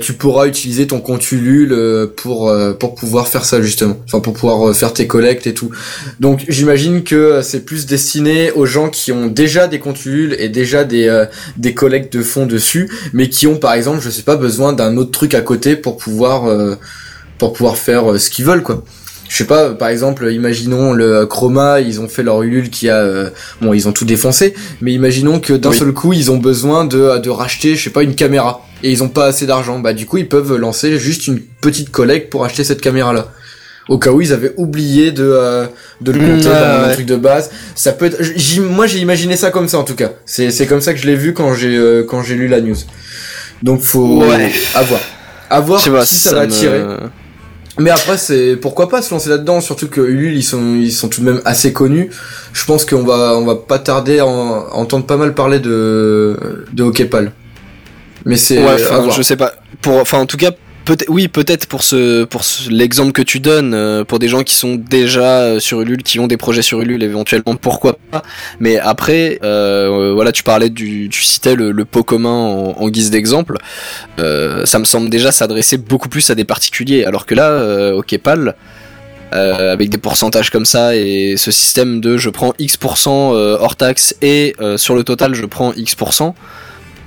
tu 0.00 0.14
pourras 0.14 0.46
utiliser 0.46 0.86
ton 0.86 1.00
compte 1.00 1.30
Ulule 1.30 1.72
euh, 1.72 2.06
pour 2.06 2.48
euh, 2.48 2.72
pour 2.72 2.94
pouvoir 2.94 3.28
faire 3.28 3.44
ça 3.44 3.60
justement. 3.60 3.96
Enfin 4.06 4.20
pour 4.20 4.32
pouvoir 4.32 4.68
euh, 4.68 4.72
faire 4.72 4.92
tes 4.92 5.06
collectes 5.06 5.46
et 5.46 5.54
tout. 5.54 5.70
Donc 6.20 6.44
j'imagine 6.48 7.04
que 7.04 7.14
euh, 7.14 7.42
c'est 7.42 7.60
plus 7.60 7.86
destiné 7.86 8.50
aux 8.52 8.66
gens 8.66 8.88
qui 8.88 9.12
ont 9.12 9.26
déjà 9.26 9.68
des 9.68 9.78
comptes 9.78 10.04
Ulule 10.04 10.36
et 10.38 10.48
déjà 10.48 10.84
des 10.84 11.08
euh, 11.08 11.26
des 11.56 11.74
collectes 11.74 12.16
de 12.16 12.22
fonds 12.22 12.46
dessus 12.46 12.90
mais 13.12 13.28
qui 13.28 13.46
ont 13.46 13.56
par 13.56 13.74
exemple 13.74 14.00
je 14.00 14.10
sais 14.10 14.22
pas 14.22 14.36
besoin 14.36 14.72
d'un 14.72 14.96
autre 14.96 15.10
truc 15.10 15.34
à 15.34 15.40
côté 15.40 15.76
pour 15.76 15.96
pouvoir 15.96 16.46
euh, 16.46 16.76
pour 17.38 17.52
pouvoir 17.52 17.76
faire 17.76 18.12
euh, 18.12 18.18
ce 18.18 18.30
qu'ils 18.30 18.44
veulent 18.44 18.62
quoi 18.62 18.84
je 19.28 19.36
sais 19.36 19.44
pas, 19.46 19.70
par 19.70 19.88
exemple, 19.88 20.30
imaginons 20.30 20.92
le 20.92 21.16
euh, 21.16 21.26
Chroma, 21.26 21.80
ils 21.80 22.00
ont 22.00 22.08
fait 22.08 22.22
leur 22.22 22.42
Ulule 22.42 22.70
qui 22.70 22.88
a, 22.88 22.96
euh, 22.98 23.30
bon, 23.60 23.72
ils 23.72 23.88
ont 23.88 23.92
tout 23.92 24.04
défoncé, 24.04 24.54
mais 24.80 24.92
imaginons 24.92 25.40
que 25.40 25.52
d'un 25.54 25.70
Oui. 25.70 25.78
seul 25.78 25.92
coup, 25.92 26.12
ils 26.12 26.30
ont 26.30 26.36
besoin 26.38 26.84
de, 26.84 27.18
de 27.18 27.30
racheter, 27.30 27.74
je 27.74 27.82
sais 27.84 27.90
pas, 27.90 28.02
une 28.02 28.14
caméra, 28.14 28.64
et 28.82 28.90
ils 28.90 29.02
ont 29.02 29.08
pas 29.08 29.26
assez 29.26 29.46
d'argent. 29.46 29.78
Bah, 29.80 29.92
du 29.92 30.06
coup, 30.06 30.18
ils 30.18 30.28
peuvent 30.28 30.54
lancer 30.56 30.98
juste 30.98 31.26
une 31.26 31.40
petite 31.40 31.90
collecte 31.90 32.30
pour 32.30 32.44
acheter 32.44 32.64
cette 32.64 32.80
caméra-là. 32.80 33.28
Au 33.88 33.98
cas 33.98 34.10
où 34.12 34.20
ils 34.22 34.32
avaient 34.32 34.54
oublié 34.56 35.12
de, 35.12 35.24
euh, 35.30 35.66
de 36.00 36.12
le 36.12 36.18
Mmh, 36.18 36.26
compter 36.36 36.48
ouais, 36.48 36.54
dans 36.54 36.86
ouais. 36.86 36.92
truc 36.94 37.04
de 37.06 37.16
base. 37.16 37.50
Ça 37.74 37.92
peut 37.92 38.06
être, 38.06 38.18
moi, 38.60 38.86
j'ai 38.86 38.98
imaginé 38.98 39.36
ça 39.36 39.50
comme 39.50 39.68
ça, 39.68 39.78
en 39.78 39.84
tout 39.84 39.94
cas. 39.94 40.12
C'est, 40.24 40.50
c'est 40.50 40.66
comme 40.66 40.80
ça 40.80 40.94
que 40.94 41.00
je 41.00 41.06
l'ai 41.06 41.16
vu 41.16 41.34
quand 41.34 41.52
j'ai, 41.54 41.76
euh, 41.76 42.02
quand 42.02 42.22
j'ai 42.22 42.34
lu 42.34 42.48
la 42.48 42.60
news. 42.62 42.76
Donc, 43.62 43.82
faut, 43.82 44.22
Ouais. 44.22 44.50
à 44.74 44.82
voir. 44.82 45.00
À 45.50 45.60
voir 45.60 45.80
Je 45.80 45.84
sais 45.84 45.90
pas, 45.90 46.06
si 46.06 46.14
ça, 46.14 46.32
va 46.34 46.40
me- 46.40 46.44
attirer. 46.46 46.80
Mais 47.78 47.90
après, 47.90 48.16
c'est 48.18 48.56
pourquoi 48.56 48.88
pas 48.88 49.02
se 49.02 49.12
lancer 49.12 49.28
là-dedans, 49.30 49.60
surtout 49.60 49.88
que 49.88 50.00
Ulule, 50.00 50.36
ils 50.36 50.44
sont, 50.44 50.76
ils 50.76 50.92
sont 50.92 51.08
tout 51.08 51.20
de 51.22 51.26
même 51.30 51.40
assez 51.44 51.72
connus. 51.72 52.08
Je 52.52 52.64
pense 52.64 52.84
qu'on 52.84 53.02
va, 53.02 53.36
on 53.36 53.44
va 53.44 53.56
pas 53.56 53.80
tarder 53.80 54.20
à, 54.20 54.26
en- 54.26 54.60
à 54.66 54.74
entendre 54.74 55.06
pas 55.06 55.16
mal 55.16 55.34
parler 55.34 55.58
de, 55.58 56.36
de 56.72 56.82
Hockeypal. 56.84 57.32
Mais 58.24 58.36
c'est, 58.36 58.58
Ouais, 58.64 58.74
enfin, 58.88 59.10
je 59.10 59.22
sais 59.22 59.36
pas. 59.36 59.54
Pour, 59.82 59.96
enfin, 59.96 60.18
en 60.18 60.26
tout 60.26 60.36
cas, 60.36 60.52
oui, 61.08 61.28
peut-être 61.28 61.66
pour 61.66 61.82
l'exemple 62.70 63.12
que 63.12 63.22
tu 63.22 63.40
donnes, 63.40 63.74
euh, 63.74 64.04
pour 64.04 64.18
des 64.18 64.28
gens 64.28 64.42
qui 64.42 64.54
sont 64.54 64.74
déjà 64.74 65.40
euh, 65.40 65.60
sur 65.60 65.80
Ulule, 65.80 66.02
qui 66.02 66.20
ont 66.20 66.26
des 66.26 66.36
projets 66.36 66.62
sur 66.62 66.80
Ulule, 66.80 67.02
éventuellement, 67.02 67.56
pourquoi 67.56 67.96
pas. 68.10 68.22
Mais 68.60 68.78
après, 68.78 69.38
euh, 69.42 70.12
voilà, 70.14 70.32
tu 70.32 70.42
parlais 70.42 70.70
tu 70.70 71.10
citais 71.10 71.54
le, 71.54 71.84
pot 71.84 72.02
commun 72.02 72.74
en, 72.76 72.88
guise 72.88 73.10
d'exemple. 73.10 73.58
Ça 74.18 74.78
me 74.78 74.84
semble 74.84 75.08
déjà 75.10 75.32
s'adresser 75.32 75.76
beaucoup 75.76 76.08
plus 76.08 76.28
à 76.30 76.34
des 76.34 76.44
particuliers, 76.44 77.04
alors 77.04 77.26
que 77.26 77.34
là, 77.34 77.94
au 77.94 78.02
Kepal. 78.02 78.54
avec 79.32 79.90
des 79.90 79.98
pourcentages 79.98 80.50
comme 80.50 80.64
ça 80.64 80.94
et 80.94 81.36
ce 81.36 81.50
système 81.50 82.00
de 82.00 82.16
je 82.16 82.30
prends 82.30 82.54
X% 82.58 83.32
hors 83.60 83.76
taxe 83.76 84.14
et 84.22 84.54
sur 84.76 84.94
le 84.94 85.02
total 85.04 85.34
je 85.34 85.44
prends 85.46 85.72
X%, 85.72 86.34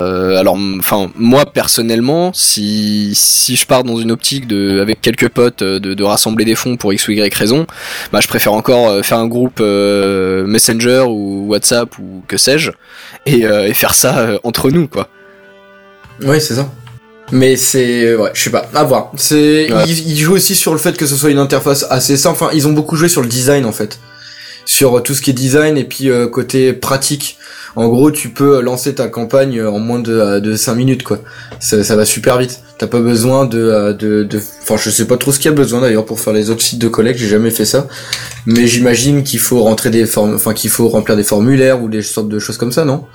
euh, 0.01 0.37
alors, 0.37 0.57
enfin, 0.77 1.09
moi 1.15 1.45
personnellement, 1.45 2.31
si 2.33 3.11
si 3.15 3.55
je 3.55 3.65
pars 3.65 3.83
dans 3.83 3.97
une 3.97 4.11
optique 4.11 4.47
de 4.47 4.79
avec 4.79 5.01
quelques 5.01 5.29
potes 5.29 5.61
euh, 5.61 5.79
de, 5.79 5.93
de 5.93 6.03
rassembler 6.03 6.45
des 6.45 6.55
fonds 6.55 6.77
pour 6.77 6.93
x 6.93 7.07
ou 7.07 7.11
y 7.11 7.33
raison, 7.33 7.65
bah 8.11 8.19
je 8.21 8.27
préfère 8.27 8.53
encore 8.53 8.89
euh, 8.89 9.01
faire 9.01 9.17
un 9.17 9.27
groupe 9.27 9.59
euh, 9.59 10.45
Messenger 10.45 11.05
ou 11.07 11.47
WhatsApp 11.47 11.97
ou 11.99 12.23
que 12.27 12.37
sais-je 12.37 12.71
et, 13.25 13.45
euh, 13.45 13.67
et 13.67 13.73
faire 13.73 13.93
ça 13.93 14.19
euh, 14.19 14.37
entre 14.43 14.69
nous 14.69 14.87
quoi. 14.87 15.09
Oui, 16.21 16.39
c'est 16.41 16.55
ça. 16.55 16.69
Mais 17.31 17.57
c'est, 17.57 18.15
ouais, 18.15 18.31
je 18.33 18.41
sais 18.41 18.49
pas, 18.51 18.69
à 18.73 18.83
voir. 18.85 19.11
C'est, 19.17 19.71
Ouais. 19.71 19.83
ils, 19.85 20.11
ils 20.11 20.17
jouent 20.17 20.35
aussi 20.35 20.55
sur 20.55 20.71
le 20.71 20.77
fait 20.79 20.95
que 20.95 21.05
ce 21.05 21.15
soit 21.15 21.29
une 21.29 21.39
interface 21.39 21.85
assez 21.89 22.15
simple. 22.15 22.37
Enfin, 22.41 22.51
ils 22.53 22.67
ont 22.69 22.71
beaucoup 22.71 22.95
joué 22.95 23.09
sur 23.09 23.21
le 23.21 23.27
design 23.27 23.65
en 23.65 23.73
fait, 23.73 23.99
sur 24.67 24.97
euh, 24.97 25.01
tout 25.01 25.15
ce 25.15 25.21
qui 25.23 25.31
est 25.31 25.33
design 25.33 25.77
et 25.77 25.85
puis 25.85 26.11
euh, 26.11 26.27
côté 26.27 26.73
pratique. 26.73 27.37
En 27.75 27.87
gros, 27.87 28.11
tu 28.11 28.29
peux 28.29 28.59
lancer 28.59 28.95
ta 28.95 29.07
campagne 29.07 29.61
en 29.63 29.79
moins 29.79 29.99
de, 29.99 30.11
euh, 30.11 30.39
de 30.39 30.55
5 30.55 30.75
minutes 30.75 31.03
quoi. 31.03 31.19
Ça, 31.59 31.83
ça 31.83 31.95
va 31.95 32.05
super 32.05 32.37
vite. 32.37 32.61
T'as 32.77 32.87
pas 32.87 32.99
besoin 32.99 33.45
de, 33.45 33.59
euh, 33.59 33.93
de, 33.93 34.23
de, 34.23 34.41
enfin, 34.61 34.77
je 34.77 34.89
sais 34.89 35.05
pas 35.05 35.17
trop 35.17 35.31
ce 35.31 35.39
qu'il 35.39 35.49
y 35.49 35.53
a 35.53 35.57
besoin 35.57 35.81
d'ailleurs 35.81 36.05
pour 36.05 36.19
faire 36.19 36.33
les 36.33 36.49
autres 36.49 36.61
sites 36.61 36.79
de 36.79 36.87
collecte. 36.87 37.19
J'ai 37.19 37.27
jamais 37.27 37.51
fait 37.51 37.65
ça, 37.65 37.87
mais 38.45 38.67
j'imagine 38.67 39.23
qu'il 39.23 39.39
faut 39.39 39.61
rentrer 39.63 39.89
des 39.89 40.05
formes, 40.05 40.35
enfin, 40.35 40.53
qu'il 40.53 40.69
faut 40.69 40.87
remplir 40.89 41.15
des 41.15 41.23
formulaires 41.23 41.81
ou 41.81 41.87
des 41.87 42.01
sortes 42.01 42.29
de 42.29 42.39
choses 42.39 42.57
comme 42.57 42.71
ça, 42.71 42.83
non? 42.83 43.05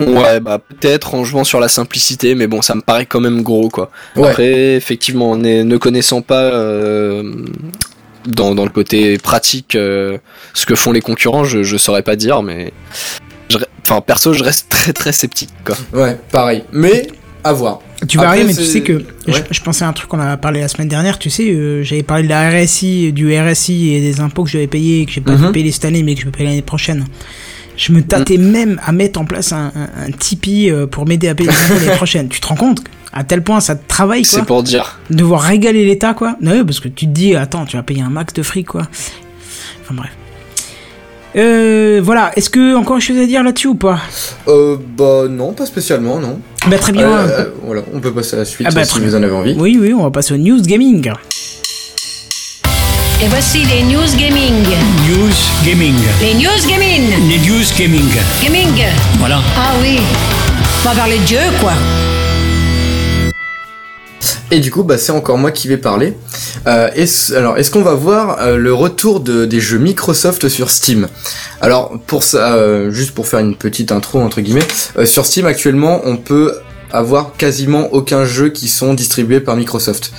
Ouais, 0.00 0.38
bah 0.38 0.60
peut-être 0.60 1.14
en 1.14 1.24
jouant 1.24 1.42
sur 1.42 1.58
la 1.58 1.68
simplicité, 1.68 2.36
mais 2.36 2.46
bon, 2.46 2.62
ça 2.62 2.76
me 2.76 2.82
paraît 2.82 3.06
quand 3.06 3.20
même 3.20 3.42
gros, 3.42 3.68
quoi. 3.68 3.90
Ouais. 4.16 4.28
Après, 4.28 4.74
effectivement, 4.76 5.36
ne 5.36 5.76
connaissant 5.76 6.22
pas 6.22 6.52
euh, 6.52 7.22
dans, 8.28 8.54
dans 8.54 8.64
le 8.64 8.70
côté 8.70 9.18
pratique 9.18 9.74
euh, 9.74 10.18
ce 10.54 10.66
que 10.66 10.74
font 10.74 10.92
les 10.92 11.00
concurrents, 11.00 11.44
je, 11.44 11.62
je 11.62 11.76
saurais 11.76 12.02
pas 12.02 12.16
dire, 12.16 12.42
mais 12.42 12.72
je 13.48 13.58
enfin 13.82 14.00
perso, 14.00 14.32
je 14.32 14.44
reste 14.44 14.68
très 14.68 14.92
très 14.92 15.12
sceptique, 15.12 15.50
quoi. 15.64 15.76
Ouais, 15.92 16.16
pareil. 16.30 16.62
Mais 16.72 17.08
à 17.44 17.52
voir. 17.52 17.80
Tu 18.06 18.16
vas 18.18 18.24
Après, 18.24 18.38
rire, 18.38 18.46
mais 18.46 18.54
tu 18.54 18.64
sais 18.64 18.82
que 18.82 19.02
je, 19.26 19.32
Ouais. 19.32 19.44
je 19.50 19.60
pensais 19.60 19.84
à 19.84 19.88
un 19.88 19.92
truc 19.92 20.08
qu'on 20.08 20.20
a 20.20 20.36
parlé 20.36 20.60
la 20.60 20.68
semaine 20.68 20.88
dernière. 20.88 21.18
Tu 21.18 21.30
sais, 21.30 21.48
euh, 21.50 21.82
j'avais 21.82 22.02
parlé 22.04 22.22
de 22.24 22.28
la 22.28 22.48
RSI, 22.50 23.12
du 23.12 23.36
RSI 23.36 23.94
et 23.94 24.00
des 24.00 24.20
impôts 24.20 24.44
que 24.44 24.50
je 24.50 24.56
devais 24.58 24.66
payer 24.68 25.00
et 25.02 25.06
que 25.06 25.12
j'ai 25.12 25.20
pas 25.20 25.32
Mhm. 25.32 25.52
payé 25.52 25.72
cette 25.72 25.84
année, 25.86 26.02
mais 26.02 26.14
que 26.14 26.20
je 26.20 26.26
vais 26.26 26.30
payer 26.30 26.48
l'année 26.48 26.62
prochaine. 26.62 27.06
Je 27.76 27.92
me 27.92 28.02
tâtais 28.02 28.36
même 28.38 28.80
à 28.84 28.92
mettre 28.92 29.20
en 29.20 29.24
place 29.24 29.52
un, 29.52 29.72
un, 29.74 30.06
un 30.06 30.10
Tipeee 30.10 30.70
euh, 30.70 30.86
pour 30.86 31.06
m'aider 31.06 31.28
à 31.28 31.34
payer 31.34 31.50
les 31.50 31.56
impôts 31.56 31.74
l'année 31.84 31.96
prochaine. 31.96 32.28
Tu 32.28 32.40
te 32.40 32.46
rends 32.46 32.56
compte 32.56 32.82
à 33.12 33.24
tel 33.24 33.42
point 33.42 33.60
ça 33.60 33.74
te 33.76 33.86
travaille 33.88 34.22
quoi 34.22 34.38
C'est 34.40 34.46
pour 34.46 34.62
dire. 34.62 34.98
Devoir 35.10 35.42
régaler 35.42 35.84
l'État 35.84 36.14
quoi 36.14 36.36
Non, 36.40 36.52
oui, 36.52 36.64
parce 36.64 36.80
que 36.80 36.88
tu 36.88 37.06
te 37.06 37.10
dis, 37.12 37.34
attends, 37.34 37.64
tu 37.64 37.76
vas 37.76 37.82
payer 37.82 38.02
un 38.02 38.10
max 38.10 38.32
de 38.34 38.42
fric 38.42 38.66
quoi. 38.66 38.82
Enfin 39.82 39.94
bref. 39.94 40.10
Euh, 41.36 42.00
voilà, 42.02 42.32
est-ce 42.36 42.48
que 42.50 42.74
encore 42.74 42.96
une 42.96 43.02
chose 43.02 43.18
à 43.18 43.26
dire 43.26 43.42
là-dessus 43.42 43.68
ou 43.68 43.74
pas? 43.74 44.00
Euh, 44.48 44.76
bah 44.96 45.24
non, 45.28 45.52
pas 45.52 45.66
spécialement, 45.66 46.18
non. 46.18 46.40
Bah 46.66 46.78
très 46.78 46.92
bien. 46.92 47.08
Euh, 47.08 47.28
euh, 47.28 47.50
voilà, 47.64 47.82
on 47.92 48.00
peut 48.00 48.12
passer 48.12 48.34
à 48.36 48.40
la 48.40 48.44
suite 48.44 48.66
Ah 48.68 48.74
bah, 48.74 48.84
si 48.84 48.92
très 48.92 49.00
vous 49.00 49.14
en 49.14 49.22
avez 49.22 49.32
envie. 49.34 49.54
Oui, 49.58 49.78
oui, 49.80 49.92
on 49.92 50.02
va 50.02 50.10
passer 50.10 50.34
au 50.34 50.38
news 50.38 50.60
gaming. 50.62 51.12
Et 53.20 53.26
voici 53.28 53.64
les 53.64 53.82
news 53.82 54.16
gaming. 54.16 54.64
News 55.08 55.34
Gaming. 55.64 55.94
Les 56.20 56.34
news 56.34 56.68
gaming. 56.68 57.28
Les 57.28 57.38
News 57.38 57.64
Gaming. 57.76 58.08
Gaming. 58.42 58.84
Voilà. 59.18 59.40
Ah 59.56 59.72
oui. 59.82 59.98
On 60.84 60.88
va 60.88 60.94
parler 60.94 61.18
de 61.18 61.24
Dieu, 61.24 61.40
quoi. 61.60 61.72
Et 64.50 64.60
du 64.60 64.70
coup, 64.70 64.82
bah, 64.82 64.96
c'est 64.96 65.12
encore 65.12 65.36
moi 65.36 65.50
qui 65.50 65.68
vais 65.68 65.76
parler. 65.76 66.14
Euh, 66.66 66.88
alors, 67.36 67.58
est-ce 67.58 67.70
qu'on 67.70 67.82
va 67.82 67.94
voir 67.94 68.40
euh, 68.40 68.56
le 68.56 68.72
retour 68.72 69.20
de, 69.20 69.44
des 69.44 69.60
jeux 69.60 69.78
Microsoft 69.78 70.48
sur 70.48 70.70
Steam? 70.70 71.08
Alors, 71.60 71.98
pour 72.06 72.22
ça, 72.22 72.54
euh, 72.54 72.90
juste 72.90 73.10
pour 73.10 73.26
faire 73.26 73.40
une 73.40 73.56
petite 73.56 73.92
intro 73.92 74.20
entre 74.20 74.40
guillemets, 74.40 74.66
euh, 74.96 75.04
sur 75.04 75.26
Steam 75.26 75.44
actuellement, 75.44 76.00
on 76.04 76.16
peut 76.16 76.54
avoir 76.92 77.32
quasiment 77.36 77.88
aucun 77.92 78.24
jeu 78.24 78.48
qui 78.48 78.68
sont 78.68 78.94
distribués 78.94 79.40
par 79.40 79.56
Microsoft. 79.56 80.12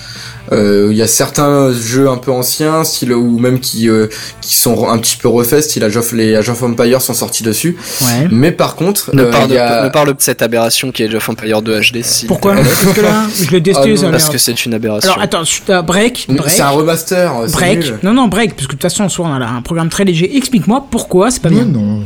Euh, 0.52 0.88
Il 0.92 0.98
y 0.98 1.02
a 1.04 1.08
certains 1.08 1.72
jeux 1.72 2.10
un 2.10 2.18
peu 2.18 2.32
anciens, 2.32 2.84
style 2.84 3.14
ou 3.14 3.38
même 3.38 3.60
qui 3.60 3.88
euh, 3.88 4.08
qui 4.42 4.56
sont 4.56 4.90
un 4.90 4.98
petit 4.98 5.16
peu 5.16 5.28
refaits, 5.28 5.62
style 5.62 5.84
Age 5.84 5.96
of, 5.98 6.12
les 6.12 6.36
Age 6.36 6.50
of 6.50 6.64
Empire 6.64 7.02
sont 7.04 7.14
sortis 7.14 7.44
dessus. 7.44 7.78
Ouais. 8.02 8.28
Mais 8.32 8.52
par 8.52 8.76
contre, 8.76 9.12
Ne, 9.16 9.24
euh, 9.26 9.32
parle, 9.32 9.56
a- 9.58 9.84
ne 9.84 9.90
parle 9.90 10.08
de 10.16 10.16
cette 10.20 10.42
aberration 10.42 10.92
qui 10.92 11.04
est 11.04 11.08
Age 11.08 11.14
of 11.16 11.30
Empire 11.30 11.62
2 11.62 11.80
HD. 11.80 12.04
Si 12.04 12.26
Pourquoi 12.26 12.56
Parce 12.56 12.86
que 12.96 13.02
là, 13.02 13.26
je 13.36 13.52
le 13.56 13.62
Ah 13.76 14.10
Parce 14.12 14.30
que 14.30 14.38
c'est 14.40 14.66
une 14.66 14.74
aberration. 14.74 15.12
Alors 15.12 15.24
attends, 15.24 15.44
break, 15.84 16.26
break. 16.30 16.50
c'est 16.50 16.62
un 16.62 16.70
remaster, 16.70 17.32
break. 17.52 17.80
nul. 17.86 18.00
Non, 18.02 18.14
non, 18.16 18.28
break, 18.28 18.56
parce 18.56 18.66
que 18.66 18.72
de 18.72 18.78
toute 18.78 18.82
façon, 18.82 19.08
soit 19.08 19.28
on 19.28 19.34
a 19.34 19.38
là 19.40 19.50
un 19.50 19.62
programme 19.62 19.90
très 19.90 20.04
léger. 20.04 20.36
Explique-moi 20.36 20.88
pourquoi 20.90 21.30
c'est 21.30 21.42
pas 21.44 21.50
Mais 21.50 21.58
bien. 21.58 21.66
non. 21.66 22.02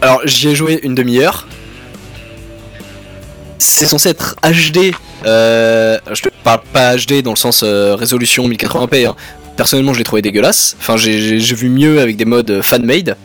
Alors 0.00 0.20
j'y 0.24 0.48
ai 0.48 0.54
joué 0.54 0.78
une 0.84 0.94
demi-heure. 0.94 1.46
C'est 3.62 3.86
censé 3.86 4.08
être 4.08 4.36
HD. 4.42 4.92
Euh, 5.24 5.98
je 6.12 6.22
te 6.22 6.28
parle 6.42 6.60
pas 6.72 6.96
HD 6.96 7.22
dans 7.22 7.30
le 7.30 7.36
sens 7.36 7.62
euh, 7.64 7.94
résolution 7.94 8.48
1080p. 8.48 9.06
hein. 9.06 9.14
Personnellement, 9.56 9.92
je 9.92 9.98
l'ai 9.98 10.04
trouvé 10.04 10.22
dégueulasse. 10.22 10.76
Enfin, 10.80 10.96
j'ai- 10.96 11.38
vu 11.38 11.68
mieux 11.68 12.00
avec 12.00 12.16
des 12.16 12.24
modes 12.24 12.60
fan-made. 12.62 13.16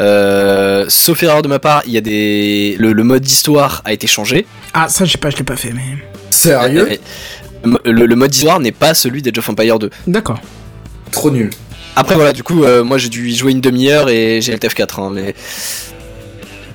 Euh, 0.00 0.86
sauf 0.88 1.22
erreur 1.22 1.42
de 1.42 1.48
ma 1.48 1.58
part, 1.58 1.82
il 1.86 1.92
y 1.92 1.96
a 1.96 2.00
des 2.00 2.76
le, 2.78 2.92
le 2.92 3.04
mode 3.04 3.22
d'histoire 3.22 3.82
a 3.84 3.92
été 3.92 4.06
changé. 4.06 4.46
Ah, 4.72 4.88
ça, 4.88 5.04
je 5.04 5.12
sais 5.12 5.18
pas, 5.18 5.30
je 5.30 5.36
l'ai 5.36 5.42
pas 5.44 5.56
fait, 5.56 5.72
mais. 5.72 5.82
Sérieux 6.30 6.88
Euh, 7.64 7.76
Le, 7.84 8.06
le 8.06 8.16
mode 8.16 8.30
d'histoire 8.30 8.58
n'est 8.60 8.72
pas 8.72 8.94
celui 8.94 9.22
d'Age 9.22 9.38
of 9.38 9.48
Empire 9.48 9.78
2. 9.78 9.90
D'accord. 10.06 10.40
Trop 11.10 11.30
nul. 11.30 11.50
Après 11.94 12.14
voilà, 12.14 12.32
du 12.32 12.42
coup, 12.42 12.64
euh, 12.64 12.82
moi 12.82 12.96
j'ai 12.98 13.10
dû 13.10 13.28
y 13.28 13.36
jouer 13.36 13.52
une 13.52 13.60
demi-heure 13.60 14.08
et 14.08 14.40
j'ai 14.40 14.52
le 14.52 14.58
TF4. 14.58 15.00
Hein, 15.00 15.10
mais 15.12 15.34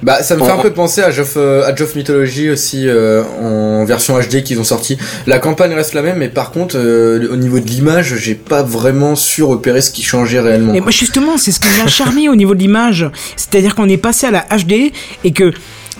Bah, 0.04 0.22
ça 0.22 0.36
me 0.36 0.44
fait 0.44 0.52
un 0.52 0.58
peu 0.58 0.72
penser 0.72 1.02
à 1.02 1.08
Age 1.08 1.20
of, 1.20 1.34
euh, 1.38 1.68
Age 1.68 1.82
of 1.82 1.96
Mythology 1.96 2.50
aussi 2.50 2.88
euh, 2.88 3.24
en 3.42 3.84
version 3.86 4.20
HD 4.20 4.44
qu'ils 4.44 4.60
ont 4.60 4.64
sorti. 4.64 4.98
La 5.26 5.40
campagne 5.40 5.74
reste 5.74 5.94
la 5.94 6.02
même, 6.02 6.18
mais 6.18 6.30
par 6.30 6.52
contre, 6.52 6.78
euh, 6.78 7.28
au 7.32 7.36
niveau 7.36 7.60
de 7.60 7.68
l'image, 7.68 8.16
j'ai 8.18 8.36
pas 8.36 8.64
vraiment 8.64 9.16
su 9.16 9.44
repérer 9.44 9.82
ce 9.82 9.92
qui 9.92 10.04
changeait 10.04 10.40
réellement. 10.40 10.74
Et 10.74 10.82
moi, 10.82 10.92
justement, 10.92 11.38
c'est 11.38 11.52
ce 11.52 11.60
qui 11.60 11.68
m'a 11.82 11.88
charmé 11.88 12.30
au 12.30 12.36
niveau 12.36 12.54
de 12.54 12.60
l'image. 12.60 13.10
C'est-à-dire 13.36 13.76
qu'on 13.76 13.90
est 13.90 13.98
passé 13.98 14.28
à 14.28 14.32
la 14.32 14.46
HD 14.56 14.92
et 15.24 15.32
que 15.32 15.52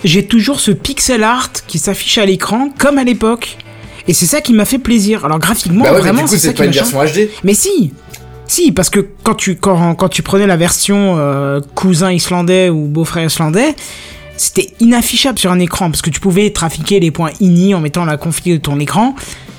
j'ai 0.04 0.24
toujours 0.24 0.60
ce 0.60 0.70
pixel 0.70 1.24
art 1.24 1.50
qui 1.66 1.78
s'affiche 1.78 2.18
à 2.18 2.26
l'écran 2.26 2.68
comme 2.78 2.98
à 2.98 3.04
l'époque. 3.04 3.58
Et 4.06 4.14
c'est 4.14 4.26
ça 4.26 4.40
qui 4.40 4.54
m'a 4.54 4.64
fait 4.64 4.78
plaisir. 4.78 5.26
Alors, 5.26 5.38
graphiquement, 5.38 5.84
bah 5.84 5.92
ouais, 5.92 5.98
vraiment, 5.98 6.22
mais 6.22 6.28
du 6.28 6.30
coup, 6.30 6.36
c'est 6.38 6.56
ça 6.56 6.66
qui 6.66 6.94
m'a. 6.96 7.04
Mais 7.44 7.54
si 7.54 7.92
Si, 8.48 8.72
parce 8.72 8.90
que 8.90 9.06
quand 9.22 9.34
tu, 9.34 9.56
quand, 9.56 9.94
quand 9.94 10.08
tu 10.08 10.22
prenais 10.22 10.46
la 10.46 10.56
version 10.56 11.14
euh, 11.18 11.60
cousin 11.74 12.10
islandais 12.10 12.70
ou 12.70 12.86
beau-frère 12.86 13.26
islandais, 13.26 13.76
c'était 14.36 14.70
inaffichable 14.80 15.38
sur 15.38 15.52
un 15.52 15.58
écran, 15.60 15.90
parce 15.90 16.02
que 16.02 16.10
tu 16.10 16.18
pouvais 16.18 16.50
trafiquer 16.50 16.98
les 16.98 17.10
points 17.10 17.30
INI 17.40 17.74
en 17.74 17.80
mettant 17.80 18.04
la 18.04 18.16
config 18.16 18.54
de 18.54 18.56
ton 18.56 18.80
écran. 18.80 19.14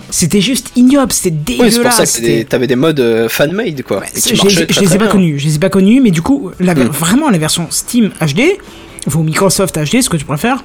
C'était 0.10 0.42
juste 0.42 0.72
ignoble, 0.76 1.12
c'était 1.14 1.30
oui, 1.30 1.72
c'est 1.72 1.82
pour 1.82 1.90
dégueulasse. 1.92 2.10
ça 2.12 2.20
que 2.20 2.44
t'avais 2.44 2.66
des 2.66 2.76
modes 2.76 3.00
euh, 3.00 3.30
fan-made 3.30 3.84
quoi. 3.84 4.02
je, 4.16 4.80
les 4.82 4.96
ai 4.96 4.98
pas 4.98 5.08
connus, 5.08 5.38
je 5.38 5.46
les 5.46 5.56
ai 5.58 5.60
pas 5.60 5.70
connus, 5.70 6.02
mais 6.02 6.10
du 6.10 6.24
coup, 6.24 6.50
la, 6.60 6.74
Hmm. 6.74 6.88
vraiment 6.88 7.30
la 7.30 7.38
version 7.38 7.68
Steam 7.70 8.10
HD, 8.20 8.58
ou 9.14 9.22
Microsoft 9.22 9.78
HD, 9.78 10.02
ce 10.02 10.10
que 10.10 10.18
tu 10.18 10.26
préfères, 10.26 10.64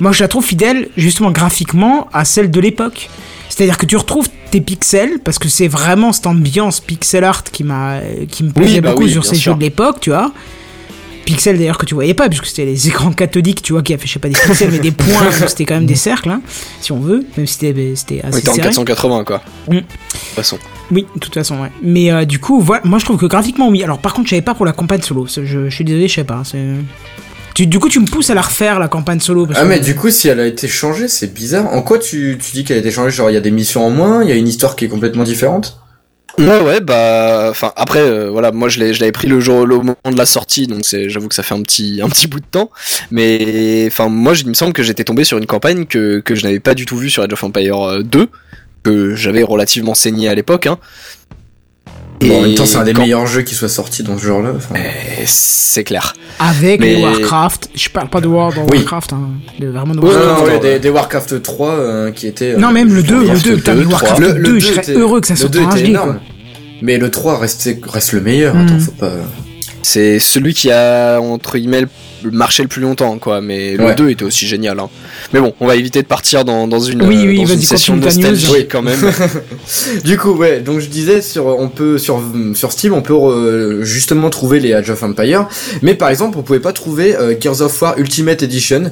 moi 0.00 0.12
je 0.12 0.22
la 0.22 0.28
trouve 0.28 0.44
fidèle 0.44 0.88
justement 0.98 1.30
graphiquement 1.30 2.08
à 2.12 2.26
celle 2.26 2.50
de 2.50 2.60
l'époque. 2.60 3.08
C'est-à-dire 3.60 3.76
que 3.76 3.84
tu 3.84 3.98
retrouves 3.98 4.26
tes 4.50 4.62
pixels, 4.62 5.18
parce 5.22 5.38
que 5.38 5.46
c'est 5.50 5.68
vraiment 5.68 6.14
cette 6.14 6.26
ambiance 6.26 6.80
pixel 6.80 7.24
art 7.24 7.44
qui, 7.44 7.62
m'a, 7.62 7.98
qui 8.30 8.42
me 8.42 8.52
plaisait 8.52 8.80
bah 8.80 8.92
beaucoup 8.92 9.02
oui, 9.02 9.12
sur 9.12 9.22
ces 9.22 9.34
sûr. 9.34 9.52
jeux 9.52 9.58
de 9.58 9.62
l'époque, 9.64 9.98
tu 10.00 10.08
vois. 10.08 10.32
Pixels 11.26 11.58
d'ailleurs 11.58 11.76
que 11.76 11.84
tu 11.84 11.92
voyais 11.94 12.14
pas, 12.14 12.30
puisque 12.30 12.46
c'était 12.46 12.64
les 12.64 12.88
écrans 12.88 13.12
cathodiques, 13.12 13.60
tu 13.60 13.74
vois, 13.74 13.82
qui 13.82 13.92
affichaient 13.92 14.18
pas 14.18 14.30
des 14.30 14.34
pixels 14.34 14.70
mais 14.70 14.78
des 14.78 14.90
points, 14.92 15.30
c'était 15.46 15.66
quand 15.66 15.74
même 15.74 15.84
des 15.84 15.94
cercles, 15.94 16.30
hein, 16.30 16.40
si 16.80 16.90
on 16.90 17.00
veut, 17.00 17.26
même 17.36 17.46
si 17.46 17.52
c'était, 17.58 17.92
c'était 17.96 18.22
assez 18.22 18.36
On 18.36 18.38
était 18.38 18.48
en 18.48 18.54
serré. 18.54 18.68
480 18.68 19.24
quoi. 19.24 19.42
Mm. 19.68 19.74
De 19.74 19.80
toute 19.80 19.88
façon. 20.36 20.58
Oui, 20.90 21.04
de 21.14 21.20
toute 21.20 21.34
façon, 21.34 21.60
ouais. 21.60 21.70
Mais 21.82 22.10
euh, 22.10 22.24
du 22.24 22.38
coup, 22.38 22.62
voilà, 22.62 22.80
moi 22.86 22.98
je 22.98 23.04
trouve 23.04 23.18
que 23.18 23.26
graphiquement, 23.26 23.68
oui. 23.68 23.84
Alors 23.84 23.98
par 23.98 24.14
contre, 24.14 24.28
je 24.28 24.30
savais 24.30 24.40
pas 24.42 24.54
pour 24.54 24.64
la 24.64 24.72
campagne 24.72 25.02
solo. 25.02 25.26
Je, 25.26 25.44
je 25.44 25.68
suis 25.68 25.84
désolé, 25.84 26.08
je 26.08 26.14
sais 26.14 26.24
pas. 26.24 26.40
c'est- 26.46 26.64
Tu, 27.60 27.66
du 27.66 27.78
coup, 27.78 27.90
tu 27.90 28.00
me 28.00 28.06
pousses 28.06 28.30
à 28.30 28.34
la 28.34 28.40
refaire, 28.40 28.78
la 28.78 28.88
campagne 28.88 29.20
solo. 29.20 29.44
parce 29.46 29.58
Ah 29.58 29.64
que- 29.64 29.68
mais 29.68 29.80
du 29.80 29.94
coup 29.94 30.08
si 30.08 30.28
elle 30.28 30.40
a 30.40 30.46
été 30.46 30.66
changée 30.66 31.08
c'est 31.08 31.34
bizarre. 31.34 31.66
En 31.74 31.82
quoi 31.82 31.98
tu, 31.98 32.38
tu 32.42 32.52
dis 32.52 32.64
qu'elle 32.64 32.78
a 32.78 32.80
été 32.80 32.90
changée 32.90 33.10
Genre 33.14 33.28
il 33.28 33.34
y 33.34 33.36
a 33.36 33.40
des 33.40 33.50
missions 33.50 33.84
en 33.84 33.90
moins, 33.90 34.22
il 34.24 34.30
y 34.30 34.32
a 34.32 34.34
une 34.36 34.48
histoire 34.48 34.76
qui 34.76 34.86
est 34.86 34.88
complètement 34.88 35.24
différente? 35.24 35.78
Ouais 36.38 36.60
ouais 36.60 36.80
bah 36.80 37.48
enfin 37.50 37.72
après 37.76 37.98
euh, 37.98 38.30
voilà 38.30 38.50
moi 38.50 38.70
je 38.70 38.78
l'ai 38.78 38.94
je 38.94 39.00
l'avais 39.00 39.12
pris 39.12 39.26
le 39.28 39.40
jour 39.40 39.66
le 39.66 39.76
moment 39.76 39.96
de 40.10 40.16
la 40.16 40.24
sortie 40.24 40.68
donc 40.68 40.86
c'est 40.86 41.10
j'avoue 41.10 41.28
que 41.28 41.34
ça 41.34 41.42
fait 41.42 41.54
un 41.54 41.60
petit 41.62 42.00
un 42.02 42.08
petit 42.08 42.28
bout 42.28 42.38
de 42.40 42.46
temps 42.50 42.70
mais 43.10 43.84
enfin 43.88 44.08
moi 44.08 44.32
il 44.40 44.46
me 44.48 44.54
semble 44.54 44.72
que 44.72 44.82
j'étais 44.84 45.02
tombé 45.04 45.24
sur 45.24 45.36
une 45.38 45.44
campagne 45.46 45.84
que 45.86 46.20
que 46.20 46.34
je 46.36 46.44
n'avais 46.44 46.60
pas 46.60 46.72
du 46.74 46.86
tout 46.86 46.96
vue 46.96 47.10
sur 47.10 47.24
Age 47.24 47.32
of 47.32 47.42
Empire 47.44 47.82
euh, 47.86 48.02
2 48.04 48.28
que 48.84 49.14
j'avais 49.16 49.42
relativement 49.42 49.94
saigné 49.94 50.28
à 50.28 50.34
l'époque 50.34 50.66
hein. 50.66 50.78
Bon, 52.20 52.38
en 52.38 52.42
même 52.42 52.54
temps 52.54 52.66
c'est 52.66 52.76
un 52.76 52.84
des 52.84 52.92
quand- 52.92 53.00
meilleurs 53.02 53.26
jeux 53.26 53.42
qui 53.42 53.54
soit 53.54 53.68
sorti 53.68 54.02
dans 54.02 54.18
ce 54.18 54.24
genre-là. 54.26 54.52
Et 54.76 55.24
c'est 55.26 55.84
clair. 55.84 56.14
Avec 56.38 56.80
Mais- 56.80 56.96
les 56.96 57.02
Warcraft. 57.02 57.70
Je 57.74 57.88
parle 57.88 58.08
pas 58.10 58.20
de 58.20 58.28
World 58.28 58.58
of 58.58 58.64
Oui. 58.70 58.78
Warcraft, 58.78 59.12
hein, 59.14 59.28
de, 59.58 59.68
vraiment 59.68 59.94
de 59.94 60.00
Non, 60.00 60.06
Warcraft. 60.06 60.26
non, 60.28 60.34
ouais, 60.44 60.48
ouais, 60.50 60.54
ouais. 60.56 60.60
des, 60.74 60.78
des 60.80 60.90
Warcraft 60.90 61.42
3 61.42 61.68
euh, 61.70 62.10
qui 62.12 62.26
étaient... 62.26 62.54
euh, 62.54 62.58
Non, 62.58 62.72
même 62.72 62.92
le 62.92 63.00
je 63.02 63.06
2, 63.06 63.14
veux 63.14 63.20
le 63.20 63.26
dire, 63.38 63.42
2, 63.52 63.56
putain, 63.56 63.74
mais 63.74 63.82
2, 63.84 63.88
Warcraft 63.88 64.22
3. 64.22 64.32
2, 64.34 64.58
je 64.58 64.66
serais 64.66 64.82
était- 64.82 64.92
heureux 64.94 65.20
que 65.20 65.26
ça 65.26 65.34
le 65.34 65.40
sorte 65.40 65.52
2 65.52 65.60
en 65.60 65.70
était 65.70 65.82
HD, 65.82 65.88
énorme. 65.88 66.12
quoi. 66.12 66.20
Mais 66.82 66.98
le 66.98 67.10
3 67.10 67.38
reste, 67.38 67.68
reste 67.86 68.12
le 68.12 68.20
meilleur, 68.20 68.54
Mm. 68.54 68.66
attends, 68.66 68.78
faut 68.80 68.92
pas... 68.92 69.12
C'est 69.82 70.18
celui 70.18 70.52
qui 70.54 70.70
a 70.70 71.20
entre 71.20 71.56
guillemets 71.56 71.82
le- 71.82 71.88
marché 72.30 72.62
le 72.62 72.68
plus 72.68 72.82
longtemps 72.82 73.18
quoi 73.18 73.40
mais 73.40 73.76
le 73.76 73.84
Ouais. 73.84 73.94
2 73.94 74.10
était 74.10 74.24
aussi 74.24 74.46
génial 74.46 74.78
hein. 74.78 74.88
Mais 75.32 75.40
bon, 75.40 75.54
on 75.60 75.66
va 75.66 75.76
éviter 75.76 76.02
de 76.02 76.06
partir 76.06 76.44
dans, 76.44 76.66
dans 76.68 76.80
une 76.80 77.02
Oui, 77.02 77.24
oui, 77.26 77.38
dans 77.38 77.46
une 77.46 77.60
session 77.60 77.98
Oui. 78.52 78.66
quand 78.70 78.82
même. 78.82 78.98
Du 80.04 80.16
coup, 80.18 80.32
ouais, 80.32 80.60
donc 80.60 80.80
je 80.80 80.86
disais 80.88 81.22
sur 81.22 81.46
on 81.46 81.68
peut 81.68 81.98
sur 81.98 82.22
sur 82.54 82.72
Steam, 82.72 82.92
on 82.92 83.02
peut 83.02 83.14
euh, 83.14 83.82
justement 83.84 84.30
trouver 84.30 84.60
les 84.60 84.72
Age 84.72 84.90
of 84.90 85.02
Empire, 85.02 85.46
mais 85.82 85.94
par 85.94 86.08
exemple, 86.10 86.38
on 86.38 86.42
pouvait 86.42 86.60
pas 86.60 86.72
trouver 86.72 87.16
euh, 87.16 87.34
Gears 87.40 87.60
of 87.62 87.80
War 87.82 87.98
Ultimate 87.98 88.42
Edition. 88.42 88.90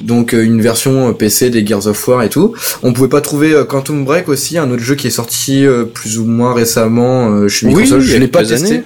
Donc 0.00 0.32
euh, 0.32 0.44
une 0.44 0.60
version 0.62 1.08
euh, 1.08 1.12
PC 1.12 1.50
des 1.50 1.66
Gears 1.66 1.86
of 1.88 2.06
War 2.06 2.22
et 2.22 2.28
tout. 2.28 2.54
On 2.82 2.92
pouvait 2.92 3.08
pas 3.08 3.20
trouver 3.20 3.52
euh, 3.52 3.64
Quantum 3.64 4.04
Break 4.04 4.28
aussi, 4.28 4.56
un 4.58 4.70
autre 4.70 4.82
jeu 4.82 4.94
qui 4.94 5.08
est 5.08 5.10
sorti 5.10 5.66
euh, 5.66 5.84
plus 5.84 6.18
ou 6.18 6.24
moins 6.24 6.54
récemment 6.54 7.30
euh, 7.30 7.48
chez 7.48 7.66
Microsoft. 7.66 8.06
je 8.06 8.16
l'ai 8.16 8.28
pas 8.28 8.44
testé. 8.44 8.66
années. 8.68 8.82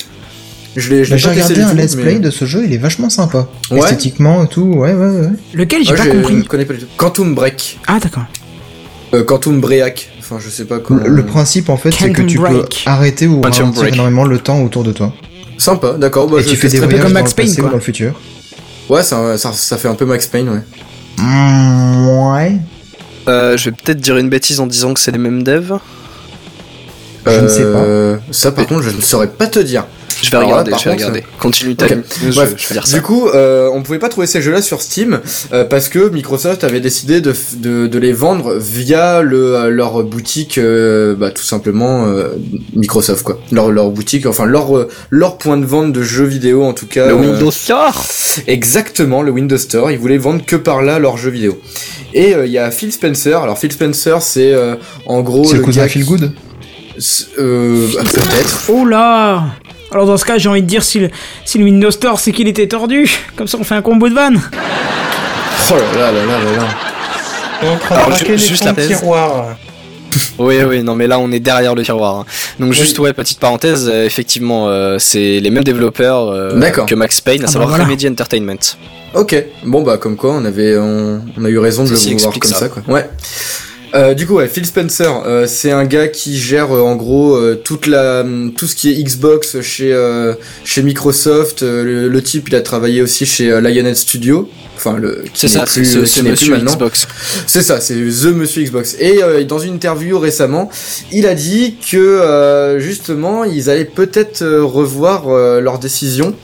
J'ai 0.76 1.02
pas 1.02 1.06
testé 1.16 1.28
regardé 1.30 1.60
un 1.62 1.74
let's 1.74 1.96
mais- 1.96 2.02
play 2.02 2.18
de 2.18 2.30
ce 2.30 2.44
jeu, 2.44 2.62
il 2.64 2.72
est 2.72 2.78
vachement 2.78 3.10
sympa. 3.10 3.46
Ouais. 3.70 3.78
Esthétiquement 3.80 4.44
et 4.44 4.48
tout, 4.48 4.62
ouais, 4.62 4.94
ouais, 4.94 5.06
ouais. 5.20 5.28
Lequel, 5.52 5.84
j'ai 5.84 5.90
Ouais, 5.90 5.96
pas 5.96 6.04
je 6.04 6.10
compris. 6.10 6.44
connais 6.44 6.64
pas 6.64 6.74
du 6.74 6.80
tout. 6.80 6.86
Quantum 6.96 7.34
Break. 7.34 7.78
Ah, 7.86 7.98
d'accord. 8.00 8.24
Euh, 9.14 9.22
Quantum 9.24 9.60
Break. 9.60 10.10
Enfin, 10.20 10.36
je 10.42 10.48
sais 10.48 10.64
pas 10.64 10.78
comment. 10.78 11.02
Le, 11.04 11.10
le 11.10 11.26
principe 11.26 11.68
en 11.68 11.76
fait, 11.76 11.90
c'est 11.92 12.10
que 12.12 12.22
tu 12.22 12.38
Break. 12.38 12.82
peux 12.84 12.90
arrêter 12.90 13.26
ou 13.26 13.40
Quantum 13.42 13.52
ralentir 13.64 13.82
Break. 13.82 13.94
énormément 13.94 14.24
le 14.24 14.38
temps 14.38 14.62
autour 14.62 14.82
de 14.84 14.92
toi. 14.92 15.12
Sympa, 15.58 15.92
d'accord. 15.98 16.28
Bah, 16.28 16.38
et 16.40 16.42
je 16.42 16.48
tu 16.48 16.56
fais 16.56 16.68
des 16.68 16.78
voyages 16.78 17.02
comme 17.02 17.08
dans 17.12 17.18
Max 17.20 17.30
le 17.32 17.36
Payne, 17.36 17.46
passé 17.48 17.60
ou 17.60 17.66
dans 17.68 17.74
le 17.74 17.80
futur. 17.80 18.14
Ouais, 18.88 19.02
ça, 19.02 19.36
ça, 19.36 19.52
ça 19.52 19.76
fait 19.76 19.88
un 19.88 19.94
peu 19.94 20.06
Max 20.06 20.26
Payne, 20.26 20.48
ouais. 20.48 20.60
Mm, 21.18 22.32
ouais. 22.34 22.56
Euh, 23.28 23.56
je 23.56 23.66
vais 23.70 23.76
peut-être 23.76 24.00
dire 24.00 24.16
une 24.16 24.28
bêtise 24.28 24.58
en 24.60 24.66
disant 24.66 24.94
que 24.94 25.00
c'est 25.00 25.12
les 25.12 25.18
mêmes 25.18 25.42
devs. 25.42 25.78
Je 27.26 27.40
ne 27.40 27.48
sais 27.48 27.62
Euh, 27.64 28.16
Ça, 28.30 28.52
par 28.52 28.66
contre, 28.66 28.82
je 28.82 28.90
ne 28.94 29.00
saurais 29.00 29.28
pas 29.28 29.46
te 29.46 29.58
dire. 29.60 29.84
Je 30.22 30.30
vais 30.30 30.36
là, 30.38 30.44
regarder, 30.44 30.70
par 30.70 30.78
je 30.78 30.84
vais 30.84 30.90
contre, 30.92 31.04
regarder. 31.06 31.24
Continue 31.40 31.74
ta 31.74 31.86
Ok. 31.86 31.90
news, 31.92 32.02
je, 32.30 32.34
Bref, 32.36 32.54
je 32.56 32.68
vais 32.68 32.74
dire 32.74 32.86
ça. 32.86 32.96
Du 32.96 33.02
coup, 33.02 33.28
euh, 33.28 33.68
on 33.72 33.82
pouvait 33.82 33.98
pas 33.98 34.08
trouver 34.08 34.26
ces 34.28 34.40
jeux-là 34.40 34.62
sur 34.62 34.80
Steam 34.80 35.18
euh, 35.52 35.64
parce 35.64 35.88
que 35.88 36.10
Microsoft 36.10 36.62
avait 36.62 36.78
décidé 36.80 37.20
de, 37.20 37.34
de, 37.56 37.86
de 37.88 37.98
les 37.98 38.12
vendre 38.12 38.54
via 38.54 39.22
le, 39.22 39.56
euh, 39.56 39.70
leur 39.70 40.04
boutique, 40.04 40.58
euh, 40.58 41.16
bah, 41.16 41.30
tout 41.32 41.42
simplement 41.42 42.06
euh, 42.06 42.28
Microsoft 42.76 43.24
quoi. 43.24 43.40
Leur, 43.50 43.70
leur 43.72 43.90
boutique, 43.90 44.26
enfin 44.26 44.44
leur 44.44 44.76
euh, 44.76 44.88
leur 45.10 45.38
point 45.38 45.56
de 45.56 45.66
vente 45.66 45.92
de 45.92 46.02
jeux 46.02 46.26
vidéo 46.26 46.62
en 46.62 46.72
tout 46.72 46.86
cas. 46.86 47.06
le 47.08 47.14
euh, 47.14 47.16
Windows 47.16 47.50
Store? 47.50 48.04
Exactement, 48.46 49.22
le 49.22 49.32
Windows 49.32 49.58
Store. 49.58 49.90
Ils 49.90 49.98
voulaient 49.98 50.18
vendre 50.18 50.44
que 50.44 50.56
par 50.56 50.82
là 50.82 50.98
leurs 51.00 51.16
jeux 51.16 51.30
vidéo. 51.30 51.58
Et 52.14 52.34
euh, 52.34 52.46
il 52.46 52.52
y 52.52 52.58
a 52.58 52.70
Phil 52.70 52.92
Spencer. 52.92 53.40
Alors 53.42 53.58
Phil 53.58 53.72
Spencer, 53.72 54.20
c'est 54.22 54.52
euh, 54.52 54.76
en 55.06 55.22
gros 55.22 55.44
C'est 55.44 55.56
le 55.56 55.62
cousin 55.62 55.82
gars 55.82 55.88
qui- 55.88 56.00
Good? 56.00 56.32
Euh, 57.38 57.88
bah, 57.94 58.02
peut-être. 58.04 58.62
Oh 58.68 58.84
là 58.84 59.44
Alors 59.90 60.06
dans 60.06 60.16
ce 60.16 60.24
cas, 60.24 60.38
j'ai 60.38 60.48
envie 60.48 60.62
de 60.62 60.66
dire 60.66 60.82
si 60.82 60.98
le, 61.00 61.10
si 61.44 61.58
le 61.58 61.64
Windows 61.64 61.90
Store 61.90 62.18
c'est 62.20 62.32
qu'il 62.32 62.48
était 62.48 62.66
tordu. 62.68 63.10
Comme 63.36 63.48
ça, 63.48 63.58
on 63.60 63.64
fait 63.64 63.74
un 63.74 63.82
combo 63.82 64.08
de 64.08 64.14
vannes. 64.14 64.40
Oh 65.70 65.74
là 65.74 65.82
là 66.00 66.12
là 66.12 66.24
là 66.26 66.38
là 66.38 66.56
là. 66.56 66.66
On 67.62 67.94
Alors, 67.94 68.10
de 68.10 68.14
ju- 68.16 68.36
juste 68.38 68.64
la 68.64 68.74
tiroir. 68.74 69.56
Oui, 70.38 70.56
oui, 70.68 70.82
non, 70.82 70.94
mais 70.94 71.06
là 71.06 71.18
on 71.18 71.30
est 71.32 71.40
derrière 71.40 71.74
le 71.74 71.82
tiroir. 71.82 72.16
hein. 72.16 72.26
Donc 72.60 72.72
juste 72.74 72.98
ouais, 72.98 73.12
petite 73.14 73.38
parenthèse, 73.38 73.88
euh, 73.90 74.04
effectivement, 74.04 74.68
euh, 74.68 74.98
c'est 74.98 75.40
les 75.40 75.50
mêmes 75.50 75.64
développeurs 75.64 76.28
euh, 76.28 76.60
que 76.86 76.94
Max 76.94 77.20
Payne, 77.22 77.40
à 77.40 77.44
Ah 77.44 77.46
bah 77.46 77.52
savoir 77.52 77.68
voilà. 77.70 77.84
Remedy 77.84 78.08
Entertainment. 78.08 78.58
Ok, 79.14 79.42
bon 79.64 79.82
bah 79.82 79.96
comme 79.98 80.16
quoi 80.16 80.32
on 80.34 80.44
avait 80.44 80.76
on, 80.76 81.22
on 81.38 81.44
a 81.44 81.48
eu 81.48 81.58
raison 81.58 81.84
de 81.84 81.88
Ceci 81.88 82.10
le 82.14 82.20
voir 82.20 82.32
comme 82.38 82.50
ça. 82.50 82.58
ça. 82.58 82.68
quoi. 82.68 82.82
Ouais. 82.88 83.08
Euh, 83.94 84.14
du 84.14 84.26
coup 84.26 84.34
ouais, 84.34 84.48
Phil 84.48 84.64
Spencer, 84.64 85.22
euh, 85.26 85.46
c'est 85.46 85.70
un 85.70 85.84
gars 85.84 86.08
qui 86.08 86.38
gère 86.38 86.74
euh, 86.74 86.80
en 86.80 86.96
gros 86.96 87.36
euh, 87.36 87.60
toute 87.62 87.86
la 87.86 88.24
tout 88.56 88.66
ce 88.66 88.74
qui 88.74 88.90
est 88.90 89.02
Xbox 89.02 89.60
chez 89.60 89.92
euh, 89.92 90.34
chez 90.64 90.82
Microsoft. 90.82 91.62
Euh, 91.62 91.84
le, 91.84 92.08
le 92.08 92.22
type 92.22 92.48
il 92.48 92.54
a 92.54 92.62
travaillé 92.62 93.02
aussi 93.02 93.26
chez 93.26 93.48
Lionhead 93.60 93.96
Studio. 93.96 94.48
Enfin 94.76 94.96
le 94.98 95.24
C'est 95.34 95.46
ça, 95.48 95.64
c'est 95.66 95.82
n'est 95.82 95.86
plus 95.86 96.22
Monsieur. 96.22 96.56
Xbox. 96.56 97.06
C'est 97.46 97.62
ça, 97.62 97.80
c'est 97.80 97.94
The 97.94 98.34
Monsieur 98.34 98.62
Xbox. 98.64 98.96
Et 98.98 99.22
euh, 99.22 99.44
dans 99.44 99.58
une 99.58 99.74
interview 99.74 100.18
récemment, 100.18 100.70
il 101.12 101.26
a 101.26 101.34
dit 101.34 101.76
que 101.88 101.98
euh, 101.98 102.80
justement, 102.80 103.44
ils 103.44 103.70
allaient 103.70 103.84
peut-être 103.84 104.44
revoir 104.44 105.28
euh, 105.28 105.60
leur 105.60 105.78
décision. 105.78 106.34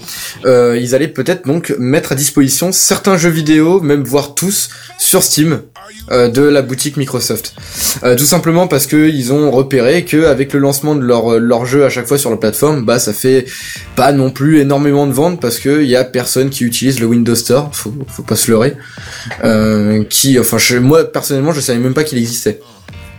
Euh, 0.44 0.78
ils 0.80 0.94
allaient 0.94 1.08
peut-être 1.08 1.46
donc 1.46 1.74
mettre 1.78 2.12
à 2.12 2.14
disposition 2.14 2.70
certains 2.70 3.16
jeux 3.16 3.30
vidéo, 3.30 3.80
même 3.80 4.04
voire 4.04 4.34
tous, 4.34 4.68
sur 4.98 5.22
Steam. 5.22 5.62
Euh, 6.10 6.28
de 6.28 6.42
la 6.42 6.62
boutique 6.62 6.96
Microsoft. 6.96 7.54
Euh, 8.02 8.16
tout 8.16 8.24
simplement 8.24 8.66
parce 8.66 8.86
que 8.86 9.08
ils 9.08 9.32
ont 9.32 9.50
repéré 9.50 10.04
que 10.04 10.24
avec 10.26 10.52
le 10.52 10.58
lancement 10.58 10.94
de 10.94 11.02
leur 11.02 11.38
leur 11.38 11.66
jeu 11.66 11.84
à 11.84 11.90
chaque 11.90 12.06
fois 12.06 12.18
sur 12.18 12.30
la 12.30 12.36
plateforme, 12.36 12.84
bah 12.84 12.98
ça 12.98 13.12
fait 13.12 13.44
pas 13.96 14.12
non 14.12 14.30
plus 14.30 14.60
énormément 14.60 15.06
de 15.06 15.12
ventes 15.12 15.40
parce 15.40 15.58
que 15.58 15.82
y 15.82 15.96
a 15.96 16.04
personne 16.04 16.50
qui 16.50 16.64
utilise 16.64 17.00
le 17.00 17.06
Windows 17.06 17.34
Store. 17.34 17.74
Faut 17.74 17.92
faut 18.08 18.22
pas 18.22 18.36
se 18.36 18.50
leurrer. 18.50 18.74
Euh, 19.44 20.04
qui, 20.04 20.38
enfin, 20.38 20.58
moi 20.80 21.04
personnellement, 21.04 21.52
je 21.52 21.60
savais 21.60 21.78
même 21.78 21.94
pas 21.94 22.04
qu'il 22.04 22.18
existait. 22.18 22.60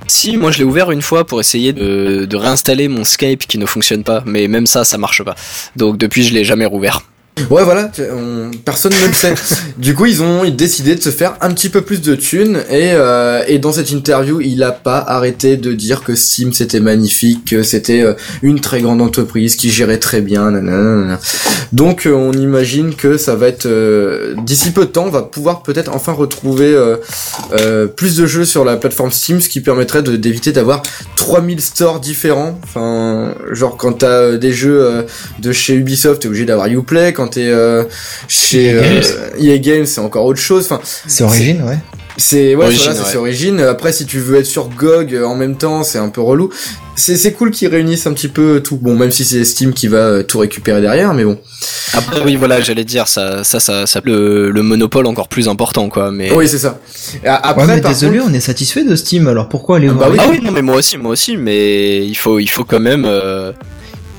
Si, 0.07 0.37
moi 0.37 0.51
je 0.51 0.57
l'ai 0.57 0.63
ouvert 0.63 0.89
une 0.89 1.03
fois 1.03 1.25
pour 1.25 1.39
essayer 1.39 1.71
de, 1.71 2.25
de 2.25 2.35
réinstaller 2.35 2.87
mon 2.87 3.03
Skype 3.03 3.45
qui 3.45 3.59
ne 3.59 3.67
fonctionne 3.67 4.03
pas, 4.03 4.23
mais 4.25 4.47
même 4.47 4.65
ça, 4.65 4.83
ça 4.83 4.97
marche 4.97 5.23
pas. 5.23 5.35
Donc 5.75 5.97
depuis, 5.97 6.23
je 6.23 6.33
l'ai 6.33 6.43
jamais 6.43 6.65
rouvert. 6.65 7.03
Ouais, 7.49 7.63
voilà, 7.63 7.91
on- 8.13 8.51
personne 8.65 8.91
ne 9.01 9.07
le 9.07 9.13
sait. 9.13 9.33
du 9.77 9.93
coup, 9.95 10.05
ils 10.05 10.21
ont 10.21 10.47
décidé 10.49 10.95
de 10.95 11.01
se 11.01 11.09
faire 11.09 11.35
un 11.41 11.51
petit 11.51 11.69
peu 11.69 11.81
plus 11.81 12.01
de 12.01 12.15
thunes 12.15 12.57
et, 12.69 12.91
euh, 12.93 13.41
et 13.47 13.59
dans 13.59 13.71
cette 13.71 13.91
interview, 13.91 14.41
il 14.41 14.61
a 14.63 14.71
pas 14.71 14.97
arrêté 14.99 15.57
de 15.57 15.73
dire 15.73 16.03
que 16.03 16.15
Steam 16.15 16.53
c'était 16.53 16.79
magnifique, 16.79 17.45
que 17.51 17.63
c'était 17.63 18.01
euh, 18.01 18.13
une 18.41 18.59
très 18.59 18.81
grande 18.81 19.01
entreprise 19.01 19.55
qui 19.55 19.69
gérait 19.71 19.97
très 19.99 20.21
bien. 20.21 20.51
nanana. 20.51 21.19
Donc, 21.71 22.05
euh, 22.05 22.11
on 22.13 22.33
imagine 22.33 22.95
que 22.95 23.17
ça 23.17 23.35
va 23.35 23.47
être 23.47 23.65
euh, 23.65 24.35
d'ici 24.43 24.71
peu 24.71 24.81
de 24.85 24.89
temps, 24.91 25.05
on 25.05 25.11
va 25.11 25.21
pouvoir 25.23 25.63
peut-être 25.63 25.91
enfin 25.93 26.11
retrouver 26.13 26.73
euh, 26.73 26.97
euh, 27.59 27.87
plus 27.87 28.15
de 28.17 28.25
jeux 28.25 28.45
sur 28.45 28.65
la 28.65 28.77
plateforme 28.77 29.11
Steam, 29.11 29.39
ce 29.41 29.49
qui 29.49 29.61
permettrait 29.61 30.03
de- 30.03 30.15
d'éviter 30.15 30.51
d'avoir 30.51 30.81
3000 31.15 31.61
stores 31.61 31.99
différents. 31.99 32.59
Enfin, 32.63 33.33
genre 33.51 33.77
quand 33.77 33.93
t'as 33.99 34.37
des 34.37 34.51
jeux 34.51 35.05
de 35.39 35.51
chez 35.51 35.75
Ubisoft, 35.75 36.21
t'es 36.21 36.27
obligé 36.27 36.45
d'avoir 36.45 36.67
Uplay. 36.67 37.13
Quand 37.13 37.28
t'es 37.29 37.47
euh, 37.47 37.83
chez 38.27 38.67
EA 38.71 38.81
Games. 38.81 39.03
euh, 39.05 39.29
EA 39.39 39.57
Games, 39.59 39.85
c'est 39.85 40.01
encore 40.01 40.25
autre 40.25 40.39
chose. 40.39 40.65
Enfin, 40.65 40.81
C'est 41.07 41.23
Origin, 41.23 41.61
ouais. 41.63 41.77
c'est 42.17 42.55
ouais, 42.55 42.65
Origin, 42.65 42.91
voilà, 42.93 43.09
ouais. 43.11 43.15
Origin. 43.17 43.59
Après, 43.61 43.91
si 43.93 44.05
tu 44.05 44.19
veux 44.19 44.37
être 44.39 44.45
sur 44.45 44.69
GOG 44.69 45.13
euh, 45.15 45.25
en 45.25 45.35
même 45.35 45.55
temps, 45.57 45.83
c'est 45.83 45.99
un 45.99 46.09
peu 46.09 46.21
relou. 46.21 46.49
C'est 46.95 47.15
c'est 47.15 47.31
cool 47.31 47.51
qu'ils 47.51 47.69
réunissent 47.69 48.07
un 48.07 48.13
petit 48.13 48.27
peu 48.27 48.59
tout. 48.61 48.75
Bon, 48.75 48.93
même 48.95 49.11
si 49.11 49.23
c'est 49.23 49.45
Steam 49.45 49.71
qui 49.73 49.87
va 49.87 50.21
tout 50.23 50.39
récupérer 50.39 50.81
derrière, 50.81 51.13
mais 51.13 51.23
bon. 51.23 51.39
Après, 51.93 52.21
oui, 52.21 52.35
voilà, 52.35 52.59
j'allais 52.61 52.83
dire, 52.83 53.07
ça, 53.07 53.43
ça, 53.45 53.59
ça, 53.61 53.87
ça 53.87 54.01
le, 54.03 54.51
le 54.51 54.61
monopole 54.63 55.07
encore 55.07 55.27
plus 55.29 55.47
important, 55.47 55.89
quoi. 55.89 56.11
Mais 56.11 56.31
Oui, 56.33 56.47
c'est 56.47 56.59
ça. 56.59 56.77
Après, 57.25 57.65
ouais, 57.65 57.75
mais 57.75 57.81
par 57.81 57.91
désolé, 57.93 58.19
contre- 58.19 58.31
on 58.31 58.33
est 58.33 58.39
satisfait 58.41 58.83
de 58.83 58.95
Steam, 58.95 59.27
alors 59.27 59.47
pourquoi 59.49 59.77
aller 59.77 59.87
Ah 59.89 59.93
bah 59.93 60.07
oui. 60.11 60.17
ah 60.19 60.27
oui, 60.29 60.39
non, 60.43 60.51
mais 60.51 60.61
moi 60.61 60.75
aussi, 60.75 60.97
moi 60.97 61.11
aussi, 61.13 61.35
mais 61.37 62.05
il 62.05 62.15
faut, 62.15 62.37
il 62.39 62.47
faut 62.47 62.63
quand 62.65 62.79
même, 62.81 63.05
euh, 63.05 63.53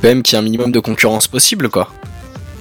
quand 0.03 0.09
même 0.09 0.23
qu'il 0.23 0.35
y 0.35 0.37
ait 0.37 0.41
un 0.41 0.45
minimum 0.45 0.73
de 0.73 0.81
concurrence 0.81 1.29
possible, 1.29 1.69
quoi. 1.69 1.93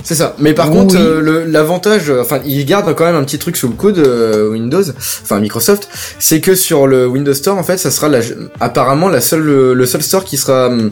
C'est 0.03 0.15
ça. 0.15 0.35
Mais 0.39 0.53
par 0.53 0.69
Oui. 0.71 0.77
contre, 0.77 0.95
euh, 0.97 1.19
le- 1.21 1.43
l'avantage, 1.45 2.09
euh, 2.09 2.21
enfin, 2.21 2.39
ils 2.45 2.65
gardent 2.65 2.95
quand 2.95 3.05
même 3.05 3.15
un 3.15 3.23
petit 3.23 3.37
truc 3.37 3.57
sous 3.57 3.67
le 3.67 3.73
coude 3.75 3.99
euh, 3.99 4.49
Windows, 4.49 4.81
enfin 5.23 5.39
Microsoft, 5.39 5.89
c'est 6.19 6.39
que 6.41 6.55
sur 6.55 6.87
le 6.87 7.05
Windows 7.05 7.33
Store, 7.33 7.57
en 7.57 7.63
fait, 7.63 7.77
ça 7.77 7.91
sera 7.91 8.07
la, 8.07 8.19
apparemment 8.59 9.09
la 9.09 9.21
seule, 9.21 9.73
le 9.73 9.85
seul 9.85 10.01
store 10.01 10.23
qui 10.23 10.37
sera 10.37 10.67
hum, 10.67 10.91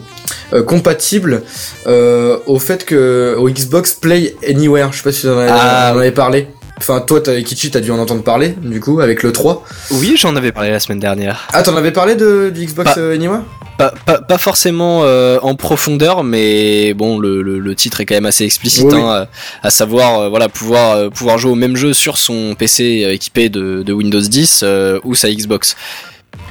compatible 0.66 1.42
euh, 1.86 2.36
au 2.46 2.58
fait 2.58 2.84
que 2.84 3.34
au 3.38 3.48
Xbox 3.48 3.94
Play 3.94 4.36
Anywhere. 4.48 4.90
Je 4.92 4.98
sais 4.98 5.02
pas 5.04 5.12
si 5.12 5.26
vous 5.26 5.32
en 5.32 5.38
avez, 5.38 5.50
Ah, 5.52 5.92
en 5.94 5.98
avez 5.98 6.12
parlé. 6.12 6.48
Enfin, 6.78 7.00
toi, 7.00 7.20
t'as- 7.20 7.42
Kichi, 7.42 7.70
t'as 7.70 7.80
dû 7.80 7.90
en 7.90 7.98
entendre 7.98 8.22
parler, 8.22 8.54
du 8.62 8.80
coup, 8.80 9.00
avec 9.00 9.22
le 9.22 9.32
3. 9.32 9.64
Oui, 9.90 10.14
j'en 10.16 10.34
avais 10.36 10.52
parlé 10.52 10.70
la 10.70 10.80
semaine 10.80 11.00
dernière. 11.00 11.48
Ah, 11.52 11.62
t'en 11.62 11.76
avais 11.76 11.90
parlé 11.92 12.14
de, 12.14 12.50
du 12.54 12.64
Xbox 12.66 12.94
Pas- 12.94 13.00
euh, 13.00 13.14
Anywhere 13.14 13.40
Pas, 13.78 13.92
pas, 14.06 14.20
pas 14.20 14.38
forcément 14.38 15.00
euh, 15.04 15.38
en 15.42 15.54
profondeur, 15.54 16.24
mais 16.24 16.94
bon, 16.94 17.18
le, 17.18 17.42
le, 17.42 17.58
le 17.58 17.74
titre 17.74 18.00
est 18.00 18.06
quand 18.06 18.14
même 18.14 18.26
assez 18.26 18.44
explicite, 18.44 18.84
Oui, 18.84 18.94
oui. 18.94 19.00
hein, 19.02 19.26
à 19.62 19.70
savoir, 19.70 20.20
euh, 20.20 20.28
voilà, 20.28 20.48
pouvoir, 20.48 20.96
euh, 20.96 21.10
pouvoir 21.10 21.38
jouer 21.38 21.52
au 21.52 21.56
même 21.56 21.76
jeu 21.76 21.92
sur 21.92 22.16
son 22.18 22.54
PC 22.58 23.04
euh, 23.04 23.12
équipé 23.12 23.48
de, 23.48 23.82
de 23.84 23.92
Windows 23.92 24.20
10 24.20 24.60
euh, 24.62 24.98
ou 25.04 25.14
sa 25.14 25.30
Xbox. 25.30 25.76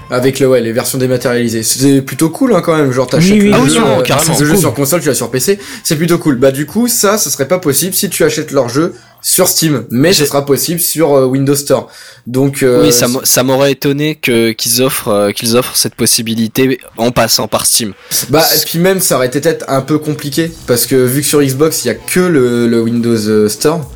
Avec 0.10 0.40
le, 0.40 0.48
ouais, 0.48 0.62
les 0.62 0.72
versions 0.72 0.98
dématérialisées. 0.98 1.64
C'est 1.64 2.02
plutôt 2.02 2.30
cool 2.30 2.56
hein, 2.56 2.62
quand 2.64 2.76
même, 2.78 2.92
genre 2.94 3.08
t'achètes 3.08 3.32
Oui, 3.34 3.40
oui, 3.42 3.48
le 3.50 3.54
ah 3.56 3.60
oui, 3.62 3.70
jeu, 3.70 3.80
non, 3.82 4.00
euh, 4.00 4.02
carrément, 4.04 4.38
le 4.40 4.46
jeu 4.46 4.52
cool. 4.54 4.60
sur 4.62 4.74
console, 4.74 5.02
tu 5.02 5.08
l'as 5.10 5.14
sur 5.16 5.30
PC, 5.30 5.60
c'est 5.84 5.98
plutôt 5.98 6.18
cool. 6.18 6.38
Bah 6.38 6.52
du 6.52 6.66
coup, 6.66 6.88
ça, 6.88 7.18
ça 7.18 7.30
serait 7.30 7.48
pas 7.48 7.60
possible 7.60 7.94
si 7.94 8.10
tu 8.10 8.24
achètes 8.24 8.52
leur 8.52 8.70
jeu 8.70 8.96
sur 9.22 9.48
Steam, 9.48 9.86
mais 9.90 10.14
ce 10.14 10.26
sera 10.26 10.46
possible 10.46 10.80
sur 10.80 11.14
euh, 11.14 11.26
Windows 11.26 11.56
Store. 11.56 11.90
Donc 12.26 12.64
euh, 12.64 12.84
oui, 12.86 12.94
ça, 12.94 13.08
m'a- 13.08 13.22
ça 13.24 13.44
m'aurait 13.44 13.72
étonné 13.74 14.16
que 14.16 14.52
qu'ils 14.52 14.82
offrent, 14.82 15.08
euh, 15.10 15.32
qu'ils 15.32 15.56
offrent 15.58 15.76
cette 15.76 15.96
possibilité 15.96 16.80
en 16.98 17.12
passant 17.12 17.48
par 17.48 17.66
Steam. 17.66 17.94
bah 18.30 18.46
et 18.56 18.60
puis 18.66 18.80
même 18.80 19.00
ça 19.00 19.16
aurait 19.18 19.28
été 19.28 19.42
peut-être 19.42 19.66
un 19.68 19.82
peu 19.82 19.98
compliqué 19.98 20.52
parce 20.68 20.86
que 20.86 20.96
vu 20.96 21.22
que 21.22 21.28
sur 21.28 21.42
Xbox 21.42 21.84
il 21.86 21.88
y 21.88 21.92
a 21.92 21.96
que 21.96 22.20
le, 22.20 22.68
le 22.68 22.82
Windows 22.82 23.48
Store. 23.50 23.90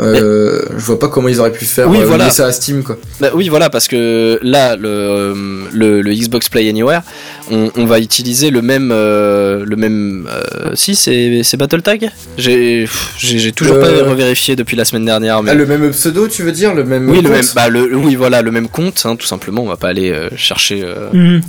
Euh, 0.00 0.62
je 0.76 0.84
vois 0.84 0.98
pas 0.98 1.08
comment 1.08 1.28
ils 1.28 1.38
auraient 1.38 1.52
pu 1.52 1.64
faire 1.66 1.88
Oui, 1.88 1.98
euh, 2.00 2.06
voilà. 2.06 2.24
lier 2.26 2.30
ça 2.30 2.46
à 2.46 2.52
Steam 2.52 2.82
quoi. 2.82 2.96
Bah 3.20 3.30
oui, 3.34 3.48
voilà, 3.48 3.68
parce 3.68 3.88
que 3.88 4.38
là, 4.42 4.74
le, 4.76 5.34
le, 5.72 6.00
le 6.00 6.14
Xbox 6.14 6.48
Play 6.48 6.68
Anywhere, 6.68 7.02
on, 7.50 7.70
on 7.76 7.84
va 7.84 8.00
utiliser 8.00 8.50
le 8.50 8.62
même, 8.62 8.90
euh, 8.92 9.64
le 9.66 9.76
même. 9.76 10.28
euh, 10.30 10.70
si, 10.74 10.94
c'est 10.94 11.42
c'est 11.42 11.56
BattleTag? 11.58 12.10
J'ai, 12.38 12.88
j'ai 13.18 13.38
j'ai 13.38 13.52
toujours 13.52 13.76
Euh, 13.76 14.02
pas 14.04 14.10
revérifié 14.10 14.56
depuis 14.56 14.76
la 14.76 14.84
semaine 14.86 15.04
dernière, 15.04 15.42
mais. 15.42 15.50
Ah, 15.50 15.54
le 15.54 15.66
même 15.66 15.90
pseudo, 15.90 16.26
tu 16.26 16.42
veux 16.42 16.52
dire? 16.52 16.74
Le 16.74 16.84
même 16.84 17.08
oui, 17.10 17.20
le 17.20 17.28
même, 17.28 17.44
bah 17.54 17.68
le, 17.68 17.94
oui, 17.94 18.14
voilà, 18.14 18.40
le 18.40 18.50
même 18.50 18.68
compte, 18.68 19.02
hein, 19.04 19.16
tout 19.16 19.26
simplement. 19.26 19.62
On 19.62 19.68
va 19.68 19.76
pas 19.76 19.88
aller 19.88 20.10
euh, 20.10 20.30
chercher 20.36 20.82
euh, 20.84 21.08
Mhm. 21.12 21.40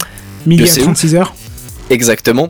Midi 0.45 0.65
Je 0.65 0.69
à 0.69 0.73
sais 0.73 0.81
où. 0.81 0.85
36 0.85 1.15
heures. 1.15 1.33
exactement. 1.89 2.49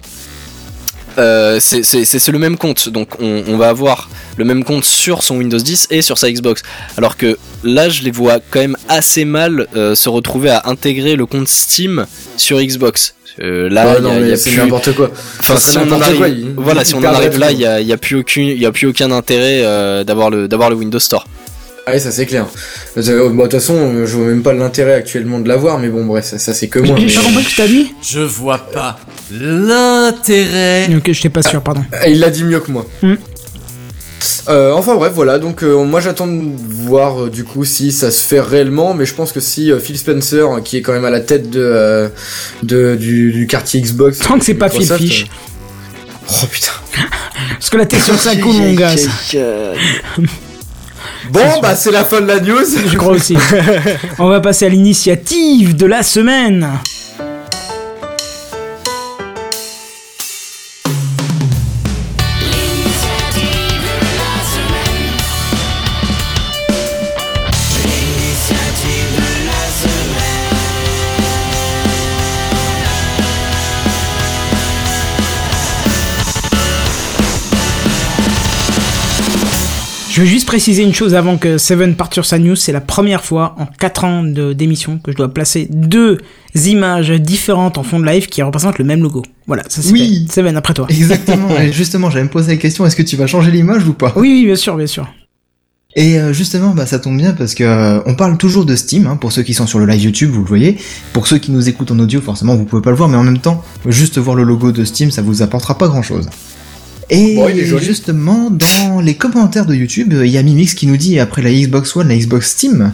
Euh, 1.17 1.59
c'est 1.59 2.27
le 2.31 2.39
même 2.39 2.57
compte, 2.57 2.89
donc 2.89 3.09
on, 3.19 3.43
on 3.47 3.57
va 3.57 3.69
avoir 3.69 4.09
le 4.37 4.45
même 4.45 4.63
compte 4.63 4.83
sur 4.85 5.21
son 5.23 5.37
Windows 5.37 5.57
10 5.57 5.87
et 5.91 6.01
sur 6.01 6.17
sa 6.17 6.31
Xbox. 6.31 6.63
Alors 6.97 7.17
que 7.17 7.37
là, 7.63 7.89
je 7.89 8.01
les 8.03 8.11
vois 8.11 8.39
quand 8.49 8.59
même 8.59 8.77
assez 8.89 9.25
mal 9.25 9.67
euh, 9.75 9.93
se 9.95 10.09
retrouver 10.09 10.49
à 10.49 10.63
intégrer 10.65 11.15
le 11.15 11.25
compte 11.25 11.47
Steam 11.47 12.05
sur 12.37 12.59
Xbox. 12.61 13.15
Euh, 13.39 13.67
là, 13.69 13.95
Ouais, 13.99 14.35
c'est 14.37 14.51
plus- 14.51 14.59
n'importe 14.59 14.93
quoi. 14.95 15.09
Enfin, 15.39 15.55
Ça 15.55 15.59
serait 15.59 15.71
si 15.71 15.77
on 15.77 15.81
en 15.81 15.85
n'importe 15.85 16.03
arrive, 16.03 16.17
quoi, 16.17 16.27
il- 16.29 16.53
voilà, 16.55 16.81
il 16.81 16.85
si 16.85 16.93
on 16.95 16.99
en 16.99 17.03
arrive 17.05 17.39
là, 17.39 17.51
il 17.51 17.59
y 17.59 17.65
a, 17.65 17.81
y 17.81 17.91
a 17.91 17.97
plus 17.97 18.23
il 18.37 18.63
a 18.65 18.71
plus 18.71 18.87
aucun 18.87 19.09
intérêt 19.11 19.61
euh, 19.63 20.03
d'avoir 20.03 20.29
le, 20.29 20.47
d'avoir 20.47 20.69
le 20.69 20.75
Windows 20.75 20.99
Store. 20.99 21.25
Ah 21.85 21.91
oui, 21.93 21.99
ça 21.99 22.11
c'est 22.11 22.25
clair. 22.25 22.45
Euh, 22.97 23.29
bah, 23.29 23.43
De 23.43 23.49
toute 23.49 23.51
façon, 23.59 23.75
euh, 23.75 24.05
je 24.05 24.15
vois 24.15 24.27
même 24.27 24.41
pas 24.41 24.53
l'intérêt 24.53 24.93
actuellement 24.93 25.39
de 25.39 25.49
l'avoir, 25.49 25.79
mais 25.79 25.89
bon, 25.89 26.05
bref, 26.05 26.23
ça, 26.25 26.39
ça, 26.39 26.53
c'est 26.53 26.67
que 26.69 26.79
moi. 26.79 26.95
J'ai 26.97 27.07
mais- 27.07 27.13
pas 27.13 27.21
compris 27.21 27.43
ce 27.43 27.49
que 27.49 27.55
t'as 27.57 27.67
dit 27.67 27.93
Je 28.01 28.19
vois 28.21 28.57
pas 28.59 28.97
l'intérêt. 29.31 30.87
Ok, 30.95 31.11
j'étais 31.11 31.29
pas 31.29 31.41
sûr, 31.41 31.61
pardon. 31.61 31.83
Ah, 31.91 32.07
Il 32.07 32.19
l'a 32.19 32.29
dit 32.29 32.45
mieux 32.45 32.61
que 32.61 32.71
moi. 32.71 32.85
Mm. 33.01 33.13
Euh, 34.47 34.71
enfin 34.73 34.95
bref, 34.95 35.11
voilà, 35.13 35.37
donc 35.39 35.63
euh, 35.63 35.83
moi 35.83 35.99
j'attends 35.99 36.27
de 36.27 36.41
voir 36.57 37.23
euh, 37.23 37.29
du 37.29 37.43
coup 37.43 37.63
si 37.65 37.91
ça 37.91 38.09
se 38.11 38.21
fait 38.21 38.39
réellement, 38.39 38.93
mais 38.93 39.05
je 39.05 39.13
pense 39.13 39.31
que 39.33 39.39
si 39.41 39.69
euh, 39.71 39.79
Phil 39.79 39.97
Spencer, 39.97 40.49
euh, 40.49 40.61
qui 40.61 40.77
est 40.77 40.81
quand 40.81 40.93
même 40.93 41.03
à 41.05 41.09
la 41.09 41.19
tête 41.21 41.49
de, 41.49 41.59
euh, 41.61 42.07
de 42.61 42.95
du, 42.95 43.31
du 43.33 43.47
quartier 43.47 43.81
Xbox, 43.81 44.19
Tant 44.19 44.39
que 44.39 44.45
c'est 44.45 44.53
pas 44.53 44.69
Phil 44.69 44.85
Fish. 44.85 45.23
euh, 45.23 46.25
Oh 46.29 46.45
putain. 46.49 46.71
Parce 47.53 47.69
que 47.69 47.77
là, 47.77 47.85
t'es 47.85 47.99
sur 47.99 48.15
ça 48.17 48.33
cool, 48.37 48.53
mon 48.55 48.73
gars. 48.73 48.95
Bon, 51.29 51.59
bah 51.61 51.75
c'est 51.75 51.91
la 51.91 52.03
fin 52.03 52.21
de 52.21 52.27
la 52.27 52.39
news. 52.39 52.65
Je 52.87 52.97
crois 52.97 53.13
aussi. 53.13 53.37
On 54.19 54.29
va 54.29 54.41
passer 54.41 54.65
à 54.65 54.69
l'initiative 54.69 55.75
de 55.75 55.85
la 55.85 56.03
semaine. 56.03 56.67
Je 80.13 80.21
veux 80.21 80.27
juste 80.27 80.45
préciser 80.45 80.83
une 80.83 80.93
chose 80.93 81.15
avant 81.15 81.37
que 81.39 81.57
Seven 81.57 81.95
parte 81.95 82.13
sur 82.13 82.23
sa 82.23 82.37
news. 82.37 82.55
C'est 82.55 82.71
la 82.71 82.81
première 82.81 83.23
fois 83.25 83.55
en 83.57 83.65
4 83.65 84.03
ans 84.03 84.21
de- 84.23 84.53
d'émission 84.53 84.99
que 84.99 85.11
je 85.11 85.17
dois 85.17 85.33
placer 85.33 85.67
deux 85.71 86.19
images 86.53 87.09
différentes 87.09 87.79
en 87.79 87.83
fond 87.83 87.99
de 87.99 88.05
live 88.05 88.27
qui 88.27 88.43
représentent 88.43 88.77
le 88.77 88.85
même 88.85 89.01
logo. 89.01 89.23
Voilà, 89.47 89.63
ça 89.69 89.81
c'est 89.81 89.91
Oui. 89.91 90.27
Seven, 90.29 90.55
après 90.55 90.75
toi. 90.75 90.85
Exactement. 90.87 91.49
Et 91.59 91.73
justement, 91.73 92.11
j'allais 92.11 92.25
me 92.25 92.29
poser 92.29 92.51
la 92.51 92.57
question 92.57 92.85
est-ce 92.85 92.95
que 92.95 93.01
tu 93.01 93.15
vas 93.15 93.25
changer 93.25 93.49
l'image 93.49 93.87
ou 93.87 93.93
pas? 93.93 94.13
Oui, 94.15 94.29
oui, 94.29 94.45
bien 94.45 94.55
sûr, 94.55 94.77
bien 94.77 94.85
sûr. 94.85 95.11
Et 95.95 96.19
euh, 96.19 96.31
justement, 96.31 96.75
bah, 96.75 96.85
ça 96.85 96.99
tombe 96.99 97.17
bien 97.17 97.33
parce 97.33 97.55
que 97.55 97.63
euh, 97.63 97.99
on 98.05 98.13
parle 98.13 98.37
toujours 98.37 98.65
de 98.65 98.75
Steam. 98.75 99.07
Hein, 99.07 99.15
pour 99.15 99.31
ceux 99.31 99.41
qui 99.41 99.55
sont 99.55 99.65
sur 99.65 99.79
le 99.79 99.87
live 99.87 100.03
YouTube, 100.03 100.29
vous 100.29 100.41
le 100.41 100.47
voyez. 100.47 100.77
Pour 101.13 101.25
ceux 101.25 101.39
qui 101.39 101.49
nous 101.49 101.69
écoutent 101.69 101.89
en 101.89 101.97
audio, 101.97 102.21
forcément, 102.21 102.55
vous 102.55 102.65
pouvez 102.65 102.83
pas 102.83 102.91
le 102.91 102.95
voir, 102.97 103.09
mais 103.09 103.17
en 103.17 103.23
même 103.23 103.39
temps, 103.39 103.63
juste 103.87 104.19
voir 104.19 104.35
le 104.35 104.43
logo 104.43 104.71
de 104.71 104.85
Steam, 104.85 105.09
ça 105.09 105.23
vous 105.23 105.41
apportera 105.41 105.75
pas 105.75 105.87
grand-chose. 105.87 106.29
Et 107.09 107.35
Bon, 107.35 107.77
justement, 107.79 108.49
dans 108.49 108.99
les 109.01 109.15
commentaires 109.15 109.65
de 109.65 109.75
YouTube, 109.75 110.13
il 110.23 110.29
y 110.29 110.37
a 110.37 110.43
Mimix 110.43 110.73
qui 110.73 110.87
nous 110.87 110.97
dit 110.97 111.19
après 111.19 111.41
la 111.41 111.51
Xbox 111.51 111.95
One, 111.95 112.07
la 112.07 112.15
Xbox 112.17 112.51
Steam. 112.51 112.93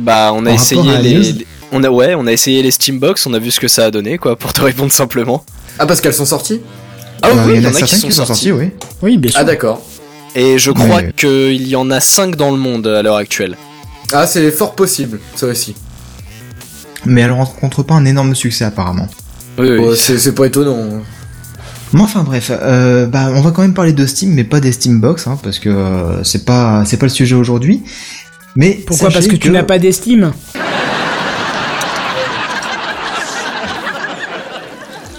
Bah, 0.00 0.32
on 0.34 0.46
a 0.46 0.52
essayé 0.52 0.98
les, 1.02 1.46
on 1.72 1.82
a 1.84 1.90
ouais, 1.90 2.14
on 2.14 2.26
a 2.26 2.32
essayé 2.32 2.62
les 2.62 2.70
Steambox, 2.70 3.26
on 3.26 3.34
a 3.34 3.38
vu 3.38 3.50
ce 3.50 3.60
que 3.60 3.68
ça 3.68 3.86
a 3.86 3.90
donné 3.90 4.18
quoi, 4.18 4.36
pour 4.36 4.52
te 4.52 4.60
répondre 4.62 4.92
simplement. 4.92 5.44
Ah, 5.78 5.86
parce 5.86 6.00
qu'elles 6.00 6.14
sont 6.14 6.24
sorties? 6.26 6.60
Ah 7.22 7.28
Euh, 7.28 7.32
oui, 7.46 7.52
il 7.56 7.62
y 7.62 7.66
en 7.66 7.70
a 7.70 7.72
qui 7.72 7.96
sont 7.96 8.06
qui 8.08 8.12
sont 8.12 8.26
sorties, 8.26 8.52
oui. 8.52 8.70
Oui, 9.02 9.16
bien 9.16 9.30
sûr. 9.30 9.40
Ah 9.40 9.44
d'accord. 9.44 9.82
Et 10.34 10.58
je 10.58 10.70
crois 10.70 11.02
Mais- 11.02 11.12
qu'il 11.12 11.68
y 11.68 11.76
en 11.76 11.90
a 11.90 12.00
5 12.00 12.36
dans 12.36 12.50
le 12.50 12.56
monde 12.56 12.86
à 12.86 13.02
l'heure 13.02 13.16
actuelle. 13.16 13.56
Ah, 14.12 14.26
c'est 14.26 14.50
fort 14.50 14.74
possible, 14.74 15.20
ça 15.36 15.46
aussi. 15.46 15.74
Mais 17.04 17.22
elle 17.22 17.32
rencontre 17.32 17.82
pas 17.82 17.94
un 17.94 18.04
énorme 18.04 18.34
succès 18.34 18.64
apparemment. 18.64 19.08
Oui, 19.58 19.68
oui. 19.70 19.76
Bon, 19.78 19.94
c'est 19.96 20.34
pas 20.34 20.46
étonnant. 20.46 21.02
Mais 21.92 22.00
enfin 22.00 22.22
bref, 22.22 22.50
euh, 22.50 23.06
bah 23.06 23.30
on 23.34 23.42
va 23.42 23.50
quand 23.50 23.62
même 23.62 23.74
parler 23.74 23.92
de 23.92 24.06
Steam, 24.06 24.32
mais 24.32 24.44
pas 24.44 24.60
des 24.60 24.72
Steambox, 24.72 25.26
hein, 25.26 25.38
parce 25.42 25.58
que 25.58 25.68
euh, 25.68 26.24
c'est 26.24 26.44
pas 26.46 26.84
c'est 26.86 26.96
pas 26.96 27.06
le 27.06 27.10
sujet 27.10 27.34
aujourd'hui. 27.34 27.82
Mais 28.56 28.70
Pourquoi 28.86 29.08
Parce 29.10 29.24
sachez 29.24 29.36
que 29.36 29.42
tu 29.42 29.50
n'as 29.50 29.62
pas 29.62 29.78
d'estime 29.78 30.32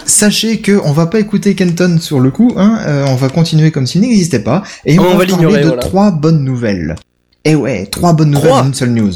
Sachez 0.06 0.60
que 0.60 0.80
on 0.84 0.92
va 0.92 1.06
pas 1.08 1.20
écouter 1.20 1.56
Kenton 1.56 1.98
sur 2.00 2.20
le 2.20 2.30
coup, 2.30 2.54
hein, 2.58 2.78
euh, 2.86 3.06
on 3.08 3.16
va 3.16 3.30
continuer 3.30 3.72
comme 3.72 3.88
s'il 3.88 4.02
n'existait 4.02 4.40
pas, 4.40 4.64
et 4.86 5.00
on, 5.00 5.04
On 5.04 5.12
va 5.12 5.18
va 5.20 5.26
l'ignorer, 5.26 5.46
parler 5.46 5.62
de 5.64 5.68
voilà. 5.68 5.82
trois 5.82 6.12
bonnes 6.12 6.44
nouvelles. 6.44 6.96
Et 7.46 7.56
ouais, 7.56 7.86
trois 7.86 8.14
bonnes 8.14 8.32
nouvelles 8.32 8.50
Trois 8.50 8.62
en 8.62 8.68
une 8.68 8.74
seule 8.74 8.92
news. 8.92 9.12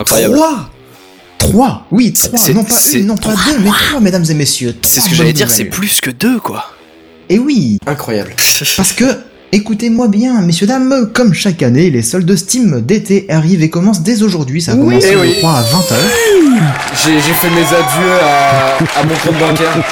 Incroyable. 0.00 0.34
Trois 0.34 0.70
Trois, 1.38 1.86
oui, 1.90 2.12
C'est- 2.14 2.28
trois, 2.30 2.48
non 2.54 2.64
pas 2.64 2.70
c'est 2.70 3.00
une, 3.00 3.06
non 3.06 3.16
pas 3.16 3.30
deux, 3.34 3.58
mais 3.62 3.70
trois, 3.70 4.00
mesdames 4.00 4.24
et 4.30 4.34
messieurs. 4.34 4.74
C'est 4.82 5.00
ce 5.00 5.08
que 5.10 5.14
j'allais 5.14 5.32
dire, 5.32 5.50
c'est 5.50 5.64
plus 5.66 6.00
que 6.00 6.10
deux 6.10 6.38
quoi. 6.40 6.64
Et 7.28 7.38
oui, 7.38 7.78
Incroyable. 7.86 8.34
Parce 8.76 8.92
que, 8.92 9.04
écoutez-moi 9.52 10.08
bien, 10.08 10.40
messieurs, 10.42 10.66
dames, 10.66 11.10
comme 11.12 11.32
chaque 11.34 11.62
année, 11.62 11.90
les 11.90 12.02
soldes 12.02 12.34
Steam 12.36 12.80
d'été 12.82 13.26
arrivent 13.30 13.62
et 13.62 13.70
commencent 13.70 14.02
dès 14.02 14.22
aujourd'hui. 14.22 14.60
Ça 14.62 14.72
a 14.72 14.74
Oui. 14.74 14.80
commencé, 14.84 15.08
Eh 15.10 15.14
je 15.14 15.18
oui. 15.18 15.34
crois, 15.38 15.58
à 15.58 15.62
20h. 15.62 15.94
J'ai 17.04 17.14
j'ai 17.14 17.32
fait 17.34 17.50
mes 17.50 17.62
adieux 17.62 18.12
à, 18.22 19.00
à 19.00 19.04
mon 19.04 19.14
compte 19.16 19.38
bancaire 19.38 19.84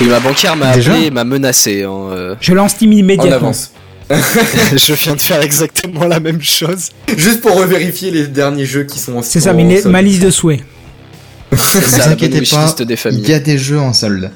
Et 0.00 0.04
ma 0.04 0.20
banquière 0.20 0.56
m'a 0.56 0.72
Déjà 0.74 0.92
appelé 0.92 1.06
et 1.06 1.10
m'a 1.10 1.24
menacé. 1.24 1.82
euh. 1.84 2.34
Je 2.40 2.52
lance 2.54 2.72
Steam 2.72 2.90
en 2.90 2.96
immédiatement. 2.96 3.34
avance. 3.36 3.72
je 4.10 4.92
viens 4.94 5.14
de 5.14 5.20
faire 5.20 5.40
exactement 5.42 6.04
la 6.06 6.20
même 6.20 6.42
chose. 6.42 6.88
Juste 7.16 7.40
pour 7.40 7.56
revérifier 7.56 8.10
les 8.10 8.26
derniers 8.26 8.66
jeux 8.66 8.84
qui 8.84 8.98
sont 8.98 9.16
en 9.16 9.22
C'est 9.22 9.40
ça, 9.40 9.52
en 9.52 9.56
mais 9.56 9.64
les- 9.64 9.80
solde. 9.82 9.92
ma 9.92 10.02
liste 10.02 10.22
de 10.22 10.30
souhaits. 10.30 10.60
C'est 11.56 11.78
Ne 11.80 11.84
vous 11.84 12.12
inquiétez 12.12 12.40
pas, 12.42 12.74
il 13.10 13.28
y 13.28 13.32
a 13.34 13.38
des 13.38 13.58
jeux 13.58 13.78
en 13.78 13.92
solde. 13.92 14.30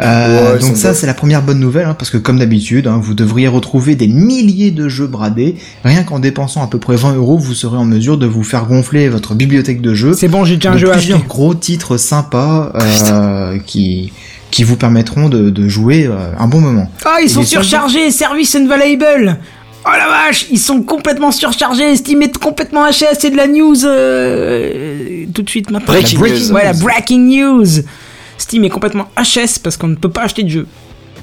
Euh, 0.00 0.52
Ouais, 0.54 0.58
donc 0.58 0.76
ça 0.76 0.92
c'est 0.92 1.06
la 1.06 1.14
première 1.14 1.42
bonne 1.42 1.58
nouvelle, 1.58 1.86
hein, 1.86 1.94
parce 1.98 2.10
que 2.10 2.18
comme 2.18 2.38
d'habitude, 2.38 2.86
hein, 2.86 2.98
vous 3.02 3.14
devriez 3.14 3.48
retrouver 3.48 3.94
des 3.94 4.08
milliers 4.08 4.70
de 4.70 4.88
jeux 4.88 5.06
bradés. 5.06 5.56
Rien 5.84 6.02
qu'en 6.02 6.18
dépensant 6.18 6.62
à 6.62 6.66
peu 6.66 6.78
près 6.78 6.96
20 6.96 7.14
euros, 7.14 7.38
vous 7.38 7.54
serez 7.54 7.78
en 7.78 7.84
mesure 7.86 8.18
de 8.18 8.26
vous 8.26 8.42
faire 8.44 8.66
gonfler 8.66 9.08
votre 9.08 9.34
bibliothèque 9.34 9.80
de 9.80 9.94
jeux. 9.94 10.12
C'est 10.12 10.28
bon, 10.28 10.44
j'ai 10.44 10.56
déjà 10.56 10.72
un 10.72 10.76
jeu 10.76 10.90
à 10.90 10.96
plusieurs 10.96 11.18
acheter. 11.18 11.28
gros 11.28 11.54
titres 11.54 11.96
sympas 11.96 12.72
euh, 12.74 13.58
qui 13.66 14.12
qui 14.50 14.64
vous 14.64 14.76
permettront 14.76 15.28
de, 15.28 15.50
de 15.50 15.68
jouer 15.68 16.06
euh, 16.06 16.30
un 16.38 16.46
bon 16.46 16.60
moment. 16.60 16.90
Ah, 17.04 17.16
ils 17.20 17.26
Et 17.26 17.28
sont 17.28 17.42
surchargés, 17.42 18.10
service 18.10 18.54
unavailable 18.54 19.38
Oh 19.84 19.90
la 19.96 20.08
vache, 20.08 20.46
ils 20.50 20.58
sont 20.58 20.82
complètement 20.82 21.30
surchargés, 21.30 21.94
Steam 21.96 22.20
est 22.22 22.36
complètement 22.38 22.86
HS, 22.90 23.18
c'est 23.20 23.30
de 23.30 23.36
la 23.36 23.46
news 23.46 23.76
euh, 23.84 25.24
tout 25.32 25.42
de 25.42 25.48
suite 25.48 25.70
maintenant. 25.70 25.92
Breaking 25.92 26.18
La 26.18 26.20
breaking 26.20 26.48
news. 26.48 26.52
Ouais, 26.54 26.64
la 26.64 26.72
breaking 26.72 27.26
news 27.28 27.66
Steam 28.38 28.64
est 28.64 28.70
complètement 28.70 29.08
HS 29.16 29.58
parce 29.62 29.76
qu'on 29.76 29.88
ne 29.88 29.94
peut 29.96 30.10
pas 30.10 30.22
acheter 30.22 30.42
de 30.42 30.48
jeux. 30.48 30.66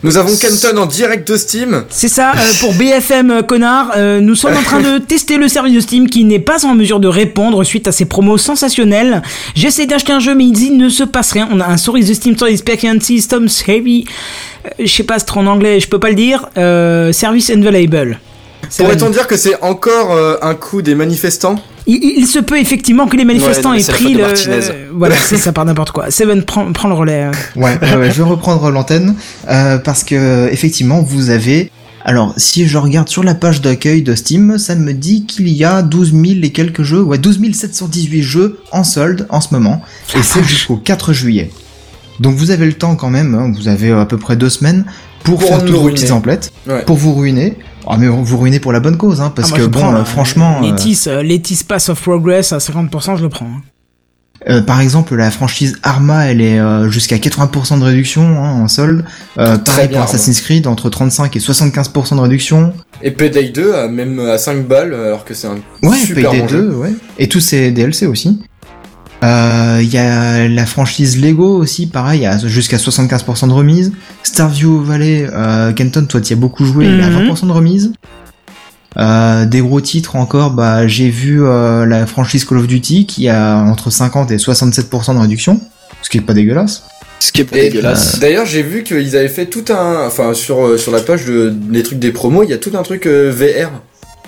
Nous 0.04 0.18
avons 0.18 0.36
Kenton 0.36 0.78
en 0.78 0.86
direct 0.86 1.26
de 1.32 1.38
Steam. 1.38 1.86
C'est 1.88 2.10
ça, 2.10 2.32
euh, 2.32 2.52
pour 2.60 2.74
BFM 2.74 3.32
euh, 3.32 3.42
connard, 3.42 3.94
euh, 3.96 4.20
nous 4.20 4.36
sommes 4.36 4.58
en 4.58 4.62
train 4.62 4.82
de 4.82 4.98
tester 5.08 5.38
le 5.38 5.48
service 5.48 5.74
de 5.74 5.80
Steam 5.80 6.10
qui 6.10 6.26
n'est 6.26 6.40
pas 6.40 6.66
en 6.66 6.76
mesure 6.76 7.00
de 7.00 7.08
répondre 7.08 7.64
suite 7.64 7.88
à 7.88 7.94
ces 7.94 8.04
promos 8.04 8.38
sensationnels. 8.38 9.22
J'essaie 9.56 9.86
d'acheter 9.86 10.12
un 10.12 10.20
jeu 10.20 10.36
mais 10.36 10.46
il 10.46 10.78
ne 10.78 10.90
se 10.90 11.06
passe 11.06 11.32
rien. 11.32 11.48
On 11.54 11.62
a 11.62 11.68
un 11.68 11.78
service 11.78 12.08
de 12.08 12.14
Steam 12.14 12.38
sur 12.38 12.48
Experience 12.48 13.04
Systems 13.04 13.48
Heavy, 13.66 14.04
je 14.78 14.88
sais 14.88 15.04
pas 15.04 15.20
c'est 15.20 15.26
trop 15.26 15.40
en 15.40 15.48
anglais, 15.48 15.80
je 15.80 15.88
peux 15.88 16.00
pas 16.00 16.10
le 16.10 16.16
dire, 16.16 16.50
service 17.14 17.48
unavailable. 17.48 18.20
Pourrait-on 18.78 19.10
dire 19.10 19.28
que 19.28 19.38
c'est 19.38 19.62
encore 19.62 20.12
euh, 20.14 20.36
un 20.42 20.56
coup 20.56 20.82
des 20.82 20.96
manifestants? 20.96 21.56
Il, 21.86 22.26
se 22.28 22.40
peut 22.40 22.58
effectivement 22.60 23.08
que 23.08 23.18
les 23.18 23.26
manifestants 23.26 23.72
Ouais, 23.72 23.78
non, 23.78 23.78
mais 23.78 23.80
aient 23.80 23.84
c'est 23.84 23.92
la 23.92 23.98
pris 23.98 24.14
le. 24.14 24.72
Euh, 24.74 24.88
voilà, 24.94 25.16
c'est 25.18 25.38
ça 25.38 25.52
par 25.52 25.66
n'importe 25.66 25.92
quoi. 25.92 26.12
Seven 26.12 26.44
prend, 26.44 26.72
prend 26.72 26.88
le 26.88 26.94
relais. 26.94 27.26
euh. 27.26 27.32
Ouais, 27.60 27.78
je 27.82 28.18
vais 28.18 28.24
reprendre 28.24 28.70
l'antenne 28.72 29.16
euh, 29.50 29.78
parce 29.80 30.04
que 30.04 30.48
effectivement 30.52 31.02
vous 31.02 31.30
avez. 31.30 31.72
Alors 32.06 32.34
si 32.38 32.68
je 32.68 32.78
regarde 32.78 33.08
sur 33.10 33.24
la 33.24 33.34
page 33.36 33.62
d'accueil 33.62 34.02
de 34.02 34.16
Steam, 34.16 34.58
ça 34.58 34.76
me 34.76 34.94
dit 34.94 35.26
qu'il 35.26 35.48
y 35.50 35.64
a 35.66 35.82
12 35.82 36.12
000 36.12 36.24
et 36.44 36.52
quelques 36.52 36.84
jeux, 36.84 37.02
ouais 37.02 37.18
12 37.18 37.40
718 37.54 38.22
jeux 38.24 38.60
en 38.72 38.84
solde 38.84 39.26
en 39.30 39.40
ce 39.42 39.54
moment 39.54 39.82
et 40.18 40.22
c'est 40.24 40.44
jusqu'au 40.44 40.76
4 40.78 41.14
juillet. 41.14 41.50
Donc 42.20 42.36
vous 42.36 42.52
avez 42.52 42.66
le 42.66 42.74
temps 42.74 42.96
quand 42.96 43.10
même, 43.10 43.36
hein, 43.36 43.52
vous 43.58 43.68
avez 43.68 43.92
à 43.92 44.06
peu 44.06 44.18
près 44.18 44.36
deux 44.36 44.50
semaines 44.50 44.86
pour, 45.24 45.40
Pour 45.40 45.48
faire 45.48 45.60
toutes 45.62 45.70
vos 45.72 45.80
ruiner. 45.84 45.94
petites 45.96 46.12
emplettes, 46.12 46.52
Ouais. 46.68 46.84
pour 46.84 46.98
vous 46.98 47.14
ruiner. 47.14 47.58
Ah 47.88 47.98
mais 47.98 48.08
vous 48.08 48.38
ruinez 48.38 48.60
pour 48.60 48.72
la 48.72 48.80
bonne 48.80 48.98
cause, 48.98 49.20
hein, 49.22 49.32
parce 49.36 49.50
Ah, 49.52 49.58
moi, 49.58 49.60
que 49.60 49.72
bon, 49.72 49.80
prends, 49.80 49.94
euh, 49.94 49.98
là, 50.00 50.06
franchement, 50.06 50.60
euh, 50.64 50.72
Letis, 50.72 51.04
euh, 51.08 51.22
Letis 51.24 51.64
Pass 51.68 51.90
of 51.90 52.02
Progress 52.02 52.54
à 52.54 52.58
50%, 52.60 53.18
je 53.18 53.24
le 53.24 53.30
prends. 53.30 53.46
hein. 53.46 53.62
Euh, 54.50 54.62
par 54.62 54.82
exemple, 54.82 55.16
la 55.16 55.32
franchise 55.32 55.78
Arma, 55.84 56.26
elle 56.26 56.42
est 56.42 56.60
euh, 56.60 56.90
jusqu'à 56.90 57.16
80% 57.18 57.80
de 57.80 57.84
réduction 57.86 58.24
hein, 58.44 58.52
en 58.64 58.68
solde. 58.68 59.06
Euh, 59.38 59.56
Très 59.56 59.64
pareil 59.64 59.88
bien, 59.88 59.98
pour 60.00 60.10
Assassin's 60.10 60.42
Creed, 60.42 60.68
entre 60.68 60.90
35 60.90 61.34
et 61.36 61.40
75% 61.40 62.16
de 62.18 62.20
réduction. 62.20 62.74
Et 63.02 63.12
Payday 63.12 63.50
2 63.50 63.74
à 63.74 63.88
même 63.88 64.20
à 64.20 64.38
5 64.38 64.68
balles 64.68 64.94
alors 64.94 65.24
que 65.24 65.34
c'est 65.34 65.48
un 65.48 65.60
Ouais, 65.82 65.96
super 65.98 66.30
Payday 66.32 66.42
bon 66.42 66.48
jeu. 66.50 66.62
2, 66.72 66.76
ouais. 66.76 66.94
Et 67.20 67.30
tous 67.30 67.40
ces 67.40 67.72
DLC 67.72 68.06
aussi. 68.06 68.42
Euh, 69.24 69.80
Il 69.82 69.92
y 69.94 69.98
a 69.98 70.48
la 70.48 70.66
franchise 70.66 71.20
Lego 71.22 71.58
aussi, 71.58 71.88
pareil, 71.88 72.26
à 72.26 72.38
jusqu'à 72.38 72.78
75% 72.78 73.48
de 73.48 73.54
remise. 73.54 73.92
Starview 74.24 74.84
Valley, 74.84 75.28
euh, 75.32 75.72
Kenton, 75.74 76.06
toi 76.06 76.22
tu 76.22 76.32
y 76.32 76.34
as 76.34 76.36
beaucoup 76.36 76.66
joué, 76.66 76.86
il 76.86 77.02
à 77.02 77.10
Mhm. 77.10 77.30
20% 77.30 77.48
de 77.48 77.52
remise. 77.52 77.94
Euh, 78.98 79.46
des 79.46 79.60
gros 79.62 79.82
titres 79.82 80.16
encore, 80.18 80.52
bah 80.52 80.88
j'ai 80.88 81.10
vu 81.10 81.44
euh, 81.44 81.84
la 81.86 82.06
franchise 82.06 82.46
Call 82.46 82.60
of 82.60 82.68
Duty 82.68 83.08
qui 83.08 83.28
a 83.28 83.58
entre 83.58 83.90
50 83.90 84.30
et 84.32 84.38
67% 84.38 85.16
de 85.16 85.20
réduction, 85.20 85.60
ce 86.04 86.10
qui 86.12 86.20
est 86.20 86.22
pas 86.22 86.34
dégueulasse. 86.36 86.84
Ce 87.20 87.32
qui 87.32 87.42
est 87.42 87.46
pas 87.46 87.58
Et 87.58 87.70
dégueulasse. 87.70 88.20
D'ailleurs, 88.20 88.46
j'ai 88.46 88.62
vu 88.62 88.84
qu'ils 88.84 89.16
avaient 89.16 89.30
fait 89.30 89.46
tout 89.48 89.64
un, 89.70 90.06
enfin 90.06 90.34
sur 90.34 90.64
euh, 90.66 90.78
sur 90.78 90.92
la 90.92 91.00
page 91.00 91.26
de, 91.26 91.50
des 91.50 91.82
trucs 91.82 91.98
des 92.00 92.12
promos, 92.12 92.44
il 92.44 92.50
y 92.50 92.54
a 92.54 92.58
tout 92.58 92.72
un 92.78 92.84
truc 92.84 93.08
euh, 93.08 93.32
VR. 93.32 93.72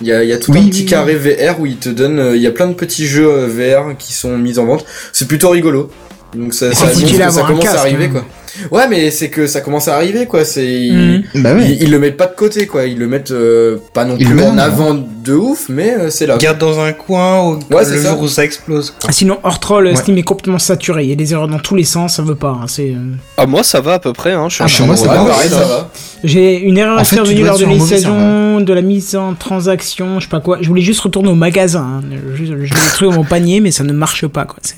Il 0.02 0.06
y 0.06 0.12
a, 0.12 0.22
y 0.24 0.32
a 0.32 0.38
tout 0.38 0.52
Oui, 0.52 0.58
un 0.58 0.68
petit 0.68 0.80
oui. 0.80 0.86
carré 0.86 1.14
VR 1.14 1.58
où 1.60 1.66
il 1.66 1.76
te 1.78 1.88
donne, 1.88 2.18
euh, 2.18 2.36
il 2.36 2.42
y 2.42 2.46
a 2.46 2.50
plein 2.50 2.66
de 2.66 2.74
petits 2.74 3.06
jeux 3.06 3.28
euh, 3.28 3.46
VR 3.46 3.96
qui 3.96 4.12
sont 4.12 4.36
mis 4.36 4.58
en 4.58 4.66
vente. 4.66 4.84
C'est 5.12 5.26
plutôt 5.26 5.48
rigolo. 5.50 5.90
Donc 6.34 6.52
ça, 6.52 6.74
ça, 6.74 6.86
que 6.86 6.98
ait 6.98 7.30
ça 7.30 7.42
commence 7.42 7.62
casque, 7.62 7.76
à 7.76 7.80
arriver 7.80 8.06
hein. 8.06 8.10
quoi. 8.12 8.24
Ouais, 8.70 8.88
mais 8.88 9.10
c'est 9.10 9.28
que 9.30 9.46
ça 9.46 9.60
commence 9.60 9.88
à 9.88 9.96
arriver 9.96 10.26
quoi. 10.26 10.44
C'est 10.44 10.88
Mhm. 10.90 11.42
Bah 11.42 11.54
ouais. 11.54 11.64
ils, 11.70 11.82
ils 11.84 11.90
le 11.90 11.98
mettent 11.98 12.16
pas 12.16 12.26
de 12.26 12.34
côté 12.34 12.66
quoi. 12.66 12.84
Ils 12.86 12.98
le 12.98 13.06
mettent 13.06 13.30
euh, 13.30 13.78
pas 13.92 14.04
non 14.04 14.16
Ils 14.18 14.26
plus 14.28 14.42
en 14.42 14.54
en 14.54 14.58
avant 14.58 14.94
de 14.94 15.32
ouf, 15.34 15.68
mais 15.68 15.94
euh, 15.94 16.10
c'est 16.10 16.26
là. 16.26 16.36
Garde 16.38 16.58
dans 16.58 16.78
un 16.80 16.92
coin 16.92 17.40
au 17.40 17.54
Ouais, 17.74 17.84
c'est 17.84 17.96
le 17.96 18.02
ça. 18.02 18.10
jour 18.10 18.22
où 18.22 18.28
ça 18.28 18.44
explose. 18.44 18.90
quoi. 18.90 19.08
Ah, 19.08 19.12
Sinon, 19.12 19.38
hors 19.42 19.58
troll, 19.60 19.86
Ouais. 19.86 19.96
Steam 19.96 20.16
est 20.18 20.22
complètement 20.22 20.58
saturé. 20.58 21.04
Il 21.04 21.10
y 21.10 21.12
a 21.12 21.16
des 21.16 21.32
erreurs 21.32 21.48
dans 21.48 21.58
tous 21.58 21.74
les 21.74 21.84
sens, 21.84 22.16
ça 22.16 22.22
veut 22.22 22.34
pas. 22.34 22.56
hein, 22.62 22.66
c'est, 22.68 22.90
euh, 22.90 23.14
Ah, 23.36 23.46
moi 23.46 23.62
ça 23.62 23.80
va 23.80 23.94
à 23.94 23.98
peu 23.98 24.12
près, 24.12 24.32
hein. 24.32 24.46
Je 24.48 24.54
suis 24.54 24.62
Ah, 24.62 24.66
en 24.66 24.68
chez 24.68 24.76
train 24.78 24.86
moi, 24.86 24.96
ça 24.96 25.06
va, 25.08 25.24
pareil, 25.24 25.50
ça 25.50 25.56
va. 25.60 25.64
va. 25.66 25.90
J'ai 26.24 26.58
une 26.60 26.78
erreur 26.78 26.96
dois 27.02 27.18
lors 27.44 27.58
de 27.58 27.64
l'installation, 27.66 28.60
de 28.60 28.72
la 28.72 28.82
mise 28.82 29.14
en 29.16 29.34
transaction, 29.34 30.18
je 30.20 30.24
sais 30.24 30.30
pas 30.30 30.40
quoi. 30.40 30.58
Je 30.60 30.68
voulais 30.68 30.80
juste 30.82 31.00
retourner 31.00 31.28
au 31.28 31.34
magasin. 31.34 32.00
hein. 32.02 32.04
Je, 32.34 32.44
je 32.44 32.52
mets 32.54 32.58
des 32.68 32.92
trucs 32.92 33.08
dans 33.10 33.14
mon 33.16 33.24
panier, 33.24 33.60
mais 33.60 33.70
ça 33.70 33.84
ne 33.84 33.92
marche 33.92 34.26
pas, 34.26 34.44
quoi. 34.44 34.56
C'est- 34.62 34.76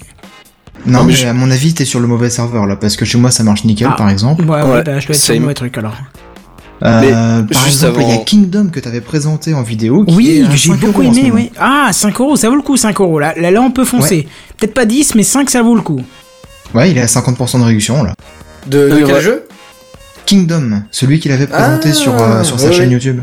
Non, 0.86 0.98
Non, 1.00 1.04
mais 1.04 1.12
mais 1.12 1.18
je- 1.18 1.26
à 1.26 1.32
mon 1.32 1.50
avis, 1.50 1.74
t'es 1.74 1.84
sur 1.84 2.00
le 2.00 2.06
mauvais 2.06 2.30
serveur 2.30 2.66
là, 2.66 2.76
parce 2.76 2.96
que 2.96 3.04
chez 3.04 3.18
moi 3.18 3.30
ça 3.30 3.42
marche 3.42 3.64
nickel 3.64 3.88
Ah. 3.92 3.96
par 3.96 4.08
exemple. 4.10 4.44
Ouais, 4.44 4.62
ouais, 4.62 4.70
Ouais, 4.70 4.82
bah, 4.82 5.00
je 5.00 5.06
dois 5.06 5.16
être 5.16 5.22
sur 5.22 5.34
le 5.34 5.40
mauvais 5.40 5.54
truc 5.54 5.76
alors. 5.78 5.94
Euh, 6.84 7.00
Mais 7.00 7.52
par 7.54 7.66
exemple, 7.66 7.98
il 8.02 8.08
y 8.08 8.12
a 8.12 8.18
Kingdom 8.18 8.68
que 8.68 8.78
t'avais 8.78 9.00
présenté 9.00 9.52
en 9.52 9.62
vidéo. 9.62 10.04
Qui 10.04 10.14
Oui, 10.14 10.44
j'ai 10.52 10.68
5 10.70 10.78
beaucoup 10.78 11.02
aimé, 11.02 11.30
oui. 11.34 11.50
Ah, 11.58 11.88
5 11.92 12.20
euros, 12.20 12.36
ça 12.36 12.48
vaut 12.48 12.54
le 12.54 12.62
coup, 12.62 12.76
5 12.76 13.00
euros. 13.00 13.18
Là, 13.18 13.34
là, 13.36 13.50
là 13.50 13.60
on 13.60 13.72
peut 13.72 13.84
foncer. 13.84 14.28
Peut-être 14.56 14.74
pas 14.74 14.84
10, 14.86 15.16
mais 15.16 15.24
5, 15.24 15.50
ça 15.50 15.60
vaut 15.62 15.74
le 15.74 15.80
coup. 15.82 16.00
Ouais, 16.74 16.90
il 16.90 16.96
est 16.98 17.00
à 17.02 17.06
50% 17.06 17.58
de 17.58 17.64
réduction 17.64 18.04
là. 18.04 18.14
De, 18.68 18.88
de 18.88 18.94
Ouais, 18.94 19.02
quel 19.04 19.14
ouais. 19.16 19.20
jeu? 19.20 19.44
Kingdom, 20.26 20.82
celui 20.92 21.18
qu'il 21.18 21.32
avait 21.32 21.46
présenté 21.48 21.88
Ah, 21.90 21.94
sur, 21.94 22.14
euh, 22.22 22.44
sur 22.44 22.60
sa 22.60 22.70
chaîne 22.70 22.88
ouais. 22.88 22.92
YouTube. 22.92 23.22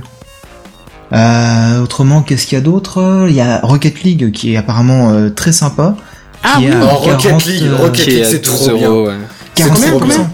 Euh, 1.13 1.81
autrement, 1.83 2.23
qu'est-ce 2.23 2.47
qu'il 2.47 2.57
y 2.57 2.61
a 2.61 2.63
d'autre? 2.63 3.25
Il 3.29 3.35
y 3.35 3.41
a 3.41 3.59
Rocket 3.61 4.03
League 4.03 4.31
qui 4.31 4.53
est 4.53 4.57
apparemment 4.57 5.11
euh, 5.11 5.29
très 5.29 5.51
sympa. 5.51 5.95
Ah 6.43 6.55
oui. 6.59 6.65
est 6.65 6.71
à 6.73 6.79
Oh, 6.83 6.95
Rocket 6.95 7.21
40, 7.21 7.45
League, 7.45 7.63
euh, 7.67 7.75
Rocket 7.77 8.05
League, 8.07 8.23
c'est 8.25 8.43
12 8.45 8.53
trop 8.67 8.77
bien. 8.77 8.88
euros, 8.89 9.07
ouais. 9.07 9.13
47%. 9.55 9.88
trop 9.89 9.99
bien. 10.05 10.29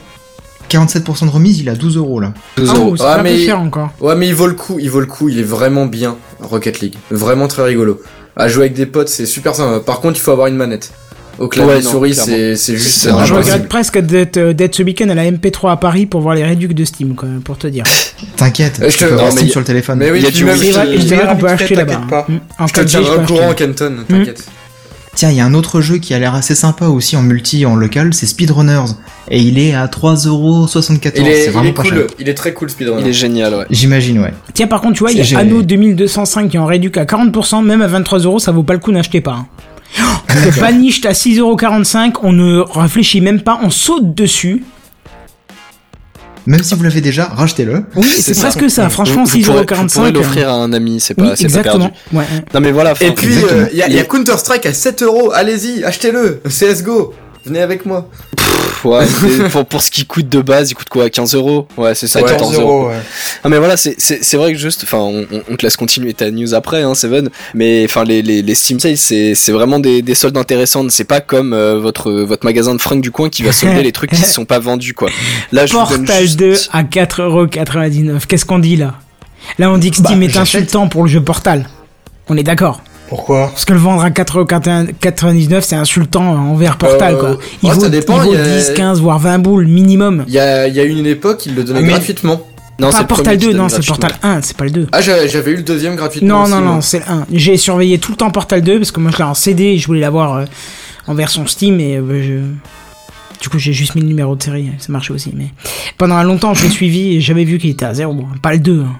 47% 0.69 1.25
de 1.25 1.29
remise, 1.31 1.59
il 1.59 1.67
est 1.67 1.71
à 1.71 1.75
12 1.75 1.97
euros 1.97 2.19
là. 2.19 2.33
12 2.57 2.69
Ah, 2.73 2.77
euros. 2.77 2.95
c'est 2.97 3.03
Ah, 3.05 3.15
pas 3.17 3.23
mais- 3.23 3.37
cher 3.45 3.59
encore. 3.59 3.89
Ouais, 3.99 4.15
mais 4.15 4.27
il 4.27 4.35
vaut 4.35 4.47
le 4.47 4.53
coup, 4.53 4.77
il 4.79 4.89
vaut 4.89 5.01
le 5.01 5.05
coup, 5.05 5.27
il 5.29 5.37
est 5.39 5.43
vraiment 5.43 5.85
bien, 5.85 6.15
Rocket 6.39 6.79
League. 6.79 6.95
Vraiment 7.09 7.47
très 7.47 7.63
rigolo. 7.63 8.01
À 8.37 8.47
jouer 8.47 8.65
avec 8.65 8.73
des 8.73 8.85
potes, 8.85 9.09
c'est 9.09 9.25
super 9.25 9.53
sympa. 9.55 9.79
Par 9.81 9.99
contre, 9.99 10.17
il 10.17 10.21
faut 10.21 10.31
avoir 10.31 10.47
une 10.47 10.55
manette. 10.55 10.91
Au 11.39 11.47
clavier 11.47 11.75
Ouais, 11.75 11.81
non, 11.81 11.89
souris, 11.89 12.13
c'est 12.13 12.55
c'est 12.55 12.75
juste 12.77 13.07
un 13.07 13.23
je 13.25 13.33
regrette 13.33 13.67
presque 13.67 13.97
d'être 13.97 14.37
euh, 14.37 14.53
d'être 14.53 14.75
ce 14.75 14.83
week-end 14.83 15.09
à 15.09 15.15
la 15.15 15.23
MP3 15.31 15.71
à 15.71 15.77
Paris 15.77 16.05
pour 16.05 16.21
voir 16.21 16.35
les 16.35 16.43
réducs 16.43 16.73
de 16.73 16.85
Steam, 16.85 17.15
quoi, 17.15 17.27
pour 17.43 17.57
te 17.57 17.67
dire. 17.67 17.83
T'inquiète, 18.35 18.79
je 18.87 18.97
te- 18.97 19.05
peux 19.05 19.15
non, 19.15 19.31
Steam 19.31 19.47
y- 19.47 19.49
sur 19.49 19.59
le 19.61 19.65
téléphone. 19.65 19.97
Mais 19.97 20.11
oui, 20.11 20.19
Il 20.19 20.23
y 20.23 20.27
a 20.27 20.29
puis 20.29 20.37
du 20.39 20.45
même, 20.45 20.57
je 20.57 20.63
je 20.65 20.71
peut 20.71 20.77
T'inquiète 20.77 21.43
acheter 21.61 21.75
là-bas. 21.75 22.01
je 22.67 22.73
te 22.73 22.79
4G, 22.81 22.85
tiendrai 22.85 23.15
au 23.17 23.21
courant, 23.25 23.53
Kenton, 23.53 23.93
t'inquiète. 24.07 24.43
Tiens, 25.13 25.29
il 25.29 25.35
y 25.35 25.41
a 25.41 25.45
un 25.45 25.53
autre 25.53 25.81
jeu 25.81 25.97
qui 25.97 26.13
a 26.13 26.19
l'air 26.19 26.33
assez 26.35 26.55
sympa 26.55 26.85
aussi 26.87 27.17
en 27.17 27.21
multi, 27.21 27.65
en 27.65 27.75
local, 27.75 28.13
c'est 28.13 28.25
Speedrunners. 28.25 28.93
Et 29.29 29.39
il 29.41 29.59
est 29.59 29.73
à 29.73 29.87
3,74€, 29.87 31.11
Il 31.17 31.27
est, 31.27 31.33
c'est 31.41 31.45
il 31.47 31.51
vraiment 31.51 31.69
est 31.69 31.73
pas 31.73 31.81
cool, 31.83 31.91
cher. 31.93 32.01
il 32.17 32.29
est 32.29 32.33
très 32.33 32.53
cool, 32.53 32.69
Speedrunner. 32.69 33.01
Il 33.01 33.07
est 33.09 33.13
génial, 33.13 33.53
ouais. 33.53 33.65
J'imagine, 33.69 34.19
ouais. 34.19 34.33
Tiens, 34.53 34.67
par 34.67 34.79
contre, 34.81 34.93
tu 34.93 34.99
vois, 34.99 35.11
il 35.11 35.17
y 35.25 35.35
a. 35.35 35.39
Anno 35.39 35.61
2205 35.63 36.49
qui 36.49 36.55
est 36.55 36.59
en 36.59 36.65
réduc 36.65 36.95
à 36.97 37.03
40%, 37.03 37.63
même 37.63 37.81
à 37.81 37.87
23 37.87 38.19
euros, 38.19 38.39
ça 38.39 38.51
vaut 38.53 38.63
pas 38.63 38.73
le 38.73 38.79
coup, 38.79 38.91
n'achetez 38.91 39.19
pas. 39.21 39.33
hein. 39.33 39.45
Le 40.45 40.57
paniche 40.57 41.05
à 41.05 41.11
6,45€, 41.11 42.13
on 42.23 42.31
ne 42.31 42.59
réfléchit 42.59 43.19
même 43.19 43.41
pas, 43.41 43.59
on 43.61 43.69
saute 43.69 44.15
dessus. 44.15 44.63
Même 46.47 46.63
si 46.63 46.73
vous 46.75 46.83
l'avez 46.83 47.01
déjà, 47.01 47.25
rachetez-le. 47.25 47.83
Oui, 47.95 48.07
c'est 48.07 48.37
presque 48.39 48.69
ça, 48.69 48.89
franchement, 48.89 49.23
Vous- 49.23 49.29
vous 49.29 49.37
6,45€. 49.37 50.11
l'offrir 50.13 50.49
à 50.49 50.53
un 50.53 50.73
ami, 50.73 50.99
c'est 50.99 51.13
pas, 51.13 51.33
Oui, 51.37 51.47
pas 51.47 51.59
perdu. 51.63 51.85
Ouais. 52.13 52.23
Non 52.53 52.59
mais 52.59 52.71
voilà. 52.71 52.93
Et 52.99 53.11
puis, 53.11 53.27
exactement. 53.33 53.67
il 53.71 53.77
y 53.77 53.83
a, 53.83 53.89
y 53.89 53.99
a 53.99 54.03
Counter-Strike 54.03 54.65
à 54.65 54.73
7 54.73 55.03
euros, 55.03 55.31
allez-y, 55.33 55.83
achetez-le, 55.83 56.41
CSGO, 56.47 57.13
venez 57.45 57.61
avec 57.61 57.85
moi. 57.85 58.07
pff, 58.37 58.85
ouais, 58.85 59.05
pour, 59.51 59.65
pour 59.65 59.81
ce 59.81 59.89
qui 59.91 60.05
coûte 60.05 60.29
de 60.29 60.41
base, 60.41 60.71
il 60.71 60.75
coûte 60.75 60.89
quoi 60.89 61.09
15 61.09 61.35
euros 61.35 61.67
Ouais, 61.77 61.95
c'est 61.95 62.07
ça, 62.07 62.21
Ouais, 62.21 62.29
14 62.29 62.55
euros. 62.55 62.61
euros, 62.61 62.87
ouais. 62.89 62.99
Ah 63.43 63.49
mais 63.49 63.57
voilà, 63.57 63.77
c'est 63.77 63.95
c'est 63.99 64.23
c'est 64.23 64.37
vrai 64.37 64.51
que 64.53 64.57
juste, 64.59 64.81
enfin, 64.83 64.99
on, 64.99 65.25
on- 65.49 65.55
te 65.55 65.63
laisse 65.65 65.75
continuer 65.77 66.13
ta 66.13 66.29
news 66.31 66.53
après, 66.53 66.81
hein, 66.83 66.93
Seven. 66.95 67.29
Mais 67.53 67.83
enfin, 67.85 68.03
les, 68.03 68.21
les 68.21 68.41
les 68.41 68.55
Steam 68.55 68.79
sales, 68.79 68.97
c'est 68.97 69.35
c'est 69.35 69.51
vraiment 69.51 69.79
des 69.79 70.01
des 70.01 70.15
soldes 70.15 70.37
intéressantes. 70.37 70.91
C'est 70.91 71.03
pas 71.03 71.21
comme 71.21 71.53
euh, 71.53 71.79
votre 71.79 72.11
votre 72.11 72.45
magasin 72.45 72.75
de 72.75 72.81
fringues 72.81 73.01
du 73.01 73.11
coin 73.11 73.29
qui 73.29 73.43
va 73.43 73.51
solder 73.51 73.83
les 73.83 73.91
trucs 73.91 74.11
qui 74.11 74.21
sont 74.21 74.45
pas 74.45 74.59
vendus 74.59 74.93
quoi. 74.93 75.09
Là, 75.51 75.65
je 75.65 75.73
vous 75.73 75.79
donne 75.89 76.05
Portal 76.05 76.21
juste- 76.23 76.39
2 76.39 76.53
à 76.71 76.83
4,99€. 76.83 78.25
Qu'est-ce 78.27 78.45
qu'on 78.45 78.59
dit 78.59 78.75
là? 78.77 78.95
Là, 79.57 79.71
on 79.71 79.77
dit 79.77 79.89
que 79.91 79.97
Steam 79.97 80.19
Bah, 80.19 80.25
est 80.25 80.37
insultant 80.37 80.87
pour 80.87 81.03
le 81.03 81.09
jeu 81.09 81.21
Portal. 81.21 81.67
On 82.29 82.37
est 82.37 82.43
d'accord. 82.43 82.81
Pourquoi 83.11 83.49
Parce 83.49 83.65
que 83.65 83.73
le 83.73 83.79
vendre 83.79 84.01
à 84.03 84.09
4,99€, 84.09 85.61
c'est 85.61 85.75
insultant 85.75 86.23
envers 86.23 86.77
Portal, 86.77 87.15
Euh, 87.15 87.19
quoi. 87.19 87.37
Il 87.61 87.67
ouais, 87.69 87.75
vaut, 87.75 87.81
ça 87.81 87.89
dépend, 87.89 88.21
il 88.21 88.25
vaut 88.29 88.33
il 88.33 88.39
y 88.39 88.41
a- 88.41 88.57
10, 88.57 88.71
15, 88.73 89.01
voire 89.01 89.19
20 89.19 89.37
boules 89.39 89.67
minimum. 89.67 90.23
Il 90.27 90.33
y 90.33 90.39
a, 90.39 90.67
y 90.69 90.79
a 90.79 90.83
eu 90.85 90.91
une 90.97 91.05
époque, 91.05 91.45
ils 91.45 91.53
le 91.53 91.63
donnaient 91.65 91.79
Ah, 91.79 91.83
mais- 91.83 91.89
gratuitement. 91.89 92.41
Non, 92.79 92.89
pas 92.89 93.03
Portal 93.03 93.25
premier 93.25 93.37
qui 93.37 93.45
2, 93.47 93.51
donne 93.51 93.61
non, 93.63 93.69
c'est. 93.69 93.85
Portal 93.85 94.13
1, 94.23 94.41
c'est 94.41 94.55
pas 94.57 94.63
le 94.63 94.71
2. 94.71 94.87
Ah, 94.93 95.01
j'avais 95.01 95.51
eu 95.51 95.57
le 95.57 95.61
deuxième 95.61 95.95
gratuitement. 95.97 96.37
Non, 96.39 96.43
aussi, 96.45 96.51
non, 96.53 96.61
non, 96.61 96.81
c'est 96.81 96.99
le 96.99 97.05
1. 97.11 97.25
J'ai 97.33 97.57
surveillé 97.57 97.99
tout 97.99 98.11
le 98.13 98.17
temps 98.17 98.31
Portal 98.31 98.61
2 98.61 98.79
parce 98.79 98.91
que 98.91 98.99
moi 99.01 99.11
je 99.11 99.17
l'ai 99.17 99.23
en 99.23 99.33
CD 99.35 99.63
et 99.65 99.77
je 99.77 99.85
voulais 99.85 99.99
l'avoir 99.99 100.37
euh, 100.37 100.45
en 101.05 101.13
version 101.13 101.45
Steam 101.45 101.79
et 101.81 101.97
euh, 101.97 102.23
je. 102.23 103.39
Du 103.41 103.49
coup, 103.49 103.59
j'ai 103.59 103.73
juste 103.73 103.93
mis 103.95 104.01
le 104.01 104.07
numéro 104.07 104.35
de 104.37 104.41
série, 104.41 104.69
ça 104.79 104.91
marchait 104.91 105.13
aussi. 105.13 105.33
Mais 105.35 105.47
pendant 105.97 106.23
longtemps, 106.23 106.53
je 106.53 106.63
l'ai 106.63 106.69
suivi 106.69 107.17
et 107.17 107.21
j'avais 107.21 107.43
vu 107.43 107.57
qu'il 107.57 107.71
était 107.71 107.85
à 107.85 107.93
0. 107.93 108.15
Pas 108.41 108.53
le 108.53 108.59
2. 108.59 108.81
hein. 108.87 108.95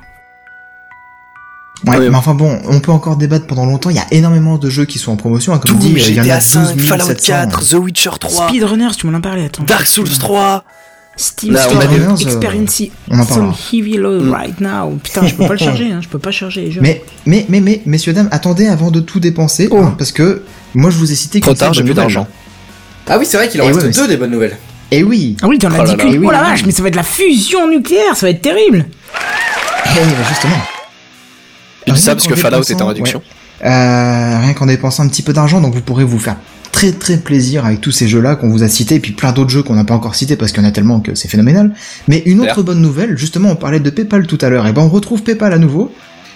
Ouais, 1.88 1.98
Ouais. 1.98 2.10
mais 2.10 2.16
enfin 2.16 2.36
bon, 2.36 2.60
on 2.70 2.80
peut 2.80 2.92
encore 2.92 3.16
débattre 3.16 3.48
pendant 3.48 3.66
longtemps. 3.66 3.90
Il 3.90 3.96
y 3.96 4.00
a 4.00 4.06
énormément 4.12 4.58
de 4.60 4.70
jeux 4.70 4.86
qui 4.86 5.00
sont 5.00 5.12
en 5.12 5.16
promotion. 5.16 5.54
hein, 5.54 5.60
Comme 5.66 5.78
dit, 5.78 5.92
il 5.96 6.14
y 6.16 6.20
en 6.20 6.24
a 6.30 6.36
12 6.36 6.42
700. 6.42 7.48
The 7.70 7.74
Witcher 7.74 8.10
3, 8.20 8.48
Speedrunners, 8.50 8.96
tu 8.98 9.08
m'en 9.08 9.18
as 9.18 9.22
parlé, 9.22 9.46
attends. 9.46 9.64
Dark 9.64 9.88
Souls 9.88 10.08
3. 10.08 10.64
Steam 11.18 11.54
Là, 11.54 11.66
on 11.68 11.70
Store 11.70 11.82
a 11.82 11.86
des- 11.88 11.94
Speedrunners, 11.96 12.24
euh, 12.24 12.28
Experience 12.28 12.82
on 13.10 13.20
en 13.20 13.26
some 13.26 13.54
heavy 13.74 13.98
load 13.98 14.24
Mm. 14.26 14.32
right 14.34 14.62
now. 14.62 14.98
Putain, 15.04 15.26
je 15.28 15.36
peux 15.36 15.46
pas 15.46 15.54
le 15.54 15.60
charger, 15.60 15.92
hein, 15.92 16.00
je 16.02 16.08
peux 16.08 16.20
pas 16.20 16.32
charger 16.32 16.62
les 16.62 16.72
jeux. 16.72 16.82
Mais, 16.82 17.04
mais, 17.26 17.46
mais, 17.50 17.60
mais, 17.60 17.82
messieurs, 17.86 18.14
dames, 18.14 18.30
attendez 18.32 18.68
avant 18.68 18.92
de 18.92 19.00
tout 19.02 19.20
dépenser. 19.20 19.68
Oh. 19.72 19.78
hein, 19.80 19.96
parce 19.98 20.12
que 20.12 20.44
moi, 20.74 20.90
je 20.90 20.98
vous 20.98 21.12
ai 21.12 21.16
cité 21.16 21.42
Trop 21.42 21.54
tard, 21.54 21.74
j'ai 21.74 21.84
plus 21.84 21.94
d'argent. 21.94 22.28
Ah 23.08 23.18
oui, 23.20 23.26
c'est 23.28 23.38
vrai 23.38 23.50
qu'il 23.50 23.60
en 23.62 23.66
Et 23.66 23.68
reste 23.74 23.82
ouais, 23.82 23.92
deux 23.92 24.08
des 24.08 24.18
bonnes 24.18 24.32
nouvelles. 24.32 24.58
Et 24.92 25.04
oui. 25.04 25.36
Ah 25.42 25.48
oui, 25.48 25.58
t'en 25.58 25.70
as 25.72 25.80
Oh 25.82 25.84
dit 25.86 25.98
qu'une. 25.98 26.14
Eh 26.14 26.20
Oh 26.26 26.32
la 26.32 26.42
vache, 26.44 26.64
mais 26.66 26.72
ça 26.72 26.82
va 26.82 26.88
être 26.88 26.96
la 26.96 27.04
fusion 27.04 27.68
nucléaire, 27.70 28.16
ça 28.16 28.26
va 28.28 28.30
être 28.30 28.42
terrible. 28.42 28.86
Eh, 28.86 29.96
bah, 29.96 30.02
justement. 30.30 30.56
Ça 31.88 31.94
Rien 31.94 32.16
parce 32.16 32.28
qu'en 32.28 32.34
que 32.34 32.36
Fallout 32.36 32.62
est 32.62 32.74
en 32.74 32.76
dépensant, 32.76 32.88
réduction. 32.88 33.20
ouais. 33.20 33.68
Euh, 33.70 34.40
rien 34.40 34.54
qu'en 34.54 34.66
dépensant 34.66 35.04
un 35.04 35.08
petit 35.08 35.22
peu 35.22 35.34
d'argent, 35.34 35.62
donc 35.62 35.74
vous 35.74 35.82
pourrez 35.82 36.04
vous 36.04 36.20
faire 36.20 36.38
très 36.72 36.92
très 36.92 37.18
plaisir 37.18 37.66
avec 37.66 37.82
tous 37.82 37.92
ces 37.92 38.08
jeux-là 38.08 38.36
qu'on 38.36 38.50
vous 38.50 38.64
a 38.64 38.68
cités, 38.68 38.96
et 38.96 39.00
puis 39.00 39.12
plein 39.12 39.32
d'autres 39.32 39.50
jeux 39.50 39.62
qu'on 39.62 39.76
n'a 39.76 39.84
pas 39.84 39.94
encore 39.94 40.16
cités 40.16 40.36
parce 40.36 40.52
qu'il 40.52 40.64
y 40.64 40.66
en 40.66 40.70
a 40.70 40.72
tellement 40.72 41.00
que 41.00 41.16
c'est 41.16 41.28
phénoménal. 41.28 41.74
Mais 42.08 42.24
une 42.26 42.42
autre 42.42 42.64
bonne 42.64 42.82
nouvelle, 42.82 43.18
justement, 43.18 43.50
on 43.50 43.56
parlait 43.56 43.80
de 43.80 43.90
PayPal 43.90 44.26
tout 44.26 44.38
à 44.42 44.50
l'heure, 44.50 44.68
et 44.68 44.74
ben 44.74 44.82
on 44.82 44.90
retrouve 44.90 45.22
PayPal 45.22 45.54
à 45.54 45.58
nouveau, 45.58 45.92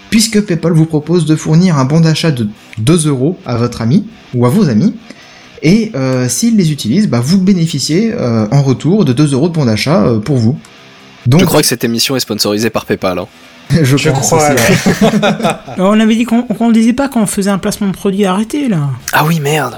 puisque 0.10 0.42
PayPal 0.42 0.74
vous 0.74 0.86
propose 0.86 1.26
de 1.26 1.36
fournir 1.36 1.78
un 1.78 1.86
bon 1.86 2.02
d'achat 2.02 2.32
de 2.32 2.48
2 2.80 3.08
euros 3.08 3.40
à 3.46 3.56
votre 3.56 3.82
ami 3.82 4.06
ou 4.34 4.46
à 4.46 4.50
vos 4.50 4.70
amis. 4.70 4.94
Et 5.64 5.92
euh, 5.96 6.30
s'ils 6.30 6.58
les 6.58 6.72
utilisent, 6.72 7.08
bah, 7.08 7.22
vous 7.24 7.40
bénéficiez 7.40 8.14
euh, 8.14 8.46
en 8.52 8.62
retour 8.62 9.06
de 9.06 9.14
2 9.14 9.34
euros 9.34 9.50
de 9.50 9.54
bon 9.54 9.66
d'achat 9.66 10.06
euh, 10.06 10.20
pour 10.20 10.38
vous. 10.38 10.60
Donc, 11.28 11.42
Je 11.42 11.46
crois 11.46 11.62
que 11.62 11.68
cette 11.68 11.84
émission 11.84 12.16
est 12.16 12.20
sponsorisée 12.20 12.70
par 12.70 12.86
PayPal. 12.86 13.20
hein. 13.20 13.28
je, 13.82 14.10
crois, 14.10 14.54
aussi. 14.54 14.90
On 15.80 16.00
avait 16.00 16.16
dit 16.16 16.26
qu'on 16.26 16.44
qu'on 16.44 16.72
disait 16.72 16.94
pas 16.94 17.10
qu'on 17.10 17.26
faisait 17.26 17.50
un 17.50 17.58
placement 17.58 17.88
de 17.88 17.94
produit 17.94 18.26
arrêté 18.26 18.68
là. 18.68 18.90
Ah 19.12 19.26
oui, 19.26 19.40
merde. 19.40 19.78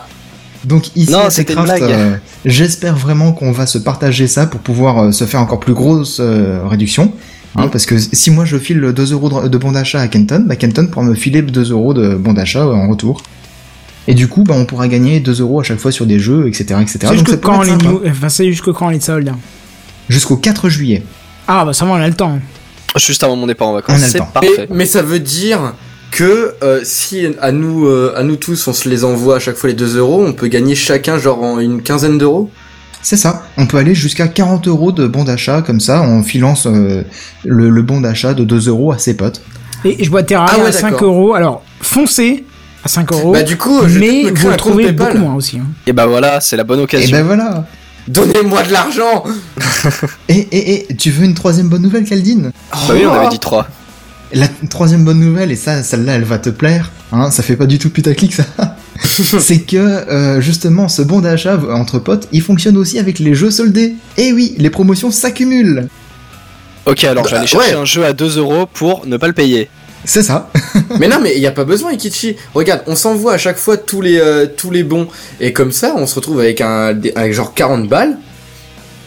Donc 0.65 0.93
ici, 0.97 1.13
euh, 1.13 2.17
j'espère 2.43 2.97
vraiment 2.97 3.31
qu'on 3.31 3.53
va 3.53 3.65
se 3.65 3.77
partager 3.77 4.27
ça 4.27 4.45
pour 4.45 4.59
pouvoir 4.59 4.97
euh, 4.97 5.11
se 5.13 5.23
faire 5.23 5.39
encore 5.39 5.61
plus 5.61 5.73
grosse 5.73 6.17
euh, 6.19 6.67
réduction. 6.67 7.13
Hein, 7.55 7.67
Mm. 7.67 7.69
Parce 7.69 7.85
que 7.85 7.97
si 7.97 8.31
moi 8.31 8.45
je 8.45 8.57
file 8.57 8.81
2 8.81 9.13
euros 9.13 9.43
de, 9.43 9.47
de 9.47 9.57
bon 9.57 9.71
d'achat 9.71 9.99
à 9.99 10.07
Kenton, 10.07 10.45
bah 10.47 10.55
Kenton 10.55 10.87
pourra 10.87 11.05
me 11.05 11.15
filer 11.15 11.41
2 11.41 11.71
euros 11.71 11.93
de 11.93 12.15
bon 12.15 12.33
d'achat 12.33 12.63
euh, 12.63 12.73
en 12.73 12.87
retour. 12.87 13.23
Et 14.09 14.13
du 14.13 14.27
coup, 14.27 14.43
bah, 14.43 14.55
on 14.57 14.65
pourra 14.65 14.87
gagner 14.87 15.19
2 15.19 15.41
euros 15.41 15.59
à 15.59 15.63
chaque 15.63 15.79
fois 15.79 15.91
sur 15.91 16.05
des 16.05 16.19
jeux, 16.19 16.47
etc. 16.47 16.79
etc. 16.81 16.99
C'est 17.27 17.41
quand 17.41 17.61
les 17.63 17.71
enfin, 17.71 18.71
quand 18.73 18.89
les 18.89 18.99
soldes? 19.01 19.33
Jusqu'au 20.07 20.37
4 20.37 20.69
juillet. 20.69 21.03
Ah 21.47 21.65
bah 21.65 21.73
ça 21.73 21.85
va, 21.85 21.91
on 21.91 21.95
a 21.95 22.07
le 22.07 22.13
temps. 22.13 22.39
Juste 22.97 23.23
avant 23.23 23.35
mon 23.35 23.47
départ 23.47 23.67
en 23.67 23.71
On 23.71 23.75
vacances. 23.75 24.01
a 24.01 24.05
le 24.05 24.11
C'est 24.11 24.17
temps. 24.19 24.29
Mais, 24.41 24.47
parfait. 24.47 24.67
mais 24.71 24.85
ça 24.85 25.01
veut 25.01 25.19
dire 25.19 25.73
que 26.11 26.55
euh, 26.63 26.81
si 26.83 27.27
à 27.41 27.51
nous, 27.51 27.85
euh, 27.85 28.13
à 28.15 28.23
nous 28.23 28.37
tous, 28.37 28.67
on 28.67 28.73
se 28.73 28.89
les 28.89 29.03
envoie 29.03 29.35
à 29.35 29.39
chaque 29.39 29.55
fois 29.55 29.69
les 29.69 29.75
2 29.75 29.97
euros, 29.97 30.23
on 30.25 30.33
peut 30.33 30.47
gagner 30.47 30.73
chacun 30.75 31.17
genre 31.19 31.43
en 31.43 31.59
une 31.59 31.81
quinzaine 31.83 32.17
d'euros? 32.17 32.49
C'est 33.03 33.17
ça. 33.17 33.43
On 33.57 33.67
peut 33.67 33.77
aller 33.77 33.93
jusqu'à 33.93 34.27
40 34.27 34.67
euros 34.67 34.91
de 34.91 35.07
bon 35.07 35.23
d'achat 35.23 35.61
comme 35.61 35.79
ça 35.79 36.01
en 36.01 36.23
filant 36.23 36.55
euh, 36.65 37.03
le, 37.45 37.69
le 37.69 37.81
bon 37.81 38.01
d'achat 38.01 38.33
de 38.33 38.43
2 38.43 38.67
euros 38.69 38.91
à 38.91 38.97
ses 38.97 39.15
potes. 39.15 39.41
Et 39.85 40.03
je 40.03 40.09
bois 40.09 40.23
Terraria 40.23 40.55
Ah 40.57 40.61
ouais, 40.63 40.69
à 40.69 40.71
5 40.71 40.91
d'accord. 40.91 41.07
euros. 41.13 41.33
Alors, 41.35 41.63
foncez 41.81 42.43
à 42.83 42.87
5 42.87 43.11
euros. 43.13 43.31
Bah 43.33 43.43
du 43.43 43.55
coup, 43.57 43.81
je 43.87 43.99
mais 43.99 44.23
vous 44.31 44.49
le 44.49 44.55
trouvez 44.57 44.91
beaucoup 44.91 45.17
moins 45.19 45.35
aussi. 45.35 45.59
hein. 45.59 45.67
Et 45.85 45.93
bah 45.93 46.07
voilà, 46.07 46.41
c'est 46.41 46.57
la 46.57 46.63
bonne 46.63 46.79
Et 46.79 46.83
occasion. 46.83 47.15
ben 47.17 47.23
voilà. 47.23 47.65
Donnez-moi 48.07 48.63
de 48.63 48.71
l'argent 48.71 49.23
Et, 50.29 50.35
et, 50.51 50.91
et 50.91 50.95
tu 50.95 51.11
veux 51.11 51.25
une 51.25 51.33
troisième 51.33 51.67
bonne 51.69 51.81
nouvelle, 51.81 52.05
Caldine 52.05 52.51
Bah 52.71 52.77
oui, 52.93 53.05
on 53.05 53.11
avait 53.13 53.29
dit 53.29 53.39
3. 53.39 53.67
La 54.33 54.47
troisième 54.69 55.03
bonne 55.05 55.19
nouvelle, 55.19 55.51
et 55.51 55.55
ça, 55.55 55.83
celle-là, 55.83 56.13
elle 56.15 56.23
va 56.25 56.37
te 56.37 56.49
plaire, 56.49 56.91
hein, 57.13 57.31
ça 57.31 57.43
fait 57.43 57.55
pas 57.55 57.65
du 57.65 57.79
tout 57.79 57.89
putaclic 57.89 58.33
ça, 58.33 58.43
c'est 59.39 59.59
que 59.59 59.77
euh, 59.77 60.41
justement 60.41 60.89
ce 60.89 61.01
bon 61.01 61.21
d'achat 61.21 61.57
entre 61.73 61.99
potes, 61.99 62.27
il 62.33 62.41
fonctionne 62.41 62.75
aussi 62.75 62.99
avec 62.99 63.19
les 63.19 63.33
jeux 63.35 63.51
soldés. 63.51 63.95
Et 64.17 64.33
oui, 64.33 64.53
les 64.57 64.69
promotions 64.69 65.11
s'accumulent. 65.11 65.87
Ok, 66.85 67.03
alors 67.05 67.23
Bah, 67.23 67.29
j'allais 67.31 67.47
chercher 67.47 67.73
ouais. 67.75 67.81
un 67.81 67.85
jeu 67.85 68.05
à 68.05 68.11
2 68.13 68.37
euros 68.37 68.65
pour 68.73 69.05
ne 69.05 69.15
pas 69.17 69.27
le 69.27 69.33
payer. 69.33 69.69
C'est 70.07 70.23
ça. 70.23 70.49
mais 70.99 71.07
non, 71.07 71.17
mais 71.21 71.33
il 71.35 71.41
y 71.41 71.47
a 71.47 71.51
pas 71.51 71.65
besoin, 71.65 71.91
Ikichi. 71.91 72.37
Regarde, 72.55 72.81
on 72.87 72.95
s'envoie 72.95 73.33
à 73.33 73.37
chaque 73.37 73.57
fois 73.57 73.75
tous 73.77 74.01
les 74.01 74.17
euh, 74.19 74.45
tous 74.47 74.71
les 74.71 74.83
bons, 74.83 75.07
et 75.39 75.51
comme 75.53 75.71
ça, 75.71 75.93
on 75.97 76.07
se 76.07 76.15
retrouve 76.15 76.39
avec 76.39 76.61
un 76.61 76.93
des- 76.93 77.11
avec 77.15 77.33
genre 77.33 77.53
40 77.53 77.87
balles. 77.87 78.17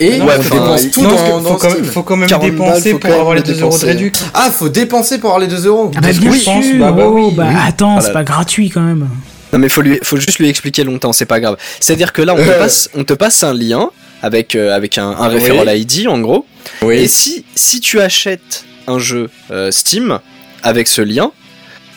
Et 0.03 0.19
Non, 0.19 0.25
on 0.25 0.29
Ouais, 0.29 0.39
dépense 0.39 0.91
tout 0.93 1.03
non, 1.03 1.11
dans, 1.11 1.17
faut, 1.43 1.57
quand 1.57 1.71
même, 1.75 1.85
faut 1.85 2.03
quand 2.03 2.17
même 2.17 2.29
40 2.29 2.43
balles, 2.43 2.51
dépenser 2.53 2.95
pour 2.95 3.13
avoir 3.13 3.35
les 3.35 3.43
même 3.43 3.51
2 3.53 3.61
euros 3.61 3.69
de 3.71 3.73
dépenser. 3.79 3.87
réduc. 3.87 4.15
Ah, 4.35 4.51
faut 4.51 4.69
dépenser 4.71 5.19
pour 5.19 5.31
avoir 5.31 5.41
les 5.41 5.47
2 5.55 5.67
euros. 5.67 5.91
Ah 5.97 6.01
bah 6.01 6.09
bien 6.13 6.33
sûr, 6.33 6.53
bah, 6.79 6.93
bah 6.93 7.03
oh, 7.07 7.13
oui, 7.15 7.35
bah 7.35 7.47
oui. 7.49 7.55
attends, 7.67 8.01
c'est 8.01 8.13
pas 8.13 8.25
gratuit 8.25 8.71
quand 8.71 8.81
même. 8.83 9.09
Non 9.53 9.59
mais 9.59 9.69
faut 9.69 9.83
lui, 9.83 9.99
faut 10.03 10.17
juste 10.17 10.39
lui 10.39 10.49
expliquer 10.49 10.85
longtemps, 10.85 11.13
c'est 11.13 11.27
pas 11.27 11.41
grave. 11.41 11.57
C'est-à-dire 11.81 12.13
que 12.13 12.23
là 12.23 12.35
on 12.35 12.37
te 12.37 12.43
Euh. 12.49 12.59
passe, 12.59 12.89
on 12.95 13.05
te 13.05 13.13
passe 13.15 13.43
un 13.43 13.53
lien 13.53 13.91
avec 14.23 14.55
euh, 14.55 14.75
avec 14.75 14.97
un, 14.97 15.09
un 15.11 15.29
référent 15.29 15.65
Oui. 15.67 15.81
ID 15.81 16.07
en 16.09 16.19
gros. 16.21 16.47
Et 16.89 17.09
si 17.09 17.45
si 17.55 17.81
tu 17.81 18.01
achètes 18.01 18.65
un 18.87 18.99
jeu 19.01 19.29
euh, 19.51 19.71
Steam 19.71 20.19
avec 20.63 20.89
ce 20.89 21.03
lien, 21.03 21.31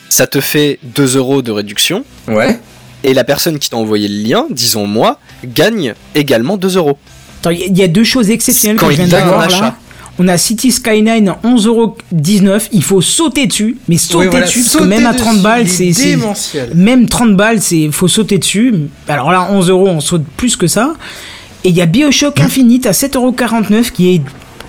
ça 0.10 0.28
te 0.28 0.40
fait 0.42 0.80
2 0.96 1.18
euros 1.18 1.42
de 1.42 1.52
réduction. 1.52 2.04
Ouais. 2.28 2.60
Et 3.04 3.14
la 3.14 3.24
personne 3.24 3.60
qui 3.60 3.70
t'a 3.70 3.78
envoyé 3.78 4.08
le 4.08 4.28
lien, 4.30 4.46
disons 4.50 4.88
moi, 4.88 5.20
gagne 5.46 5.94
également 6.16 6.58
2 6.58 6.78
euros. 6.78 6.98
Attends, 7.42 7.50
il 7.50 7.78
y, 7.78 7.82
a- 7.82 7.86
il 7.86 7.92
deux 7.92 8.04
choses 8.06 8.30
exceptionnelles 8.30 8.78
Quand 8.78 8.88
que 8.88 8.94
je 8.96 9.02
il 9.02 9.06
viens 9.08 9.20
d'avoir 9.20 9.42
achat. 9.42 9.60
là. 9.62 9.76
On 10.20 10.28
a 10.28 10.38
City 10.38 10.72
Skyline 10.72 11.28
à 11.28 11.40
11,19€. 11.44 12.70
Il 12.72 12.84
faut 12.84 13.02
sauter 13.02 13.48
dessus, 13.48 13.78
mais 13.90 13.98
sauter 13.98 14.26
Oui, 14.26 14.28
voilà, 14.32 14.46
dessus, 14.46 14.60
parce 14.62 14.76
que 14.78 14.84
même 14.84 15.06
à 15.08 15.14
30 15.14 15.34
dessus, 15.34 15.44
balles, 15.44 15.62
il 15.62 15.66
est 15.66 15.68
c'est. 15.70 15.94
c'est- 15.94 16.10
démentiel. 16.12 16.72
Même 16.76 17.10
30 17.10 17.36
balles, 17.36 17.62
c'est 17.62 17.90
faut 17.92 18.08
sauter 18.08 18.38
dessus. 18.38 18.74
Alors 19.08 19.32
là, 19.32 19.50
11 19.52 19.70
euros, 19.70 19.88
on 19.88 20.00
saute 20.00 20.24
plus 20.38 20.56
que 20.56 20.68
ça. 20.68 20.94
Et 21.64 21.70
il 21.70 21.76
y 21.76 21.82
a 21.82 21.86
Bioshock 21.88 22.40
Infinite 22.40 22.86
à 22.86 22.92
7,49€ 22.94 23.92
qui 23.92 24.14
est 24.16 24.22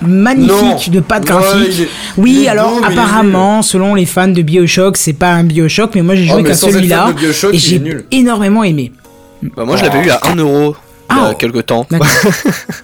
magnifique 0.03 0.91
de 0.91 1.01
pas 1.01 1.21
de 1.21 1.27
graphique. 1.27 1.81
est- 1.81 1.89
oui, 2.17 2.47
alors 2.49 2.75
beau, 2.75 2.81
mais 2.81 2.87
apparemment, 2.93 3.63
selon 3.63 3.95
les 3.95 4.07
fans 4.07 4.29
de 4.29 4.43
Bioshock, 4.43 4.97
c'est 4.97 5.13
pas 5.13 5.33
un 5.33 5.45
Bioshock, 5.45 5.95
mais 5.95 6.03
moi 6.03 6.15
j'ai 6.15 6.27
Oh, 6.31 6.35
joué 6.35 6.43
mais 6.43 6.49
qu'à 6.51 6.55
celui-là 6.57 7.09
de 7.09 7.13
Bioshock, 7.13 7.55
et 7.55 7.59
j'ai 7.59 7.83
énormément 8.11 8.65
aimé. 8.65 8.93
Bah, 9.57 9.65
moi 9.65 9.77
je 9.77 9.83
l'avais 9.85 10.05
eu 10.07 10.11
à 10.11 10.21
1 10.25 10.37
euro 10.37 10.77
il 11.11 11.17
y 11.17 11.21
Ah. 11.21 11.29
a 11.29 11.35
quelques 11.35 11.67
temps. 11.67 11.87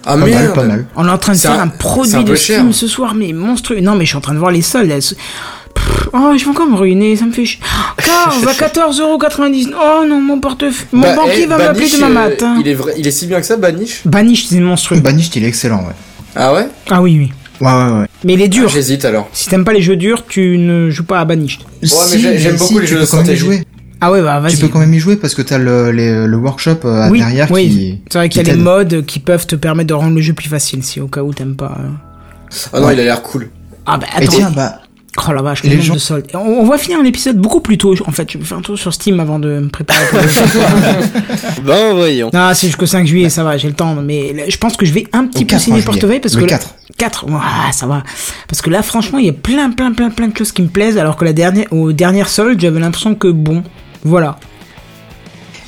Ah 0.03 0.11
Pas 0.13 0.15
mal, 0.17 0.29
merde. 0.29 0.53
pas 0.53 0.63
mal. 0.63 0.85
On 0.95 1.07
est 1.07 1.11
en 1.11 1.17
train 1.17 1.33
de 1.33 1.37
faire 1.37 1.59
un- 1.59 1.67
produit 1.67 2.15
un 2.15 2.23
de 2.23 2.35
cher. 2.35 2.63
ce 2.71 2.87
soir, 2.87 3.13
mais 3.15 3.33
monstrueux. 3.33 3.81
Non, 3.81 3.95
mais 3.95 4.05
je 4.05 4.09
suis 4.09 4.17
en 4.17 4.21
train 4.21 4.33
de 4.33 4.39
voir 4.39 4.51
les 4.51 4.61
soldes. 4.61 4.89
elles 4.91 5.01
se- 5.01 5.15
Pff, 5.73 6.09
oh, 6.13 6.33
je 6.37 6.43
vais 6.43 6.49
encore 6.49 6.67
me 6.67 6.75
ruiner, 6.75 7.15
ça 7.15 7.25
me 7.25 7.31
fait 7.31 7.45
chier. 7.45 7.59
Car, 8.03 8.33
à 8.47 8.53
14,99€. 8.53 9.73
Oh 9.75 10.05
non, 10.07 10.19
mon 10.21 10.39
portefeuille. 10.39 10.85
Mon 10.91 11.01
Bah, 11.01 11.15
banquier 11.15 11.43
eh, 11.43 11.45
va 11.47 11.57
m'appeler 11.57 11.79
Banish, 11.79 11.93
demain 11.95 12.07
euh, 12.09 12.13
matin. 12.29 12.57
Il 12.59 12.67
est 12.67 12.73
vrai, 12.73 12.93
il 12.97 13.07
est 13.07 13.11
si 13.11 13.25
bien 13.27 13.39
que 13.39 13.45
ça, 13.45 13.57
Banish? 13.57 14.01
Banish, 14.05 14.45
c'est 14.47 14.59
monstrueux. 14.59 14.99
Banished, 14.99 15.35
il 15.35 15.43
est 15.45 15.47
excellent, 15.47 15.79
ouais. 15.79 15.95
Ah 16.35 16.53
ouais? 16.53 16.67
Ah 16.89 17.01
oui, 17.01 17.17
oui. 17.19 17.31
Ouais, 17.59 17.71
ouais, 17.71 17.99
ouais. 18.01 18.07
Mais 18.23 18.33
il 18.33 18.41
est 18.41 18.45
Ah, 18.45 18.47
dur. 18.47 18.69
J'hésite 18.69 19.05
alors. 19.05 19.29
si 19.33 19.47
t'aimes 19.49 19.65
pas 19.65 19.73
les 19.73 19.81
jeux 19.81 19.95
durs, 19.97 20.25
tu 20.27 20.57
ne 20.57 20.89
joues 20.89 21.03
pas 21.03 21.19
à 21.19 21.25
Banish. 21.25 21.59
mais 21.81 21.87
j'ai- 22.17 22.37
j'aime 22.39 22.57
beaucoup 22.57 22.79
les 22.79 22.85
tu 22.87 22.93
jeux 22.93 22.99
peux 22.99 23.05
de 23.05 23.09
quand 23.11 23.17
même 23.17 23.25
y 23.25 23.37
stratégie. 23.37 23.45
jouer. 23.45 23.63
Ah 24.03 24.11
ouais, 24.11 24.21
bah 24.23 24.39
vas-y. 24.39 24.55
Tu 24.55 24.61
peux 24.61 24.67
quand 24.69 24.79
même 24.79 24.93
y 24.95 24.99
jouer 24.99 25.15
parce 25.15 25.35
que 25.35 25.43
t'as 25.43 25.59
le, 25.59 25.91
les- 25.91 26.25
le 26.25 26.37
workshop 26.37 26.77
euh, 26.85 27.07
oui, 27.11 27.19
derrière 27.19 27.51
oui. 27.51 27.69
qui. 27.69 28.01
C'est 28.11 28.17
vrai 28.17 28.29
qu'il 28.29 28.45
y 28.45 28.49
a 28.49 28.53
des 28.53 28.59
modes 28.59 29.05
qui 29.05 29.19
peuvent 29.19 29.45
te 29.45 29.55
permettre 29.55 29.89
de 29.89 29.93
rendre 29.93 30.15
le 30.15 30.21
jeu 30.21 30.33
plus 30.33 30.49
facile 30.49 30.83
si 30.83 30.99
au 30.99 31.07
cas 31.07 31.21
où 31.21 31.33
t'aimes 31.33 31.55
pas. 31.55 31.77
euh. 31.79 31.89
Ah 32.73 32.79
non, 32.79 32.87
Ouais. 32.87 32.93
il 32.95 32.99
a 32.99 33.03
l'air 33.03 33.21
cool. 33.21 33.49
Ah 33.85 33.97
bah 33.97 34.07
Et 34.19 34.23
attends. 34.23 34.31
tiens, 34.37 34.51
bah, 34.55 34.81
Oh 35.27 35.33
la 35.33 35.41
vache, 35.41 35.63
les 35.63 35.81
gens- 35.81 35.93
de 35.93 35.99
soldes. 35.99 36.27
On, 36.33 36.37
on 36.39 36.65
va 36.65 36.77
finir 36.77 37.01
l'épisode 37.03 37.35
beaucoup 37.37 37.59
plus 37.59 37.77
tôt. 37.77 37.93
En 38.07 38.11
fait, 38.11 38.31
je 38.31 38.37
vais 38.37 38.45
faire 38.45 38.57
un 38.59 38.61
tour 38.61 38.79
sur 38.79 38.93
Steam 38.93 39.19
avant 39.19 39.39
de 39.39 39.59
me 39.59 39.67
préparer 39.69 40.05
pour 40.09 40.19
le. 40.19 40.27
Ben 41.65 41.93
voyons. 41.93 42.29
Non, 42.33 42.51
c'est 42.53 42.67
jusqu'au 42.67 42.85
5 42.85 43.05
juillet, 43.05 43.29
ça 43.29 43.43
va, 43.43 43.57
j'ai 43.57 43.67
le 43.67 43.73
temps. 43.73 43.93
Mais 43.95 44.31
là, 44.33 44.43
je 44.47 44.55
pense 44.57 44.77
que 44.77 44.85
je 44.85 44.93
vais 44.93 45.07
un 45.11 45.25
petit 45.25 45.43
peu 45.43 45.51
4 45.51 45.61
signer 45.61 45.77
le 45.77 45.81
juillet. 45.81 45.99
portefeuille 45.99 46.19
parce 46.21 46.35
Le 46.35 46.41
que 46.43 46.47
4. 46.47 46.75
4, 46.97 47.25
ça 47.73 47.87
va. 47.87 48.03
Parce 48.47 48.61
que 48.61 48.69
là, 48.69 48.81
franchement, 48.83 49.17
il 49.19 49.25
y 49.25 49.29
a 49.29 49.33
plein, 49.33 49.71
plein, 49.71 49.91
plein, 49.91 50.11
plein 50.11 50.27
de 50.29 50.37
choses 50.37 50.53
qui 50.53 50.61
me 50.61 50.69
plaisent. 50.69 50.97
Alors 50.97 51.17
que 51.17 51.25
la 51.25 51.33
dernière, 51.33 51.65
aux 51.71 51.91
dernières 51.91 52.29
soldes, 52.29 52.61
j'avais 52.61 52.79
l'impression 52.79 53.13
que 53.15 53.27
bon, 53.27 53.63
voilà. 54.03 54.37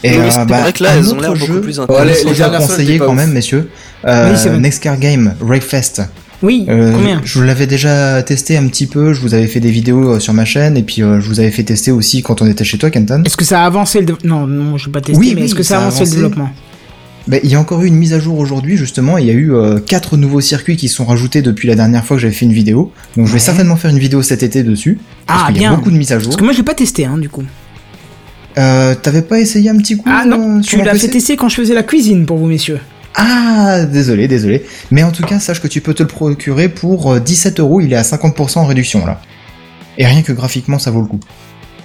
Et 0.06 0.12
Oui, 0.12 0.18
euh, 0.20 0.30
c'est 0.32 0.46
bah, 0.46 0.62
vrai 0.62 0.74
que 0.74 0.84
là, 0.84 0.91
un 0.91 0.98
elles 0.98 1.08
ont 1.14 1.18
autre 1.18 1.22
l'air 1.22 1.36
jeu 1.36 1.48
beaucoup 1.48 1.62
plus 1.62 1.80
Ouais, 1.80 1.86
les- 1.86 1.94
intéressantes. 1.94 2.16
les 2.18 2.24
vous 2.24 2.30
a 2.30 2.34
dernières 2.50 2.60
conseillé 2.68 2.98
quand 3.00 3.10
ouf. 3.10 3.16
même, 3.16 3.32
messieurs. 3.34 3.70
Euh, 4.06 4.36
Oui. 4.54 4.60
Next 4.60 4.82
Car 4.84 4.98
Game, 4.98 5.36
Wreckfest. 5.41 6.02
Oui, 6.44 6.66
Euh, 6.70 6.91
combien 6.94 7.22
Je 7.24 7.39
vous 7.39 7.46
l'avais 7.46 7.66
déjà 7.68 8.22
testé 8.22 8.58
un 8.58 8.68
petit 8.68 8.86
peu, 8.86 9.14
je 9.14 9.22
vous 9.22 9.34
avais 9.34 9.48
fait 9.48 9.60
des 9.62 9.72
vidéos 9.72 10.12
euh, 10.16 10.20
sur 10.20 10.34
ma 10.34 10.46
chaîne, 10.46 10.78
et 10.78 10.84
puis 10.84 11.02
euh, 11.02 11.20
je 11.22 11.28
vous 11.28 11.39
avais 11.39 11.50
fait 11.52 11.64
tester 11.64 11.91
aussi 11.91 12.22
quand 12.22 12.41
on 12.41 12.46
était 12.48 12.66
chez 12.66 12.78
toi, 12.78 12.89
Kenton. 12.91 13.24
Est-ce 13.26 13.38
que 13.38 13.46
ça 13.46 13.64
a 13.64 13.66
avancé 13.66 14.00
le. 14.02 14.06
dé- 14.06 14.14
Non, 14.26 14.46
non, 14.46 14.78
je 14.78 14.88
vais 14.88 14.91
pas 14.91 15.02
tester, 15.02 15.18
Oui, 15.20 15.32
mais 15.34 15.41
oui, 15.41 15.46
est-ce 15.46 15.56
que 15.56 15.64
ça, 15.64 15.76
ça 15.76 15.82
a 15.82 15.88
avancé, 15.88 16.04
le 16.04 16.10
développement? 16.12 16.50
Bah, 17.26 17.38
il 17.41 17.50
y 17.50 17.56
a 17.56 17.60
encore 17.62 17.82
eu 17.84 17.88
une 17.88 17.96
mise 17.96 18.14
à 18.14 18.20
jour 18.20 18.38
aujourd'hui, 18.38 18.76
justement, 18.76 19.18
il 19.18 19.26
y 19.26 19.30
a 19.30 19.34
eu 19.34 19.54
euh, 19.54 19.80
quatre 19.80 20.18
nouveaux 20.18 20.41
circuits 20.41 20.76
qui 20.76 20.89
sont 20.89 21.06
rajoutés 21.06 21.41
depuis 21.41 21.70
la 21.70 21.76
dernière 21.76 22.04
fois 22.04 22.18
que 22.18 22.22
j'avais 22.22 22.34
fait 22.34 22.44
une 22.46 22.52
vidéo. 22.52 22.91
Donc 23.16 23.28
je 23.28 23.32
vais 23.34 23.39
certainement 23.39 23.78
faire 23.78 23.91
une 23.91 24.00
vidéo 24.00 24.22
cet 24.22 24.44
été 24.44 24.62
dessus, 24.64 25.00
parce 25.26 25.44
Ah, 25.44 25.48
qu'il 25.54 25.62
y 25.62 25.66
a 25.66 25.70
bien. 25.70 25.78
beaucoup 25.78 25.91
de 25.91 25.96
mises 25.96 26.12
à 26.12 26.20
jour. 26.20 26.28
Parce 26.28 26.36
que 26.36 26.44
moi, 26.44 26.52
je 26.52 26.58
l'ai 26.58 26.64
pas 26.66 26.74
testé, 26.74 27.06
hein, 27.06 27.18
du 27.18 27.30
coup. 27.30 27.44
Euh, 28.58 28.94
T'avais 29.02 29.22
pas 29.22 29.39
essayé 29.39 29.70
un 29.70 29.78
petit 29.78 29.96
coup 29.96 30.04
Ah 30.08 30.26
non, 30.26 30.58
euh, 30.58 30.62
tu 30.62 30.72
sur 30.72 30.84
l'as 30.84 30.94
fait 30.96 31.08
tester 31.08 31.38
quand 31.38 31.48
je 31.48 31.56
faisais 31.56 31.74
la 31.74 31.84
cuisine 31.84 32.26
pour 32.26 32.38
vous, 32.38 32.48
messieurs. 32.48 32.80
Ah, 33.16 33.86
désolé, 33.86 34.28
désolé. 34.28 34.66
Mais 34.91 35.03
en 35.03 35.11
tout 35.11 35.24
cas, 35.24 35.39
sache 35.39 35.61
que 35.61 35.68
tu 35.68 35.82
peux 35.82 35.93
te 35.93 36.03
le 36.03 36.07
procurer 36.07 36.70
pour 36.70 37.14
euh, 37.14 37.20
17 37.20 37.59
euros, 37.59 37.82
il 37.82 37.93
est 37.93 37.95
à 37.97 38.01
50% 38.01 38.59
en 38.59 38.66
réduction 38.66 39.05
là. 39.05 39.22
Et 39.97 40.05
rien 40.05 40.24
que 40.24 40.32
graphiquement, 40.32 40.80
ça 40.80 40.89
vaut 40.91 41.01
le 41.01 41.07
coup. 41.07 41.20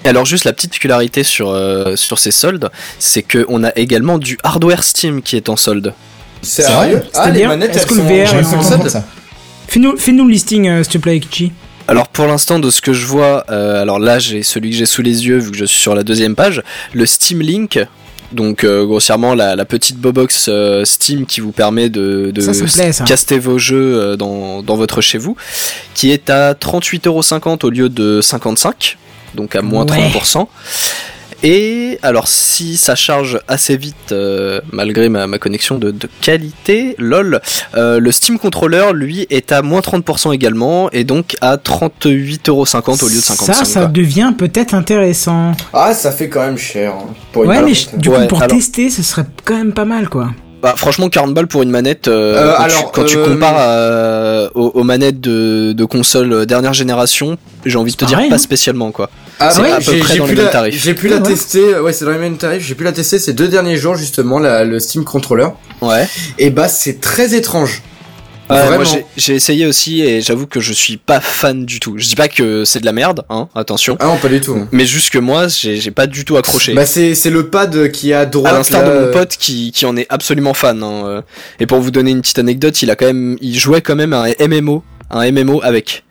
Et 0.05 0.09
alors 0.09 0.25
juste 0.25 0.45
la 0.45 0.53
petite 0.53 0.71
particularité 0.71 1.25
sur, 1.25 1.51
euh, 1.51 1.97
sur 1.97 2.19
ces 2.19 2.31
soldes, 2.31 2.71
c'est 2.99 3.23
qu'on 3.23 3.65
a 3.65 3.71
également 3.77 4.19
du 4.19 4.39
hardware 4.43 4.85
Steam 4.85 5.23
qui 5.23 5.37
est 5.37 5.49
en 5.49 5.57
solde. 5.57 5.93
Sérieux 6.41 6.71
Ah, 6.73 6.87
les 6.87 7.11
C'est-à-dire, 7.13 7.49
manettes, 7.49 7.71
est-ce 7.77 7.81
elles 7.81 7.87
que 7.89 7.95
le 7.95 8.01
sont 8.01 8.07
VR, 8.07 8.39
elles 8.39 8.45
sont 8.45 8.63
soldes 8.63 8.81
voir 8.81 8.91
ça. 8.91 9.05
Fais-nous 9.67 9.97
fais 9.99 10.13
-nous 10.13 10.25
le 10.25 10.31
listing, 10.31 10.69
euh, 10.69 10.83
s'il 10.83 10.93
te 10.93 10.99
plaît, 10.99 11.21
Kichi. 11.21 11.53
Alors 11.89 12.09
pour 12.09 12.27
l'instant 12.27 12.59
de 12.59 12.71
ce 12.71 12.81
que 12.81 12.93
je 12.93 13.07
vois, 13.07 13.45
euh, 13.51 13.83
alors 13.83 13.99
là 13.99 14.19
j'ai 14.19 14.43
celui 14.43 14.71
que 14.71 14.77
j'ai 14.77 14.87
sous 14.87 15.03
les 15.03 15.27
yeux 15.27 15.39
vu 15.39 15.51
que 15.51 15.57
je 15.57 15.65
suis 15.65 15.81
sur 15.81 15.95
la 15.95 16.03
deuxième 16.05 16.35
page, 16.37 16.63
le 16.93 17.07
Steam 17.07 17.41
Link. 17.41 17.79
Donc 18.33 18.63
euh, 18.65 18.85
grossièrement 18.85 19.35
la, 19.35 19.57
la 19.57 19.65
petite 19.65 19.97
bobox 19.97 20.47
euh, 20.49 20.85
Steam 20.85 21.25
qui 21.25 21.41
vous 21.41 21.53
permet 21.53 21.89
de, 21.89 22.31
de 22.35 22.41
Ça, 22.43 22.53
ça 22.53 22.65
me 22.65 22.69
plaît, 22.71 22.93
ça. 22.93 23.05
caster 23.05 23.39
vos 23.39 23.59
jeux 23.59 23.95
euh, 23.99 24.17
dans, 24.17 24.63
dans 24.63 24.77
votre 24.77 25.01
chez 25.01 25.17
vous, 25.19 25.35
qui 25.95 26.11
est 26.11 26.29
à 26.29 26.53
38,50€ 26.53 27.65
au 27.65 27.71
lieu 27.71 27.89
de 27.89 28.21
55, 28.21 28.99
donc 29.35 29.57
à 29.57 29.63
moins 29.63 29.87
Ouais. 29.87 30.11
30%. 30.11 30.47
Et 31.45 31.99
alors 32.03 32.27
si 32.27 32.77
ça 32.77 32.95
charge 32.97 33.39
assez 33.47 33.77
vite 33.77 34.13
euh, 34.13 34.61
malgré 34.73 35.09
ma, 35.09 35.27
ma 35.29 35.39
connexion 35.39 35.79
de, 35.79 35.91
de 35.93 36.09
qualité, 36.21 36.97
lol, 36.99 37.41
euh, 37.77 38.01
le 38.01 38.11
Steam 38.13 38.39
Controller 38.39 38.87
lui 38.93 39.27
est 39.31 39.53
à 39.53 39.63
moins 39.63 39.81
30% 39.81 40.35
également 40.35 40.91
et 40.91 41.05
donc 41.05 41.37
à 41.41 41.57
38,50€ 41.57 43.05
au 43.05 43.09
lieu 43.09 43.15
de 43.15 43.21
55. 43.21 43.55
Ça, 43.55 43.65
ça 43.65 43.81
quoi. 43.83 43.89
devient 43.89 44.33
peut-être 44.37 44.75
intéressant. 44.75 45.53
Ah, 45.73 45.95
ça 45.95 46.11
fait 46.11 46.29
quand 46.29 46.41
même 46.41 46.59
cher. 46.59 46.95
hein, 46.95 47.07
pour 47.33 47.45
une 47.45 47.51
Ouais, 47.51 47.63
mais 47.63 47.75
je- 47.75 47.95
du 47.97 48.09
Ouais, 48.09 48.23
coup, 48.23 48.27
pour 48.29 48.43
alors- 48.43 48.57
tester, 48.57 48.91
ce 48.91 49.03
serait 49.03 49.27
quand 49.45 49.57
même 49.57 49.73
pas 49.73 49.85
mal, 49.85 50.09
quoi. 50.09 50.31
Bah, 50.61 50.75
franchement 50.77 51.09
40 51.09 51.35
balles 51.35 51.47
pour 51.47 51.63
une 51.63 51.71
manette 51.71 52.09
euh, 52.09 52.35
Euh, 52.37 52.55
quand, 52.57 52.63
alors, 52.65 52.79
tu, 52.93 53.01
quand 53.01 53.05
tu 53.07 53.17
euh, 53.17 53.25
compares 53.27 53.57
à- 53.57 54.57
aux, 54.57 54.71
aux 54.75 54.83
manettes 54.83 55.21
de, 55.21 55.73
de 55.73 55.85
console 55.85 56.47
dernière 56.47 56.73
génération, 56.75 57.39
j'ai 57.65 57.79
envie 57.79 57.93
de 57.93 57.97
te 57.97 58.05
dire 58.05 58.19
pas 58.29 58.35
hein. 58.35 58.39
spécialement 58.39 58.91
quoi. 58.91 59.09
Ah 59.39 59.51
C'est 59.53 59.61
ouais, 59.61 59.71
à 59.71 59.77
peu 59.77 59.83
j'ai 59.93 59.99
près 60.01 60.17
dans 60.19 60.25
pu 60.27 60.35
les 60.35 60.43
mêmes 60.43 60.51
tarifs. 60.51 60.83
j'ai 60.83 60.95
pu 60.95 61.07
la 61.09 61.17
ouais. 61.19 61.23
tester, 61.23 61.79
ouais 61.79 61.93
c'est 61.93 62.05
dans 62.05 62.11
les 62.11 62.19
mêmes 62.19 62.39
tarifs, 62.39 62.65
j'ai 62.67 62.75
pu 62.75 62.83
la 62.83 62.91
tester 62.93 63.21
ces 63.21 63.33
deux 63.35 63.47
derniers 63.47 63.77
jours 63.77 63.95
justement, 63.95 64.41
la, 64.41 64.65
le 64.65 64.81
Steam 64.81 65.05
Controller, 65.05 65.49
Ouais. 65.81 66.09
et 66.39 66.51
bah 66.51 66.69
c'est 66.69 67.01
très 67.01 67.35
étrange. 67.37 67.83
Ouais, 68.51 68.75
moi 68.77 68.85
j'ai- 68.85 69.05
j'ai 69.17 69.35
essayé 69.35 69.67
aussi 69.67 70.01
et 70.03 70.21
j'avoue 70.21 70.47
que 70.47 70.61
je 70.61 70.73
suis 70.73 70.97
pas 70.97 71.21
fan 71.21 71.65
du 71.67 71.81
tout. 71.81 71.95
Je 71.99 72.07
dis 72.07 72.15
pas 72.17 72.29
que 72.29 72.65
c'est 72.65 72.81
de 72.81 72.87
la 72.87 72.93
merde, 72.93 73.25
hein, 73.31 73.49
attention. 73.55 73.97
Ah 74.01 74.07
non, 74.07 74.17
pas 74.17 74.29
du 74.29 74.41
tout. 74.41 74.67
Mais 74.73 74.87
juste 74.87 75.11
que 75.11 75.19
moi, 75.19 75.49
j'ai 75.49 75.77
j'ai 75.81 75.91
pas 75.91 76.07
du 76.07 76.25
tout 76.25 76.37
accroché. 76.37 76.73
Bah 76.75 76.87
c'est 76.87 77.15
c'est 77.15 77.31
le 77.31 77.51
pad 77.51 77.91
qui 77.93 78.11
est 78.11 78.15
à 78.15 78.27
droite. 78.27 78.53
à 78.53 78.57
l'instar 78.57 78.83
là, 78.83 78.95
de 79.01 79.07
mon 79.07 79.13
pote 79.13 79.37
qui, 79.39 79.71
qui 79.73 79.85
en 79.87 79.97
est 79.97 80.07
absolument 80.09 80.55
fan. 80.55 80.83
hein, 80.83 81.03
euh. 81.07 81.23
Et 81.61 81.67
pour 81.67 81.81
vous 81.81 81.91
donner 81.91 82.11
une 82.11 82.21
petite 82.23 82.39
anecdote, 82.39 82.81
il 82.83 82.91
a 82.91 82.97
quand 82.97 83.07
même, 83.07 83.37
il 83.41 83.59
jouait 83.59 83.83
quand 83.83 83.97
même 83.97 84.13
à 84.13 84.25
un 84.25 84.47
MMO, 84.49 84.83
un 85.11 85.31
MMO 85.31 85.61
avec 85.63 86.05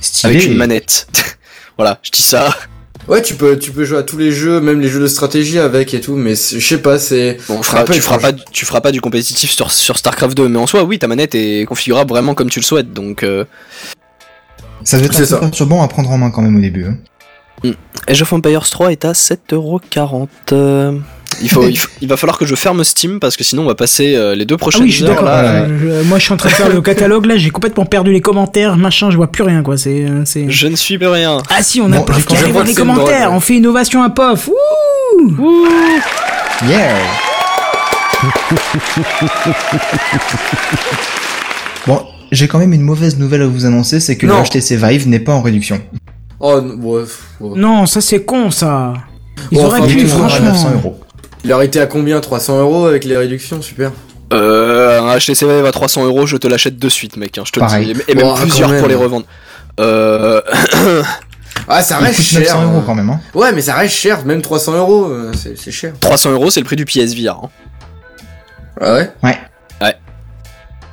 Stylé. 0.00 0.34
avec 0.36 0.46
une 0.46 0.56
manette. 0.56 1.06
voilà, 1.76 1.98
je 2.02 2.10
dis 2.10 2.22
ça. 2.22 2.54
Ouais, 3.08 3.20
tu 3.22 3.34
peux 3.34 3.58
tu 3.58 3.70
peux 3.70 3.84
jouer 3.84 3.98
à 3.98 4.02
tous 4.02 4.16
les 4.16 4.32
jeux, 4.32 4.60
même 4.60 4.80
les 4.80 4.88
jeux 4.88 5.00
de 5.00 5.06
stratégie 5.06 5.58
avec 5.58 5.92
et 5.92 6.00
tout, 6.00 6.16
mais 6.16 6.34
je 6.34 6.58
sais 6.66 6.78
pas, 6.78 6.98
c'est 6.98 7.36
Bon, 7.48 7.56
peu 7.58 7.62
tu 7.92 8.00
feras 8.00 8.18
pas, 8.18 8.30
étrange. 8.30 8.44
tu 8.50 8.64
feras 8.64 8.80
pas 8.80 8.92
du 8.92 9.00
compétitif 9.02 9.50
sur, 9.50 9.70
sur 9.72 9.98
Starcraft 9.98 10.34
2, 10.36 10.48
mais 10.48 10.58
en 10.58 10.66
soi, 10.66 10.84
oui, 10.84 10.98
ta 10.98 11.06
manette 11.06 11.34
est 11.34 11.66
configurable 11.66 12.08
vraiment 12.10 12.34
comme 12.34 12.48
tu 12.48 12.60
le 12.60 12.64
souhaites. 12.64 12.92
Donc, 12.94 13.22
euh, 13.22 13.44
Ça 14.84 14.96
devait 14.96 15.06
être 15.06 15.12
un 15.12 15.16
C'est 15.16 15.22
peu 15.24 15.26
ça. 15.28 15.38
perturbant 15.38 15.82
à 15.82 15.88
prendre 15.88 16.10
en 16.10 16.16
main 16.18 16.30
quand 16.30 16.40
même 16.42 16.56
au 16.56 16.60
début. 16.60 16.86
hein. 16.86 16.96
Age 18.08 18.22
of 18.22 18.32
Empires 18.32 18.68
3 18.68 18.92
est 18.92 19.04
à 19.04 19.12
7,40€. 19.12 21.00
Euh, 21.34 21.38
il, 21.42 21.50
faut, 21.50 21.68
il, 21.68 21.78
faut- 21.78 21.88
il 22.00 22.08
va 22.08 22.16
falloir 22.16 22.38
que 22.38 22.46
je 22.46 22.54
ferme 22.54 22.82
Steam 22.84 23.20
parce 23.20 23.36
que 23.36 23.44
sinon 23.44 23.62
on 23.62 23.66
va 23.66 23.74
passer 23.74 24.14
euh, 24.16 24.34
les 24.34 24.44
deux 24.44 24.54
Ah 24.54 24.58
prochaines 24.58 24.82
oui, 24.82 24.90
je 24.90 24.96
suis 24.96 25.04
heures 25.04 25.10
d'accord. 25.10 25.24
là. 25.26 25.62
euh, 25.64 26.02
je- 26.02 26.08
moi, 26.08 26.18
je 26.18 26.24
suis 26.24 26.32
en 26.32 26.36
train 26.36 26.48
de 26.48 26.54
faire 26.54 26.68
le 26.68 26.80
catalogue 26.82 27.26
là. 27.26 27.36
J'ai 27.36 27.50
complètement 27.50 27.86
perdu 27.86 28.12
les 28.12 28.20
commentaires, 28.20 28.76
machin. 28.76 29.10
Je 29.10 29.16
vois 29.16 29.28
plus 29.30 29.42
rien, 29.44 29.62
quoi. 29.62 29.76
C'est, 29.76 30.04
euh, 30.04 30.22
c'est. 30.24 30.50
Je 30.50 30.66
ne 30.66 30.76
suis 30.76 30.98
plus 30.98 31.06
rien. 31.08 31.38
Ah 31.50 31.62
si, 31.62 31.80
on 31.80 31.92
a 31.92 31.98
Bon, 31.98 32.06
je 32.12 32.26
dans 32.26 32.50
crois 32.50 32.64
les 32.64 32.74
commentaires. 32.74 33.32
On 33.32 33.40
fait 33.40 33.54
innovation 33.56 34.02
à 34.02 34.10
POF. 34.10 34.48
Wouh 35.38 35.66
Yeah 36.68 36.94
Bon, 41.86 42.00
j'ai 42.32 42.48
quand 42.48 42.58
même 42.58 42.72
une 42.72 42.82
mauvaise 42.82 43.18
nouvelle 43.18 43.42
à 43.42 43.46
vous 43.46 43.66
annoncer, 43.66 44.00
c'est 44.00 44.16
que 44.16 44.26
Non. 44.26 44.38
le 44.38 44.44
HTC 44.44 44.76
Vive 44.76 45.08
n'est 45.08 45.20
pas 45.20 45.32
en 45.32 45.42
réduction. 45.42 45.80
Oh, 46.40 46.60
ouais, 46.60 47.02
ouais. 47.40 47.58
Non, 47.58 47.86
ça 47.86 48.00
c'est 48.00 48.24
con, 48.24 48.50
ça. 48.50 48.94
Ils 49.50 49.58
Bon, 49.58 49.66
auraient 49.66 49.80
enfin, 49.80 49.88
pu, 49.92 50.06
franchement. 50.06 50.46
900 50.46 50.70
euros. 50.74 51.00
Il 51.44 51.52
aurait 51.52 51.66
été 51.66 51.80
à 51.80 51.86
combien 51.86 52.20
300 52.20 52.58
euros 52.60 52.86
avec 52.86 53.04
les 53.04 53.16
réductions 53.16 53.60
Super. 53.62 53.92
Euh, 54.32 55.00
un 55.02 55.18
HTC 55.18 55.44
Vive 55.46 55.66
à 55.66 55.72
300 55.72 56.04
euros, 56.06 56.26
je 56.26 56.36
te 56.36 56.48
l'achète 56.48 56.78
de 56.78 56.88
suite, 56.88 57.16
mec. 57.16 57.36
Hein, 57.38 57.42
je 57.46 57.52
te 57.52 57.60
le 57.60 57.66
Pareil. 57.66 57.92
dis. 57.94 58.00
Et 58.08 58.14
même 58.14 58.26
Oh, 58.28 58.34
plusieurs 58.40 58.70
même. 58.70 58.78
pour 58.80 58.88
les 58.88 58.94
revendre. 58.94 59.26
Euh, 59.80 60.40
Ah, 61.68 61.82
ça 61.82 61.98
reste 61.98 62.20
cher. 62.20 62.40
900 62.40 62.62
euros 62.64 62.78
euh. 62.78 62.82
quand 62.84 62.94
même, 62.94 63.10
hein. 63.10 63.20
Ouais, 63.34 63.52
mais 63.52 63.60
ça 63.62 63.74
reste 63.74 63.94
cher. 63.94 64.24
Même 64.24 64.42
300 64.42 64.72
euros, 64.76 65.04
euh, 65.06 65.32
c'est 65.34 65.70
cher. 65.70 65.92
300 66.00 66.30
euros, 66.32 66.50
c'est 66.50 66.60
le 66.60 66.66
prix 66.66 66.76
du 66.76 66.84
PSVR. 66.84 67.40
Hein. 67.44 67.50
Ah 68.80 68.94
ouais? 68.94 69.10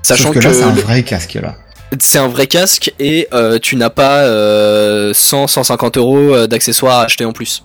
Sachant 0.03 0.25
Sauf 0.25 0.33
que, 0.35 0.39
que, 0.39 0.47
là, 0.47 0.53
c'est 0.53 0.63
un 0.63 0.73
le- 0.73 0.81
vrai 0.81 1.03
casque, 1.03 1.35
là. 1.41 1.55
c'est 1.99 2.17
un 2.17 2.27
vrai 2.27 2.47
casque 2.47 2.91
et 2.99 3.27
euh, 3.33 3.59
tu 3.59 3.75
n'as 3.75 3.91
pas 3.91 4.19
euh, 4.23 5.13
100, 5.13 5.45
150 5.47 5.97
euros 5.97 6.17
euh, 6.33 6.47
d'accessoires 6.47 6.99
à 6.99 7.03
acheter 7.03 7.23
en 7.23 7.33
plus. 7.33 7.63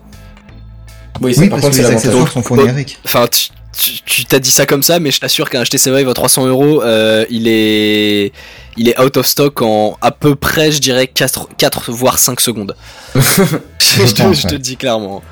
Oui, 1.21 1.35
ça, 1.35 1.41
Oui, 1.43 1.49
par 1.49 1.61
parce 1.61 1.71
contre, 1.71 1.83
que 1.83 1.89
les 1.89 1.95
accessoires 1.95 2.31
sont 2.33 2.43
fournis 2.43 2.69
avec. 2.69 2.99
Enfin, 3.05 3.27
tu- 3.31 4.25
t'as 4.25 4.39
dit 4.39 4.51
ça 4.51 4.65
comme 4.67 4.83
ça, 4.83 4.99
mais 5.01 5.11
je 5.11 5.21
t'assure 5.21 5.51
qu'un 5.51 5.63
HTC 5.63 5.91
Vive 5.95 6.09
à 6.09 6.15
300 6.15 6.47
euros, 6.47 6.83
euh, 6.83 7.25
il 7.31 7.47
est, 7.49 8.33
il 8.79 8.89
est 8.89 8.99
out 9.01 9.17
of 9.19 9.27
stock 9.27 9.61
en 9.63 9.97
à 10.01 10.11
peu 10.13 10.35
près, 10.35 10.71
je 10.73 10.81
dirais 10.81 11.07
4, 11.07 11.49
4 11.59 11.93
voire 11.93 12.19
5 12.19 12.41
secondes. 12.41 12.75
je, 13.15 13.21
Je 14.07 14.13
te, 14.15 14.23
pense, 14.23 14.41
je 14.43 14.47
te 14.47 14.53
ouais. 14.55 14.59
dis 14.59 14.77
clairement. 14.77 15.23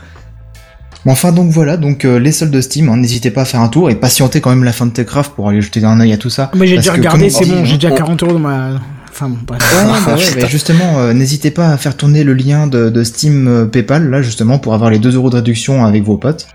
Enfin, 1.06 1.32
donc 1.32 1.50
voilà, 1.50 1.76
donc 1.76 2.06
euh, 2.06 2.16
les 2.18 2.32
soldes 2.32 2.50
de 2.50 2.62
Steam, 2.62 2.88
hein, 2.88 2.96
n'hésitez 2.96 3.30
pas 3.30 3.42
à 3.42 3.44
faire 3.44 3.60
un 3.60 3.68
tour 3.68 3.90
et 3.90 3.94
patientez 3.94 4.40
quand 4.40 4.48
même 4.50 4.64
la 4.64 4.72
fin 4.72 4.86
de 4.86 4.90
Techcraft 4.92 5.32
pour 5.34 5.48
aller 5.50 5.60
jeter 5.60 5.84
un 5.84 6.00
œil 6.00 6.14
à 6.14 6.16
tout 6.16 6.30
ça. 6.30 6.50
Mais 6.54 6.66
j'ai 6.66 6.76
déjà 6.76 6.92
regardé, 6.94 7.28
c'est 7.28 7.44
dit, 7.44 7.50
bon, 7.50 7.64
j'ai 7.64 7.74
hein, 7.74 7.76
déjà 7.76 7.90
on- 7.92 7.96
40 7.96 8.22
euros 8.22 8.32
dans 8.32 8.38
ma. 8.38 8.80
Enfin 9.14 9.28
bon, 9.28 9.38
bref. 9.46 9.62
Ouais, 9.62 9.84
bah 10.06 10.16
ouais, 10.16 10.40
bah 10.40 10.46
justement, 10.48 10.98
euh, 10.98 11.12
n'hésitez 11.12 11.52
pas 11.52 11.68
à 11.68 11.76
faire 11.76 11.96
tourner 11.96 12.24
le 12.24 12.34
lien 12.34 12.66
de, 12.66 12.90
de 12.90 13.04
Steam 13.04 13.46
euh, 13.46 13.64
PayPal, 13.64 14.10
là, 14.10 14.22
justement, 14.22 14.58
pour 14.58 14.74
avoir 14.74 14.90
les 14.90 14.98
2 14.98 15.14
euros 15.14 15.30
de 15.30 15.36
réduction 15.36 15.84
avec 15.84 16.02
vos 16.02 16.16
potes. 16.16 16.48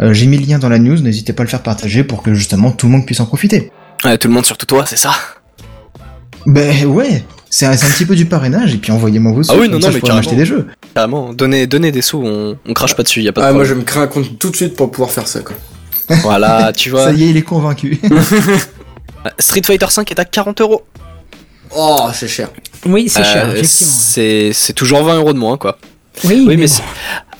Euh, 0.00 0.12
J'ai 0.12 0.26
mis 0.26 0.36
le 0.36 0.44
lien 0.46 0.58
dans 0.58 0.68
la 0.68 0.78
news, 0.78 0.98
n'hésitez 0.98 1.32
pas 1.32 1.42
à 1.42 1.44
le 1.44 1.50
faire 1.50 1.62
partager 1.62 2.04
pour 2.04 2.22
que 2.22 2.34
justement 2.34 2.72
tout 2.72 2.86
le 2.86 2.92
monde 2.92 3.06
puisse 3.06 3.20
en 3.20 3.26
profiter. 3.26 3.72
Ouais, 4.04 4.18
tout 4.18 4.28
le 4.28 4.34
monde, 4.34 4.44
surtout 4.44 4.66
toi, 4.66 4.84
c'est 4.86 4.98
ça? 4.98 5.12
Ben 6.46 6.84
ouais, 6.84 7.24
c'est 7.48 7.64
un, 7.64 7.74
petit 7.74 8.04
peu 8.04 8.14
du 8.16 8.26
parrainage, 8.26 8.74
et 8.74 8.76
puis 8.76 8.92
envoyez-moi 8.92 9.32
vos 9.32 9.42
sous, 9.42 9.52
Ah 9.52 9.56
oui, 9.58 9.68
non, 9.70 9.80
ça, 9.80 9.88
non, 9.88 9.94
mais 9.94 10.00
carrément. 10.02 10.30
des 10.36 10.44
jeux. 10.44 10.66
Carrément, 10.94 11.32
donner, 11.32 11.66
donner 11.66 11.90
des 11.90 12.02
sous, 12.02 12.20
on, 12.22 12.58
on 12.68 12.74
crache 12.74 12.94
pas 12.94 13.02
dessus, 13.02 13.22
y 13.22 13.28
a 13.28 13.32
pas 13.32 13.40
de 13.40 13.46
Ah, 13.46 13.52
moi, 13.52 13.64
je 13.64 13.68
problème. 13.72 13.78
me 13.78 13.84
créer 13.86 14.02
un 14.02 14.06
compte 14.08 14.38
tout 14.38 14.50
de 14.50 14.56
suite 14.56 14.76
pour 14.76 14.90
pouvoir 14.90 15.10
faire 15.10 15.26
ça, 15.26 15.40
quoi. 15.40 15.56
Voilà, 16.22 16.70
tu 16.76 16.90
vois. 16.90 17.04
Ça 17.04 17.12
y 17.12 17.22
est, 17.24 17.30
il 17.30 17.36
est 17.38 17.42
convaincu. 17.42 17.98
Street 19.38 19.62
Fighter 19.64 19.86
5 19.88 20.10
est 20.10 20.18
à 20.18 20.26
40 20.26 20.60
euros. 20.60 20.82
Oh, 21.76 22.08
c'est 22.12 22.28
cher. 22.28 22.48
Oui, 22.86 23.08
c'est 23.08 23.24
cher, 23.24 23.46
Euh, 23.48 23.52
effectivement. 23.56 23.92
c'est, 23.96 24.50
c'est 24.52 24.72
toujours 24.72 25.02
20 25.02 25.16
euros 25.16 25.32
de 25.32 25.38
moins, 25.38 25.56
quoi. 25.56 25.78
Oui, 26.24 26.34
Oui, 26.34 26.44
mais, 26.46 26.56
mais 26.56 26.66
bon. 26.66 26.72
c'est- 26.72 26.82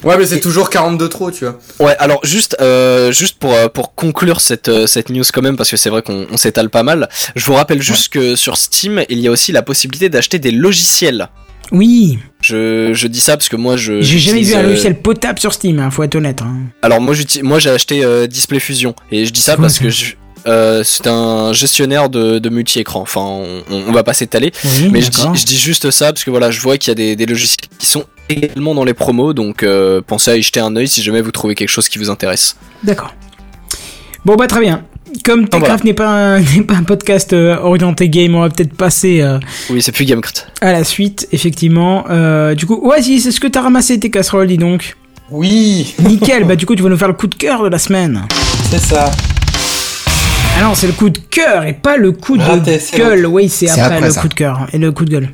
Ouais, 0.07 0.19
mais 0.19 0.27
c'est 0.27 0.41
toujours 0.41 0.69
42 0.69 1.09
trop, 1.09 1.31
tu 1.31 1.47
vois. 1.47 1.59
Ouais, 1.81 1.97
alors 1.99 2.21
juste, 2.27 2.57
euh, 2.61 3.11
juste 3.11 3.39
pour 3.39 3.55
euh, 3.55 3.69
pour 3.69 3.95
conclure 3.95 4.43
cette 4.43 4.69
euh, 4.69 4.87
cette 4.87 5.09
news 5.09 5.23
quand 5.33 5.41
même, 5.41 5.57
parce 5.57 5.71
que 5.71 5.79
c'est 5.79 5.89
vrai 5.89 6.03
qu'on 6.03 6.27
on 6.31 6.37
s'étale 6.37 6.69
pas 6.69 6.83
mal. 6.83 7.09
Je 7.35 7.45
vous 7.47 7.55
rappelle 7.55 7.81
juste 7.81 8.09
que 8.09 8.37
sur 8.37 8.59
Steam, 8.59 9.03
il 9.09 9.19
y 9.21 9.29
a 9.29 9.31
aussi 9.31 9.51
la 9.51 9.63
possibilité 9.63 10.11
d'acheter 10.11 10.39
des 10.39 10.51
logiciels. 10.51 11.29
Oui, 11.73 12.19
Je, 12.43 12.93
je 12.93 13.07
dis 13.07 13.21
ça 13.21 13.39
parce 13.39 13.49
que 13.49 13.57
moi 13.57 13.79
je. 13.79 14.03
j'ai 14.03 14.19
jamais 14.19 14.43
vu 14.43 14.53
un 14.55 14.63
logiciel 14.63 15.01
potable 15.01 15.39
sur 15.39 15.55
Steam, 15.55 15.79
hein, 15.79 15.91
faut 15.91 16.03
être 16.03 16.17
honnête. 16.17 16.43
hein. 16.43 16.55
Alors 16.83 17.01
moi 17.01 17.15
j'utilise, 17.15 17.43
moi 17.43 17.59
j'ai 17.59 17.71
acheté 17.71 18.05
euh, 18.05 18.27
Display 18.27 18.61
Fusion 18.61 18.95
et 19.11 19.25
je 19.25 19.31
dis 19.33 19.41
ça 19.41 19.57
parce 19.57 19.79
ça 19.79 19.85
que 19.85 19.89
je, 19.89 20.17
euh, 20.47 20.83
c'est 20.85 21.07
un 21.07 21.53
gestionnaire 21.53 22.09
de, 22.09 22.39
de 22.39 22.49
multi-écran. 22.49 23.01
Enfin, 23.01 23.21
on, 23.23 23.63
on 23.71 23.93
va 23.93 24.03
pas 24.03 24.15
s'étaler. 24.15 24.53
Oui, 24.65 24.89
Mais 24.91 25.01
je 25.01 25.11
dis, 25.11 25.19
d'accord. 25.19 25.35
je 25.35 25.45
dis 25.45 25.57
juste 25.59 25.91
ça 25.91 26.13
parce 26.13 26.25
que 26.25 26.31
voilà, 26.31 26.51
je 26.51 26.61
vois 26.61 26.77
qu'il 26.79 26.89
y 26.91 26.93
a 26.93 26.95
des, 26.95 27.17
des 27.17 27.27
logiciels 27.27 27.69
qui 27.79 27.87
sont 27.87 28.05
également 28.29 28.75
dans 28.75 28.85
les 28.85 28.95
promos, 28.95 29.33
donc 29.35 29.63
euh, 29.63 30.01
pensez 30.07 30.31
à 30.31 30.37
y 30.37 30.43
jeter 30.43 30.61
un 30.61 30.75
œil 30.77 30.89
si 30.89 31.03
jamais 31.03 31.21
vous 31.21 31.31
trouvez 31.33 31.55
quelque 31.55 31.69
chose 31.69 31.89
qui 31.89 31.99
vous 31.99 32.11
intéresse. 32.11 32.57
D'accord. 32.83 33.15
Bon 34.25 34.37
bah 34.37 34.47
très 34.47 34.61
bien. 34.61 34.83
Comme 35.25 35.47
Techcraft 35.49 35.85
n'est 35.85 35.95
pas, 35.95 36.09
un- 36.09 36.41
n'est 36.57 36.63
pas 36.63 36.75
un 36.75 36.83
podcast 36.83 37.33
euh, 37.35 37.57
orienté 37.59 38.09
game, 38.09 38.35
on 38.35 38.41
va 38.41 38.49
peut-être 38.49 38.75
passer 38.75 39.21
euh, 39.21 39.39
Oui, 39.71 39.81
c'est 39.81 39.93
plus 39.93 40.05
Gamecraft. 40.07 40.49
à 40.61 40.73
la 40.73 40.83
suite, 40.83 41.29
effectivement. 41.33 42.05
Euh, 42.11 42.55
du 42.55 42.67
coup, 42.67 42.81
Oasis, 42.83 43.27
est-ce 43.27 43.39
que 43.41 43.47
t'as 43.47 43.61
ramassé 43.61 44.01
tes 44.01 44.11
casseroles, 44.11 44.49
dis 44.49 44.59
donc? 44.59 44.97
Oui, 45.31 45.95
Nickel, 46.01 46.45
bah 46.49 46.57
du 46.57 46.67
coup 46.67 46.75
tu 46.75 46.83
vas 46.83 46.89
nous 46.89 46.97
faire 46.99 47.09
le 47.09 47.15
coup 47.15 47.27
de 47.27 47.35
cœur 47.35 47.63
de 47.63 47.69
la 47.69 47.79
semaine. 47.79 48.23
c'est 48.71 48.79
ça. 48.81 49.11
Ah 50.57 50.63
non, 50.63 50.75
c'est 50.75 50.87
le 50.87 50.93
coup 50.93 51.11
de 51.11 51.19
cœur 51.19 51.65
et 51.65 51.73
pas 51.73 51.97
le 51.97 52.13
coup 52.13 52.37
de 52.37 52.43
Raté, 52.43 52.79
c'est 52.79 52.97
gueule. 52.97 53.27
Oui, 53.27 53.49
c'est 53.49 53.69
après, 53.69 53.97
après, 53.97 54.07
le 54.09 54.13
ça. 54.13 54.21
coup 54.21 54.29
de 54.29 54.35
cœur 54.35 54.67
et 54.73 54.79
le 54.79 54.93
coup 54.93 55.05
de 55.05 55.11
gueule. 55.11 55.29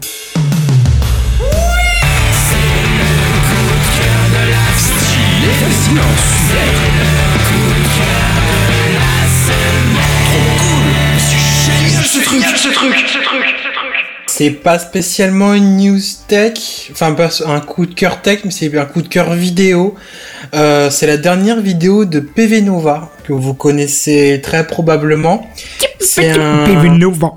C'est 14.41 14.53
pas 14.53 14.79
spécialement 14.79 15.53
une 15.53 15.77
news 15.77 16.01
tech, 16.27 16.89
enfin 16.93 17.13
pas 17.13 17.29
un 17.47 17.61
coup 17.61 17.85
de 17.85 17.93
cœur 17.93 18.23
tech, 18.23 18.39
mais 18.47 18.51
c'est 18.51 18.75
un 18.79 18.87
coup 18.87 19.03
de 19.03 19.09
cœur 19.09 19.35
vidéo. 19.35 19.97
Euh, 20.55 20.89
c'est 20.89 21.07
la 21.07 21.19
dernière 21.19 21.61
vidéo 21.61 22.07
de 22.07 22.21
PV 22.21 22.63
Nova 22.63 23.11
que 23.25 23.35
vous 23.35 23.53
connaissez 23.53 24.41
très 24.43 24.67
probablement. 24.67 25.47
C'est 26.01 26.31
un... 26.31 26.65
PV 26.65 26.89
Nova. 26.89 27.35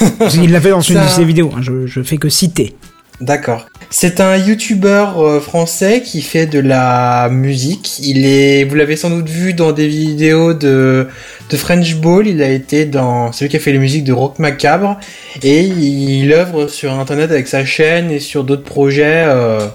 Il 0.34 0.50
l'a 0.50 0.62
fait 0.62 0.70
dans 0.70 0.80
une 0.80 0.96
Ça- 0.96 1.04
de 1.04 1.10
ses 1.10 1.24
vidéos, 1.24 1.50
hein, 1.54 1.60
je, 1.60 1.86
je 1.86 2.00
fais 2.02 2.16
que 2.16 2.30
citer. 2.30 2.74
D'accord. 3.20 3.66
C'est 3.90 4.20
un 4.20 4.36
youtubeur 4.36 5.18
euh, 5.20 5.40
français 5.40 6.02
qui 6.02 6.22
fait 6.22 6.46
de 6.46 6.60
la 6.60 7.28
musique. 7.30 7.98
Il 8.00 8.24
est, 8.24 8.62
vous 8.62 8.76
l'avez 8.76 8.96
sans 8.96 9.10
doute 9.10 9.28
vu 9.28 9.54
dans 9.54 9.72
des 9.72 9.88
vidéos 9.88 10.54
de, 10.54 11.08
French 11.52 11.96
Ball. 11.96 12.28
Il 12.28 12.42
a 12.42 12.48
été 12.48 12.84
dans 12.84 13.32
celui 13.32 13.50
qui 13.50 13.56
a 13.56 13.60
fait 13.60 13.72
les 13.72 13.78
musiques 13.78 14.04
de 14.04 14.12
Rock 14.12 14.38
Macabre 14.38 15.00
et 15.42 15.62
il 15.62 16.32
œuvre 16.32 16.68
sur 16.68 16.92
internet 16.92 17.32
avec 17.32 17.48
sa 17.48 17.64
chaîne 17.64 18.12
et 18.12 18.20
sur 18.20 18.44
d'autres 18.44 18.62
projets 18.62 19.24
euh, 19.26 19.66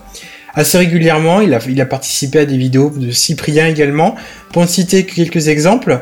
assez 0.54 0.78
régulièrement. 0.78 1.42
Il 1.42 1.82
a, 1.82 1.86
participé 1.86 2.40
à 2.40 2.46
des 2.46 2.58
vidéos 2.58 2.94
de 2.96 3.12
Cyprien 3.12 3.68
également, 3.68 4.16
pour 4.54 4.62
ne 4.62 4.68
citer 4.68 5.06
que 5.06 5.16
quelques 5.16 5.50
exemples. 5.50 6.00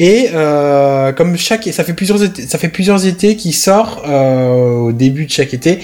Et 0.00 0.30
euh, 0.34 1.12
comme 1.12 1.36
chaque, 1.36 1.68
ça 1.70 1.84
fait 1.84 1.92
plusieurs, 1.92 2.18
ça 2.18 2.58
fait 2.58 2.68
plusieurs 2.68 3.06
étés 3.06 3.36
qu'il 3.36 3.54
sort 3.54 4.02
au 4.08 4.90
début 4.90 5.26
de 5.26 5.30
chaque 5.30 5.54
été 5.54 5.78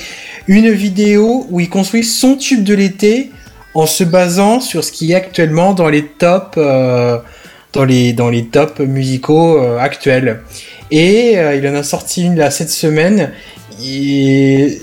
une 0.49 0.70
vidéo 0.70 1.47
où 1.51 1.61
il 1.61 1.68
construit 1.68 2.05
son 2.05 2.36
tube 2.36 2.62
de 2.62 2.74
l'été 2.74 3.30
en 3.74 3.86
se 3.86 4.05
basant 4.05 4.61
sur 4.61 4.84
ce 4.84 4.92
qui 4.92 5.12
est 5.12 5.14
actuellement 5.14 5.74
dans 5.74 5.88
les 5.88 6.05
tops, 6.05 6.57
euh, 6.57 7.18
dans 7.72 7.84
les 7.84 8.14
musicaux 8.80 9.59
euh, 9.59 9.78
actuels. 9.78 10.40
Et 10.90 11.36
euh, 11.36 11.57
il 11.57 11.68
en 11.68 11.74
a 11.74 11.82
sorti 11.82 12.24
une 12.24 12.36
là 12.36 12.51
cette 12.51 12.70
semaine. 12.70 13.32
Et 13.84 14.78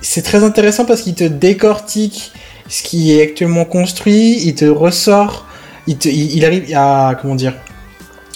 c'est 0.00 0.22
très 0.22 0.42
intéressant 0.42 0.86
parce 0.86 1.02
qu'il 1.02 1.14
te 1.14 1.24
décortique 1.24 2.32
ce 2.68 2.82
qui 2.82 3.12
est 3.12 3.22
actuellement 3.22 3.64
construit, 3.64 4.40
il 4.46 4.54
te 4.54 4.64
ressort, 4.64 5.46
il, 5.86 5.98
il 6.06 6.44
arrive 6.44 6.72
à 6.74 7.18
comment 7.20 7.34
dire, 7.34 7.54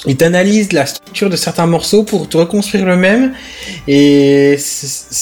il 0.06 0.16
t'analyse 0.16 0.72
la 0.72 0.86
structure 0.86 1.30
de 1.30 1.36
certains 1.36 1.66
morceaux 1.66 2.02
pour 2.02 2.28
te 2.28 2.36
reconstruire 2.36 2.84
le 2.84 2.96
même. 2.96 3.32
Et 3.88 4.56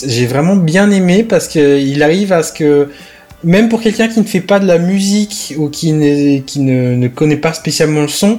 j'ai 0.07 0.27
vraiment 0.27 0.57
bien 0.57 0.91
aimé 0.91 1.23
parce 1.23 1.49
que 1.49 1.79
il 1.79 2.03
arrive 2.03 2.33
à 2.33 2.43
ce 2.43 2.53
que 2.53 2.91
même 3.45 3.69
pour 3.69 3.81
quelqu'un 3.81 4.09
qui 4.09 4.21
ne 4.21 4.25
fait 4.25 4.41
pas 4.41 4.61
de 4.61 4.67
la 4.67 4.79
musique 4.79 5.55
ou 5.57 5.69
qui, 5.69 5.93
ne, 5.93 6.39
qui 6.41 6.61
ne, 6.61 6.95
ne 6.95 7.09
connaît 7.09 7.37
pas 7.37 7.53
spécialement 7.53 8.03
le 8.03 8.09
son, 8.09 8.39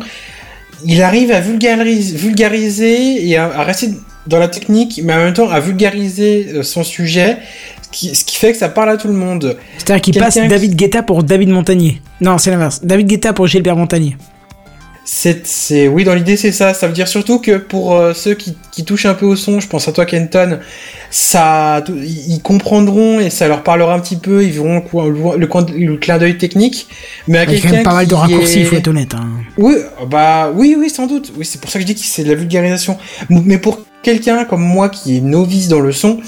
il 0.86 1.01
arrive 1.01 1.31
à 1.31 1.39
vulgariser, 1.39 2.17
vulgariser 2.17 3.27
et 3.27 3.38
à, 3.38 3.45
à 3.45 3.63
rester 3.63 3.89
dans 4.27 4.39
la 4.39 4.47
technique, 4.47 5.01
mais 5.03 5.13
en 5.13 5.17
même 5.17 5.34
temps 5.34 5.49
à 5.49 5.59
vulgariser 5.59 6.47
euh, 6.53 6.63
son 6.63 6.84
sujet, 6.84 7.38
ce 7.81 7.89
qui, 7.91 8.15
ce 8.15 8.23
qui 8.23 8.38
fait 8.38 8.53
que 8.53 8.57
ça 8.57 8.69
parle 8.69 8.89
à 8.89 8.97
tout 8.97 9.07
le 9.07 9.13
monde. 9.13 9.57
C'est-à-dire 9.77 10.01
qu'il 10.01 10.17
passe 10.17 10.36
David 10.36 10.75
Guetta 10.75 11.03
pour 11.03 11.23
David 11.23 11.49
Montagnier. 11.49 12.01
Non, 12.21 12.38
c'est 12.38 12.51
l'inverse. 12.51 12.79
David 12.84 13.07
Guetta 13.07 13.34
pour 13.34 13.47
Gilbert 13.47 13.75
Montagnier. 13.75 14.15
C'est, 15.06 15.88
oui, 15.89 16.06
dans 16.06 16.16
l'idée, 16.16 16.38
c'est 16.38 16.54
ça. 16.54 16.74
Ça 16.74 16.88
veut 16.88 16.93
dire 16.93 17.08
surtout 17.10 17.39
que 17.39 17.58
pour 17.58 17.93
euh, 17.93 18.14
ceux 18.14 18.36
qui, 18.36 18.56
qui 18.72 18.86
touchent 18.86 19.06
un 19.06 19.14
peu 19.14 19.26
au 19.26 19.36
son, 19.36 19.60
je 19.60 19.68
pense 19.68 19.88
à 19.88 19.91
toi, 19.91 20.06
Kenton, 20.06 20.60
ça, 21.12 21.84
ils 21.89 22.41
comprendront 22.41 23.20
et 23.20 23.30
ça 23.30 23.47
leur 23.49 23.64
parlera 23.64 23.93
un 23.93 23.99
petit 23.99 24.16
peu. 24.16 24.43
Ils 24.43 24.51
verront 24.51 24.82
le, 24.93 25.95
clin 25.97 26.18
d'œil 26.18 26.38
technique. 26.38 26.88
Mais 27.28 27.39
à 27.39 27.43
Il 27.43 27.51
y 27.51 27.54
a 27.54 27.56
quand 27.56 27.62
quelqu'un 27.62 27.76
même 27.76 27.84
pas 27.84 27.93
mal 27.93 28.08
de 28.08 28.16
raccourcis, 28.16 28.60
il 28.60 28.62
est- 28.62 28.66
faut 28.66 28.76
être 28.78 28.88
honnête. 28.88 29.14
hein. 29.14 29.28
oui, 29.58 29.76
bah 30.10 30.51
oui, 30.56 30.76
oui, 30.80 30.89
sans 30.89 31.06
doute. 31.06 31.34
Oui, 31.38 31.43
c'est 31.45 31.60
pour 31.60 31.70
ça 31.70 31.80
que 31.80 31.82
je 31.82 31.88
dis 31.88 31.95
que 31.95 32.01
c'est 32.01 32.24
de 32.24 32.30
la 32.30 32.36
vulgarisation. 32.36 32.97
Mais 33.30 33.58
pour 33.58 33.80
quelqu'un 34.04 34.45
comme 34.45 34.62
moi 34.62 34.89
qui 34.89 35.18
est 35.18 35.22
novice 35.22 35.68
dans 35.68 35.80
le 35.80 35.91
son, 35.91 36.20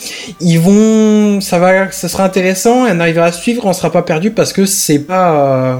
ils 0.41 0.59
vont, 0.59 1.39
ça 1.41 1.59
va, 1.59 1.91
ça 1.91 2.09
sera 2.09 2.23
intéressant 2.25 2.87
et 2.87 2.91
on 2.91 2.99
arrivera 2.99 3.25
à 3.27 3.31
suivre, 3.31 3.65
on 3.65 3.73
sera 3.73 3.91
pas 3.91 4.01
perdu 4.01 4.31
parce 4.31 4.53
que 4.53 4.65
c'est 4.65 4.99
pas, 4.99 5.31
euh, 5.31 5.75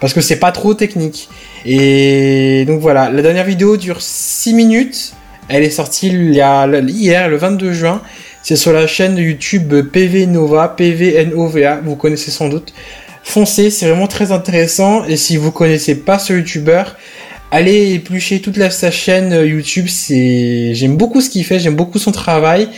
parce 0.00 0.12
que 0.12 0.20
c'est 0.20 0.38
pas 0.38 0.52
trop 0.52 0.74
technique. 0.74 1.28
Et 1.64 2.64
donc 2.66 2.80
voilà, 2.80 3.10
la 3.10 3.22
dernière 3.22 3.44
vidéo 3.44 3.76
dure 3.76 4.00
6 4.00 4.54
minutes. 4.54 5.12
Elle 5.48 5.62
est 5.62 5.70
sortie 5.70 6.08
il 6.08 6.34
y 6.34 6.40
a, 6.40 6.66
hier, 6.66 7.28
le 7.28 7.36
22 7.36 7.72
juin. 7.72 8.02
C'est 8.42 8.56
sur 8.56 8.72
la 8.72 8.86
chaîne 8.86 9.16
YouTube 9.16 9.74
PV 9.92 10.26
Nova, 10.26 10.68
PVNOVA, 10.68 11.80
vous 11.84 11.96
connaissez 11.96 12.30
sans 12.30 12.48
doute. 12.48 12.72
Foncez, 13.22 13.70
c'est 13.70 13.86
vraiment 13.86 14.06
très 14.06 14.32
intéressant. 14.32 15.04
Et 15.04 15.16
si 15.16 15.36
vous 15.36 15.50
connaissez 15.50 15.96
pas 15.96 16.18
ce 16.18 16.32
youtubeur, 16.32 16.96
allez 17.50 17.94
éplucher 17.94 18.40
toute 18.40 18.56
la, 18.56 18.70
sa 18.70 18.90
chaîne 18.90 19.32
YouTube. 19.44 19.86
C'est, 19.88 20.74
j'aime 20.74 20.96
beaucoup 20.96 21.20
ce 21.20 21.28
qu'il 21.28 21.44
fait, 21.44 21.58
j'aime 21.58 21.76
beaucoup 21.76 21.98
son 21.98 22.12
travail. 22.12 22.68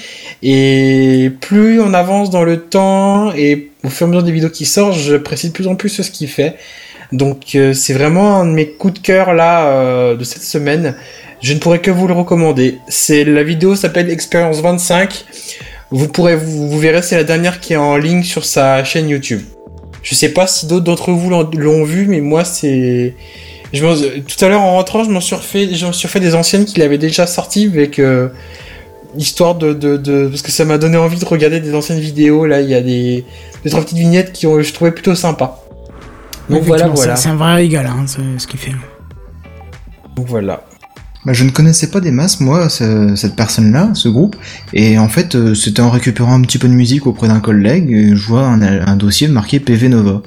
Et 0.43 1.31
plus 1.41 1.81
on 1.81 1.93
avance 1.93 2.31
dans 2.31 2.45
le 2.45 2.62
temps 2.62 3.33
et 3.35 3.71
au 3.85 3.91
fur 3.91 4.07
et 4.07 4.09
à 4.09 4.11
mesure 4.11 4.23
des 4.23 4.33
vidéos 4.33 4.51
qui 4.51 4.64
sortent, 4.64 4.99
je 4.99 5.16
précise 5.16 5.51
de 5.51 5.55
plus 5.55 5.66
en 5.66 5.77
plus 5.77 5.91
ce 5.91 6.11
qu'il 6.11 6.29
fait. 6.29 6.57
Donc 7.13 7.55
euh, 7.55 7.73
c'est 7.73 7.93
vraiment 7.93 8.37
un 8.41 8.47
de 8.47 8.53
mes 8.53 8.69
coups 8.69 8.95
de 8.95 8.99
cœur 9.01 9.35
là 9.35 9.67
euh, 9.69 10.17
de 10.17 10.25
cette 10.25 10.43
semaine. 10.43 10.95
Je 11.43 11.53
ne 11.55 11.59
pourrais 11.59 11.81
que 11.81 11.91
vous 11.91 12.07
le 12.07 12.15
recommander. 12.15 12.79
C'est 12.89 13.25
la 13.25 13.43
vidéo 13.43 13.75
s'appelle 13.75 14.11
Expérience 14.11 14.61
25. 14.61 15.25
Vous 15.91 16.07
pourrez 16.07 16.37
vous, 16.37 16.79
verrez 16.79 17.03
c'est 17.03 17.17
la 17.17 17.25
dernière 17.25 17.59
qui 17.61 17.73
est 17.73 17.77
en 17.77 17.97
ligne 17.97 18.23
sur 18.23 18.45
sa 18.45 18.85
chaîne 18.85 19.09
YouTube. 19.09 19.41
Je 20.03 20.15
sais 20.15 20.29
pas 20.31 20.47
si 20.47 20.67
d'autres 20.67 20.85
d'entre 20.85 21.11
vous 21.13 21.31
l'ont- 21.31 21.85
vu, 21.85 22.07
mais 22.07 22.21
moi 22.21 22.45
c'est. 22.45 23.15
Tout 23.73 24.45
à 24.45 24.49
l'heure 24.49 24.63
en 24.63 24.73
rentrant, 24.77 25.05
je 25.05 25.11
m'en 25.11 25.21
suis 25.21 25.37
refait, 25.37 25.67
des 25.67 26.35
anciennes 26.35 26.65
qu'il 26.65 26.83
avait 26.83 26.99
déjà 26.99 27.27
sorties 27.27 27.71
avec 27.73 27.99
euh, 28.01 28.29
histoire 29.17 29.55
de, 29.55 29.73
de, 29.73 30.27
parce 30.27 30.43
que 30.43 30.51
ça 30.51 30.65
m'a 30.65 30.77
donné 30.79 30.97
envie 30.97 31.19
de 31.19 31.25
regarder 31.25 31.61
des 31.61 31.75
anciennes 31.75 32.01
vidéos. 32.01 32.47
Là, 32.47 32.61
il 32.61 32.69
y 32.69 32.75
a 32.75 32.81
des 32.81 33.25
trois 33.69 33.81
petites 33.83 33.99
vignettes 33.99 34.33
qui 34.33 34.47
ont, 34.47 34.61
je 34.61 34.73
trouvais 34.73 34.91
plutôt 34.91 35.15
sympa. 35.15 35.60
Donc 36.51 36.63
voilà, 36.65 36.89
voilà. 36.89 37.17
c'est- 37.17 37.29
un 37.29 37.37
vrai 37.37 37.55
régal, 37.55 37.87
hein, 37.87 38.05
ce 38.07 38.19
ce 38.39 38.47
qu'il 38.47 38.59
fait. 38.61 38.73
Donc 40.17 40.27
voilà. 40.29 40.63
Bah, 41.27 41.35
je 41.35 41.45
ne 41.45 41.51
connaissais 41.51 41.89
pas 41.91 42.01
des 42.01 42.11
masses, 42.13 42.41
moi, 42.41 42.69
ce- 42.71 43.15
cette 43.15 43.37
personne-là, 43.37 43.91
ce 43.93 44.09
groupe, 44.09 44.37
et 44.73 44.99
en 44.99 45.09
fait, 45.09 45.35
euh, 45.35 45.55
c'était 45.55 45.83
en 45.83 45.91
récupérant 45.91 46.35
un 46.35 46.41
petit 46.41 46.57
peu 46.57 46.67
de 46.67 46.73
musique 46.73 47.07
auprès 47.07 47.29
d'un 47.29 47.41
collègue, 47.41 47.91
et 47.91 48.17
je 48.17 48.27
vois 48.27 48.47
un, 48.47 48.63
un 48.63 48.97
dossier 48.97 49.29
marqué 49.29 49.61
PV 49.61 49.91
Nova. 49.91 50.23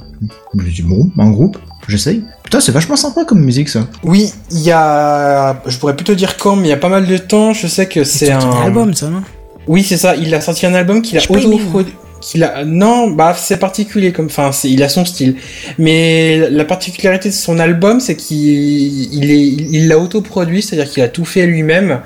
Je 0.53 0.63
me 0.63 0.69
dis, 0.69 0.83
bon, 0.83 1.09
un 1.17 1.31
groupe, 1.31 1.57
j'essaye. 1.87 2.23
Putain, 2.43 2.59
c'est 2.59 2.71
vachement 2.71 2.95
sympa 2.95 3.25
comme 3.25 3.39
musique, 3.41 3.69
ça. 3.69 3.87
Oui, 4.03 4.31
il 4.51 4.59
y 4.61 4.71
a, 4.71 5.61
je 5.65 5.77
pourrais 5.79 5.95
plutôt 5.95 6.13
dire 6.13 6.37
quand, 6.37 6.55
mais 6.55 6.67
il 6.67 6.69
y 6.69 6.73
a 6.73 6.77
pas 6.77 6.89
mal 6.89 7.07
de 7.07 7.17
temps. 7.17 7.53
Je 7.53 7.65
sais 7.65 7.87
que 7.87 8.03
c'est 8.03 8.27
C'est 8.27 8.31
un 8.31 8.51
album, 8.61 8.93
ça, 8.93 9.09
non? 9.09 9.23
Oui, 9.65 9.81
c'est 9.83 9.97
ça. 9.97 10.15
Il 10.15 10.33
a 10.35 10.41
sorti 10.41 10.67
un 10.67 10.75
album 10.75 11.01
qu'il 11.01 11.17
a 11.17 11.21
J'ai 11.21 11.27
non 12.65 13.09
bah 13.11 13.35
c'est 13.37 13.57
particulier 13.57 14.11
comme 14.11 14.27
enfin 14.27 14.51
il 14.63 14.83
a 14.83 14.89
son 14.89 15.05
style. 15.05 15.35
Mais 15.77 16.49
la 16.49 16.65
particularité 16.65 17.29
de 17.29 17.33
son 17.33 17.59
album 17.59 17.99
c'est 17.99 18.15
qu'il 18.15 19.13
il 19.13 19.31
est 19.31 19.45
il 19.45 19.87
l'a 19.87 19.99
autoproduit 19.99 20.61
c'est-à-dire 20.61 20.91
qu'il 20.91 21.03
a 21.03 21.09
tout 21.09 21.25
fait 21.25 21.45
lui-même 21.45 22.01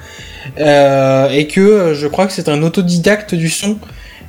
euh, 0.60 1.30
et 1.30 1.48
que 1.48 1.94
je 1.94 2.08
crois 2.08 2.28
que 2.28 2.34
c'est 2.34 2.50
un 2.50 2.62
autodidacte 2.64 3.36
du 3.36 3.50
son. 3.50 3.78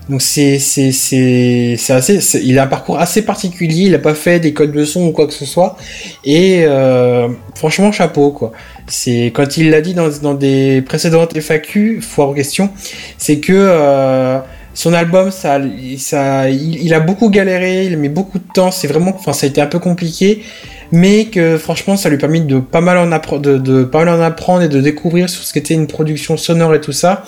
Donc 0.09 0.22
c'est 0.22 0.59
c'est 0.59 0.91
c'est 0.91 1.76
assez 1.91 2.39
il 2.43 2.59
a 2.59 2.62
un 2.62 2.66
parcours 2.66 2.99
assez 2.99 3.20
particulier 3.20 3.84
il 3.84 3.95
a 3.95 3.99
pas 3.99 4.14
fait 4.14 4.41
des 4.41 4.55
codes 4.55 4.72
de 4.72 4.84
son 4.84 5.07
ou 5.09 5.12
quoi 5.12 5.26
que 5.26 5.34
ce 5.34 5.45
soit. 5.45 5.76
Et 6.24 6.64
euh, 6.64 7.28
franchement 7.55 7.93
chapeau 7.93 8.30
quoi. 8.30 8.53
C'est 8.86 9.26
quand 9.34 9.59
il 9.59 9.68
l'a 9.68 9.82
dit 9.82 9.93
dans, 9.93 10.09
dans 10.22 10.32
des 10.32 10.80
précédentes 10.80 11.39
FAQ 11.39 12.01
foire 12.01 12.30
aux 12.30 12.34
questions 12.34 12.70
c'est 13.18 13.39
que 13.39 13.53
euh, 13.55 14.39
son 14.78 14.92
album, 14.92 15.32
ça, 15.32 15.60
ça, 15.96 16.48
il, 16.48 16.84
il 16.84 16.94
a 16.94 17.00
beaucoup 17.00 17.30
galéré, 17.30 17.86
il 17.86 17.94
a 17.94 17.96
mis 17.96 18.08
beaucoup 18.08 18.38
de 18.38 18.44
temps. 18.54 18.70
C'est 18.70 18.86
vraiment, 18.86 19.12
enfin, 19.12 19.32
ça 19.32 19.46
a 19.46 19.48
été 19.48 19.60
un 19.60 19.66
peu 19.66 19.80
compliqué, 19.80 20.44
mais 20.92 21.24
que 21.24 21.58
franchement, 21.58 21.96
ça 21.96 22.08
lui 22.08 22.14
a 22.14 22.18
permis 22.20 22.42
de 22.42 22.60
pas 22.60 22.80
mal 22.80 22.96
en 22.96 23.10
apprendre, 23.10 23.42
de, 23.42 23.58
de 23.58 23.82
pas 23.82 24.04
mal 24.04 24.20
en 24.20 24.22
apprendre 24.22 24.62
et 24.62 24.68
de 24.68 24.80
découvrir 24.80 25.28
sur 25.28 25.42
ce 25.42 25.52
qu'était 25.52 25.74
une 25.74 25.88
production 25.88 26.36
sonore 26.36 26.76
et 26.76 26.80
tout 26.80 26.92
ça. 26.92 27.24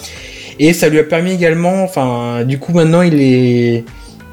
Et 0.60 0.72
ça 0.72 0.88
lui 0.88 1.00
a 1.00 1.02
permis 1.02 1.32
également, 1.32 1.82
enfin, 1.82 2.44
du 2.44 2.60
coup, 2.60 2.72
maintenant, 2.72 3.02
il 3.02 3.20
est 3.20 3.84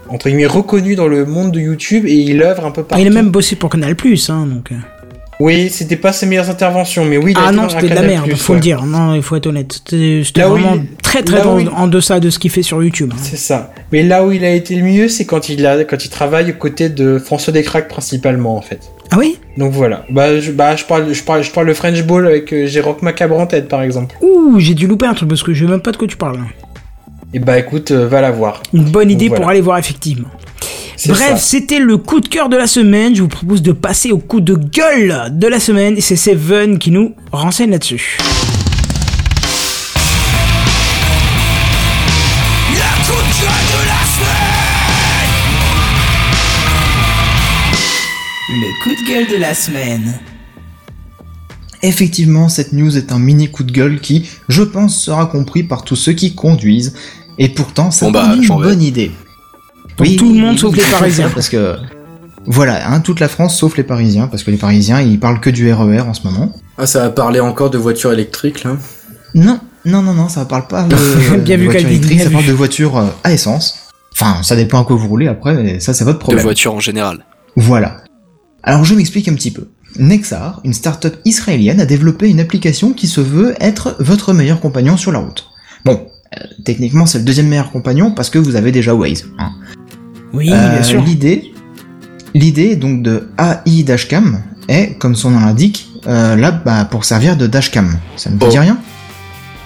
entre 0.10 0.30
guillemets 0.30 0.46
reconnu 0.46 0.94
dans 0.94 1.08
le 1.08 1.26
monde 1.26 1.52
de 1.52 1.60
YouTube 1.60 2.06
et 2.06 2.14
il 2.14 2.44
œuvre 2.44 2.68
un 2.68 2.72
peu 2.72 2.84
partout. 2.84 3.04
Il 3.04 3.08
a 3.08 3.10
même 3.10 3.32
bossé 3.32 3.56
pour 3.56 3.72
Canal 3.72 3.96
Plus, 3.96 4.30
hein, 4.30 4.46
donc. 4.46 4.72
Oui, 5.40 5.70
c'était 5.70 5.98
pas 5.98 6.12
ses 6.14 6.26
meilleures 6.26 6.50
interventions, 6.50 7.06
mais 7.06 7.18
oui. 7.18 7.34
il 7.36 7.38
Ah 7.40 7.52
non, 7.52 7.70
c'était 7.70 7.90
de 7.90 7.94
la 7.96 8.02
merde, 8.02 8.34
faut 8.36 8.54
ouais. 8.54 8.58
le 8.58 8.62
dire. 8.62 8.84
Non, 8.86 9.14
il 9.14 9.22
faut 9.22 9.36
être 9.36 9.46
honnête. 9.46 9.82
C'était 9.88 10.42
vraiment 10.42 10.74
il- 10.76 10.88
très 11.04 11.22
très 11.22 11.44
dans- 11.44 11.60
il- 11.60 11.70
en 11.70 11.88
deçà 11.88 12.20
de 12.20 12.32
ce 12.32 12.40
qu'il 12.40 12.50
fait 12.50 12.64
sur 12.64 12.82
YouTube. 12.82 13.12
hein. 13.14 13.20
C'est 13.22 13.38
ça. 13.38 13.72
Mais 13.92 14.02
là 14.02 14.26
où 14.26 14.32
il 14.32 14.44
a 14.44 14.50
été 14.52 14.76
le 14.76 14.84
mieux, 14.84 15.08
c'est 15.10 15.26
quand 15.26 15.50
il 15.50 15.66
a, 15.68 15.84
quand 15.84 16.04
il 16.04 16.10
travaille 16.10 16.50
aux 16.52 16.56
côtés 16.56 16.90
de 16.90 17.20
François 17.20 17.54
Descraques 17.54 17.88
principalement, 17.88 18.58
en 18.58 18.62
fait. 18.62 18.80
Ah 19.12 19.18
oui? 19.20 19.38
Donc 19.58 19.74
voilà. 19.74 20.06
Bah, 20.10 20.40
je, 20.40 20.52
bah, 20.52 20.76
je 20.76 20.84
parle, 20.86 21.14
je 21.14 21.24
parle, 21.24 21.44
je 21.44 21.52
parle 21.52 21.68
le 21.68 21.74
French 21.76 22.02
Ball 22.04 22.26
avec 22.26 22.52
euh, 22.52 22.66
Jérôme 22.66 22.98
Macabre 23.04 23.40
en 23.40 23.46
tête, 23.46 23.68
par 23.68 23.84
exemple. 23.84 24.16
Ouh, 24.22 24.60
j'ai 24.60 24.74
dû 24.74 24.88
louper 24.88 25.06
un 25.06 25.14
truc 25.14 25.30
parce 25.30 25.44
que 25.44 25.54
je 25.54 25.64
sais 25.66 25.70
même 25.72 25.82
pas 25.82 25.92
de 25.92 25.98
quoi 25.98 26.08
tu 26.08 26.18
parles. 26.18 26.40
Et 27.34 27.40
bah, 27.40 27.60
écoute, 27.60 27.92
euh, 27.92 28.08
va 28.08 28.22
la 28.22 28.32
voir. 28.32 28.64
Une 28.74 28.86
bonne 28.86 29.12
idée 29.12 29.28
Voilà. 29.28 29.42
pour 29.42 29.50
aller 29.52 29.62
voir 29.62 29.78
effectivement. 29.78 30.30
Bref, 31.08 31.40
c'était 31.40 31.80
le 31.80 31.98
coup 31.98 32.20
de 32.20 32.28
cœur 32.28 32.50
de 32.50 32.58
la 32.58 32.68
semaine. 32.68 33.16
Je 33.16 33.22
vous 33.22 33.28
propose 33.28 33.62
de 33.62 33.72
passer 33.72 34.12
au 34.12 34.18
coup 34.18 34.42
de 34.42 34.56
gueule 34.56 35.32
de 35.32 35.48
la 35.48 35.60
semaine. 35.60 35.98
Et 35.98 36.02
c'est 36.02 36.16
Seven 36.16 36.80
qui 36.80 36.92
nous 36.92 37.14
renseigne 37.32 37.72
là-dessus. 37.72 38.18
Le 48.50 48.84
coup 48.84 48.90
de 48.90 49.08
gueule 49.08 49.28
de 49.28 49.42
la 49.42 49.54
semaine. 49.54 50.20
Effectivement, 51.84 52.50
cette 52.50 52.74
news 52.74 52.98
est 52.98 53.12
un 53.12 53.20
mini 53.20 53.52
coup 53.52 53.64
de 53.64 53.72
gueule 53.72 54.00
qui, 54.00 54.28
je 54.50 54.64
pense, 54.64 55.00
sera 55.00 55.28
compris 55.28 55.64
par 55.64 55.84
tous 55.84 55.96
ceux 55.96 56.14
qui 56.14 56.34
conduisent. 56.34 56.96
Et 57.38 57.50
pourtant, 57.50 57.92
ça 57.92 58.08
Bon 58.08 58.12
bah, 58.12 58.36
une 58.36 58.48
bonne 58.48 58.82
idée. 58.82 59.12
Donc 59.98 60.16
tout 60.18 60.34
le 60.34 60.40
monde 60.40 60.58
sauf 60.60 60.76
les 60.76 60.84
Parisiens. 60.84 61.30
Parce 61.34 61.50
que 61.50 61.76
voilà, 62.46 62.90
hein, 62.92 63.00
toute 63.02 63.20
la 63.20 63.28
France 63.28 63.58
sauf 63.58 63.76
les 63.78 63.84
Parisiens, 63.84 64.28
parce 64.28 64.44
que 64.44 64.52
les 64.52 64.58
Parisiens, 64.58 65.02
ils 65.02 65.20
parlent 65.20 65.40
que 65.42 65.50
du 65.50 65.72
RER 65.72 66.02
en 66.02 66.14
ce 66.14 66.24
moment. 66.24 66.54
Ah, 66.78 66.86
ça 66.86 67.02
va 67.02 67.10
parler 67.10 67.40
encore 67.40 67.70
de 67.70 67.78
voitures 67.78 68.14
électriques, 68.14 68.64
là? 68.64 68.78
Non, 69.36 69.60
non, 69.86 70.02
non, 70.02 70.14
non, 70.14 70.30
ça 70.30 70.46
parle 70.46 70.68
pas 70.68 70.84
de, 70.84 70.96
Bien 71.40 71.58
de 71.58 71.62
vu, 71.62 71.66
voitures 71.66 71.72
Calvin, 71.74 71.90
électriques, 71.90 72.16
bien 72.18 72.24
ça 72.24 72.30
vu. 72.30 72.36
parle 72.36 72.48
de 72.48 72.54
voitures 72.54 72.98
euh, 72.98 73.06
à 73.24 73.34
essence. 73.34 73.76
Enfin, 74.14 74.42
ça 74.44 74.56
dépend 74.56 74.82
à 74.82 74.86
quoi 74.86 74.96
vous 74.96 75.08
roulez 75.08 75.28
après, 75.28 75.56
mais 75.56 75.80
ça 75.80 75.94
c'est 75.94 76.04
votre 76.04 76.18
De 76.20 76.24
problème. 76.24 76.44
voitures 76.44 76.74
en 76.74 76.80
général. 76.80 77.26
Voilà. 77.56 77.98
Alors 78.64 78.84
je 78.86 78.96
m'explique 78.96 79.28
un 79.28 79.34
petit 79.36 79.52
peu. 79.52 79.68
Nexar, 80.00 80.62
une 80.64 80.74
start-up 80.74 81.18
israélienne, 81.26 81.80
a 81.82 81.86
développé 81.86 82.30
une 82.30 82.40
application 82.40 82.94
qui 82.94 83.08
se 83.08 83.22
veut 83.22 83.56
être 83.60 83.96
votre 84.00 84.34
meilleur 84.34 84.60
compagnon 84.60 84.96
sur 84.98 85.12
la 85.12 85.20
route. 85.20 85.46
Bon, 85.86 86.08
euh, 86.40 86.44
techniquement 86.66 87.06
c'est 87.06 87.20
le 87.20 87.24
deuxième 87.26 87.48
meilleur 87.48 87.72
compagnon 87.72 88.12
parce 88.12 88.30
que 88.30 88.38
vous 88.40 88.56
avez 88.56 88.72
déjà 88.72 88.94
Waze. 88.96 89.26
hein. 89.40 89.52
Oui, 90.34 90.52
Euh, 90.52 90.74
bien 90.74 90.84
sûr. 90.84 91.02
L'idée, 91.04 91.54
l'idée 92.34 92.76
donc 92.76 93.02
de 93.04 93.30
AI 93.38 93.84
Dashcam 93.84 94.42
est, 94.68 94.98
comme 95.00 95.16
son 95.16 95.32
nom 95.32 95.40
l'indique, 95.40 95.88
euh, 96.08 96.36
là 96.36 96.52
bah, 96.52 96.86
pour 96.86 97.06
servir 97.06 97.38
de 97.38 97.48
dashcam. 97.48 97.98
Ça 98.16 98.30
ne 98.30 98.36
vous 98.36 98.46
Oh. 98.46 98.50
dit 98.50 98.60
rien 98.60 98.78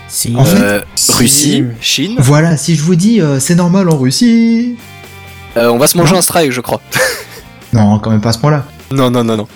Si. 0.07 0.35
en 0.35 0.43
fait- 0.43 0.61
Euh, 0.61 0.81
Si. 0.95 1.11
Russie, 1.13 1.63
Chine. 1.79 2.15
Voilà, 2.19 2.57
si 2.57 2.75
je 2.75 2.81
vous 2.83 2.95
dis 2.95 3.21
euh, 3.21 3.39
c'est 3.39 3.55
normal 3.55 3.89
en 3.89 3.97
Russie. 3.97 4.75
Euh, 5.57 5.69
on 5.69 5.77
va 5.77 5.87
se 5.87 5.97
manger 5.97 6.13
Non. 6.13 6.19
un 6.19 6.21
strike, 6.21 6.51
je 6.51 6.61
crois. 6.61 6.81
Non, 7.73 7.99
quand 7.99 8.09
même 8.11 8.21
pas 8.21 8.29
à 8.29 8.33
ce 8.33 8.37
point-là. 8.39 8.65
Non, 8.91 9.09
non, 9.09 9.23
non, 9.23 9.37
non. 9.37 9.47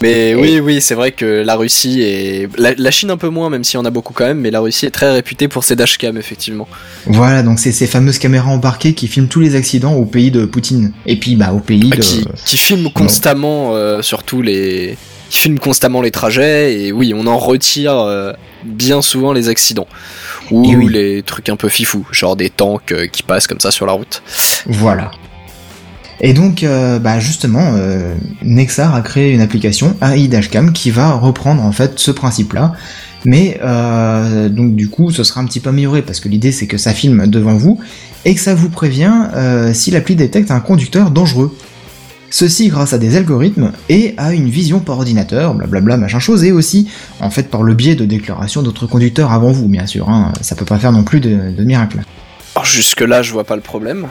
Mais 0.00 0.34
oui, 0.34 0.60
oui, 0.60 0.80
c'est 0.80 0.94
vrai 0.94 1.12
que 1.12 1.24
la 1.44 1.56
Russie 1.56 2.00
et 2.02 2.48
la, 2.56 2.72
la 2.76 2.90
Chine 2.90 3.10
un 3.10 3.16
peu 3.16 3.28
moins, 3.28 3.50
même 3.50 3.64
s'il 3.64 3.78
y 3.78 3.80
en 3.80 3.84
a 3.84 3.90
beaucoup 3.90 4.12
quand 4.12 4.26
même, 4.26 4.40
mais 4.40 4.50
la 4.50 4.60
Russie 4.60 4.86
est 4.86 4.90
très 4.90 5.10
réputée 5.12 5.48
pour 5.48 5.64
ses 5.64 5.76
dashcams, 5.76 6.16
effectivement. 6.16 6.68
Voilà, 7.06 7.42
donc 7.42 7.58
c'est 7.58 7.72
ces 7.72 7.86
fameuses 7.86 8.18
caméras 8.18 8.50
embarquées 8.50 8.94
qui 8.94 9.08
filment 9.08 9.28
tous 9.28 9.40
les 9.40 9.54
accidents 9.56 9.94
au 9.94 10.04
pays 10.04 10.30
de 10.30 10.44
Poutine. 10.44 10.92
Et 11.06 11.16
puis 11.16 11.36
bah 11.36 11.52
au 11.52 11.60
pays 11.60 11.90
Ah, 11.92 11.96
de. 11.96 12.02
qui, 12.02 12.24
qui 12.44 12.56
filment 12.56 12.90
constamment, 12.92 13.74
euh, 13.74 14.02
surtout 14.02 14.42
les, 14.42 14.96
qui 15.30 15.38
filment 15.38 15.58
constamment 15.58 16.00
les 16.00 16.10
trajets 16.10 16.80
et 16.80 16.92
oui, 16.92 17.12
on 17.14 17.26
en 17.26 17.38
retire 17.38 17.98
euh, 17.98 18.32
bien 18.64 19.02
souvent 19.02 19.32
les 19.32 19.48
accidents 19.48 19.88
ou 20.50 20.66
oui. 20.74 20.88
les 20.90 21.22
trucs 21.22 21.48
un 21.48 21.56
peu 21.56 21.68
fifous, 21.68 22.06
genre 22.12 22.36
des 22.36 22.50
tanks 22.50 22.92
euh, 22.92 23.06
qui 23.06 23.22
passent 23.22 23.46
comme 23.46 23.60
ça 23.60 23.70
sur 23.70 23.86
la 23.86 23.92
route. 23.92 24.22
Voilà. 24.66 25.10
Et 26.20 26.32
donc, 26.32 26.62
euh, 26.62 26.98
bah 26.98 27.20
justement, 27.20 27.74
euh, 27.76 28.14
Nexar 28.42 28.94
a 28.94 29.02
créé 29.02 29.32
une 29.32 29.40
application 29.40 29.96
AI 30.02 30.28
Dashcam 30.28 30.72
qui 30.72 30.90
va 30.90 31.12
reprendre 31.12 31.62
en 31.62 31.72
fait 31.72 31.98
ce 31.98 32.10
principe-là. 32.10 32.74
Mais 33.24 33.60
euh, 33.62 34.48
donc 34.48 34.74
du 34.74 34.88
coup, 34.88 35.10
ce 35.10 35.24
sera 35.24 35.40
un 35.40 35.44
petit 35.44 35.60
peu 35.60 35.70
amélioré 35.70 36.02
parce 36.02 36.20
que 36.20 36.28
l'idée 36.28 36.52
c'est 36.52 36.66
que 36.66 36.76
ça 36.76 36.92
filme 36.92 37.26
devant 37.26 37.54
vous 37.54 37.80
et 38.24 38.34
que 38.34 38.40
ça 38.40 38.54
vous 38.54 38.68
prévient 38.68 39.12
si 39.72 39.90
l'appli 39.90 40.16
détecte 40.16 40.50
un 40.50 40.60
conducteur 40.60 41.10
dangereux. 41.10 41.56
Ceci 42.30 42.68
grâce 42.68 42.92
à 42.92 42.98
des 42.98 43.16
algorithmes 43.16 43.72
et 43.88 44.14
à 44.18 44.34
une 44.34 44.50
vision 44.50 44.80
par 44.80 44.98
ordinateur, 44.98 45.54
blablabla, 45.54 45.96
machin 45.96 46.18
chose, 46.18 46.44
et 46.44 46.52
aussi 46.52 46.88
en 47.20 47.30
fait 47.30 47.44
par 47.44 47.62
le 47.62 47.74
biais 47.74 47.94
de 47.94 48.04
déclarations 48.04 48.62
d'autres 48.62 48.86
conducteurs 48.86 49.32
avant 49.32 49.50
vous, 49.50 49.66
bien 49.66 49.86
sûr. 49.86 50.10
Hein, 50.10 50.32
ça 50.42 50.54
peut 50.54 50.66
pas 50.66 50.78
faire 50.78 50.92
non 50.92 51.04
plus 51.04 51.20
de, 51.20 51.50
de 51.56 51.64
miracle. 51.64 52.00
Jusque 52.64 53.00
là, 53.00 53.22
je 53.22 53.32
vois 53.32 53.44
pas 53.44 53.56
le 53.56 53.62
problème. 53.62 54.08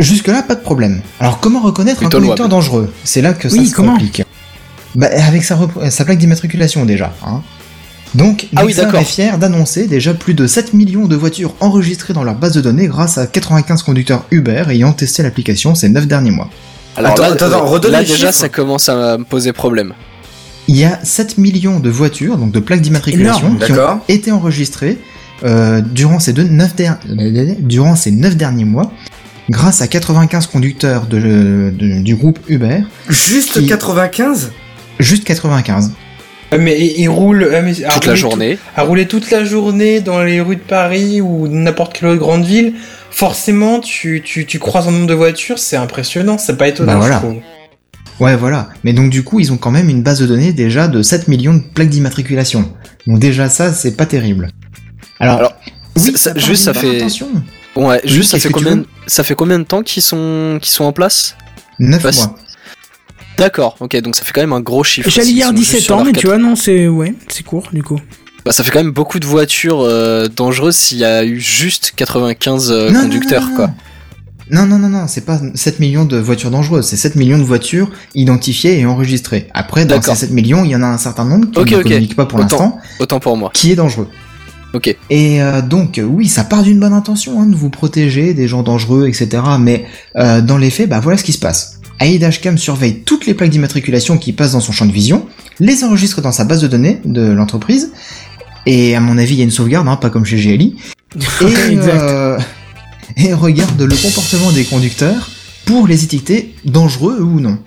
Jusque-là, 0.00 0.42
pas 0.42 0.54
de 0.54 0.60
problème. 0.62 1.02
Alors, 1.20 1.40
comment 1.40 1.60
reconnaître 1.60 1.98
Plutôt 1.98 2.16
un 2.16 2.20
conducteur 2.20 2.48
louable. 2.48 2.50
dangereux? 2.50 2.92
C'est 3.04 3.22
là 3.22 3.32
que 3.32 3.48
ça 3.48 3.56
Oui, 3.56 3.66
se 3.68 3.74
comment? 3.74 3.92
complique. 3.92 4.22
Bah, 4.94 5.08
avec 5.28 5.44
sa, 5.44 5.56
plaque 6.04 6.18
d'immatriculation 6.18 6.84
déjà. 6.84 7.12
Hein. 7.24 7.42
Donc, 8.14 8.48
Ah 8.56 8.64
oui, 8.64 8.72
est 8.72 9.04
fier 9.04 9.38
d'annoncer 9.38 9.86
déjà 9.86 10.14
plus 10.14 10.34
de 10.34 10.46
7 10.48 10.74
millions 10.74 11.06
de 11.06 11.14
voitures 11.14 11.54
enregistrées 11.60 12.12
dans 12.12 12.24
leur 12.24 12.34
base 12.34 12.54
de 12.54 12.60
données 12.60 12.88
grâce 12.88 13.18
à 13.18 13.26
95 13.28 13.84
conducteurs 13.84 14.24
Uber 14.32 14.64
ayant 14.70 14.92
testé 14.92 15.22
l'application 15.22 15.76
ces 15.76 15.88
9 15.88 16.08
derniers 16.08 16.32
mois. 16.32 16.48
Alors 16.96 17.12
Attends, 17.12 17.22
là, 17.22 17.28
attends, 17.34 17.66
redonne 17.66 17.92
là, 17.92 18.00
les 18.00 18.06
déjà, 18.06 18.28
chiffres. 18.28 18.32
ça 18.40 18.48
commence 18.48 18.88
à 18.88 19.16
me 19.18 19.22
poser 19.24 19.52
problème. 19.52 19.92
Il 20.66 20.76
y 20.76 20.84
a 20.84 20.98
7 21.04 21.38
millions 21.38 21.78
de 21.78 21.88
voitures, 21.88 22.36
donc 22.36 22.50
de 22.50 22.58
plaques 22.58 22.80
d'immatriculation, 22.80 23.54
qui 23.56 23.72
ont 23.72 24.00
été 24.08 24.32
enregistrées 24.32 24.98
euh, 25.44 25.80
durant, 25.80 26.18
ces 26.18 26.32
deux, 26.32 26.42
9 26.44 26.74
der- 26.74 26.98
durant 27.60 27.94
ces 27.94 28.10
9 28.10 28.36
derniers 28.36 28.64
mois 28.64 28.92
grâce 29.50 29.82
à 29.82 29.86
95 29.88 30.46
conducteurs 30.46 31.06
de- 31.06 31.70
de- 31.76 32.00
du 32.02 32.14
groupe 32.16 32.38
Uber, 32.48 32.78
Juste 33.08 33.52
Qui- 33.60 33.66
95 33.66 34.52
juste 34.98 35.24
95. 35.24 35.92
Ah, 36.52 36.58
Mais 36.58 36.78
il, 36.80 37.02
il 37.02 37.08
roule 37.08 37.48
ah, 37.54 37.60
mais 37.62 37.84
à 37.84 37.92
Toute 37.92 38.06
la 38.06 38.12
rouler 38.12 38.16
journée. 38.16 38.56
tout- 38.56 38.62
à 38.80 38.82
rouler 38.82 39.06
toute 39.06 39.30
la 39.30 39.44
journée 39.44 40.00
dans 40.00 40.22
les 40.22 40.40
rues 40.40 40.56
de 40.56 40.60
Paris 40.60 41.20
ou 41.20 41.46
n'importe 41.48 41.92
quelle 41.98 42.08
autre 42.08 42.18
grande 42.20 42.44
ville. 42.44 42.74
Forcément, 43.10 43.80
tu, 43.80 44.22
tu, 44.24 44.46
tu 44.46 44.58
croises 44.58 44.86
un 44.88 44.92
nombre 44.92 45.06
de 45.06 45.14
voitures, 45.14 45.58
c'est 45.58 45.76
impressionnant, 45.76 46.38
c'est 46.38 46.56
pas 46.56 46.68
étonnant, 46.68 46.92
Bah 46.92 46.98
voilà. 46.98 47.16
je 47.16 47.20
trouve. 47.26 47.36
Ouais, 48.20 48.36
voilà. 48.36 48.68
Mais 48.84 48.92
donc 48.92 49.10
du 49.10 49.22
coup, 49.24 49.40
ils 49.40 49.52
ont 49.52 49.56
quand 49.56 49.70
même 49.70 49.88
une 49.88 50.02
base 50.02 50.20
de 50.20 50.26
données 50.26 50.52
déjà 50.52 50.86
de 50.88 51.02
7 51.02 51.26
millions 51.28 51.54
de 51.54 51.60
plaques 51.74 51.88
d'immatriculation. 51.88 52.70
Donc 53.06 53.18
déjà 53.18 53.48
ça, 53.48 53.72
c'est 53.72 53.96
pas 53.96 54.06
terrible. 54.06 54.48
Alors, 55.18 55.38
Alors, 55.38 55.52
oui, 55.96 56.02
ça- 56.12 56.18
ça- 56.18 56.34
part 56.34 56.42
juste, 56.44 56.64
ça 56.64 56.74
fait-. 56.74 57.00
Ouais, 57.76 58.00
juste 58.04 58.32
ça 58.32 58.38
fait 58.38 58.50
combien 58.50 58.76
veux 58.76 58.86
ça 59.06 59.22
fait 59.24 59.34
combien 59.34 59.58
de 59.58 59.64
temps 59.64 59.82
qu'ils 59.82 60.02
sont 60.02 60.58
qu'ils 60.60 60.72
sont 60.72 60.84
en 60.84 60.92
place? 60.92 61.36
9 61.78 62.02
Bah, 62.02 62.10
mois. 62.12 62.36
D'accord, 63.38 63.76
ok, 63.80 63.96
donc 64.02 64.16
ça 64.16 64.22
fait 64.24 64.32
quand 64.32 64.40
même 64.42 64.52
un 64.52 64.60
gros 64.60 64.84
chiffre. 64.84 65.08
J'allais 65.08 65.32
dire 65.32 65.46
sont 65.48 65.56
juste 65.56 65.70
17 65.70 65.80
sur 65.82 65.96
ans, 65.96 66.04
mais 66.04 66.12
tu 66.12 66.26
vois, 66.26 66.36
non, 66.38 66.56
c'est 66.56 66.88
ouais, 66.88 67.14
c'est 67.28 67.42
court 67.44 67.68
du 67.72 67.82
coup. 67.82 67.98
Bah, 68.44 68.52
ça 68.52 68.64
fait 68.64 68.70
quand 68.70 68.82
même 68.82 68.92
beaucoup 68.92 69.18
de 69.18 69.26
voitures 69.26 69.80
euh, 69.80 70.26
dangereuses 70.28 70.76
s'il 70.76 70.98
y 70.98 71.04
a 71.04 71.24
eu 71.24 71.40
juste 71.40 71.92
95 71.96 72.70
euh, 72.70 72.90
Non, 72.90 73.02
conducteurs, 73.02 73.42
non, 73.42 73.48
non, 73.50 73.56
quoi. 73.56 73.66
non. 74.50 74.66
Non, 74.66 74.78
non, 74.78 74.88
non, 74.88 75.06
c'est 75.06 75.24
pas 75.24 75.40
7 75.54 75.78
millions 75.78 76.04
de 76.04 76.16
voitures 76.18 76.50
dangereuses, 76.50 76.86
c'est 76.86 76.96
7 76.96 77.14
millions 77.16 77.38
de 77.38 77.44
voitures 77.44 77.90
identifiées 78.16 78.80
et 78.80 78.84
enregistrées. 78.84 79.46
Après, 79.54 79.84
dans 79.84 79.94
D'accord. 79.96 80.16
ces 80.16 80.26
7 80.26 80.32
millions, 80.32 80.64
il 80.64 80.70
y 80.72 80.76
en 80.76 80.82
a 80.82 80.86
un 80.88 80.98
certain 80.98 81.24
nombre 81.24 81.50
qui 81.52 81.58
Ok, 81.60 81.70
ne 81.70 81.76
ok. 81.76 81.82
communiquent 81.84 82.16
pas 82.16 82.26
pour 82.26 82.38
l'instant, 82.40 82.78
Autant 82.98 83.20
pour 83.20 83.36
moi. 83.36 83.50
qui 83.54 83.70
est 83.72 83.76
dangereux. 83.76 84.08
Ok. 84.72 84.96
Et 85.10 85.42
euh, 85.42 85.62
donc, 85.62 85.98
euh, 85.98 86.02
oui, 86.02 86.28
ça 86.28 86.44
part 86.44 86.62
d'une 86.62 86.78
bonne 86.78 86.92
intention, 86.92 87.40
hein, 87.40 87.46
de 87.46 87.56
vous 87.56 87.70
protéger 87.70 88.34
des 88.34 88.46
gens 88.46 88.62
dangereux, 88.62 89.08
etc. 89.08 89.42
Mais 89.58 89.86
euh, 90.16 90.40
dans 90.40 90.58
les 90.58 90.70
faits, 90.70 90.88
bah 90.88 91.00
voilà 91.00 91.18
ce 91.18 91.24
qui 91.24 91.32
se 91.32 91.38
passe. 91.38 91.80
AI 92.00 92.18
Dashcam 92.18 92.56
surveille 92.56 93.00
toutes 93.00 93.26
les 93.26 93.34
plaques 93.34 93.50
d'immatriculation 93.50 94.16
qui 94.16 94.32
passent 94.32 94.52
dans 94.52 94.60
son 94.60 94.72
champ 94.72 94.86
de 94.86 94.92
vision, 94.92 95.26
les 95.58 95.84
enregistre 95.84 96.22
dans 96.22 96.32
sa 96.32 96.44
base 96.44 96.62
de 96.62 96.68
données 96.68 97.00
de 97.04 97.20
l'entreprise, 97.20 97.92
et 98.66 98.96
à 98.96 99.00
mon 99.00 99.18
avis, 99.18 99.34
il 99.34 99.38
y 99.38 99.40
a 99.42 99.44
une 99.44 99.50
sauvegarde, 99.50 99.86
hein, 99.88 99.96
pas 99.96 100.08
comme 100.08 100.24
chez 100.24 100.36
GLI, 100.36 100.76
et, 101.16 101.78
euh, 101.78 102.38
regarde 103.34 103.80
le 103.80 103.96
comportement 103.96 104.52
des 104.52 104.64
conducteurs 104.64 105.30
pour 105.66 105.86
les 105.86 106.04
étiqueter 106.04 106.54
dangereux 106.64 107.20
ou 107.20 107.40
non. 107.40 107.58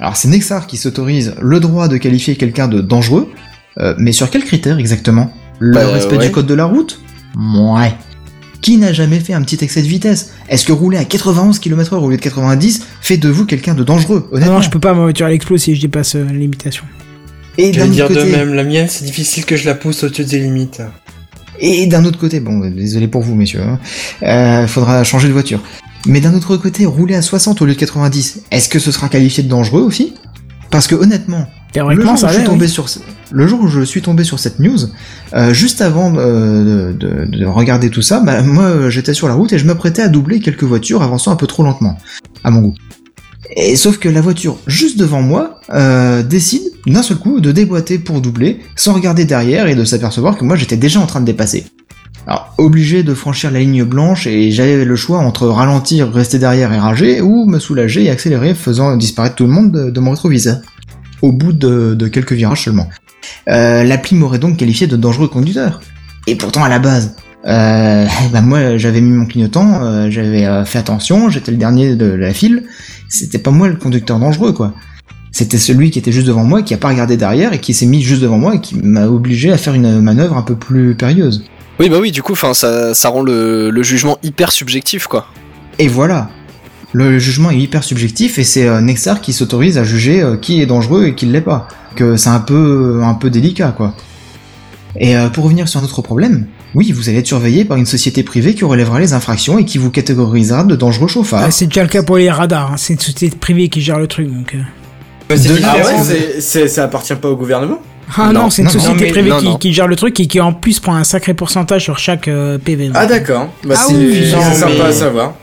Alors 0.00 0.16
c'est 0.16 0.28
Nexar 0.28 0.66
qui 0.66 0.76
s'autorise 0.76 1.34
le 1.40 1.58
droit 1.58 1.88
de 1.88 1.96
qualifier 1.96 2.36
quelqu'un 2.36 2.68
de 2.68 2.80
dangereux, 2.80 3.32
euh, 3.78 3.94
mais 3.98 4.12
sur 4.12 4.30
quels 4.30 4.44
critères 4.44 4.78
exactement? 4.78 5.32
Le 5.58 5.74
Bah, 5.74 5.86
respect 5.88 6.16
ouais. 6.16 6.26
du 6.26 6.32
code 6.32 6.46
de 6.46 6.54
la 6.54 6.64
route 6.66 7.00
Ouais. 7.36 7.92
Qui 8.60 8.76
n'a 8.76 8.92
jamais 8.92 9.20
fait 9.20 9.34
un 9.34 9.42
petit 9.42 9.58
excès 9.62 9.82
de 9.82 9.86
vitesse 9.86 10.32
Est-ce 10.48 10.64
que 10.64 10.72
rouler 10.72 10.98
à 10.98 11.04
91 11.04 11.58
km/h 11.60 11.96
au 12.02 12.10
lieu 12.10 12.16
de 12.16 12.22
90 12.22 12.82
fait 13.00 13.16
de 13.16 13.28
vous 13.28 13.44
quelqu'un 13.46 13.74
de 13.74 13.84
dangereux 13.84 14.28
Non, 14.30 14.36
Honnêtement. 14.36 14.54
non, 14.56 14.60
je 14.62 14.70
peux 14.70 14.80
pas, 14.80 14.94
ma 14.94 15.02
voiture 15.02 15.26
elle 15.28 15.34
explose 15.34 15.62
si 15.62 15.74
je 15.76 15.80
dépasse 15.80 16.16
euh, 16.16 16.24
la 16.24 16.32
limitation. 16.32 16.84
Et 17.56 17.72
Je 17.72 17.78
d'un 17.80 17.86
dire 17.86 18.08
de 18.08 18.14
côté, 18.14 18.30
même, 18.30 18.54
la 18.54 18.64
mienne, 18.64 18.86
c'est 18.88 19.04
difficile 19.04 19.44
que 19.44 19.56
je 19.56 19.64
la 19.66 19.74
pousse 19.74 20.02
au-dessus 20.04 20.24
des 20.24 20.38
limites. 20.40 20.80
Et 21.60 21.86
d'un 21.86 22.04
autre 22.04 22.18
côté, 22.18 22.38
bon, 22.40 22.58
désolé 22.70 23.08
pour 23.08 23.22
vous, 23.22 23.34
messieurs, 23.34 23.62
hein, 23.62 23.78
euh, 24.22 24.66
faudra 24.68 25.02
changer 25.04 25.26
de 25.28 25.32
voiture. 25.32 25.60
Mais 26.06 26.20
d'un 26.20 26.34
autre 26.34 26.56
côté, 26.56 26.86
rouler 26.86 27.16
à 27.16 27.22
60 27.22 27.60
au 27.60 27.64
lieu 27.64 27.74
de 27.74 27.78
90, 27.78 28.42
est-ce 28.52 28.68
que 28.68 28.78
ce 28.78 28.92
sera 28.92 29.08
qualifié 29.08 29.42
de 29.42 29.48
dangereux 29.48 29.82
aussi? 29.82 30.14
Parce 30.70 30.86
que 30.86 30.94
honnêtement, 30.94 31.48
le 31.68 31.72
Théoriquement, 31.72 32.04
jour, 32.04 32.14
où 32.14 32.16
ça 32.16 32.26
je 32.28 32.32
suis 32.32 32.40
allait. 32.40 32.46
tombé 32.50 32.64
oui. 32.66 32.70
sur 32.70 32.86
le 33.30 33.46
jour 33.46 33.60
où 33.60 33.68
je 33.68 33.82
suis 33.82 34.00
tombé 34.02 34.24
sur 34.24 34.38
cette 34.38 34.58
news, 34.58 34.78
euh, 35.34 35.52
juste 35.52 35.82
avant 35.82 36.14
euh, 36.16 36.92
de, 36.92 37.06
de- 37.26 37.36
de 37.38 37.44
regarder 37.46 37.90
tout 37.90 38.02
ça, 38.02 38.20
bah, 38.20 38.42
moi 38.42 38.88
j'étais 38.90 39.12
sur 39.14 39.28
la 39.28 39.34
route 39.34 39.52
et 39.52 39.58
je 39.58 39.66
m'apprêtais 39.66 40.02
à 40.02 40.08
doubler 40.08 40.40
quelques 40.40 40.64
voitures 40.64 41.02
avançant 41.02 41.30
un 41.30 41.36
peu 41.36 41.46
trop 41.46 41.62
lentement, 41.62 41.98
à 42.42 42.50
mon 42.50 42.60
goût. 42.62 42.74
Et 43.56 43.76
sauf 43.76 43.98
que 43.98 44.08
la 44.08 44.20
voiture 44.20 44.58
juste 44.66 44.98
devant 44.98 45.22
moi 45.22 45.60
euh, 45.74 46.22
décide 46.22 46.62
d'un 46.86 47.02
seul 47.02 47.18
coup 47.18 47.40
de 47.40 47.52
déboîter 47.52 47.98
pour 47.98 48.20
doubler, 48.20 48.60
sans 48.76 48.94
regarder 48.94 49.24
derrière 49.26 49.66
et 49.68 49.74
de 49.74 49.84
s'apercevoir 49.84 50.36
que 50.36 50.44
moi 50.44 50.56
j'étais 50.56 50.76
déjà 50.76 51.00
en 51.00 51.06
train 51.06 51.20
de 51.20 51.26
dépasser. 51.26 51.66
Alors, 52.26 52.52
obligé 52.58 53.02
de 53.02 53.14
franchir 53.14 53.50
la 53.50 53.60
ligne 53.60 53.84
blanche 53.84 54.26
et 54.26 54.50
j'avais 54.50 54.84
le 54.84 54.96
choix 54.96 55.18
entre 55.18 55.46
ralentir, 55.48 56.12
rester 56.12 56.38
derrière 56.38 56.70
et 56.74 56.78
rager, 56.78 57.22
ou 57.22 57.46
me 57.46 57.58
soulager 57.58 58.04
et 58.04 58.10
accélérer, 58.10 58.54
faisant 58.54 58.96
disparaître 58.96 59.36
tout 59.36 59.44
le 59.44 59.50
monde 59.52 59.72
de, 59.72 59.90
de 59.90 60.00
mon 60.00 60.10
rétroviseur. 60.10 60.58
Au 61.22 61.32
bout 61.32 61.52
de, 61.52 61.94
de 61.94 62.08
quelques 62.08 62.32
virages 62.32 62.64
seulement. 62.64 62.88
Euh, 63.48 63.84
L'appli 63.84 64.16
m'aurait 64.16 64.38
donc 64.38 64.56
qualifié 64.56 64.86
de 64.86 64.96
dangereux 64.96 65.28
conducteur. 65.28 65.80
Et 66.26 66.36
pourtant, 66.36 66.62
à 66.62 66.68
la 66.68 66.78
base, 66.78 67.16
euh, 67.46 68.06
bah 68.32 68.40
moi 68.40 68.76
j'avais 68.76 69.00
mis 69.00 69.10
mon 69.10 69.26
clignotant, 69.26 69.82
euh, 69.82 70.10
j'avais 70.10 70.44
euh, 70.46 70.64
fait 70.64 70.78
attention, 70.78 71.30
j'étais 71.30 71.50
le 71.50 71.56
dernier 71.56 71.96
de 71.96 72.06
la 72.06 72.32
file, 72.32 72.64
c'était 73.08 73.38
pas 73.38 73.50
moi 73.50 73.68
le 73.68 73.76
conducteur 73.76 74.18
dangereux 74.18 74.52
quoi. 74.52 74.74
C'était 75.30 75.58
celui 75.58 75.90
qui 75.90 75.98
était 75.98 76.10
juste 76.10 76.26
devant 76.26 76.44
moi, 76.44 76.62
qui 76.62 76.74
a 76.74 76.78
pas 76.78 76.88
regardé 76.88 77.16
derrière 77.16 77.52
et 77.52 77.60
qui 77.60 77.74
s'est 77.74 77.86
mis 77.86 78.02
juste 78.02 78.22
devant 78.22 78.38
moi 78.38 78.56
et 78.56 78.60
qui 78.60 78.76
m'a 78.76 79.06
obligé 79.06 79.52
à 79.52 79.58
faire 79.58 79.74
une 79.74 80.00
manœuvre 80.00 80.36
un 80.36 80.42
peu 80.42 80.56
plus 80.56 80.94
périlleuse. 80.94 81.44
Oui, 81.78 81.88
bah 81.88 81.98
oui, 82.00 82.10
du 82.10 82.22
coup, 82.22 82.34
ça, 82.34 82.94
ça 82.94 83.08
rend 83.08 83.22
le, 83.22 83.70
le 83.70 83.82
jugement 83.82 84.18
hyper 84.22 84.50
subjectif, 84.50 85.06
quoi. 85.06 85.26
Et 85.78 85.86
voilà. 85.86 86.30
Le 86.92 87.18
jugement 87.18 87.50
est 87.50 87.58
hyper 87.58 87.84
subjectif 87.84 88.38
et 88.38 88.44
c'est 88.44 88.66
euh, 88.66 88.80
Nexar 88.80 89.20
qui 89.20 89.32
s'autorise 89.32 89.76
à 89.76 89.84
juger 89.84 90.22
euh, 90.22 90.36
qui 90.36 90.62
est 90.62 90.66
dangereux 90.66 91.06
et 91.06 91.14
qui 91.14 91.26
ne 91.26 91.32
l'est 91.32 91.40
pas. 91.42 91.68
Que 91.94 92.16
c'est 92.16 92.30
un 92.30 92.40
peu 92.40 93.00
un 93.02 93.14
peu 93.14 93.28
délicat 93.30 93.74
quoi. 93.76 93.94
Et 94.98 95.16
euh, 95.16 95.28
pour 95.28 95.44
revenir 95.44 95.68
sur 95.68 95.82
notre 95.82 96.00
problème, 96.00 96.46
oui, 96.74 96.92
vous 96.92 97.08
allez 97.08 97.18
être 97.18 97.26
surveillé 97.26 97.64
par 97.66 97.76
une 97.76 97.86
société 97.86 98.22
privée 98.22 98.54
qui 98.54 98.64
relèvera 98.64 99.00
les 99.00 99.12
infractions 99.12 99.58
et 99.58 99.64
qui 99.64 99.76
vous 99.78 99.90
catégorisera 99.90 100.64
de 100.64 100.76
dangereux 100.76 101.08
chauffards. 101.08 101.44
Ah, 101.46 101.50
c'est 101.50 101.66
déjà 101.66 101.82
le 101.82 101.88
cas 101.88 102.02
pour 102.02 102.16
les 102.16 102.30
radars. 102.30 102.72
hein. 102.72 102.76
C'est 102.78 102.94
une 102.94 102.98
société 103.00 103.36
privée 103.36 103.68
qui 103.68 103.80
gère 103.82 103.98
le 103.98 104.06
truc. 104.06 104.26
Donc, 104.32 104.54
De-. 104.54 105.60
Ah 105.62 105.76
ouais, 105.76 105.82
c'est- 106.02 106.40
c'est- 106.40 106.68
ça 106.68 106.84
appartient 106.84 107.14
pas 107.14 107.28
au 107.28 107.36
gouvernement 107.36 107.80
Ah 108.16 108.32
non, 108.32 108.44
Non, 108.44 108.50
c'est 108.50 108.62
une 108.62 108.68
non, 108.68 108.72
société 108.72 109.08
privée 109.10 109.28
non, 109.28 109.38
qui, 109.38 109.44
non. 109.44 109.56
qui 109.58 109.72
gère 109.74 109.86
le 109.86 109.94
truc 109.96 110.18
et 110.20 110.26
qui 110.26 110.40
en 110.40 110.54
plus 110.54 110.80
prend 110.80 110.94
un 110.94 111.04
sacré 111.04 111.34
pourcentage 111.34 111.82
sur 111.84 111.98
chaque 111.98 112.28
euh, 112.28 112.56
PV. 112.56 112.90
Ah 112.94 113.04
d'accord, 113.04 113.48
bah, 113.64 113.74
Ah 113.76 113.84
c'est 113.86 113.94
oui, 113.94 114.26
c'est 114.30 114.36
non, 114.36 114.54
sympa 114.54 114.72
mais- 114.78 114.80
à 114.86 114.92
savoir. 114.92 115.34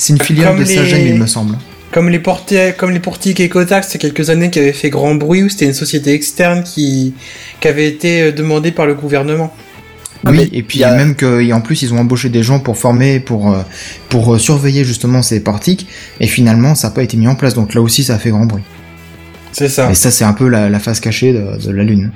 C'est 0.00 0.14
une 0.14 0.20
filiale 0.20 0.48
Comme 0.54 0.60
de 0.60 0.64
les- 0.68 0.74
Sagem, 0.76 1.06
il 1.06 1.14
me 1.20 1.26
semble. 1.26 1.58
Comme 1.92 2.08
les 2.08 2.20
portiers, 2.20 2.72
comme 2.76 2.90
les 2.92 3.00
portiques 3.00 3.40
et 3.40 3.48
Kotak, 3.48 3.84
il 3.88 3.92
y 3.92 3.96
a 3.96 3.98
quelques 3.98 4.30
années 4.30 4.48
qui 4.50 4.60
avaient 4.60 4.72
fait 4.72 4.90
grand 4.90 5.14
bruit 5.16 5.42
où 5.42 5.48
c'était 5.48 5.66
une 5.66 5.74
société 5.74 6.12
externe 6.14 6.62
qui, 6.62 7.12
qui 7.60 7.68
avait 7.68 7.86
été 7.88 8.22
euh, 8.22 8.32
demandée 8.32 8.70
par 8.72 8.86
le 8.86 8.94
gouvernement. 8.94 9.52
Ah, 10.24 10.30
oui, 10.30 10.48
mais 10.52 10.58
et 10.58 10.62
puis 10.62 10.78
y 10.78 10.84
a- 10.84 10.94
même 10.94 11.16
que 11.16 11.40
et 11.42 11.52
en 11.52 11.60
plus 11.60 11.82
ils 11.82 11.92
ont 11.92 11.98
embauché 11.98 12.28
des 12.28 12.42
gens 12.42 12.60
pour 12.60 12.78
former, 12.78 13.20
pour 13.20 13.52
euh, 13.52 13.62
pour 14.08 14.34
euh, 14.34 14.38
surveiller 14.38 14.84
justement 14.84 15.20
ces 15.22 15.40
portiques, 15.40 15.86
et 16.20 16.26
finalement 16.28 16.74
ça 16.74 16.88
n'a 16.88 16.94
pas 16.94 17.02
été 17.02 17.16
mis 17.16 17.26
en 17.28 17.34
place. 17.34 17.54
Donc 17.54 17.74
là 17.74 17.80
aussi 17.82 18.04
ça 18.04 18.14
a 18.14 18.18
fait 18.18 18.30
grand 18.30 18.46
bruit. 18.46 18.62
C'est 19.52 19.68
ça. 19.68 19.90
Et 19.90 19.94
ça 19.94 20.10
c'est 20.10 20.24
un 20.24 20.32
peu 20.32 20.48
la, 20.48 20.70
la 20.70 20.78
face 20.78 21.00
cachée 21.00 21.32
de, 21.32 21.60
de 21.66 21.70
la 21.72 21.82
lune. 21.82 22.12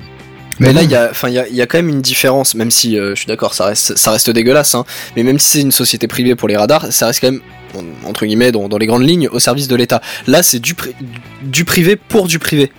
Mais 0.59 0.71
là, 0.73 0.81
bon. 0.81 0.87
il 0.87 0.91
y 0.91 0.95
a, 0.95 1.07
enfin, 1.11 1.29
il 1.29 1.33
y 1.33 1.55
y 1.57 1.61
a 1.61 1.67
quand 1.67 1.77
même 1.77 1.89
une 1.89 2.01
différence, 2.01 2.55
même 2.55 2.71
si 2.71 2.97
euh, 2.97 3.09
je 3.15 3.19
suis 3.21 3.27
d'accord, 3.27 3.53
ça 3.53 3.65
reste, 3.65 3.97
ça 3.97 4.11
reste 4.11 4.29
dégueulasse, 4.29 4.73
hein. 4.75 4.85
Mais 5.15 5.23
même 5.23 5.37
si 5.39 5.49
c'est 5.49 5.61
une 5.61 5.71
société 5.71 6.07
privée 6.07 6.35
pour 6.35 6.47
les 6.47 6.55
radars, 6.55 6.91
ça 6.93 7.07
reste 7.07 7.19
quand 7.21 7.31
même 7.31 7.41
en- 7.75 8.07
entre 8.09 8.25
guillemets 8.25 8.51
dans, 8.51 8.69
dans 8.69 8.77
les 8.77 8.85
grandes 8.87 9.05
lignes 9.07 9.27
au 9.27 9.39
service 9.39 9.67
de 9.67 9.75
l'État. 9.75 10.01
Là, 10.27 10.43
c'est 10.43 10.59
du, 10.59 10.73
pri- 10.73 10.95
du 11.43 11.65
privé 11.65 11.95
pour 11.97 12.27
du 12.27 12.39
privé. 12.39 12.71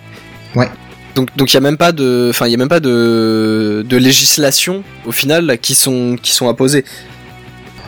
Ouais. 0.55 0.69
Donc, 1.15 1.29
donc 1.35 1.51
il 1.51 1.55
y 1.55 1.57
a 1.57 1.61
même 1.61 1.77
pas 1.77 1.91
de, 1.91 2.27
enfin, 2.29 2.47
il 2.47 2.51
y 2.51 2.55
a 2.55 2.57
même 2.57 2.67
pas 2.69 2.79
de, 2.79 3.83
de 3.87 3.97
législation 3.97 4.83
au 5.05 5.11
final 5.11 5.45
là, 5.45 5.57
qui 5.57 5.73
sont, 5.75 6.15
qui 6.21 6.31
sont 6.31 6.47
apposées. 6.47 6.83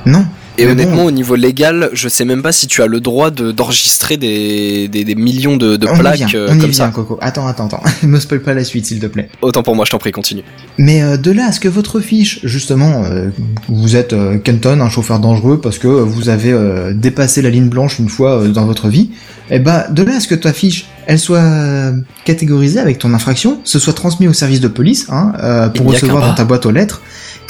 Non. 0.06 0.26
Et 0.60 0.65
Mais 0.65 0.72
honnêtement, 0.73 0.95
bon. 1.03 1.06
au 1.06 1.11
niveau 1.11 1.36
légal, 1.36 1.90
je 1.94 2.10
sais 2.10 2.26
même 2.26 2.41
pas 2.41 2.52
si 2.52 2.68
tu 2.68 2.81
as 2.81 2.86
le 2.88 2.99
droit 2.99 3.31
de- 3.31 3.52
d'enregistrer 3.53 4.18
des, 4.18 4.88
des, 4.90 5.06
des 5.06 5.15
millions 5.15 5.56
de, 5.56 5.77
de 5.77 5.88
on 5.88 5.95
y 5.95 5.99
plaques 5.99 6.15
vient, 6.18 6.27
euh, 6.36 6.48
on 6.49 6.56
y 6.56 6.60
comme 6.60 6.69
vient, 6.69 6.86
ça. 6.86 6.91
Coco. 6.94 7.18
Attends, 7.22 7.48
attends, 7.48 7.68
attends. 7.68 7.81
Me 8.03 8.19
spoil 8.19 8.41
pas 8.41 8.53
la 8.53 8.64
suite, 8.65 8.86
s'il 8.86 8.99
te 8.99 9.06
plaît. 9.06 9.30
Autant 9.41 9.64
pour 9.64 9.76
moi, 9.76 9.86
je 9.86 9.91
t'en 9.91 9.99
prie, 9.99 10.11
continue. 10.11 10.44
Mais 10.77 11.02
euh, 11.02 11.15
de 11.18 11.31
là 11.31 11.48
à 11.48 11.52
ce 11.53 11.60
que 11.61 11.69
votre 11.69 12.02
fiche, 12.02 12.40
justement, 12.44 13.03
euh, 13.06 13.30
vous 13.69 13.95
êtes 13.95 14.11
euh, 14.14 14.38
Kenton, 14.38 14.81
un 14.81 14.90
chauffeur 14.90 15.19
dangereux 15.19 15.61
parce 15.61 15.77
que 15.80 15.88
euh, 15.88 16.03
vous 16.03 16.27
avez 16.30 16.52
euh, 16.52 16.94
dépassé 16.94 17.41
la 17.41 17.49
ligne 17.49 17.69
blanche 17.69 17.99
une 17.99 18.10
fois 18.10 18.41
euh, 18.41 18.49
dans 18.49 18.65
votre 18.65 18.90
vie, 18.90 19.11
et 19.52 19.60
bah 19.60 19.88
de 19.90 20.03
là 20.03 20.18
à 20.18 20.19
ce 20.19 20.27
que 20.27 20.36
ta 20.36 20.52
fiche, 20.53 20.88
elle 21.07 21.19
soit 21.19 21.40
euh, 21.40 21.94
catégorisée 22.26 22.80
avec 22.80 22.99
ton 22.99 23.14
infraction, 23.14 23.60
ce 23.64 23.80
soit 23.80 23.94
transmis 23.94 24.27
au 24.27 24.34
service 24.34 24.60
de 24.60 24.68
police, 24.68 25.07
hein, 25.10 25.31
euh, 25.41 25.69
pour 25.69 25.88
recevoir 25.88 26.22
dans 26.27 26.34
ta 26.36 26.44
boîte 26.45 26.65
aux 26.65 26.72
lettres, 26.72 27.02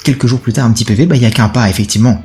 quelques 0.04 0.28
jours 0.28 0.40
plus 0.40 0.54
tard 0.54 0.66
un 0.66 0.72
petit 0.72 0.86
PV, 0.86 1.08
bah 1.08 1.16
il 1.16 1.22
y 1.24 1.26
a 1.26 1.32
qu'un 1.32 1.50
pas 1.50 1.70
effectivement. 1.70 2.24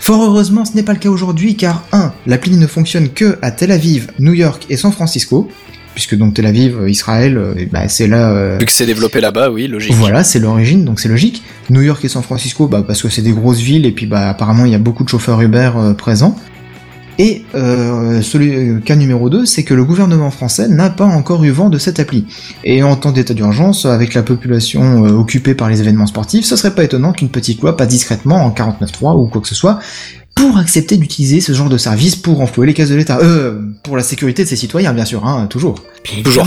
Fort 0.00 0.24
heureusement, 0.24 0.64
ce 0.64 0.74
n'est 0.74 0.82
pas 0.82 0.94
le 0.94 0.98
cas 0.98 1.10
aujourd'hui 1.10 1.56
car 1.56 1.84
1. 1.92 2.12
L'appli 2.26 2.56
ne 2.56 2.66
fonctionne 2.66 3.10
que 3.10 3.38
à 3.42 3.50
Tel 3.50 3.70
Aviv, 3.70 4.08
New 4.18 4.32
York 4.32 4.64
et 4.70 4.78
San 4.78 4.92
Francisco, 4.92 5.50
puisque 5.94 6.16
donc 6.16 6.32
Tel 6.32 6.46
Aviv, 6.46 6.78
euh, 6.80 6.90
Israël, 6.90 7.36
euh, 7.36 7.54
bah, 7.70 7.86
c'est 7.86 8.06
là 8.06 8.30
euh, 8.30 8.56
Vu 8.58 8.64
que 8.64 8.72
c'est 8.72 8.86
développé 8.86 9.20
là-bas, 9.20 9.50
oui, 9.50 9.68
logique. 9.68 9.92
voilà, 9.92 10.24
c'est 10.24 10.38
l'origine, 10.38 10.86
donc 10.86 11.00
c'est 11.00 11.10
logique. 11.10 11.42
New 11.68 11.82
York 11.82 12.02
et 12.02 12.08
San 12.08 12.22
Francisco, 12.22 12.66
bah, 12.66 12.82
parce 12.84 13.02
que 13.02 13.10
c'est 13.10 13.20
des 13.20 13.32
grosses 13.32 13.60
villes, 13.60 13.84
et 13.84 13.92
puis 13.92 14.06
bah, 14.06 14.30
apparemment 14.30 14.64
il 14.64 14.72
y 14.72 14.74
a 14.74 14.78
beaucoup 14.78 15.04
de 15.04 15.10
chauffeurs 15.10 15.40
Uber 15.42 15.72
euh, 15.76 15.92
présents. 15.92 16.34
Et 17.22 17.44
euh, 17.54 18.22
celui, 18.22 18.50
euh, 18.50 18.78
cas 18.78 18.96
numéro 18.96 19.28
2, 19.28 19.44
c'est 19.44 19.62
que 19.62 19.74
le 19.74 19.84
gouvernement 19.84 20.30
français 20.30 20.68
n'a 20.68 20.88
pas 20.88 21.04
encore 21.04 21.44
eu 21.44 21.50
vent 21.50 21.68
de 21.68 21.76
cette 21.76 22.00
appli. 22.00 22.24
Et 22.64 22.82
en 22.82 22.96
temps 22.96 23.12
d'état 23.12 23.34
d'urgence, 23.34 23.84
avec 23.84 24.14
la 24.14 24.22
population 24.22 25.04
euh, 25.04 25.10
occupée 25.10 25.54
par 25.54 25.68
les 25.68 25.82
événements 25.82 26.06
sportifs, 26.06 26.46
ce 26.46 26.56
serait 26.56 26.74
pas 26.74 26.82
étonnant 26.82 27.12
qu'une 27.12 27.28
petite 27.28 27.60
loi 27.60 27.76
passe 27.76 27.88
discrètement 27.88 28.36
en 28.36 28.48
49.3 28.50 29.18
ou 29.20 29.26
quoi 29.26 29.42
que 29.42 29.48
ce 29.48 29.54
soit 29.54 29.80
pour 30.34 30.56
accepter 30.56 30.96
d'utiliser 30.96 31.42
ce 31.42 31.52
genre 31.52 31.68
de 31.68 31.76
service 31.76 32.16
pour 32.16 32.40
enflouer 32.40 32.68
les 32.68 32.72
caisses 32.72 32.88
de 32.88 32.94
l'État. 32.94 33.18
Euh, 33.20 33.60
pour 33.82 33.98
la 33.98 34.02
sécurité 34.02 34.44
de 34.44 34.48
ses 34.48 34.56
citoyens, 34.56 34.94
bien 34.94 35.04
sûr, 35.04 35.26
hein, 35.26 35.46
toujours. 35.46 35.74
Bien 36.02 36.22
Toujours. 36.22 36.46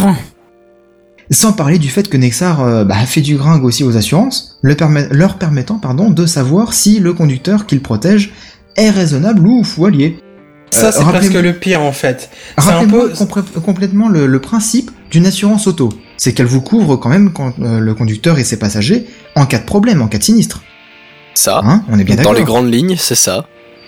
Sans 1.30 1.54
parler 1.54 1.78
du 1.78 1.90
fait 1.90 2.10
que 2.10 2.18
Nexar 2.18 2.64
euh, 2.64 2.84
bah, 2.84 2.96
fait 3.06 3.22
du 3.22 3.36
gringue 3.36 3.64
aussi 3.64 3.84
aux 3.84 3.96
assurances, 3.96 4.58
le 4.64 4.74
permet- 4.74 5.08
leur 5.12 5.38
permettant 5.38 5.78
pardon, 5.78 6.10
de 6.10 6.26
savoir 6.26 6.74
si 6.74 7.00
le 7.00 7.14
conducteur 7.14 7.68
qu'ils 7.68 7.84
protègent 7.84 8.32
est 8.76 8.90
raisonnable 8.90 9.46
ou 9.46 9.64
fou 9.64 9.86
allié. 9.86 10.18
Ça, 10.74 10.88
Euh, 10.88 10.92
c'est 10.92 11.04
rappelez- 11.04 11.30
presque 11.30 11.44
le 11.44 11.54
pire 11.54 11.82
en 11.82 11.92
fait. 11.92 12.30
C'est 12.58 12.64
Rappelez-moi 12.72 13.10
peu. 13.10 13.60
complètement 13.62 14.10
le, 14.10 14.26
le 14.28 14.40
principe 14.42 14.92
d'une 15.12 15.26
assurance 15.26 15.68
auto. 15.68 15.90
C'est 16.18 16.34
qu'elle 16.34 16.46
vous 16.48 16.62
couvre 16.62 16.96
quand 16.96 17.10
même 17.10 17.32
quand 17.34 17.54
euh, 17.62 17.80
le 17.80 17.94
conducteur 17.94 18.40
et 18.40 18.44
ses 18.44 18.58
passagers 18.58 19.06
en 19.36 19.46
cas 19.46 19.60
de 19.60 19.66
problème, 19.66 20.02
en 20.02 20.08
cas 20.08 20.18
de 20.18 20.24
sinistre. 20.24 20.62
Ça, 21.36 21.62
Hein 21.64 21.84
On 21.90 21.98
est 22.00 22.04
bien 22.04 22.16
dans 22.16 22.22
d'accord. 22.24 22.34
les 22.36 22.44
grandes 22.44 22.72
lignes, 22.74 22.96
c'est 22.98 23.16
ça. 23.16 23.46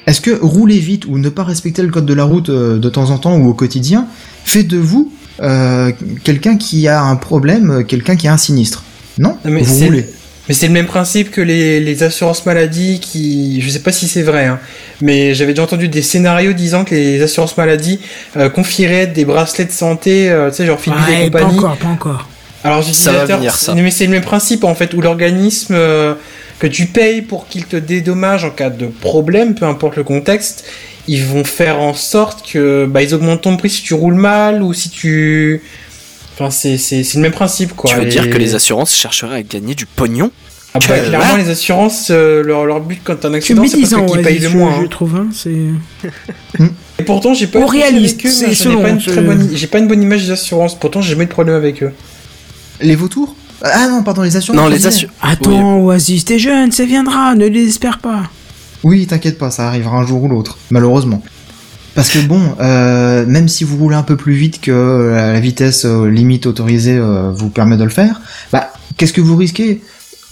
Est-ce 0.08 0.22
que 0.22 0.32
rouler 0.40 0.78
vite 0.80 1.06
ou 1.08 1.18
ne 1.18 1.30
pas 1.30 1.44
respecter 1.44 1.82
le 1.82 1.90
code 1.90 2.06
de 2.06 2.14
la 2.14 2.24
route 2.24 2.50
euh, 2.50 2.78
de 2.78 2.90
temps 2.90 3.10
en 3.10 3.18
temps 3.18 3.38
ou 3.38 3.48
au 3.50 3.54
quotidien 3.54 4.08
fait 4.44 4.64
de 4.64 4.78
vous 4.78 5.12
euh, 5.42 5.92
quelqu'un 6.24 6.58
qui 6.58 6.88
a 6.88 7.02
un 7.04 7.16
problème, 7.16 7.84
quelqu'un 7.88 8.16
qui 8.16 8.28
a 8.28 8.34
un 8.34 8.38
sinistre? 8.38 8.84
Non? 9.18 9.38
Non, 9.46 9.52
mais 9.52 9.62
Vous 9.64 9.74
c'est- 9.80 9.86
roulez. 9.86 10.06
Mais 10.48 10.54
c'est 10.54 10.68
le 10.68 10.74
même 10.74 10.86
principe 10.86 11.32
que 11.32 11.42
les, 11.42 11.80
les 11.80 12.04
assurances 12.04 12.46
maladie 12.46 13.00
qui, 13.00 13.62
je 13.62 13.70
sais 13.70 13.80
pas 13.80 13.92
si 13.92 14.08
c'est 14.08 14.22
vrai, 14.22 14.46
hein, 14.46 14.60
mais 15.02 15.34
j'avais 15.34 15.54
déjà 15.54 15.64
entendu 15.64 15.88
des 15.88 16.02
scénarios 16.04 16.54
disant 16.54 16.86
que 16.86 16.94
les 16.94 17.22
assurances 17.22 17.58
maladie 17.58 18.00
euh, 18.38 18.50
confieraient 18.50 19.08
des 19.08 19.26
bracelets 19.26 19.66
de 19.66 19.72
santé, 19.72 20.30
euh, 20.30 20.50
tu 20.52 20.58
sais, 20.58 20.66
genre 20.68 20.80
Fitbit 20.80 21.00
et 21.12 21.24
Ouais, 21.24 21.30
pas 21.32 21.40
compagnie. 21.40 21.58
encore, 21.60 21.78
pas 21.78 21.88
encore. 21.88 22.30
Alors 22.64 22.84
Ça 22.84 23.12
va 23.12 23.20
l'utilisateur, 23.26 23.38
venir, 23.38 23.56
ça. 23.56 23.74
mais 23.76 23.92
c'est 23.92 24.06
le 24.06 24.12
même 24.12 24.24
principe 24.24 24.64
en 24.64 24.76
fait, 24.76 24.94
où 24.94 25.02
l'organisme 25.02 25.74
euh, 25.76 26.14
que 26.60 26.68
tu 26.68 26.86
payes 26.88 27.22
pour 27.22 27.48
qu'il 27.48 27.66
te 27.66 27.76
dédommage 27.76 28.44
en 28.46 28.50
cas 28.52 28.70
de 28.70 28.86
problème, 28.88 29.56
peu 29.56 29.66
importe 29.66 29.96
le 29.98 30.04
contexte, 30.04 30.66
ils 31.08 31.24
vont 31.24 31.44
faire 31.44 31.80
en 31.80 31.94
sorte 31.94 32.48
que 32.52 32.86
bah 32.90 33.04
ils 33.04 33.14
augmentent 33.14 33.42
ton 33.44 33.58
prix 33.58 33.70
si 33.70 33.84
tu 33.84 33.94
roules 33.94 34.16
mal 34.16 34.64
ou 34.64 34.74
si 34.74 34.90
tu, 34.90 35.62
enfin 36.36 36.52
c'est 36.52 36.78
c'est 36.78 37.04
c'est 37.04 37.18
le 37.18 37.24
même 37.24 37.32
principe 37.32 37.76
quoi. 37.76 37.90
tu 37.90 37.96
veux 37.98 38.04
Et- 38.06 38.10
dire 38.10 38.30
que 38.30 38.38
les 38.38 38.54
assurances 38.56 38.94
chercheraient 38.96 39.38
à 39.38 39.44
gagner 39.44 39.74
du 39.76 39.86
pognon 39.86 40.32
ah 40.74 40.80
bah, 40.80 41.00
Que- 41.00 41.08
clairement 41.08 41.38
les 41.38 41.50
assurances, 41.50 42.10
euh, 42.12 42.44
leur, 42.44 42.66
leur 42.66 42.82
but 42.82 43.00
quand 43.02 43.16
t'as 43.18 43.30
un 43.30 43.34
accident, 43.36 43.64
c'est 43.64 43.70
parce 43.80 43.94
médisant, 43.94 44.06
qu'ils 44.08 44.18
ouais, 44.18 44.24
payent 44.24 44.40
le 44.40 44.50
moins. 44.50 44.76
je 44.78 44.84
hein. 44.84 44.88
trouve. 44.90 45.16
Hein, 45.16 45.28
c'est... 45.32 45.56
Et 47.00 47.04
pourtant 47.04 47.34
j'ai 47.34 47.48
pas 47.48 47.60
c'est 48.30 48.48
hein, 48.48 48.54
selon, 48.54 48.86
une 48.86 49.00
je- 49.00 49.10
très 49.10 49.22
bonne, 49.22 49.50
j'ai 49.54 49.68
pas 49.68 49.80
une 49.80 49.88
bonne 49.88 50.02
image 50.04 50.26
des 50.26 50.32
assurances. 50.32 50.78
Pourtant 50.78 51.02
j'ai 51.02 51.12
jamais 51.12 51.24
eu 51.24 51.28
de 51.28 51.32
problème 51.32 51.56
avec 51.56 51.82
eux. 51.82 51.94
Les 52.82 52.96
vautours? 52.96 53.36
Ah 53.62 53.88
non, 53.88 54.04
pardon, 54.04 54.22
les 54.24 54.36
assurances. 54.36 54.62
Non, 54.62 54.68
les 54.68 54.86
assurances. 54.86 55.16
Attends, 55.22 55.78
Oasis, 55.80 56.26
t'es 56.26 56.40
jeune, 56.40 56.74
ça 56.74 56.84
viendra, 56.84 57.36
ne 57.36 57.48
désespère 57.48 58.00
pas. 58.00 58.24
Oui, 58.84 59.08
t'inquiète 59.08 59.38
pas, 59.38 59.52
ça 59.52 59.68
arrivera 59.70 59.98
un 59.98 60.06
jour 60.06 60.24
ou 60.24 60.28
l'autre, 60.28 60.58
malheureusement. 60.72 61.24
Parce 61.96 62.10
que 62.10 62.20
bon, 62.20 62.42
euh, 62.60 63.26
même 63.26 63.48
si 63.48 63.64
vous 63.64 63.78
roulez 63.78 63.96
un 63.96 64.04
peu 64.04 64.18
plus 64.18 64.34
vite 64.34 64.60
que 64.60 64.72
euh, 64.72 65.32
la 65.32 65.40
vitesse 65.40 65.86
euh, 65.86 66.10
limite 66.10 66.46
autorisée 66.46 67.00
vous 67.34 67.50
permet 67.50 67.78
de 67.78 67.86
le 67.86 67.90
faire, 67.90 68.22
bah 68.52 68.70
qu'est-ce 68.98 69.14
que 69.14 69.22
vous 69.22 69.38
risquez? 69.38 69.82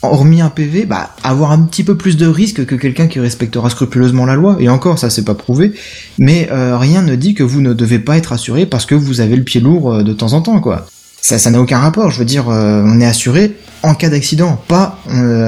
Hormis 0.02 0.42
un 0.42 0.50
PV, 0.50 0.84
bah 0.84 1.12
avoir 1.24 1.54
un 1.54 1.62
petit 1.62 1.86
peu 1.86 1.96
plus 1.96 2.18
de 2.18 2.28
risque 2.28 2.66
que 2.66 2.76
quelqu'un 2.76 3.08
qui 3.08 3.22
respectera 3.22 3.70
scrupuleusement 3.70 4.26
la 4.26 4.36
loi. 4.36 4.58
Et 4.60 4.68
encore, 4.68 5.00
ça 5.00 5.10
c'est 5.10 5.24
pas 5.24 5.34
prouvé. 5.34 5.72
Mais 6.20 6.50
rien 6.52 7.02
ne 7.02 7.16
dit 7.16 7.34
que 7.36 7.44
vous 7.44 7.62
ne 7.62 7.72
devez 7.72 8.00
pas 8.00 8.18
être 8.18 8.34
assuré 8.34 8.66
parce 8.66 8.86
que 8.86 8.96
vous 8.96 9.22
avez 9.22 9.38
le 9.38 9.44
pied 9.44 9.62
lourd 9.62 10.04
de 10.04 10.12
temps 10.12 10.34
en 10.34 10.42
temps, 10.42 10.60
quoi. 10.60 10.88
Ça, 11.22 11.40
ça 11.40 11.52
n'a 11.52 11.62
aucun 11.62 11.80
rapport. 11.80 12.12
Je 12.12 12.20
veux 12.20 12.26
dire, 12.26 12.48
on 12.50 13.00
est 13.00 13.06
assuré 13.06 13.56
en 13.82 13.96
cas 13.96 14.10
d'accident, 14.10 14.62
pas 14.68 15.00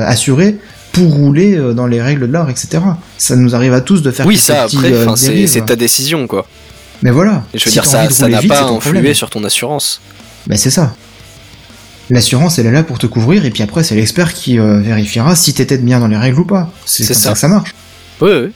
assuré 0.07 0.57
pour 0.95 1.13
rouler 1.13 1.55
euh, 1.57 1.73
dans 1.73 1.87
les 1.87 2.01
règles 2.01 2.27
de 2.27 2.31
l'art, 2.31 2.49
etc. 2.49 2.79
Ça 3.17 3.35
nous 3.35 3.53
arrive 3.53 3.73
à 3.73 3.81
tous 3.81 4.01
de 4.01 4.11
faire 4.11 4.25
Oui, 4.25 4.37
ça 4.37 4.63
après, 4.63 4.91
euh, 4.93 5.15
c'est 5.15 5.65
ta 5.65 5.75
décision 5.75 6.25
quoi. 6.25 6.47
Mais 7.03 7.11
voilà. 7.11 7.43
Et 7.53 7.59
je 7.59 7.65
veux 7.65 7.71
Si 7.71 7.73
dire, 7.73 7.85
ça 7.85 8.27
n'a 8.29 8.41
pas 8.41 8.63
influé 8.63 8.93
problème. 8.93 9.13
sur 9.13 9.29
ton 9.29 9.43
assurance. 9.43 10.01
Ben 10.47 10.57
c'est 10.57 10.69
ça. 10.69 10.95
L'assurance, 12.09 12.59
elle 12.59 12.67
est 12.67 12.71
là 12.71 12.83
pour 12.83 12.97
te 12.99 13.07
couvrir, 13.07 13.45
et 13.45 13.49
puis 13.49 13.63
après, 13.63 13.83
c'est 13.83 13.95
l'expert 13.95 14.33
qui 14.33 14.59
euh, 14.59 14.79
vérifiera 14.79 15.35
si 15.35 15.53
t'étais 15.53 15.77
bien 15.77 15.99
dans 15.99 16.07
les 16.07 16.17
règles 16.17 16.39
ou 16.39 16.45
pas. 16.45 16.71
C'est 16.85 17.05
comme 17.05 17.15
ça. 17.15 17.21
ça. 17.21 17.33
que 17.33 17.39
ça 17.39 17.47
marche. 17.47 17.73
Oui, 18.21 18.29
oui. 18.31 18.51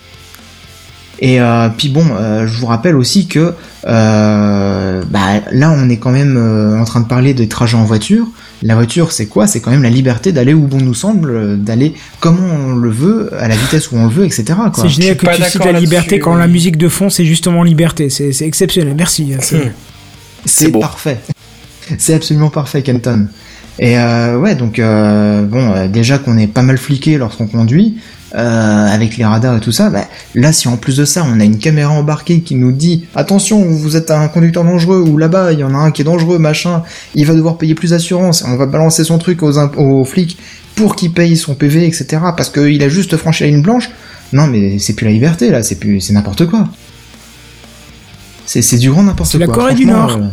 Et 1.21 1.41
euh, 1.41 1.67
puis 1.75 1.89
bon, 1.89 2.05
euh, 2.11 2.47
je 2.47 2.57
vous 2.59 2.67
rappelle 2.67 2.95
aussi 2.95 3.27
que 3.27 3.53
bah, 3.83 5.41
là, 5.51 5.71
on 5.71 5.89
est 5.89 5.97
quand 5.97 6.11
même 6.11 6.37
en 6.79 6.85
train 6.85 7.01
de 7.01 7.07
parler 7.07 7.33
des 7.33 7.49
trajets 7.49 7.75
en 7.75 7.83
voiture. 7.83 8.27
La 8.61 8.75
voiture, 8.75 9.11
c'est 9.11 9.27
quoi? 9.27 9.47
C'est 9.47 9.61
quand 9.61 9.71
même 9.71 9.83
la 9.83 9.89
liberté 9.89 10.31
d'aller 10.31 10.53
où 10.53 10.67
bon 10.67 10.79
nous 10.79 10.93
semble, 10.93 11.31
euh, 11.31 11.55
d'aller 11.55 11.93
comme 12.19 12.39
on 12.43 12.75
le 12.75 12.89
veut, 12.89 13.33
à 13.39 13.47
la 13.47 13.55
vitesse 13.55 13.91
où 13.91 13.95
on 13.97 14.05
le 14.05 14.11
veut, 14.11 14.25
etc. 14.25 14.45
Quoi. 14.73 14.83
C'est 14.83 14.89
génial 14.89 15.15
que 15.15 15.25
pas 15.25 15.35
tu 15.35 15.43
cites 15.43 15.63
la 15.63 15.79
liberté 15.79 16.19
quand 16.19 16.33
oui. 16.33 16.39
la 16.39 16.47
musique 16.47 16.77
de 16.77 16.89
fond 16.89 17.09
c'est 17.09 17.25
justement 17.25 17.63
liberté. 17.63 18.09
C'est 18.09 18.33
c'est 18.33 18.45
exceptionnel, 18.45 18.95
merci. 18.97 19.33
c'est- 20.45 20.71
parfait. 20.71 21.19
C'est 21.97 22.13
absolument 22.13 22.51
parfait, 22.51 22.83
Kenton. 22.83 23.27
Et 23.79 23.97
euh, 23.97 24.37
ouais, 24.37 24.55
donc 24.55 24.77
euh, 24.77 25.43
bon, 25.43 25.71
euh, 25.71 25.87
déjà 25.87 26.17
qu'on 26.17 26.37
est 26.37 26.47
pas 26.47 26.61
mal 26.61 26.77
fliqué 26.77 27.17
lorsqu'on 27.17 27.47
conduit, 27.47 27.97
euh, 28.35 28.87
avec 28.87 29.17
les 29.17 29.25
radars 29.25 29.57
et 29.57 29.59
tout 29.59 29.71
ça, 29.71 29.89
bah, 29.89 30.05
là 30.35 30.51
si 30.53 30.67
en 30.67 30.77
plus 30.77 30.97
de 30.97 31.05
ça 31.05 31.25
on 31.27 31.39
a 31.39 31.43
une 31.43 31.57
caméra 31.57 31.91
embarquée 31.91 32.41
qui 32.41 32.55
nous 32.55 32.71
dit 32.71 33.05
attention, 33.15 33.63
vous 33.63 33.95
êtes 33.95 34.11
un 34.11 34.27
conducteur 34.27 34.63
dangereux 34.63 34.99
ou 35.01 35.17
là-bas 35.17 35.51
il 35.53 35.59
y 35.59 35.63
en 35.63 35.73
a 35.73 35.77
un 35.77 35.91
qui 35.91 36.01
est 36.01 36.05
dangereux, 36.05 36.37
machin, 36.39 36.83
il 37.15 37.25
va 37.25 37.33
devoir 37.33 37.57
payer 37.57 37.73
plus 37.75 37.89
d'assurance, 37.89 38.43
on 38.47 38.55
va 38.55 38.65
balancer 38.67 39.03
son 39.03 39.17
truc 39.17 39.41
aux, 39.43 39.57
imp- 39.57 39.77
aux 39.77 40.05
flics 40.05 40.37
pour 40.75 40.95
qu'il 40.95 41.11
paye 41.11 41.35
son 41.35 41.55
PV, 41.55 41.85
etc. 41.87 42.05
Parce 42.37 42.49
qu'il 42.49 42.81
a 42.83 42.89
juste 42.89 43.17
franchi 43.17 43.43
la 43.43 43.49
ligne 43.49 43.61
blanche. 43.63 43.89
Non 44.31 44.45
mais 44.47 44.77
c'est 44.79 44.93
plus 44.93 45.05
la 45.05 45.11
liberté 45.11 45.49
là, 45.49 45.63
c'est 45.63 45.79
plus, 45.79 45.99
c'est 45.99 46.13
n'importe 46.13 46.45
quoi. 46.45 46.67
C'est 48.45 48.61
c'est 48.61 48.77
du 48.77 48.89
grand 48.91 49.03
n'importe 49.03 49.31
C'est 49.31 49.37
quoi. 49.39 49.47
la 49.47 49.53
Corée 49.53 49.73
du 49.75 49.85
Nord. 49.85 50.11
euh, 50.11 50.27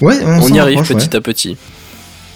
Ouais, 0.00 0.14
on, 0.24 0.42
On 0.42 0.48
y 0.48 0.58
arrive 0.60 0.78
ouais. 0.78 0.84
petit 0.84 1.16
à 1.16 1.20
petit. 1.20 1.56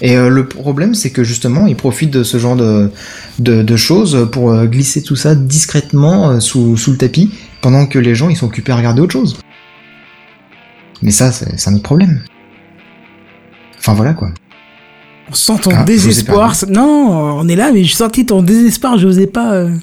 Et 0.05 0.16
euh, 0.16 0.29
le 0.29 0.47
problème, 0.49 0.95
c'est 0.95 1.11
que 1.11 1.23
justement, 1.23 1.66
ils 1.69 1.77
profitent 1.77 2.11
de 2.11 2.24
ce 2.24 2.37
genre 2.37 2.57
de, 2.57 2.91
de, 3.39 3.62
de 3.62 3.77
choses 3.77 4.29
pour 4.33 4.51
euh, 4.51 4.66
glisser 4.66 5.01
tout 5.03 5.15
ça 5.16 5.35
discrètement 5.37 6.31
euh, 6.31 6.41
sous, 6.41 6.77
sous 6.77 6.91
le 6.91 6.97
tapis, 6.99 7.31
pendant 7.61 7.87
que 7.87 7.99
les 8.01 8.15
gens 8.16 8.29
ils 8.29 8.37
sont 8.37 8.47
occupés 8.47 8.73
à 8.73 8.77
regarder 8.77 9.01
autre 9.01 9.12
chose. 9.12 9.39
Mais 11.03 11.12
ça, 11.12 11.31
c'est 11.33 11.69
un 11.70 11.74
autre 11.74 11.83
problème. 11.85 12.20
Enfin 13.79 13.95
voilà 13.95 14.12
quoi. 14.15 14.31
On 15.31 15.35
sent 15.35 15.59
ton 15.62 15.70
Ah, 15.74 15.85
désespoir. 15.85 16.55
Non, 16.69 17.39
on 17.39 17.49
est 17.49 17.57
là, 17.57 17.70
mais 17.73 17.85
je 17.85 17.95
sentais 17.95 18.24
ton 18.24 18.43
désespoir, 18.43 18.99
je 18.99 19.07
n'osais 19.07 19.27
pas. 19.29 19.53
euh, 19.55 19.74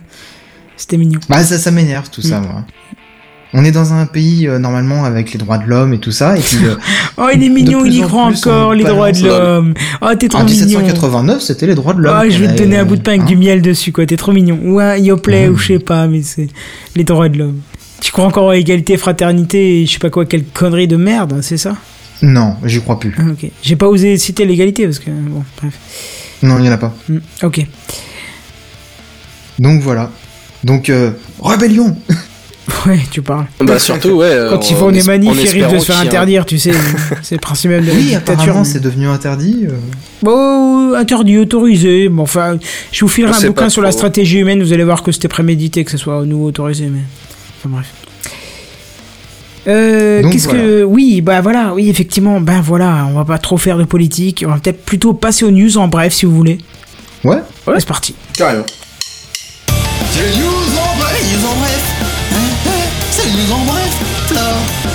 C'était 0.77 0.97
mignon. 0.97 1.19
Bah 1.29 1.43
ça, 1.43 1.57
ça 1.57 1.71
m'énerve 1.71 2.09
tout 2.09 2.21
ça, 2.21 2.39
Mm. 2.41 2.43
moi. 2.45 2.65
On 3.53 3.65
est 3.65 3.71
dans 3.71 3.93
un 3.93 4.05
pays 4.05 4.47
euh, 4.47 4.59
normalement 4.59 5.05
avec 5.05 5.31
les 5.33 5.39
droits 5.39 5.57
de 5.57 5.65
l'homme 5.65 5.91
et 5.93 5.97
tout 5.97 6.11
ça, 6.11 6.37
et 6.37 6.39
puis 6.41 6.65
euh, 6.65 6.75
Oh, 7.17 7.27
il 7.33 7.43
est 7.43 7.49
mignon, 7.49 7.83
il 7.83 7.95
y 7.95 8.03
en 8.03 8.07
croit 8.07 8.25
encore, 8.25 8.75
les 8.75 8.83
droits 8.83 9.11
de 9.11 9.25
l'homme. 9.25 9.73
Oh, 10.01 10.07
t'es 10.17 10.27
trop 10.29 10.41
en 10.41 10.45
mignon. 10.45 10.65
1789, 10.65 11.41
c'était 11.41 11.65
les 11.65 11.73
droits 11.73 11.93
de 11.95 11.99
l'homme. 12.01 12.15
Ah, 12.15 12.29
je 12.29 12.37
vais 12.37 12.53
te 12.53 12.61
donner 12.61 12.77
un 12.77 12.85
bout 12.85 12.95
de 12.95 13.01
pain 13.01 13.11
avec 13.13 13.23
hein. 13.23 13.25
du 13.25 13.35
miel 13.35 13.61
dessus, 13.63 13.91
quoi. 13.91 14.05
T'es 14.05 14.17
trop 14.17 14.31
mignon. 14.31 14.59
Ouais, 14.65 15.01
Yoplait, 15.01 15.47
Mhm. 15.47 15.53
ou 15.53 15.57
je 15.57 15.67
sais 15.67 15.79
pas, 15.79 16.05
mais 16.07 16.21
c'est 16.21 16.47
les 16.95 17.03
droits 17.03 17.27
de 17.27 17.39
l'homme. 17.39 17.59
Tu 18.01 18.11
crois 18.11 18.25
encore 18.25 18.51
à 18.51 18.55
égalité, 18.55 18.97
fraternité 18.97 19.81
et 19.81 19.85
je 19.87 19.93
sais 19.93 19.99
pas 19.99 20.09
quoi, 20.11 20.25
quelle 20.25 20.45
connerie 20.45 20.87
de 20.87 20.95
merde, 20.95 21.33
hein, 21.33 21.39
c'est 21.41 21.57
ça? 21.57 21.75
Non, 22.21 22.55
j'y 22.63 22.79
crois 22.81 22.99
plus. 22.99 23.15
Ah, 23.17 23.23
Ok. 23.31 23.49
J'ai 23.63 23.75
pas 23.75 23.87
osé 23.87 24.15
citer 24.17 24.45
l'égalité 24.45 24.85
parce 24.85 24.99
que, 24.99 25.09
bon, 25.09 25.43
bref. 25.59 25.73
Non, 26.43 26.59
il 26.59 26.65
y 26.65 26.69
en 26.69 26.73
a 26.73 26.77
pas. 26.77 26.93
Hmm, 27.09 27.17
Ok. 27.43 27.65
Donc 29.57 29.81
voilà. 29.81 30.11
Donc, 30.63 30.89
euh, 30.89 31.11
rébellion 31.41 31.97
Ouais, 32.85 32.99
tu 33.11 33.21
parles. 33.21 33.45
Bah 33.61 33.79
surtout, 33.79 34.09
ouais. 34.11 34.25
euh, 34.27 34.49
Quand 34.51 34.69
ils 34.69 34.75
font 34.75 34.91
des 34.91 34.99
es- 34.99 35.03
manifs, 35.07 35.31
ils 35.53 35.63
risquent 35.63 35.71
de 35.73 35.79
se 35.79 35.85
faire 35.85 35.99
interdire, 35.99 36.45
tu 36.45 36.57
sais. 36.59 36.71
C'est 37.21 37.35
le 37.35 37.39
principe 37.41 37.71
même 37.71 37.81
de 37.83 37.87
la 37.87 37.93
Oui, 37.93 38.03
dictature. 38.03 38.33
apparemment, 38.33 38.59
mais- 38.59 38.65
c'est 38.65 38.79
devenu 38.79 39.07
interdit. 39.07 39.65
euh. 39.67 39.71
Bon, 40.21 40.93
interdit, 40.93 41.37
autorisé. 41.37 42.09
Bon, 42.09 42.23
enfin, 42.23 42.57
je 42.91 43.01
vous 43.05 43.09
filerai 43.09 43.33
On 43.33 43.43
un 43.43 43.47
bouquin 43.47 43.69
sur 43.69 43.81
la 43.81 43.91
stratégie 43.91 44.37
humaine, 44.39 44.61
vous 44.61 44.73
allez 44.73 44.83
voir 44.83 45.03
que 45.03 45.11
c'était 45.11 45.27
prémédité 45.27 45.83
que 45.83 45.91
ce 45.91 45.97
soit 45.97 46.23
nouveau 46.25 46.45
autorisé, 46.47 46.85
mais. 46.87 46.99
Enfin, 47.59 47.69
bref. 47.75 47.87
Euh, 49.67 50.23
qu'est-ce 50.31 50.47
que. 50.47 50.83
Oui, 50.83 51.21
bah 51.21 51.41
voilà, 51.41 51.73
oui, 51.73 51.89
effectivement, 51.89 52.39
ben 52.39 52.61
voilà, 52.61 53.05
on 53.09 53.13
va 53.13 53.25
pas 53.25 53.37
trop 53.37 53.57
faire 53.57 53.77
de 53.77 53.83
politique, 53.83 54.43
on 54.47 54.51
va 54.51 54.57
peut-être 54.59 54.83
plutôt 54.85 55.13
passer 55.13 55.43
aux 55.45 55.51
news 55.51 55.77
en 55.77 55.87
bref, 55.87 56.13
si 56.13 56.25
vous 56.25 56.35
voulez. 56.35 56.57
Ouais. 57.23 57.37
Ouais, 57.67 57.75
c'est 57.77 57.87
parti. 57.87 58.15
Carrément. 58.37 58.63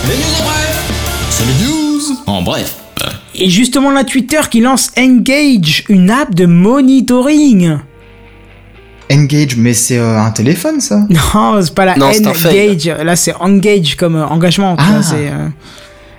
Les 0.06 0.16
news 0.16 0.34
en 0.38 0.42
bref. 0.44 1.26
C'est 1.30 1.44
les 1.44 1.66
news 1.66 2.00
en 2.26 2.42
bref. 2.42 2.76
Et 3.34 3.48
justement, 3.48 3.90
la 3.90 4.04
Twitter 4.04 4.40
qui 4.50 4.60
lance 4.60 4.90
Engage, 4.98 5.84
une 5.88 6.10
app 6.10 6.34
de 6.34 6.46
monitoring. 6.46 7.78
Engage, 9.10 9.56
mais 9.56 9.74
c'est 9.74 9.98
euh, 9.98 10.20
un 10.20 10.30
téléphone, 10.30 10.80
ça 10.80 11.00
Non, 11.08 11.60
c'est 11.62 11.74
pas 11.74 11.84
la 11.84 11.96
Non. 11.96 12.06
Engage, 12.06 12.86
là 12.86 13.16
c'est 13.16 13.34
Engage 13.34 13.96
comme 13.96 14.16
euh, 14.16 14.26
engagement. 14.26 14.76
Ah. 14.78 15.00
vois, 15.00 15.18
euh, 15.18 15.48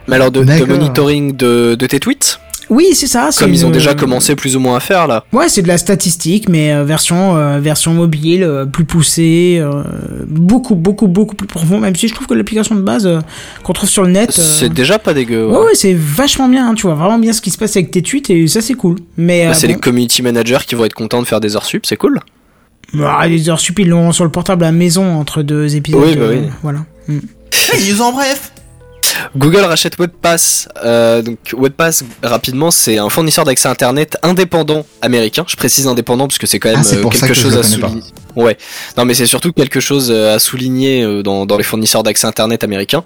Mais 0.07 0.15
alors 0.15 0.31
de, 0.31 0.43
monitoring 0.65 1.35
de, 1.35 1.75
de 1.75 1.87
tes 1.87 1.99
tweets, 1.99 2.39
Oui, 2.69 2.89
c'est 2.93 3.07
ça. 3.07 3.29
comme 3.37 3.53
ils 3.53 3.65
ont 3.65 3.69
déjà 3.69 3.93
commencé 3.93 4.35
plus 4.35 4.55
ou 4.55 4.59
moins 4.59 4.77
à 4.77 4.79
faire 4.79 5.07
là. 5.07 5.23
Ouais, 5.33 5.49
c'est 5.49 5.61
de 5.61 5.67
la 5.67 5.77
statistique, 5.77 6.49
mais 6.49 6.73
euh, 6.73 6.83
version 6.83 7.37
euh, 7.37 7.59
version 7.59 7.93
mobile, 7.93 8.43
euh, 8.43 8.65
plus 8.65 8.85
poussée, 8.85 9.57
euh, 9.59 9.83
beaucoup 10.27 10.75
beaucoup 10.75 11.07
beaucoup 11.07 11.35
plus 11.35 11.47
profond. 11.47 11.79
Même 11.79 11.95
si 11.95 12.07
je 12.07 12.13
trouve 12.13 12.27
que 12.27 12.33
l'application 12.33 12.75
de 12.75 12.81
base 12.81 13.05
euh, 13.05 13.19
qu'on 13.63 13.73
trouve 13.73 13.89
sur 13.89 14.03
le 14.03 14.09
net, 14.11 14.29
euh, 14.37 14.41
C'est 14.59 14.69
déjà 14.73 14.99
pas 14.99 15.13
dégueu. 15.13 15.45
ouais, 15.47 15.51
ouais. 15.57 15.65
ouais, 15.65 15.75
c'est 15.75 15.93
vachement 15.93 16.49
bien. 16.49 16.69
hein, 16.69 16.73
tu 16.73 16.83
vois 16.87 16.95
vraiment 16.95 17.19
bien 17.19 17.33
ce 17.33 17.41
qui 17.41 17.51
se 17.51 17.57
passe 17.57 17.75
avec 17.75 17.91
tes 17.91 18.01
tweets 18.01 18.29
et 18.29 18.47
ça 18.47 18.61
c'est 18.61 18.73
cool. 18.73 18.97
Mais 19.17 19.45
Bah, 19.45 19.51
euh, 19.51 19.53
c'est 19.53 19.67
bon, 19.67 19.73
les 19.73 19.79
community 19.79 20.21
managers 20.21 20.59
qui 20.67 20.75
vont 20.75 20.85
être 20.85 20.93
contents 20.95 21.21
de 21.21 21.27
faire 21.27 21.39
des 21.41 21.55
heures 21.55 21.65
sup, 21.65 21.85
c'est 21.85 21.97
cool. 21.97 22.19
ah, 23.03 23.27
les 23.27 23.49
heures 23.49 23.59
sup 23.59 23.79
ils 23.79 23.89
l'ont 23.89 24.11
sur 24.11 24.23
le 24.23 24.31
portable 24.31 24.63
à 24.63 24.67
la 24.67 24.71
maison 24.71 25.15
entre 25.19 25.43
deux 25.43 25.75
épisodes. 25.75 26.01
Oui, 26.03 26.15
bah 26.15 26.21
euh, 26.23 26.41
oui. 26.41 26.49
Voilà. 26.63 26.79
Mm. 27.07 27.19
Les 27.79 27.91
news 27.93 28.01
en 28.01 28.11
bref. 28.11 28.51
Google 29.37 29.61
rachète 29.61 29.97
WebPass. 29.97 30.67
Euh, 30.83 31.21
donc 31.21 31.37
WebPass, 31.53 32.03
rapidement, 32.23 32.71
c'est 32.71 32.97
un 32.97 33.09
fournisseur 33.09 33.45
d'accès 33.45 33.67
Internet 33.67 34.17
indépendant 34.23 34.85
américain. 35.01 35.43
Je 35.47 35.55
précise 35.55 35.87
indépendant 35.87 36.27
parce 36.27 36.37
que 36.37 36.47
c'est 36.47 36.59
quand 36.59 36.69
même 36.69 36.79
Ah, 36.81 36.83
c'est 36.83 36.97
euh, 36.97 37.09
quelque 37.09 37.27
que 37.27 37.33
chose 37.33 37.53
à 37.53 37.61
pas. 37.61 37.63
souligner. 37.63 38.01
Ouais. 38.35 38.57
Non, 38.97 39.05
mais 39.05 39.13
c'est 39.13 39.25
surtout 39.25 39.53
quelque 39.53 39.79
chose 39.79 40.11
euh, 40.11 40.35
à 40.35 40.39
souligner 40.39 41.01
euh, 41.03 41.23
dans, 41.23 41.45
dans 41.45 41.57
les 41.57 41.63
fournisseurs 41.63 42.03
d'accès 42.03 42.27
Internet 42.27 42.63
américains. 42.63 43.03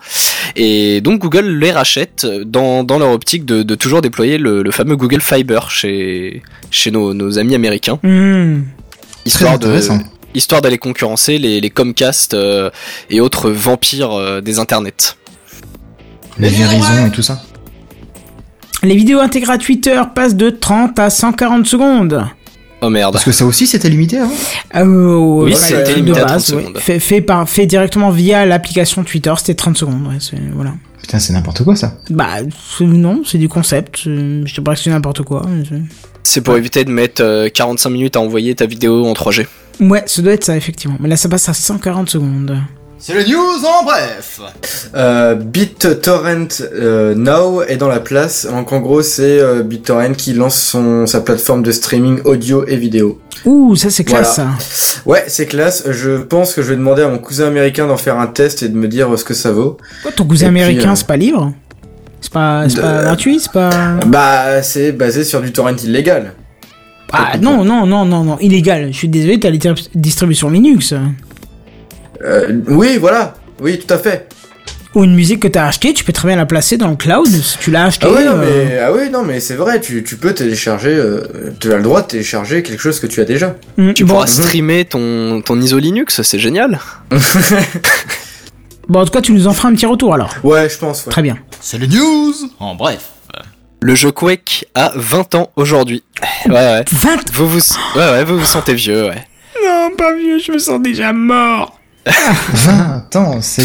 Et 0.55 1.01
donc 1.01 1.19
Google 1.19 1.45
les 1.59 1.71
rachète 1.71 2.25
dans, 2.45 2.83
dans 2.83 2.97
leur 2.97 3.11
optique 3.11 3.45
de, 3.45 3.61
de 3.63 3.75
toujours 3.75 4.01
déployer 4.01 4.37
le, 4.37 4.63
le 4.63 4.71
fameux 4.71 4.95
Google 4.95 5.21
Fiber 5.21 5.69
chez, 5.69 6.41
chez 6.71 6.89
nos, 6.91 7.13
nos 7.13 7.37
amis 7.37 7.55
américains. 7.55 7.99
Mm. 8.03 8.61
Histoire 9.25 9.59
de 9.59 9.67
intéressant. 9.67 9.99
histoire 10.33 10.61
d'aller 10.61 10.77
concurrencer 10.79 11.37
les, 11.37 11.61
les 11.61 11.69
Comcast 11.69 12.33
euh, 12.33 12.71
et 13.11 13.19
autres 13.21 13.51
vampires 13.51 14.13
euh, 14.13 14.41
des 14.41 14.57
internets. 14.57 15.15
Les 16.39 16.49
Verizon 16.49 17.05
et 17.07 17.11
tout 17.11 17.21
ça. 17.21 17.41
Les 18.83 18.95
vidéos 18.95 19.19
intégrées 19.19 19.53
à 19.53 19.57
Twitter 19.57 20.01
passent 20.15 20.35
de 20.35 20.49
30 20.49 20.97
à 20.99 21.09
140 21.09 21.65
secondes. 21.65 22.25
Oh 22.81 22.89
merde. 22.89 23.11
Parce 23.11 23.25
que 23.25 23.33
ça 23.33 23.45
aussi, 23.45 23.67
c'était 23.67 23.89
limité 23.89 24.19
avant 24.19 24.31
Euh, 24.75 25.15
Oui, 25.17 25.51
ouais, 25.51 25.55
c'était 25.57 25.91
de 25.91 25.95
limité 25.97 26.19
à 26.21 26.25
30 26.25 26.33
base, 26.35 26.53
ouais. 26.53 26.61
secondes. 26.63 26.77
Fait, 26.79 26.99
fait, 26.99 27.19
par, 27.21 27.47
fait 27.49 27.65
directement 27.65 28.09
via 28.09 28.45
l'application 28.45 29.03
Twitter, 29.03 29.33
c'était 29.37 29.53
30 29.55 29.77
secondes. 29.77 30.07
Ouais, 30.07 30.15
c'est- 30.21 30.37
voilà. 30.55 30.71
Putain, 31.01 31.19
c'est 31.19 31.33
n'importe 31.33 31.63
quoi, 31.65 31.75
ça. 31.75 31.95
Bah, 32.09 32.27
c'est- 32.77 32.85
non, 32.85 33.21
c'est 33.25 33.37
du 33.37 33.49
concept. 33.49 33.97
c'est- 34.03 34.45
Je 34.47 34.55
te 34.55 34.61
pas 34.61 34.75
que 34.75 34.79
c'est 34.79 34.89
n'importe 34.91 35.23
quoi. 35.23 35.45
c'est- 35.67 35.81
C'est 36.23 36.41
pour 36.41 36.55
éviter 36.55 36.85
de 36.85 36.91
mettre 36.91 37.21
euh, 37.21 37.49
45 37.49 37.89
minutes 37.89 38.15
à 38.15 38.21
envoyer 38.21 38.55
ta 38.55 38.65
vidéo 38.65 39.05
en 39.07 39.13
3G. 39.13 39.45
Ouais, 39.81 40.03
ça 40.05 40.21
doit 40.21 40.33
être 40.33 40.43
ça, 40.45 40.55
effectivement. 40.55 40.95
Mais 41.01 41.09
là, 41.09 41.17
ça 41.17 41.27
passe 41.27 41.49
à 41.49 41.53
140 41.53 42.09
secondes. 42.09 42.57
C'est 43.01 43.13
les 43.13 43.31
news 43.31 43.37
en 43.65 43.83
bref. 43.85 44.41
Euh, 44.93 45.35
BitTorrent 45.35 46.47
euh, 46.73 47.15
Now 47.15 47.61
est 47.63 47.77
dans 47.77 47.87
la 47.87 48.01
place. 48.01 48.45
Donc 48.45 48.73
en 48.73 48.81
gros, 48.81 49.01
c'est 49.01 49.39
euh, 49.39 49.63
BitTorrent 49.63 50.11
qui 50.17 50.33
lance 50.33 50.59
son, 50.61 51.07
sa 51.07 51.21
plateforme 51.21 51.63
de 51.63 51.71
streaming 51.71 52.19
audio 52.25 52.65
et 52.67 52.75
vidéo. 52.75 53.19
Ouh, 53.45 53.75
ça, 53.77 53.89
c'est 53.89 54.03
classe, 54.03 54.35
Voilà. 54.35 54.51
ça. 54.59 55.01
Ouais, 55.05 55.23
c'est 55.27 55.45
classe. 55.45 55.85
Je 55.89 56.17
pense 56.17 56.53
que 56.53 56.61
je 56.61 56.69
vais 56.71 56.75
demander 56.75 57.03
à 57.03 57.07
mon 57.07 57.19
cousin 57.19 57.47
américain 57.47 57.87
d'en 57.87 57.95
faire 57.95 58.19
un 58.19 58.27
test 58.27 58.63
et 58.63 58.69
de 58.69 58.75
me 58.75 58.89
dire 58.89 59.17
ce 59.17 59.23
que 59.23 59.33
ça 59.33 59.51
vaut. 59.53 59.77
Quoi, 60.03 60.11
ton 60.11 60.25
cousin 60.25 60.47
Et 60.47 60.49
américain, 60.49 60.91
euh, 60.91 60.95
c'est 60.95 61.07
pas 61.07 61.15
libre? 61.17 61.53
C'est 62.19 62.33
pas, 62.33 62.67
de- 62.67 62.81
pas 62.81 63.03
gratuit 63.03 63.39
C'est 63.39 63.51
pas. 63.53 63.69
Bah, 64.07 64.61
c'est 64.61 64.91
basé 64.91 65.23
sur 65.23 65.39
du 65.39 65.53
torrent 65.53 65.73
illégal. 65.73 66.33
Ah, 67.13 67.37
non, 67.41 67.63
non, 67.63 67.85
non, 67.85 68.03
non, 68.03 68.25
non. 68.25 68.37
Illégal. 68.39 68.89
Je 68.91 68.97
suis 68.97 69.07
désolé, 69.07 69.39
t'as 69.39 69.49
les 69.49 69.59
distributions 69.95 70.49
Linux. 70.49 70.93
Euh, 72.23 72.59
oui, 72.67 72.97
voilà. 72.97 73.33
Oui, 73.61 73.79
tout 73.79 73.93
à 73.93 73.97
fait. 73.97 74.27
Ou 74.95 75.03
une 75.03 75.13
musique 75.13 75.41
que 75.41 75.47
t'as 75.47 75.67
achetée, 75.67 75.93
tu 75.93 76.03
peux 76.03 76.11
très 76.13 76.27
bien 76.27 76.35
la 76.37 76.47
placer 76.47 76.75
dans 76.77 76.87
le 76.87 76.95
cloud. 76.95 77.27
Si 77.27 77.57
tu 77.59 77.69
l'as 77.69 77.85
achetée. 77.85 78.07
Ah 78.09 78.13
oui, 78.17 78.25
non, 78.25 78.31
euh, 78.37 78.65
mais, 78.69 78.79
ah 78.79 78.91
oui, 78.91 79.09
non, 79.11 79.23
mais 79.23 79.39
c'est 79.39 79.53
vrai, 79.53 79.79
tu, 79.79 80.03
tu 80.03 80.15
peux 80.17 80.33
télécharger, 80.33 80.89
euh, 80.95 81.53
tu 81.59 81.71
as 81.71 81.77
le 81.77 81.83
droit 81.83 82.01
de 82.01 82.07
télécharger 82.07 82.63
quelque 82.63 82.79
chose 82.79 82.99
que 82.99 83.05
tu 83.05 83.21
as 83.21 83.25
déjà. 83.25 83.55
mm, 83.77 83.93
Tu 83.93 84.03
bon, 84.03 84.15
pourras 84.15 84.25
streamer 84.27 84.85
ton, 84.85 85.41
ton 85.41 85.61
ISO 85.61 85.77
Linux, 85.77 86.21
c'est 86.23 86.39
génial. 86.39 86.79
bon, 88.87 89.01
en 89.01 89.05
tout 89.05 89.11
cas, 89.11 89.21
tu 89.21 89.31
nous 89.31 89.47
en 89.47 89.53
feras 89.53 89.69
un 89.69 89.73
petit 89.75 89.85
retour 89.85 90.13
alors. 90.13 90.33
Ouais, 90.43 90.67
je 90.69 90.77
pense, 90.77 91.05
ouais. 91.05 91.11
Très 91.11 91.21
bien. 91.21 91.37
C'est 91.61 91.77
les 91.77 91.87
news 91.87 92.33
en 92.59 92.75
bref. 92.75 93.11
Le 93.81 93.95
jeu 93.95 94.11
Quake 94.11 94.65
a 94.75 94.91
20 94.95 95.35
ans 95.35 95.51
aujourd'hui. 95.55 96.03
Ouais, 96.47 96.53
ouais. 96.53 96.85
20 96.91 97.31
Vous 97.31 97.47
vous, 97.47 97.59
ouais, 97.95 98.11
ouais, 98.11 98.23
vous 98.25 98.37
vous 98.39 98.45
sentez 98.45 98.73
vieux, 98.73 99.05
ouais. 99.05 99.23
Non, 99.63 99.89
pas 99.97 100.13
vieux, 100.15 100.39
je 100.39 100.51
me 100.51 100.57
sens 100.57 100.81
déjà 100.81 101.13
mort. 101.13 101.78
20 102.53 103.15
ans, 103.15 103.39
c'est 103.41 103.63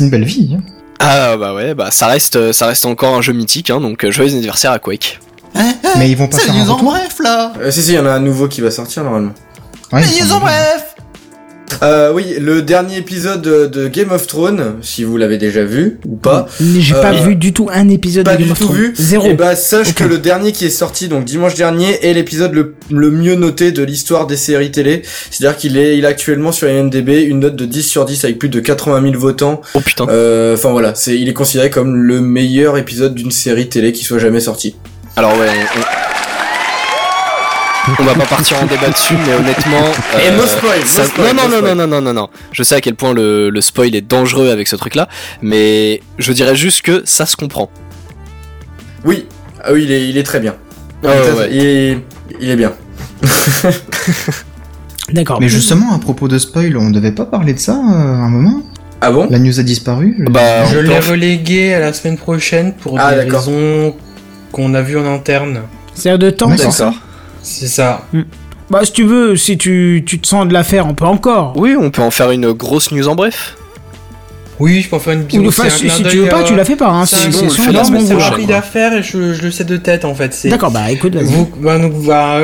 une 0.00 0.10
belle 0.10 0.24
vie. 0.24 0.56
hein. 0.58 0.62
Ah 1.00 1.36
bah 1.36 1.52
ouais, 1.54 1.74
bah 1.74 1.90
ça 1.90 2.06
reste, 2.06 2.52
ça 2.52 2.66
reste 2.66 2.84
encore 2.86 3.16
un 3.16 3.22
jeu 3.22 3.32
mythique, 3.32 3.70
hein, 3.70 3.80
donc 3.80 4.04
euh, 4.04 4.10
joyeux 4.12 4.32
anniversaire 4.32 4.70
à 4.70 4.78
Quake. 4.78 5.18
Hein, 5.54 5.72
hein, 5.84 5.88
Mais 5.98 6.08
ils 6.10 6.16
vont 6.16 6.28
pas 6.28 6.38
C'est 6.38 6.44
faire 6.46 6.54
un 6.54 6.68
en 6.68 6.74
retour 6.76 6.90
bref 6.92 7.16
là. 7.22 7.52
Euh, 7.60 7.70
si, 7.70 7.82
si, 7.82 7.90
il 7.92 7.94
y 7.96 7.98
en 7.98 8.06
a 8.06 8.10
un 8.12 8.20
nouveau 8.20 8.46
qui 8.48 8.60
va 8.60 8.70
sortir 8.70 9.02
normalement. 9.04 9.32
Ouais, 9.92 10.00
Les 10.02 10.16
il 10.18 10.22
news 10.22 10.28
semble 10.28 10.44
en 10.44 10.46
bien. 10.46 10.56
bref. 10.56 10.91
Euh, 11.82 12.12
oui, 12.12 12.34
le 12.40 12.62
dernier 12.62 12.96
épisode 12.98 13.42
de, 13.42 13.88
Game 13.88 14.10
of 14.12 14.26
Thrones, 14.26 14.74
si 14.82 15.04
vous 15.04 15.16
l'avez 15.16 15.38
déjà 15.38 15.64
vu 15.64 15.98
ou 16.06 16.16
pas. 16.16 16.46
J'ai 16.60 16.94
pas 16.94 17.12
Euh, 17.14 17.22
vu 17.26 17.36
du 17.36 17.52
tout 17.52 17.68
un 17.72 17.88
épisode 17.88 18.24
Pas 18.24 18.32
de 18.34 18.38
Game 18.38 18.46
du 18.46 18.52
of 18.52 18.58
tout 18.58 18.64
Thrones. 18.66 18.76
vu. 18.78 18.92
Zéro. 18.96 19.26
Et 19.28 19.34
bah 19.34 19.56
sache 19.56 19.88
Ok. 19.90 19.94
que 19.94 20.04
le 20.04 20.18
dernier 20.18 20.52
qui 20.52 20.64
est 20.66 20.70
sorti 20.70 21.08
donc 21.08 21.24
dimanche 21.24 21.54
dernier 21.54 22.04
est 22.06 22.12
l'épisode 22.14 22.52
le, 22.54 22.74
le 22.90 23.10
mieux 23.10 23.34
noté 23.34 23.72
de 23.72 23.82
l'histoire 23.82 24.26
des 24.26 24.36
séries 24.36 24.70
télé. 24.70 25.02
C'est-à-dire 25.30 25.56
qu'il 25.56 25.76
est 25.76 25.96
il 25.98 26.06
a 26.06 26.08
actuellement 26.08 26.52
sur 26.52 26.68
IMDb 26.68 27.08
une 27.26 27.40
note 27.40 27.56
de 27.56 27.64
10 27.64 27.82
sur 27.82 28.04
10 28.04 28.24
avec 28.24 28.38
plus 28.38 28.48
de 28.48 28.60
80 28.60 29.02
000 29.02 29.18
votants. 29.18 29.60
Oh 29.74 29.80
putain. 29.80 30.06
Euh, 30.08 30.54
Enfin 30.54 30.70
voilà, 30.70 30.94
c'est 30.94 31.18
il 31.18 31.28
est 31.28 31.32
considéré 31.34 31.70
comme 31.70 31.96
le 31.96 32.20
meilleur 32.20 32.76
épisode 32.78 33.14
d'une 33.14 33.30
série 33.30 33.68
télé 33.68 33.92
qui 33.92 34.04
soit 34.04 34.18
jamais 34.18 34.40
sortie. 34.40 34.76
Alors 35.16 35.32
ouais, 35.32 35.46
on, 35.76 35.80
on 37.98 38.04
va 38.04 38.14
pas 38.14 38.26
partir 38.26 38.56
en 38.62 38.66
débat 38.66 38.88
dessus, 38.90 39.14
mais 39.26 39.34
honnêtement. 39.34 39.84
Et 40.26 40.30
no 40.36 40.46
spoil, 40.46 40.80
no 40.80 40.86
ça- 40.86 41.04
spoil, 41.04 41.34
non, 41.34 41.34
non, 41.34 41.48
no 41.48 41.48
non, 41.48 41.56
spoil. 41.58 41.74
non, 41.74 41.74
non, 41.74 41.86
non, 41.88 42.00
non, 42.02 42.12
non. 42.14 42.28
Je 42.52 42.62
sais 42.62 42.74
à 42.76 42.80
quel 42.80 42.94
point 42.94 43.12
le, 43.12 43.50
le 43.50 43.60
spoil 43.60 43.94
est 43.94 44.00
dangereux 44.06 44.50
avec 44.50 44.68
ce 44.68 44.76
truc-là, 44.76 45.08
mais 45.42 46.00
je 46.18 46.32
dirais 46.32 46.54
juste 46.56 46.82
que 46.82 47.02
ça 47.04 47.26
se 47.26 47.36
comprend. 47.36 47.70
Oui, 49.04 49.26
ah 49.64 49.72
oui, 49.72 49.84
il 49.84 49.92
est 49.92 50.08
il 50.08 50.16
est 50.16 50.22
très 50.22 50.38
bien. 50.40 50.54
Il, 51.02 51.08
est 51.08 51.12
ouais, 51.12 51.20
très- 51.20 51.32
ouais. 51.32 51.48
il 51.50 51.66
est 51.66 51.98
il 52.40 52.50
est 52.50 52.56
bien. 52.56 52.72
D'accord. 55.12 55.40
Mais 55.40 55.48
justement, 55.48 55.92
à 55.94 55.98
propos 55.98 56.28
de 56.28 56.38
spoil, 56.38 56.76
on 56.76 56.90
devait 56.90 57.12
pas 57.12 57.26
parler 57.26 57.52
de 57.54 57.58
ça 57.58 57.72
euh, 57.72 57.76
à 57.76 58.24
un 58.24 58.28
moment? 58.28 58.62
Ah 59.00 59.10
bon? 59.10 59.26
La 59.30 59.38
news 59.40 59.58
a 59.58 59.62
disparu 59.64 60.14
Bah, 60.30 60.64
Je 60.66 60.74
peut 60.78 60.80
l'ai 60.80 60.98
relégué 61.00 61.74
à 61.74 61.80
la 61.80 61.92
semaine 61.92 62.16
prochaine 62.16 62.72
pour 62.74 62.98
Ah, 63.00 63.12
des 63.14 63.28
raisons 63.28 63.96
qu'on 64.52 64.74
a 64.74 64.82
vues 64.82 64.96
en 64.96 65.12
interne. 65.12 65.62
C'est-à-dire 65.94 66.18
de 66.20 66.30
temps, 66.30 66.48
D'accord. 66.48 66.92
C'est 67.42 67.68
ça 67.68 68.02
ça. 68.12 68.18
Bah, 68.70 68.80
si 68.84 68.92
tu 68.92 69.04
veux, 69.04 69.36
si 69.36 69.58
tu, 69.58 70.02
tu 70.06 70.18
te 70.18 70.26
sens 70.26 70.48
de 70.48 70.52
la 70.52 70.64
faire, 70.64 70.86
on 70.86 70.94
peut 70.94 71.04
encore. 71.04 71.52
Oui, 71.56 71.76
on 71.78 71.90
peut 71.90 72.00
en 72.02 72.10
faire 72.10 72.30
une 72.30 72.52
grosse 72.52 72.90
news 72.90 73.06
en 73.06 73.14
bref. 73.14 73.56
Oui, 74.58 74.80
je 74.80 74.88
peux 74.88 74.96
en 74.96 75.00
faire 75.00 75.14
une 75.14 75.26
vidéo. 75.26 75.48
enfin, 75.48 75.68
si, 75.68 75.88
tu 76.04 76.18
veux 76.18 76.28
pas, 76.28 76.40
euh, 76.42 76.44
tu 76.44 76.54
la 76.54 76.64
fais 76.64 76.76
pas. 76.76 76.88
Hein. 76.88 77.04
c'est 77.04 77.28
bon 77.30 77.48
c'est 77.50 77.62
vouloir. 77.62 77.84
prochaine. 77.90 78.16
rapide 78.16 78.50
à 78.52 78.62
faire 78.62 78.92
et 78.94 79.02
je, 79.02 79.34
je 79.34 79.42
le 79.42 79.50
sais 79.50 79.64
de 79.64 79.76
tête 79.76 80.04
en 80.04 80.14
fait. 80.14 80.46
D'accord, 80.48 80.70
bah 80.70 80.90
écoute. 80.90 81.16
Vous, 81.16 81.50
bah, 81.60 81.78
donc, 81.78 81.92
bah, 82.04 82.38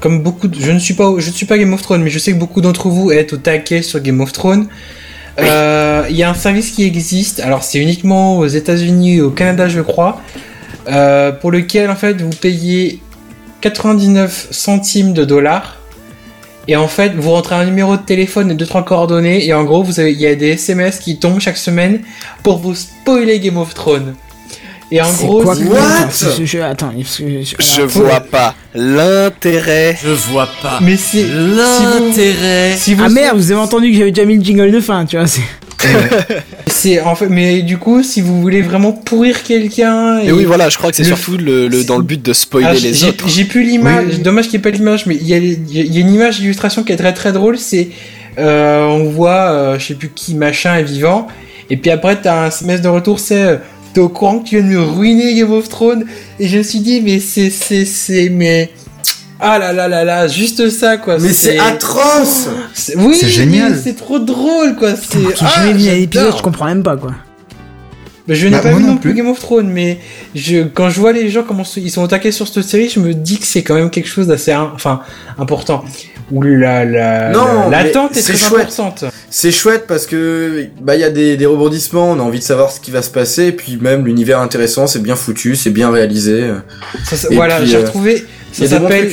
comme 0.00 0.22
beaucoup, 0.22 0.48
de- 0.48 0.58
je 0.58 0.70
ne 0.70 0.78
suis 0.78 0.94
pas, 0.94 1.12
je 1.18 1.26
ne 1.28 1.32
suis 1.34 1.44
pas 1.46 1.58
Game 1.58 1.72
of 1.74 1.82
Thrones, 1.82 2.02
mais 2.02 2.10
je 2.10 2.18
sais 2.18 2.32
que 2.32 2.38
beaucoup 2.38 2.60
d'entre 2.60 2.88
vous 2.88 3.10
êtes 3.10 3.32
au 3.32 3.36
taquet 3.36 3.82
sur 3.82 4.00
Game 4.00 4.20
of 4.20 4.32
Thrones. 4.32 4.68
Euh, 5.40 6.04
Il 6.08 6.16
y 6.16 6.22
a 6.22 6.30
un 6.30 6.34
service 6.34 6.70
qui 6.70 6.84
existe. 6.84 7.40
Alors, 7.40 7.62
c'est 7.64 7.78
uniquement 7.78 8.38
aux 8.38 8.46
États-Unis 8.46 9.16
et 9.16 9.20
au 9.20 9.30
Canada, 9.30 9.68
je 9.68 9.80
crois, 9.80 10.20
euh, 10.88 11.32
pour 11.32 11.50
lequel 11.50 11.90
en 11.90 11.96
fait 11.96 12.22
vous 12.22 12.30
payez 12.30 13.00
99 13.60 14.48
centimes 14.50 15.12
de 15.12 15.24
dollars 15.24 15.76
Et 16.68 16.76
en 16.76 16.88
fait, 16.88 17.12
vous 17.16 17.30
rentrez 17.30 17.54
un 17.54 17.64
numéro 17.64 17.96
de 17.96 18.02
téléphone 18.02 18.50
et 18.50 18.54
deux 18.54 18.66
trois 18.66 18.84
coordonnées 18.84 19.46
et 19.46 19.54
en 19.54 19.64
gros, 19.64 19.82
vous 19.82 20.00
avez, 20.00 20.12
il 20.12 20.20
y 20.20 20.26
a 20.26 20.34
des 20.34 20.50
SMS 20.50 20.98
qui 20.98 21.18
tombent 21.18 21.40
chaque 21.40 21.56
semaine 21.56 22.00
pour 22.42 22.58
vous 22.58 22.74
spoiler 22.74 23.38
Game 23.40 23.56
of 23.56 23.72
Thrones. 23.74 24.14
Et 24.92 25.00
en 25.02 25.12
gros, 25.12 25.42
quoi 25.42 25.56
si- 25.56 25.62
que- 25.64 25.68
What 25.68 26.44
je- 26.44 26.58
Attends, 26.58 26.92
je- 26.96 27.82
vois 27.82 28.20
pas 28.20 28.54
l'intérêt. 28.74 29.96
Je 30.00 30.10
vois 30.10 30.48
pas 30.62 30.78
mais 30.80 30.96
c'est 30.96 31.24
si 31.24 31.24
vous, 31.24 31.56
l'intérêt. 31.56 32.76
si 32.78 32.94
vous 32.94 33.02
Ah 33.04 33.08
merde, 33.08 33.36
vous 33.36 33.50
avez 33.50 33.60
entendu 33.60 33.90
que 33.90 33.96
j'avais 33.98 34.12
déjà 34.12 34.24
mis 34.26 34.36
le 34.38 34.44
jingle 34.44 34.70
de 34.70 34.80
fin, 34.80 35.04
tu 35.04 35.16
vois. 35.16 35.26
C'est- 35.78 36.42
c'est 36.66 37.00
en 37.00 37.14
fait, 37.14 37.28
mais 37.28 37.62
du 37.62 37.78
coup, 37.78 38.02
si 38.02 38.20
vous 38.20 38.40
voulez 38.40 38.62
vraiment 38.62 38.92
pourrir 38.92 39.42
quelqu'un 39.42 40.18
Et 40.20 40.32
oui, 40.32 40.44
voilà, 40.44 40.68
je 40.68 40.76
crois 40.78 40.90
que 40.90 40.96
c'est 40.96 41.02
Le- 41.02 41.08
surtout 41.16 41.36
le, 41.36 41.68
le- 41.68 41.84
dans 41.84 41.96
le 41.98 42.02
but 42.04 42.22
de 42.22 42.32
spoiler 42.32 42.66
Ah, 42.70 42.74
les 42.74 42.94
j'ai- 42.94 43.08
autres. 43.08 43.28
J'ai 43.28 43.44
plus 43.44 43.62
l'image. 43.62 44.06
Oui. 44.12 44.18
Dommage 44.18 44.44
qu'il 44.48 44.58
n'y 44.60 44.66
ait 44.66 44.70
pas 44.70 44.76
l'image, 44.76 45.06
mais 45.06 45.16
il 45.16 45.26
y, 45.26 45.34
a, 45.34 45.38
il 45.38 45.94
y 45.94 45.98
a 45.98 46.00
une 46.00 46.12
image 46.14 46.40
d'illustration 46.40 46.82
qui 46.82 46.92
est 46.92 46.96
très 46.96 47.12
très 47.14 47.32
drôle. 47.32 47.58
C'est 47.58 47.88
euh, 48.38 48.84
on 48.86 49.04
voit, 49.10 49.50
euh, 49.50 49.78
je 49.78 49.86
sais 49.86 49.94
plus 49.94 50.10
qui 50.14 50.34
machin 50.34 50.76
est 50.76 50.82
vivant, 50.82 51.26
et 51.70 51.76
puis 51.78 51.90
après 51.90 52.20
t'as 52.20 52.44
un 52.44 52.48
SMS 52.48 52.82
de 52.82 52.88
retour, 52.88 53.18
c'est 53.18 53.42
euh, 53.42 53.56
t'es 53.94 54.00
au 54.00 54.10
courant 54.10 54.40
que 54.40 54.48
tu 54.48 54.56
viens 54.58 54.64
de 54.66 54.72
me 54.74 54.80
ruiner 54.82 55.34
Game 55.34 55.52
of 55.52 55.68
Thrones, 55.70 56.04
et 56.38 56.46
je 56.46 56.58
me 56.58 56.62
suis 56.62 56.80
dit 56.80 57.00
mais 57.00 57.18
c'est 57.18 57.48
c'est 57.48 57.86
c'est 57.86 58.28
mais 58.28 58.68
ah 59.40 59.58
là 59.58 59.72
là 59.72 59.88
là 59.88 60.04
là, 60.04 60.28
juste 60.28 60.70
ça 60.70 60.96
quoi. 60.96 61.18
Mais 61.18 61.32
c'est 61.32 61.58
atroce 61.58 62.48
c'est- 62.74 62.96
oui, 62.96 63.16
C'est 63.18 63.28
génial. 63.28 63.78
C'est 63.82 63.96
trop 63.96 64.18
drôle 64.18 64.76
quoi. 64.76 64.90
C'est 64.96 65.18
ah, 65.40 65.46
jamais 65.56 65.72
vu 65.74 65.88
un 65.88 65.94
épisode, 65.94 66.24
j'adore. 66.24 66.38
je 66.38 66.42
comprends 66.42 66.66
même 66.66 66.82
pas 66.82 66.96
quoi. 66.96 67.12
Bah, 68.28 68.34
je 68.34 68.46
n'ai 68.46 68.52
Bah, 68.56 68.62
pas 68.62 68.72
vu 68.72 68.82
non 68.82 68.88
non 68.88 68.96
plus 68.96 69.10
plus. 69.10 69.16
Game 69.18 69.28
of 69.28 69.38
Thrones, 69.38 69.70
mais 69.72 69.98
je, 70.34 70.64
quand 70.64 70.90
je 70.90 71.00
vois 71.00 71.12
les 71.12 71.28
gens 71.30 71.42
comment 71.44 71.62
ils 71.76 71.90
sont 71.90 72.04
attaqués 72.04 72.32
sur 72.32 72.48
cette 72.48 72.64
série, 72.64 72.88
je 72.88 72.98
me 73.00 73.14
dis 73.14 73.38
que 73.38 73.46
c'est 73.46 73.62
quand 73.62 73.74
même 73.74 73.90
quelque 73.90 74.08
chose 74.08 74.26
d'assez 74.26 74.54
enfin, 74.54 75.00
important. 75.38 75.84
Où 76.32 76.42
la, 76.42 76.84
la, 76.84 77.30
Non, 77.30 77.70
la- 77.70 77.84
l'attente 77.84 78.16
est, 78.16 78.22
très 78.22 78.36
chouette. 78.36 78.62
importante. 78.62 79.04
C'est 79.30 79.52
chouette 79.52 79.84
parce 79.86 80.06
que 80.06 80.66
bah 80.80 80.96
il 80.96 81.00
y 81.00 81.04
a 81.04 81.10
des, 81.10 81.36
des 81.36 81.46
rebondissements, 81.46 82.10
on 82.10 82.18
a 82.18 82.22
envie 82.22 82.40
de 82.40 82.44
savoir 82.44 82.72
ce 82.72 82.80
qui 82.80 82.90
va 82.90 83.00
se 83.02 83.10
passer, 83.10 83.46
et 83.46 83.52
puis 83.52 83.78
même 83.80 84.04
l'univers 84.04 84.40
intéressant, 84.40 84.88
c'est 84.88 85.02
bien 85.02 85.14
foutu, 85.14 85.54
c'est 85.54 85.70
bien 85.70 85.90
réalisé. 85.92 86.50
Ça, 87.04 87.14
ça- 87.16 87.28
Et 87.30 87.36
voilà, 87.36 87.58
puis, 87.60 87.68
j'ai 87.68 87.76
euh, 87.76 87.80
retrouvé. 87.82 88.24
Ça 88.50 88.66
s'appelle, 88.66 89.12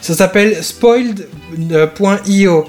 ça 0.00 0.14
s'appelle 0.14 0.56
spoiled.io. 0.62 2.64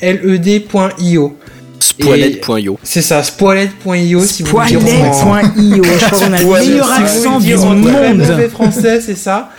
S-P-O-I-L-E-D.io. 0.00 1.36
Spoiled.io. 1.80 2.78
C'est 2.82 3.02
ça, 3.02 3.22
spoiled.io 3.22 4.24
si 4.24 4.42
vous 4.42 4.50
voulez 4.50 4.68
Spoilet.io, 4.78 5.84
je 5.84 6.04
crois 6.06 6.18
qu'on 6.18 6.32
a 6.32 6.38
le 6.38 6.44
meilleur 6.46 6.86
si 6.86 6.92
vous 6.92 7.02
accent 7.02 7.38
voulez 7.38 7.54
du 7.54 7.56
monde. 7.58 8.18
mauvais 8.18 8.48
français, 8.48 9.00
c'est 9.00 9.16
ça. 9.16 9.50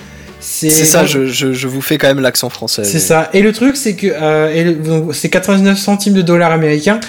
C'est 0.41 0.69
ça, 0.69 1.05
je, 1.05 1.25
je, 1.25 1.51
je 1.51 1.67
vous 1.67 1.81
fais 1.81 1.97
quand 1.97 2.07
même 2.07 2.21
l'accent 2.21 2.49
français. 2.49 2.85
C'est 2.85 2.99
ça. 2.99 3.29
Et 3.33 3.41
le 3.41 3.51
truc, 3.51 3.75
c'est 3.75 3.95
que 3.95 4.07
euh, 4.07 5.11
c'est 5.11 5.27
99 5.27 5.77
centimes 5.77 6.13
de 6.13 6.21
dollars 6.21 6.53
américains. 6.53 7.01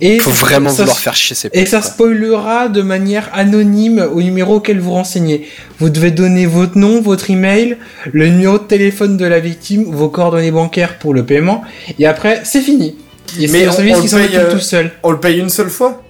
Et 0.00 0.20
Faut 0.20 0.30
vraiment 0.30 0.70
ça- 0.70 0.82
vouloir 0.82 0.96
faire 0.98 1.16
chier 1.16 1.34
ses 1.34 1.50
Et 1.52 1.66
ça 1.66 1.82
spoilera 1.82 2.68
de 2.68 2.82
manière 2.82 3.28
anonyme 3.34 4.06
au 4.14 4.22
numéro 4.22 4.56
auquel 4.56 4.78
vous 4.78 4.92
renseignez. 4.92 5.48
Vous 5.80 5.90
devez 5.90 6.12
donner 6.12 6.46
votre 6.46 6.78
nom, 6.78 7.00
votre 7.02 7.28
email, 7.28 7.76
le 8.12 8.28
numéro 8.28 8.56
de 8.58 8.64
téléphone 8.64 9.16
de 9.16 9.24
la 9.26 9.40
victime, 9.40 9.84
vos 9.88 10.08
coordonnées 10.08 10.52
bancaires 10.52 10.98
pour 11.00 11.12
le 11.12 11.24
paiement, 11.24 11.62
et 11.98 12.06
après 12.06 12.42
c'est 12.44 12.60
fini. 12.60 12.94
Et 13.38 13.48
Mais 13.48 13.68
on- 13.68 13.72
service 13.72 13.94
on 13.94 13.96
qui 13.98 14.02
le 14.04 14.08
s'en 14.08 14.16
paye, 14.18 14.26
occupe 14.26 14.38
euh, 14.40 14.52
tout 14.52 14.60
seul. 14.60 14.90
On 15.02 15.10
le 15.10 15.18
paye 15.20 15.38
une 15.38 15.48
seule 15.50 15.70
fois 15.70 16.02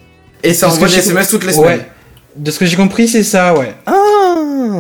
Et 0.42 0.54
ça 0.54 0.68
envoie 0.68 0.88
des 0.88 0.96
SMS 0.98 1.28
toutes 1.28 1.44
les 1.44 1.54
Ouais. 1.56 1.62
semaines. 1.64 1.80
De 2.36 2.50
ce 2.50 2.58
que 2.58 2.66
j'ai 2.66 2.76
compris, 2.76 3.08
c'est 3.08 3.22
ça, 3.22 3.54
ouais. 3.54 3.74
Ah 3.86 3.92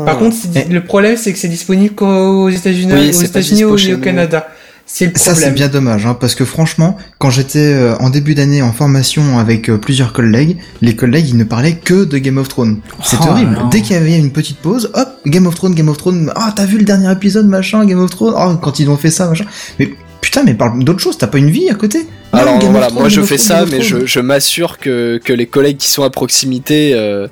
Par 0.04 0.18
contre, 0.18 0.36
c'est- 0.36 0.68
le 0.68 0.84
problème, 0.84 1.16
c'est 1.16 1.32
que 1.32 1.38
c'est 1.38 1.48
disponible 1.48 1.94
qu'aux 1.94 2.48
États-Unis, 2.50 2.92
Oui, 2.92 3.08
aux 3.16 3.22
États-Unis 3.22 3.64
ou 3.64 3.70
au 3.74 3.78
nous. 3.78 3.98
Canada. 3.98 4.46
C'est 4.88 5.06
le 5.06 5.18
Ça 5.18 5.34
c'est 5.34 5.50
bien 5.50 5.66
dommage, 5.66 6.06
hein, 6.06 6.16
parce 6.20 6.36
que 6.36 6.44
franchement, 6.44 6.96
quand 7.18 7.28
j'étais 7.28 7.58
euh, 7.58 7.96
en 7.98 8.08
début 8.08 8.36
d'année 8.36 8.62
en 8.62 8.72
formation 8.72 9.40
avec 9.40 9.68
euh, 9.68 9.78
plusieurs 9.78 10.12
collègues, 10.12 10.58
les 10.80 10.94
collègues 10.94 11.28
ils 11.28 11.36
ne 11.36 11.42
parlaient 11.42 11.74
que 11.74 12.04
de 12.04 12.18
Game 12.18 12.38
of 12.38 12.46
Thrones. 12.48 12.78
C'est 13.02 13.16
Oh 13.20 13.30
horrible. 13.30 13.50
non. 13.54 13.68
Dès 13.68 13.80
qu'il 13.80 13.96
y 13.96 13.98
avait 13.98 14.16
une 14.16 14.30
petite 14.30 14.58
pause, 14.58 14.92
hop, 14.94 15.08
Game 15.26 15.48
of 15.48 15.56
Thrones, 15.56 15.74
Game 15.74 15.88
of 15.88 15.96
Thrones. 15.96 16.32
Ah, 16.36 16.52
t'as 16.54 16.66
vu 16.66 16.78
le 16.78 16.84
dernier 16.84 17.10
épisode, 17.10 17.48
machin, 17.48 17.84
Game 17.84 17.98
of 17.98 18.10
Thrones. 18.10 18.34
Oh, 18.38 18.54
quand 18.62 18.78
ils 18.78 18.88
ont 18.88 18.96
fait 18.96 19.10
ça, 19.10 19.26
machin. 19.28 19.46
Mais 19.80 19.90
putain, 20.20 20.44
mais 20.44 20.54
parle 20.54 20.84
d'autre 20.84 21.00
chose. 21.00 21.18
T'as 21.18 21.26
pas 21.26 21.38
une 21.38 21.50
vie 21.50 21.68
à 21.68 21.74
côté 21.74 22.06
Non, 22.32 22.38
Alors 22.40 22.58
Game 22.58 22.70
voilà, 22.70 22.86
Thrones, 22.88 23.00
moi 23.00 23.08
je 23.08 23.20
fais 23.22 23.38
ça, 23.38 23.64
mais 23.70 23.80
je, 23.80 24.04
je 24.04 24.20
m'assure 24.20 24.78
que, 24.78 25.18
que 25.24 25.32
les 25.32 25.46
collègues 25.46 25.78
qui 25.78 25.88
sont 25.90 26.02
à 26.02 26.10
proximité 26.10 26.92
euh, 26.94 27.28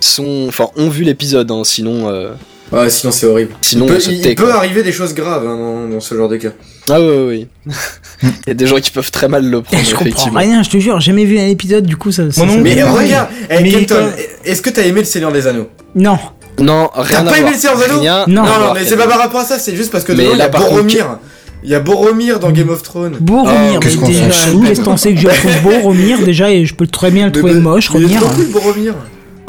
sont, 0.00 0.46
enfin, 0.48 0.68
ont 0.76 0.88
vu 0.88 1.04
l'épisode, 1.04 1.50
hein, 1.50 1.62
sinon, 1.64 2.08
euh, 2.08 2.30
Ouais, 2.72 2.90
sinon 2.90 3.12
c'est 3.12 3.26
horrible. 3.26 3.54
sinon 3.60 3.86
il 3.86 4.34
peut, 4.34 4.44
il 4.46 4.50
arriver 4.50 4.82
des 4.82 4.90
choses 4.92 5.14
graves 5.14 5.46
hein, 5.46 5.56
dans, 5.56 5.88
dans 5.88 6.00
ce 6.00 6.14
genre 6.16 6.28
de 6.28 6.36
cas. 6.36 6.48
Ah 6.90 7.00
ouais, 7.00 7.06
ouais, 7.06 7.26
oui. 7.28 7.48
Il 8.22 8.48
y 8.48 8.50
a 8.50 8.54
des 8.54 8.66
gens 8.66 8.76
qui 8.80 8.90
peuvent 8.90 9.10
très 9.10 9.28
mal 9.28 9.44
le 9.48 9.60
prendre, 9.62 9.80
Eh, 9.82 9.84
Je 9.84 9.90
comprends 9.92 10.06
effectivement. 10.06 10.38
rien, 10.40 10.62
je 10.64 10.70
te 10.70 10.78
jure, 10.78 11.00
jamais 11.00 11.24
vu 11.24 11.38
un 11.38 11.46
épisode, 11.46 11.84
du 11.86 11.96
coup 11.96 12.10
ça. 12.10 12.22
non. 12.24 12.58
Mais 12.60 12.82
regarde, 12.82 13.28
eh, 13.50 13.86
quand- 13.86 14.10
est-ce 14.44 14.62
que 14.62 14.70
t'as 14.70 14.82
aimé 14.82 15.00
le 15.00 15.06
Seigneur 15.06 15.30
des 15.32 15.46
Anneaux? 15.46 15.68
Non, 15.94 16.18
Non, 16.58 16.90
rien 16.94 17.22
T'as 17.24 17.30
pas 17.30 17.38
aimé 17.38 17.50
le 17.50 17.56
Seigneur 17.56 17.76
des 17.78 17.84
Anneaux? 17.84 18.00
Rien 18.00 18.24
Non. 18.26 18.42
Non, 18.42 18.48
non, 18.68 18.74
mais 18.74 18.84
c'est 18.84 18.96
pas 18.96 19.06
par 19.06 19.18
rapport 19.18 19.40
à 19.40 19.44
ça, 19.44 19.58
c'est 19.58 19.76
juste 19.76 19.92
parce 19.92 20.04
que 20.04 20.12
dedans, 20.12 20.30
il 20.32 20.38
y 20.38 20.42
a 20.42 20.48
Boromir. 20.48 21.18
Il 21.66 21.72
y 21.72 21.74
a 21.74 21.80
Boromir 21.80 22.38
dans 22.38 22.52
Game 22.52 22.68
of 22.70 22.82
Thrones. 22.84 23.16
Boromir, 23.20 23.72
Oh, 23.74 23.78
qu'est-ce 23.80 23.96
mais 23.96 24.00
qu'on 24.02 24.06
déjà, 24.06 24.30
s'en 24.30 24.62
laisse 24.62 24.78
penser 24.80 25.14
que 25.14 25.20
je 25.20 25.26
trouve 25.40 25.62
beau, 25.64 25.80
Romir, 25.82 26.22
déjà, 26.24 26.50
et 26.50 26.64
je 26.64 26.74
peux 26.74 26.86
très 26.86 27.10
bien 27.10 27.26
le 27.26 27.32
trouver 27.32 27.54
Mais- 27.54 27.60
moche, 27.60 27.90
mais 27.92 28.00
il 28.00 28.04
est 28.04 28.16
Romir. 28.16 28.20
trop 28.20 28.30
cool, 28.36 28.46
Boromir. 28.52 28.94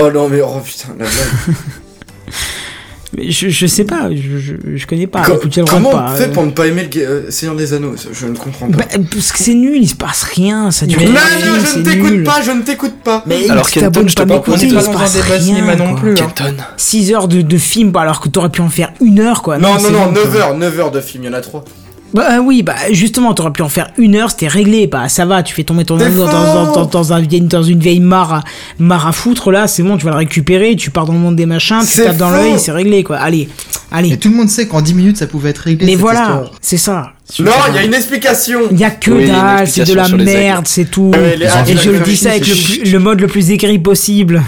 Oh 0.02 0.10
non, 0.12 0.28
mais 0.28 0.42
oh 0.42 0.60
putain, 0.66 0.90
la 0.98 1.06
blague. 1.06 1.56
Mais 3.18 3.32
Je, 3.32 3.48
je 3.48 3.66
sais 3.68 3.86
pas, 3.86 4.10
je, 4.14 4.38
je, 4.38 4.54
je 4.76 4.86
connais 4.86 5.08
pas. 5.08 5.24
Je 5.24 5.62
comment 5.62 5.92
on 5.94 6.16
fait 6.16 6.26
euh. 6.26 6.34
pour 6.34 6.46
ne 6.46 6.52
pas 6.52 6.68
aimer 6.68 6.90
le 6.94 7.02
euh, 7.02 7.32
Seigneur 7.32 7.56
des 7.56 7.74
Anneaux? 7.74 7.96
Je 8.12 8.26
ne 8.26 8.36
comprends 8.36 8.68
pas. 8.70 8.78
Bah, 8.80 8.86
parce 9.12 9.32
que 9.32 9.38
c'est 9.38 9.54
nul, 9.54 9.78
il 9.82 9.88
se 9.88 9.96
passe 9.96 10.24
rien, 10.24 10.72
ça 10.72 10.86
dure 10.86 11.00
Mais- 11.00 11.06
non, 11.06 11.14
non, 11.14 11.60
je 11.74 11.80
ne 11.80 11.84
t'écoute 11.86 12.24
pas, 12.26 12.42
je 12.42 12.52
ne 12.52 12.62
t'écoute 12.64 12.96
pas. 13.04 13.24
Mais 13.26 13.50
Alors, 13.50 13.70
si 13.70 13.80
Kenton, 13.80 14.04
je 14.08 14.14
te 14.16 14.24
pas 14.24 14.44
On 14.46 14.56
est 14.58 14.64
il 14.64 14.74
pas 14.74 14.82
se 14.82 14.86
dans 14.88 14.92
un 14.92 15.00
passe 15.00 15.14
débat 15.14 15.40
cinéma 15.40 15.76
non 15.78 15.96
plus. 15.96 16.12
hein. 16.12 16.16
Kenton. 16.36 16.56
6 16.76 17.14
heures 17.14 17.28
de, 17.30 17.42
de 17.42 17.58
film, 17.58 17.92
bah, 17.92 18.02
alors 18.02 18.20
que 18.20 18.28
t'aurais 18.28 18.50
pu 18.50 18.60
en 18.62 18.70
faire 18.70 18.92
une 19.00 19.20
heure, 19.22 19.42
quoi. 19.42 19.58
Non, 19.58 19.76
non, 19.82 19.90
non, 19.90 20.06
bon, 20.08 20.12
9 20.12 20.30
quoi. 20.32 20.40
heures, 20.42 20.58
9 20.58 20.80
heures 20.80 20.92
de 20.92 21.00
film, 21.00 21.24
il 21.24 21.28
y 21.28 21.30
en 21.30 21.34
a 21.34 21.42
3. 21.42 21.64
Bah 22.14 22.38
euh, 22.38 22.38
oui, 22.40 22.64
bah 22.64 22.74
justement, 22.92 23.34
t'aurais 23.34 23.52
pu 23.52 23.62
en 23.62 23.70
faire 23.70 23.90
une 23.98 24.16
heure, 24.16 24.32
c'était 24.32 24.48
réglé. 24.48 24.88
Bah 24.88 25.10
ça 25.10 25.26
va, 25.26 25.44
tu 25.44 25.54
fais 25.54 25.64
tomber 25.64 25.84
ton 25.86 26.00
anneau 26.00 26.26
dans, 26.26 26.32
dans, 26.32 26.72
dans, 26.74 26.86
dans 26.86 27.14
un 27.14 27.20
vieille- 27.20 27.42
dans 27.42 27.64
une 27.64 27.80
vieille 27.80 28.00
mare, 28.00 28.34
à- 28.34 28.44
mare 28.80 29.08
à 29.08 29.12
foutre, 29.12 29.52
là, 29.52 29.68
c'est 29.68 29.84
bon, 29.84 29.98
tu 29.98 30.06
vas 30.06 30.12
le 30.12 30.18
récupérer, 30.18 30.76
tu 30.76 30.90
pars 30.90 31.06
dans 31.06 31.14
le 31.14 31.20
monde 31.20 31.36
des 31.36 31.46
machins, 31.46 31.80
tu 31.82 32.02
tapes 32.06 32.18
dans 32.18 32.30
l'œil, 32.30 32.54
c'est 32.60 32.72
réglé, 32.72 33.04
quoi. 33.04 33.18
Allez, 33.18 33.50
allez. 33.92 34.14
Et 34.14 34.18
tout 34.18 34.30
le 34.30 34.36
monde 34.36 34.50
sait 34.50 34.68
qu'en 34.68 34.82
10 34.82 34.94
minutes 34.94 35.18
ça 35.18 35.28
pouvait 35.28 35.50
être 35.50 35.58
réglé. 35.60 35.86
Mais 35.86 35.92
cette 35.94 36.02
voilà, 36.02 36.44
c'est 36.62 36.78
ça. 36.78 37.12
Non, 37.40 37.52
il 37.70 37.76
y 37.76 37.78
a 37.80 37.84
une 37.84 37.94
explication. 37.94 38.60
Il 38.72 38.80
y 38.80 38.86
a 38.86 38.90
que 38.90 39.12
Oui, 39.12 39.28
dalle, 39.28 39.68
c'est 39.68 39.84
de 39.84 39.94
la 39.94 40.08
merde, 40.26 40.66
c'est 40.68 40.90
tout. 40.90 41.12
Et 41.74 41.76
je 41.78 41.90
le 41.92 42.00
dis 42.00 42.16
ça 42.18 42.30
avec 42.32 42.48
le, 42.86 42.92
le 42.92 43.00
mode 43.00 43.20
le 43.20 43.28
plus 43.28 43.52
aigri 43.52 43.80
possible. 43.80 44.42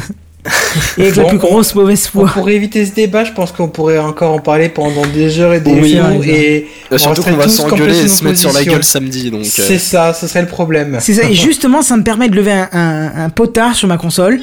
Et 0.98 1.02
avec 1.04 1.16
la 1.16 1.24
Bon, 1.24 1.30
plus 1.30 1.38
on- 1.38 1.40
grosse 1.42 1.76
mauvaise 1.76 2.08
foi. 2.08 2.30
pour 2.34 2.50
éviter 2.50 2.86
ce 2.86 2.92
débat, 2.94 3.24
je 3.24 3.32
pense 3.32 3.52
qu'on 3.52 3.68
pourrait 3.68 3.98
encore 4.00 4.34
en 4.34 4.40
parler 4.40 4.70
pendant 4.70 5.06
des 5.06 5.40
heures 5.40 5.54
et 5.54 5.60
des 5.60 5.72
Oui, 5.72 5.96
jours. 5.98 6.24
et 6.26 6.68
Euh, 6.92 6.98
Surtout 6.98 7.22
qu'on 7.24 7.34
va 7.34 7.48
s'engueuler 7.48 8.00
et 8.00 8.08
se 8.08 8.24
mettre 8.24 8.40
sur 8.40 8.52
la 8.54 8.64
gueule 8.64 8.84
samedi, 8.84 9.30
donc. 9.32 9.42
euh, 9.42 9.46
c'est 9.48 9.78
ça, 9.80 10.14
ce 10.14 10.28
serait 10.28 10.42
le 10.42 10.48
problème. 10.48 10.98
C'est 11.00 11.14
ça, 11.16 11.24
et 11.24 11.34
justement, 11.36 11.82
ça 11.82 11.96
me 11.98 12.04
permet 12.04 12.30
de 12.30 12.36
lever 12.36 12.52
un, 12.52 12.70
un, 12.74 13.26
un 13.26 13.30
potard 13.30 13.76
sur 13.76 13.88
ma 13.88 13.98
console. 13.98 14.40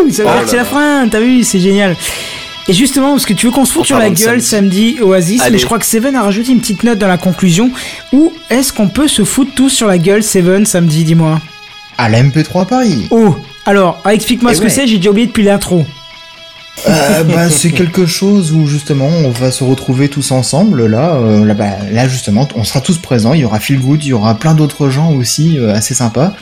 Wouh 0.00 0.10
Ça 0.10 0.22
veut 0.24 0.28
Oh 0.30 0.34
dire 0.34 0.44
que 0.44 0.50
c'est 0.50 0.56
la 0.56 0.64
fin, 0.64 1.08
t'as 1.08 1.20
vu, 1.20 1.42
c'est 1.44 1.60
génial. 1.60 1.96
Et 2.68 2.72
justement, 2.72 3.10
parce 3.12 3.24
que 3.26 3.32
tu 3.32 3.46
veux 3.46 3.52
qu'on 3.52 3.64
se 3.64 3.72
foute 3.72 3.86
sur 3.86 3.96
la 3.98 4.10
gueule 4.10 4.42
samedi, 4.42 4.96
Oasis, 5.00 5.40
Allez. 5.40 5.52
mais 5.52 5.58
je 5.58 5.66
crois 5.66 5.78
que 5.78 5.86
Seven 5.86 6.16
a 6.16 6.22
rajouté 6.22 6.50
une 6.50 6.58
petite 6.60 6.82
note 6.82 6.98
dans 6.98 7.06
la 7.06 7.16
conclusion. 7.16 7.70
Où 8.12 8.32
est-ce 8.50 8.72
qu'on 8.72 8.88
peut 8.88 9.06
se 9.06 9.22
foutre 9.24 9.52
tous 9.54 9.68
sur 9.70 9.86
la 9.86 9.98
gueule, 9.98 10.24
Seven, 10.24 10.66
samedi, 10.66 11.04
dis-moi? 11.04 11.40
À 11.96 12.08
la 12.08 12.20
MP3 12.24 12.66
Paris. 12.66 13.06
Oh 13.12 13.36
Alors, 13.66 14.00
ah, 14.04 14.14
explique-moi 14.14 14.52
Eh 14.52 14.56
ce 14.56 14.60
que 14.60 14.68
c'est, 14.68 14.86
j'ai 14.86 14.96
déjà 14.96 15.10
oublié 15.10 15.26
depuis 15.26 15.42
l'intro. 15.42 15.84
Euh, 16.86 17.24
bah, 17.24 17.48
c'est 17.48 17.70
quelque 17.70 18.06
chose 18.06 18.52
où 18.52 18.66
justement 18.66 19.06
on 19.08 19.30
va 19.30 19.50
se 19.50 19.64
retrouver 19.64 20.10
tous 20.10 20.30
ensemble 20.30 20.84
là 20.84 21.14
euh, 21.14 21.42
là, 21.42 21.54
bah, 21.54 21.70
là 21.90 22.06
justement 22.06 22.46
on 22.54 22.64
sera 22.64 22.82
tous 22.82 22.98
présents 22.98 23.32
il 23.32 23.40
y 23.40 23.44
aura 23.46 23.60
Phil 23.60 23.80
Good 23.80 24.04
il 24.04 24.08
y 24.08 24.12
aura 24.12 24.34
plein 24.34 24.52
d'autres 24.52 24.90
gens 24.90 25.10
aussi 25.12 25.58
euh, 25.58 25.74
assez 25.74 25.94
sympas 25.94 26.34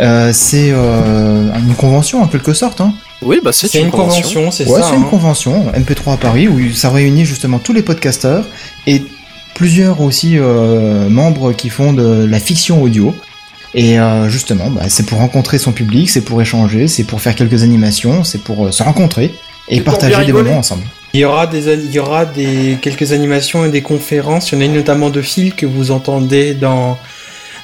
euh, 0.00 0.30
c'est 0.32 0.70
euh, 0.72 1.50
une 1.54 1.74
convention 1.74 2.22
en 2.22 2.26
quelque 2.26 2.54
sorte 2.54 2.80
hein. 2.80 2.94
Oui, 3.24 3.38
bah 3.42 3.52
c'est 3.52 3.72
une 3.78 3.90
convention, 3.90 4.50
c'est 4.50 4.66
ouais 4.66 4.80
ça. 4.80 4.88
c'est 4.88 4.96
une 4.96 5.02
hein. 5.02 5.08
convention 5.08 5.70
MP3 5.72 6.14
à 6.14 6.16
Paris 6.16 6.48
où 6.48 6.72
ça 6.72 6.90
réunit 6.90 7.24
justement 7.24 7.60
tous 7.60 7.72
les 7.72 7.82
podcasteurs 7.82 8.44
et 8.88 9.02
plusieurs 9.54 10.00
aussi 10.00 10.38
euh, 10.38 11.08
membres 11.08 11.52
qui 11.52 11.68
font 11.68 11.92
de 11.92 12.24
la 12.24 12.40
fiction 12.40 12.82
audio 12.82 13.14
et 13.74 13.98
euh, 13.98 14.28
justement 14.28 14.70
bah, 14.70 14.82
c'est 14.88 15.06
pour 15.06 15.18
rencontrer 15.18 15.58
son 15.58 15.72
public 15.72 16.10
c'est 16.10 16.20
pour 16.20 16.40
échanger 16.42 16.88
c'est 16.88 17.04
pour 17.04 17.20
faire 17.20 17.34
quelques 17.34 17.62
animations 17.62 18.22
c'est 18.24 18.42
pour 18.42 18.66
euh, 18.66 18.70
se 18.70 18.82
rencontrer 18.82 19.34
et 19.68 19.80
partager 19.80 20.24
des 20.24 20.32
moments 20.32 20.58
ensemble 20.58 20.84
Il 21.14 21.20
y 21.20 21.24
aura 21.24 21.46
des, 21.46 21.72
il 21.74 21.90
y 21.92 21.98
aura 21.98 22.24
des 22.24 22.78
quelques 22.80 23.12
animations 23.12 23.64
et 23.66 23.70
des 23.70 23.82
conférences. 23.82 24.50
Il 24.50 24.54
y 24.54 24.58
en 24.58 24.60
a 24.62 24.64
une 24.64 24.72
notamment 24.72 25.10
de 25.10 25.20
Phil 25.20 25.54
que 25.54 25.66
vous 25.66 25.90
entendez 25.90 26.54
dans 26.54 26.98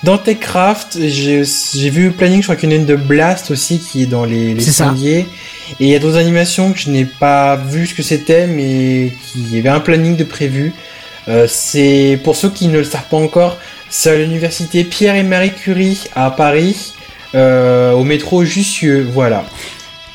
dans 0.03 0.19
TechCraft. 0.19 0.99
J'ai 1.09 1.43
j'ai 1.45 1.91
vu 1.91 2.07
le 2.07 2.13
planning. 2.13 2.41
Je 2.41 2.47
crois 2.47 2.57
qu'il 2.57 2.71
y 2.71 2.73
en 2.73 2.77
a 2.77 2.81
une 2.81 2.87
de 2.87 2.97
Blast 2.97 3.51
aussi 3.51 3.79
qui 3.79 4.03
est 4.03 4.07
dans 4.07 4.25
les, 4.25 4.55
les 4.55 4.61
ça. 4.61 4.95
Et 5.01 5.27
il 5.81 5.89
y 5.89 5.95
a 5.95 5.99
d'autres 5.99 6.19
animations 6.19 6.73
que 6.73 6.79
je 6.79 6.91
n'ai 6.91 7.05
pas 7.05 7.57
vu 7.57 7.87
ce 7.87 7.95
que 7.95 8.03
c'était, 8.03 8.47
mais 8.47 9.13
qui 9.23 9.41
il 9.41 9.55
y 9.55 9.59
avait 9.59 9.69
un 9.71 9.81
planning 9.81 10.17
de 10.17 10.25
prévu. 10.25 10.75
Euh, 11.29 11.47
c'est 11.49 12.19
pour 12.25 12.37
ceux 12.37 12.51
qui 12.51 12.69
ne 12.69 12.79
le 12.79 12.85
savent 12.85 13.09
pas 13.11 13.19
encore, 13.19 13.59
c'est 13.91 14.11
à 14.11 14.17
l'université 14.17 14.85
Pierre 14.85 15.15
et 15.15 15.23
Marie 15.23 15.53
Curie 15.53 16.05
à 16.15 16.31
Paris, 16.31 16.95
euh, 17.35 17.93
au 17.93 18.05
métro 18.05 18.45
Jussieu. 18.45 19.07
Voilà. 19.13 19.45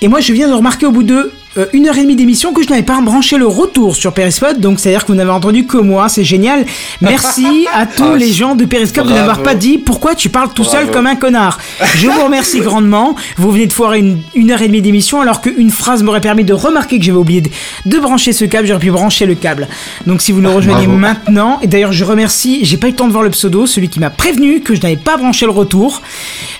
Et 0.01 0.07
moi, 0.07 0.19
je 0.19 0.33
viens 0.33 0.47
de 0.47 0.53
remarquer 0.53 0.85
au 0.85 0.91
bout 0.91 1.03
de 1.03 1.31
euh, 1.57 1.65
une 1.73 1.87
heure 1.87 1.97
et 1.97 2.01
demie 2.01 2.15
d'émission 2.15 2.53
que 2.53 2.63
je 2.63 2.69
n'avais 2.69 2.83
pas 2.83 2.99
branché 3.01 3.37
le 3.37 3.45
retour 3.47 3.95
sur 3.95 4.13
Periscope, 4.13 4.59
donc 4.59 4.79
c'est-à-dire 4.79 5.03
que 5.05 5.11
vous 5.11 5.17
n'avez 5.17 5.29
entendu 5.31 5.65
que 5.65 5.77
moi, 5.77 6.09
c'est 6.09 6.23
génial. 6.23 6.65
Merci 7.01 7.67
à 7.73 7.85
tous 7.85 8.03
Ah, 8.13 8.17
les 8.17 8.31
gens 8.31 8.55
de 8.55 8.65
Periscope 8.65 9.07
de 9.07 9.13
n'avoir 9.13 9.43
pas 9.43 9.55
dit 9.55 9.77
pourquoi 9.77 10.15
tu 10.15 10.29
parles 10.29 10.49
tout 10.53 10.63
seul 10.63 10.89
comme 10.91 11.07
un 11.07 11.15
connard. 11.15 11.59
Je 11.95 12.07
vous 12.07 12.23
remercie 12.23 12.59
grandement. 12.61 13.15
Vous 13.37 13.51
venez 13.51 13.67
de 13.67 13.73
foirer 13.73 13.99
une, 13.99 14.21
une 14.35 14.51
heure 14.51 14.61
et 14.61 14.67
demie 14.67 14.81
d'émission 14.81 15.21
alors 15.21 15.41
qu'une 15.41 15.69
phrase 15.71 16.03
m'aurait 16.03 16.21
permis 16.21 16.43
de 16.43 16.53
remarquer 16.53 16.97
que 16.99 17.05
j'avais 17.05 17.17
oublié 17.17 17.41
de, 17.41 17.49
de 17.85 17.99
brancher 17.99 18.33
ce 18.33 18.45
câble, 18.45 18.67
j'aurais 18.67 18.79
pu 18.79 18.91
brancher 18.91 19.25
le 19.25 19.35
câble. 19.35 19.67
Donc 20.07 20.21
si 20.21 20.31
vous 20.31 20.41
nous 20.41 20.53
rejoignez 20.53 20.85
Bravo. 20.87 20.99
maintenant, 20.99 21.59
et 21.61 21.67
d'ailleurs 21.67 21.91
je 21.93 22.03
remercie, 22.03 22.59
j'ai 22.63 22.77
pas 22.77 22.87
eu 22.87 22.91
le 22.91 22.95
temps 22.95 23.07
de 23.07 23.11
voir 23.11 23.23
le 23.23 23.29
pseudo, 23.29 23.65
celui 23.67 23.89
qui 23.89 23.99
m'a 23.99 24.09
prévenu 24.09 24.61
que 24.61 24.75
je 24.75 24.81
n'avais 24.81 24.97
pas 24.97 25.17
branché 25.17 25.45
le 25.45 25.51
retour. 25.51 26.01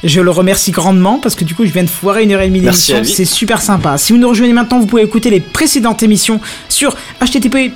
Je 0.03 0.21
le 0.21 0.31
remercie 0.31 0.71
grandement 0.71 1.19
parce 1.19 1.35
que 1.35 1.43
du 1.43 1.55
coup 1.55 1.65
je 1.65 1.71
viens 1.71 1.83
de 1.83 1.89
foirer 1.89 2.23
une 2.23 2.31
heure 2.33 2.41
et 2.41 2.47
demie 2.47 2.61
d'émission, 2.61 2.97
c'est 3.03 3.25
super 3.25 3.61
sympa. 3.61 3.97
Si 3.97 4.11
vous 4.13 4.19
nous 4.19 4.29
rejoignez 4.29 4.53
maintenant, 4.53 4.79
vous 4.83 4.87
pouvez 4.87 5.03
écouter 5.03 5.29
les 5.29 5.39
précédentes 5.39 6.03
émissions 6.03 6.41
sur 6.67 6.95
http. 7.21 7.71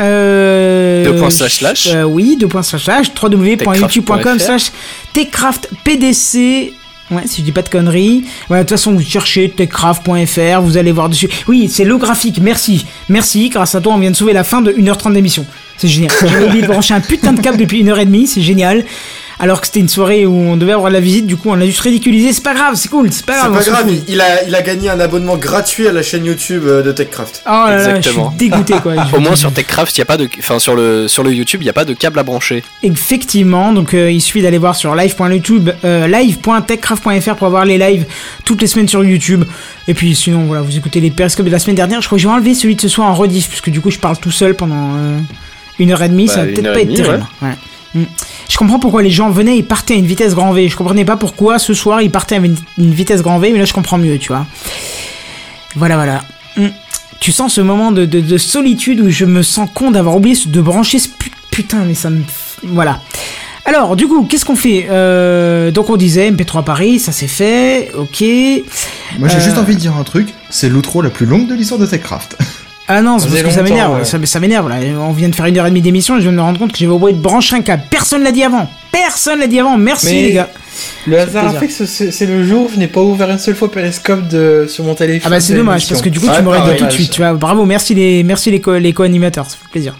Euh, 0.00 1.04
euh, 1.94 2.02
oui, 2.02 2.36
deux 2.36 2.48
points 2.48 2.62
slash 2.62 2.84
slash 2.84 3.10
www.youtube.com 3.22 4.38
slash 4.38 4.72
techcraftpdc. 5.12 6.72
Ouais, 7.10 7.22
si 7.24 7.40
je 7.40 7.44
dis 7.44 7.52
pas 7.52 7.62
de 7.62 7.68
conneries. 7.68 8.24
Voilà, 8.48 8.64
de 8.64 8.68
toute 8.68 8.76
façon, 8.76 8.92
vous 8.92 9.00
cherchez 9.00 9.48
techcraft.fr, 9.48 10.60
vous 10.60 10.76
allez 10.76 10.92
voir 10.92 11.08
dessus. 11.08 11.28
Oui, 11.46 11.70
c'est 11.72 11.84
le 11.84 11.96
graphique, 11.96 12.40
merci. 12.42 12.84
Merci, 13.08 13.48
grâce 13.48 13.74
à 13.74 13.80
toi, 13.80 13.94
on 13.94 13.98
vient 13.98 14.10
de 14.10 14.16
sauver 14.16 14.32
la 14.32 14.44
fin 14.44 14.60
de 14.60 14.72
1h30 14.72 15.14
d'émission. 15.14 15.46
C'est 15.78 15.88
génial. 15.88 16.10
J'avais 16.20 16.44
oublié 16.46 16.62
de 16.62 16.66
brancher 16.66 16.92
un 16.92 17.00
putain 17.00 17.32
de 17.32 17.40
câble 17.40 17.56
depuis 17.56 17.82
1h30, 17.82 18.26
c'est 18.26 18.42
génial. 18.42 18.84
Alors 19.40 19.60
que 19.60 19.66
c'était 19.68 19.80
une 19.80 19.88
soirée 19.88 20.26
où 20.26 20.34
on 20.34 20.56
devait 20.56 20.72
avoir 20.72 20.90
la 20.90 20.98
visite, 21.00 21.26
du 21.26 21.36
coup 21.36 21.50
on 21.50 21.54
l'a 21.54 21.66
juste 21.66 21.80
ridiculisé. 21.80 22.32
C'est 22.32 22.42
pas 22.42 22.54
grave, 22.54 22.74
c'est 22.74 22.88
cool, 22.88 23.12
c'est 23.12 23.24
pas 23.24 23.34
C'est 23.34 23.38
grave. 23.38 23.52
on 23.52 23.56
pas 23.58 23.64
grave, 23.70 23.86
il- 23.88 24.02
il 24.14 24.20
a, 24.20 24.42
il 24.44 24.54
a 24.54 24.62
gagné 24.62 24.88
un 24.90 24.98
abonnement 24.98 25.36
gratuit 25.36 25.86
à 25.86 25.92
la 25.92 26.02
chaîne 26.02 26.24
YouTube 26.24 26.64
euh, 26.66 26.82
de 26.82 26.90
TechCraft. 26.90 27.42
Oh 27.46 27.50
là 27.50 27.70
là, 27.70 27.78
je 27.78 27.82
suis 27.84 27.96
Exactement. 27.98 28.34
dégoûté 28.36 28.74
quoi. 28.82 28.94
Au 29.16 29.20
moins 29.20 29.36
sur 29.36 29.52
TechCraft, 29.52 29.96
il 29.96 30.00
y 30.00 30.02
a 30.02 30.06
pas 30.06 30.16
de, 30.16 30.28
enfin 30.40 30.58
sur 30.58 30.74
le 30.74 31.06
sur 31.06 31.22
le 31.22 31.32
YouTube, 31.32 31.62
il 31.62 31.66
y 31.66 31.70
a 31.70 31.72
pas 31.72 31.84
de 31.84 31.94
câble 31.94 32.18
à 32.18 32.24
brancher. 32.24 32.64
Effectivement, 32.82 33.72
donc 33.72 33.94
euh, 33.94 34.10
il 34.10 34.20
suffit 34.20 34.42
d'aller 34.42 34.58
voir 34.58 34.74
sur 34.74 34.94
live.youtube, 34.96 35.70
euh, 35.84 36.08
live.techcraft.fr 36.08 37.34
pour 37.36 37.46
avoir 37.46 37.64
les 37.64 37.78
lives 37.78 38.06
toutes 38.44 38.60
les 38.60 38.66
semaines 38.66 38.88
sur 38.88 39.04
YouTube. 39.04 39.44
Et 39.86 39.94
puis 39.94 40.14
sinon, 40.16 40.46
voilà, 40.46 40.62
vous 40.62 40.76
écoutez 40.76 41.00
les 41.00 41.10
périscopes 41.10 41.46
de 41.46 41.50
la 41.50 41.58
semaine 41.58 41.76
dernière. 41.76 42.00
Je 42.02 42.06
crois 42.06 42.16
que 42.18 42.22
j'ai 42.22 42.28
enlevé 42.28 42.54
celui 42.54 42.74
de 42.74 42.80
ce 42.80 42.88
soir 42.88 43.08
en 43.08 43.14
rediff, 43.14 43.48
puisque 43.48 43.70
du 43.70 43.80
coup 43.80 43.90
je 43.90 43.98
parle 43.98 44.18
tout 44.18 44.32
seul 44.32 44.54
pendant 44.54 44.94
euh, 44.96 45.18
une 45.78 45.92
heure 45.92 46.02
et 46.02 46.08
demie. 46.08 46.26
Bah, 46.26 46.32
ça 46.34 46.40
va 46.40 46.46
peut-être 46.46 46.72
pas 46.72 46.80
être 46.80 46.94
terrible. 46.94 47.26
Ouais. 47.40 47.50
Je 47.94 48.56
comprends 48.56 48.78
pourquoi 48.78 49.02
les 49.02 49.10
gens 49.10 49.30
venaient 49.30 49.58
et 49.58 49.62
partaient 49.62 49.94
à 49.94 49.96
une 49.96 50.06
vitesse 50.06 50.34
grand 50.34 50.52
V. 50.52 50.68
Je 50.68 50.76
comprenais 50.76 51.04
pas 51.04 51.16
pourquoi 51.16 51.58
ce 51.58 51.74
soir 51.74 52.00
ils 52.02 52.10
partaient 52.10 52.36
à 52.36 52.38
une, 52.38 52.56
vitesse 52.78 53.22
grand 53.22 53.38
V, 53.38 53.50
mais 53.52 53.58
là 53.58 53.64
je 53.64 53.72
comprends 53.72 53.98
mieux, 53.98 54.18
tu 54.18 54.28
vois. 54.28 54.46
Voilà, 55.76 55.96
voilà. 55.96 56.22
Mm. 56.56 56.68
Tu 57.20 57.32
sens 57.32 57.54
ce 57.54 57.60
moment 57.60 57.90
de, 57.92 58.04
de- 58.04 58.20
de 58.20 58.38
solitude 58.38 59.00
où 59.00 59.10
je 59.10 59.24
me 59.24 59.42
sens 59.42 59.68
con 59.74 59.90
d'avoir 59.90 60.16
oublié 60.16 60.36
de 60.46 60.60
brancher 60.60 60.98
ce 60.98 61.08
pu- 61.08 61.30
putain, 61.50 61.84
mais 61.84 61.94
ça 61.94 62.10
me. 62.10 62.22
Voilà. 62.62 63.00
Alors, 63.64 63.96
du 63.96 64.06
coup, 64.08 64.24
qu'est-ce 64.24 64.44
qu'on 64.46 64.56
fait? 64.56 64.86
Euh, 64.88 65.70
Donc, 65.70 65.90
on 65.90 65.96
disait 65.96 66.30
MP3 66.30 66.64
Paris, 66.64 66.98
ça 67.00 67.12
c'est 67.12 67.26
fait, 67.26 67.90
ok. 67.96 68.22
Moi, 69.18 69.28
j'ai 69.28 69.36
Euh, 69.36 69.40
juste 69.40 69.58
envie 69.58 69.74
de 69.74 69.80
dire 69.80 69.94
un 69.96 70.04
truc. 70.04 70.32
C'est 70.48 70.68
l'outro 70.70 71.02
la 71.02 71.10
plus 71.10 71.26
longue 71.26 71.46
de 71.48 71.54
l'histoire 71.54 71.78
de 71.80 71.86
TechCraft. 71.86 72.36
Ah 72.90 73.02
non, 73.02 73.18
c'est 73.18 73.28
parce 73.28 73.42
que 73.42 73.50
ça 73.50 73.62
m'énerve, 73.62 73.98
ouais. 73.98 74.04
ça, 74.04 74.18
ça 74.24 74.40
m'énerve 74.40 74.68
là. 74.68 74.76
On 75.00 75.12
vient 75.12 75.28
de 75.28 75.34
faire 75.34 75.44
une 75.46 75.58
heure 75.58 75.66
et 75.66 75.70
demie 75.70 75.82
d'émission 75.82 76.14
et 76.16 76.20
je 76.20 76.22
viens 76.22 76.32
de 76.32 76.36
me 76.36 76.42
rendre 76.42 76.58
compte 76.58 76.72
que 76.72 76.78
j'avais 76.78 76.90
oublié 76.92 77.12
de 77.12 77.20
brancher 77.20 77.56
un 77.56 77.60
câble. 77.60 77.82
Personne 77.90 78.22
l'a 78.22 78.32
dit 78.32 78.42
avant. 78.42 78.68
Personne 78.90 79.38
l'a 79.40 79.46
dit 79.46 79.60
avant. 79.60 79.76
Merci 79.76 80.06
Mais- 80.06 80.22
les 80.22 80.32
gars. 80.32 80.48
Le 81.08 81.18
hasard 81.18 81.48
a 81.48 81.52
fait 81.54 81.66
que 81.66 81.72
ce- 81.72 82.10
c'est 82.10 82.26
le 82.26 82.44
jour 82.46 82.66
où 82.66 82.70
je 82.72 82.78
n'ai 82.78 82.86
pas 82.86 83.00
ouvert 83.02 83.28
une 83.30 83.38
seule 83.38 83.56
fois 83.56 83.70
Periscope 83.70 84.28
de, 84.28 84.66
sur 84.68 84.84
mon 84.84 84.94
téléphone. 84.94 85.22
Ah 85.26 85.30
bah 85.36 85.40
c'est 85.40 85.54
dommage 85.54 85.86
parce 85.88 86.00
que 86.00 86.08
du 86.08 86.20
coup 86.20 86.28
tu 86.34 86.42
m'aurais 86.42 86.60
dit 86.72 86.76
tout 86.78 86.86
de 86.86 86.90
suite. 86.92 87.10
Tu 87.10 87.20
vois, 87.20 87.32
bravo, 87.34 87.64
merci 87.66 87.94
les, 87.94 88.22
merci 88.22 88.50
les, 88.52 88.60
co- 88.60 88.78
les 88.78 88.92
co-animateurs, 88.92 89.44
ça 89.50 89.56
fait 89.60 89.68
plaisir 89.70 89.94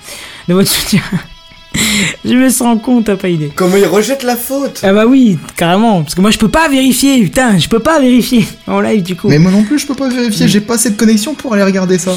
de 0.47 0.55
votre 0.55 0.69
soutien. 0.70 1.01
je 2.24 2.32
me 2.35 2.48
sens 2.48 2.78
con, 2.82 3.02
t'as 3.02 3.16
pas 3.16 3.28
idée. 3.28 3.51
Comment 3.55 3.77
il 3.77 3.86
rejette 3.86 4.23
la 4.23 4.36
faute? 4.36 4.81
Ah 4.85 4.93
bah 4.93 5.05
oui, 5.06 5.39
carrément, 5.56 6.02
parce 6.02 6.15
que 6.15 6.20
moi 6.20 6.31
je 6.31 6.39
peux 6.39 6.48
pas 6.48 6.69
vérifier, 6.69 7.23
putain, 7.24 7.59
je 7.59 7.69
peux 7.69 7.81
pas 7.81 7.98
vérifier 8.01 8.47
en 8.69 8.81
live 8.81 9.02
du 9.02 9.16
coup. 9.16 9.28
Mais 9.28 9.39
moi 9.39 9.51
non 9.51 9.65
plus, 9.65 9.78
je 9.81 9.86
peux 9.86 9.94
pas 9.97 10.09
vérifier. 10.09 10.47
J'ai 10.48 10.60
pas 10.60 10.74
assez 10.74 10.90
de 10.90 10.97
connexion 10.97 11.35
pour 11.35 11.55
aller 11.55 11.65
regarder 11.65 11.98
ça. 11.98 12.12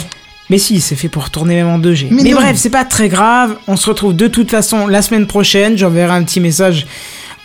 Mais 0.52 0.58
si, 0.58 0.82
c'est 0.82 0.98
fait 0.98 1.08
pour 1.08 1.30
tourner 1.30 1.56
même 1.56 1.70
en 1.70 1.80
2G. 1.80 2.10
Mais, 2.12 2.34
bref, 2.34 2.58
c'est 2.58 2.70
pas 2.70 2.84
très 2.84 3.08
grave. 3.08 3.56
On 3.68 3.78
se 3.78 3.90
retrouve 3.90 4.14
de 4.14 4.28
toute 4.28 4.52
façon 4.52 4.86
la 4.86 5.02
semaine 5.02 5.26
prochaine. 5.26 5.78
J'enverrai 5.78 6.12
un 6.14 6.24
petit 6.24 6.42
message 6.42 6.86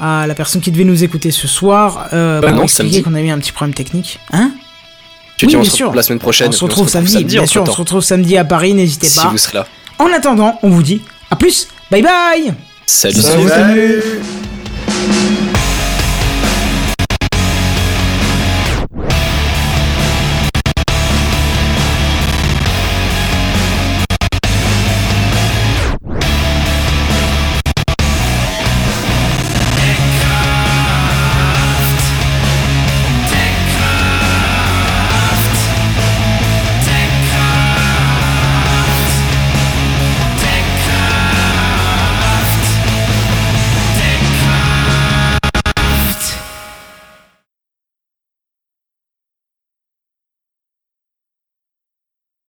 à 0.00 0.26
la 0.26 0.34
personne 0.34 0.60
qui 0.60 0.72
devait 0.72 0.82
nous 0.84 1.04
écouter 1.04 1.30
ce 1.30 1.46
soir 1.46 2.08
euh, 2.12 2.40
Bah 2.40 2.48
pour 2.48 2.56
non, 2.58 2.64
expliquer 2.64 3.02
qu'on 3.02 3.14
a 3.14 3.20
eu 3.20 3.30
un 3.30 3.38
petit 3.38 3.52
problème 3.52 3.74
technique. 3.74 4.18
Hein 4.32 4.50
Tu 5.38 5.46
Oui, 5.46 5.50
dis 5.50 5.56
on 5.56 5.60
bien 5.60 5.70
se 5.70 5.74
retrouve 5.76 5.86
sûr. 5.90 5.94
la 5.94 6.02
semaine 6.02 6.18
prochaine. 6.18 6.48
On 6.48 6.52
se 6.52 6.58
puis 6.58 6.66
retrouve 6.66 6.88
samedi, 6.88 7.22
bien 7.24 7.46
sûr, 7.46 7.62
on 7.62 7.66
se 7.66 7.70
retrouve 7.70 8.02
samedi 8.02 8.36
à 8.36 8.44
Paris, 8.44 8.74
n'hésitez 8.74 9.08
Si 9.08 9.20
pas. 9.20 9.28
vous 9.28 9.38
serez 9.38 9.58
là. 9.58 9.66
En 10.00 10.06
attendant, 10.12 10.58
on 10.64 10.68
vous 10.70 10.82
dit 10.82 11.00
à 11.30 11.36
plus, 11.36 11.68
bye 11.92 12.02
bye 12.02 12.52
Salut. 12.86 13.20
Salut. 13.22 13.48
Salut. 13.48 14.02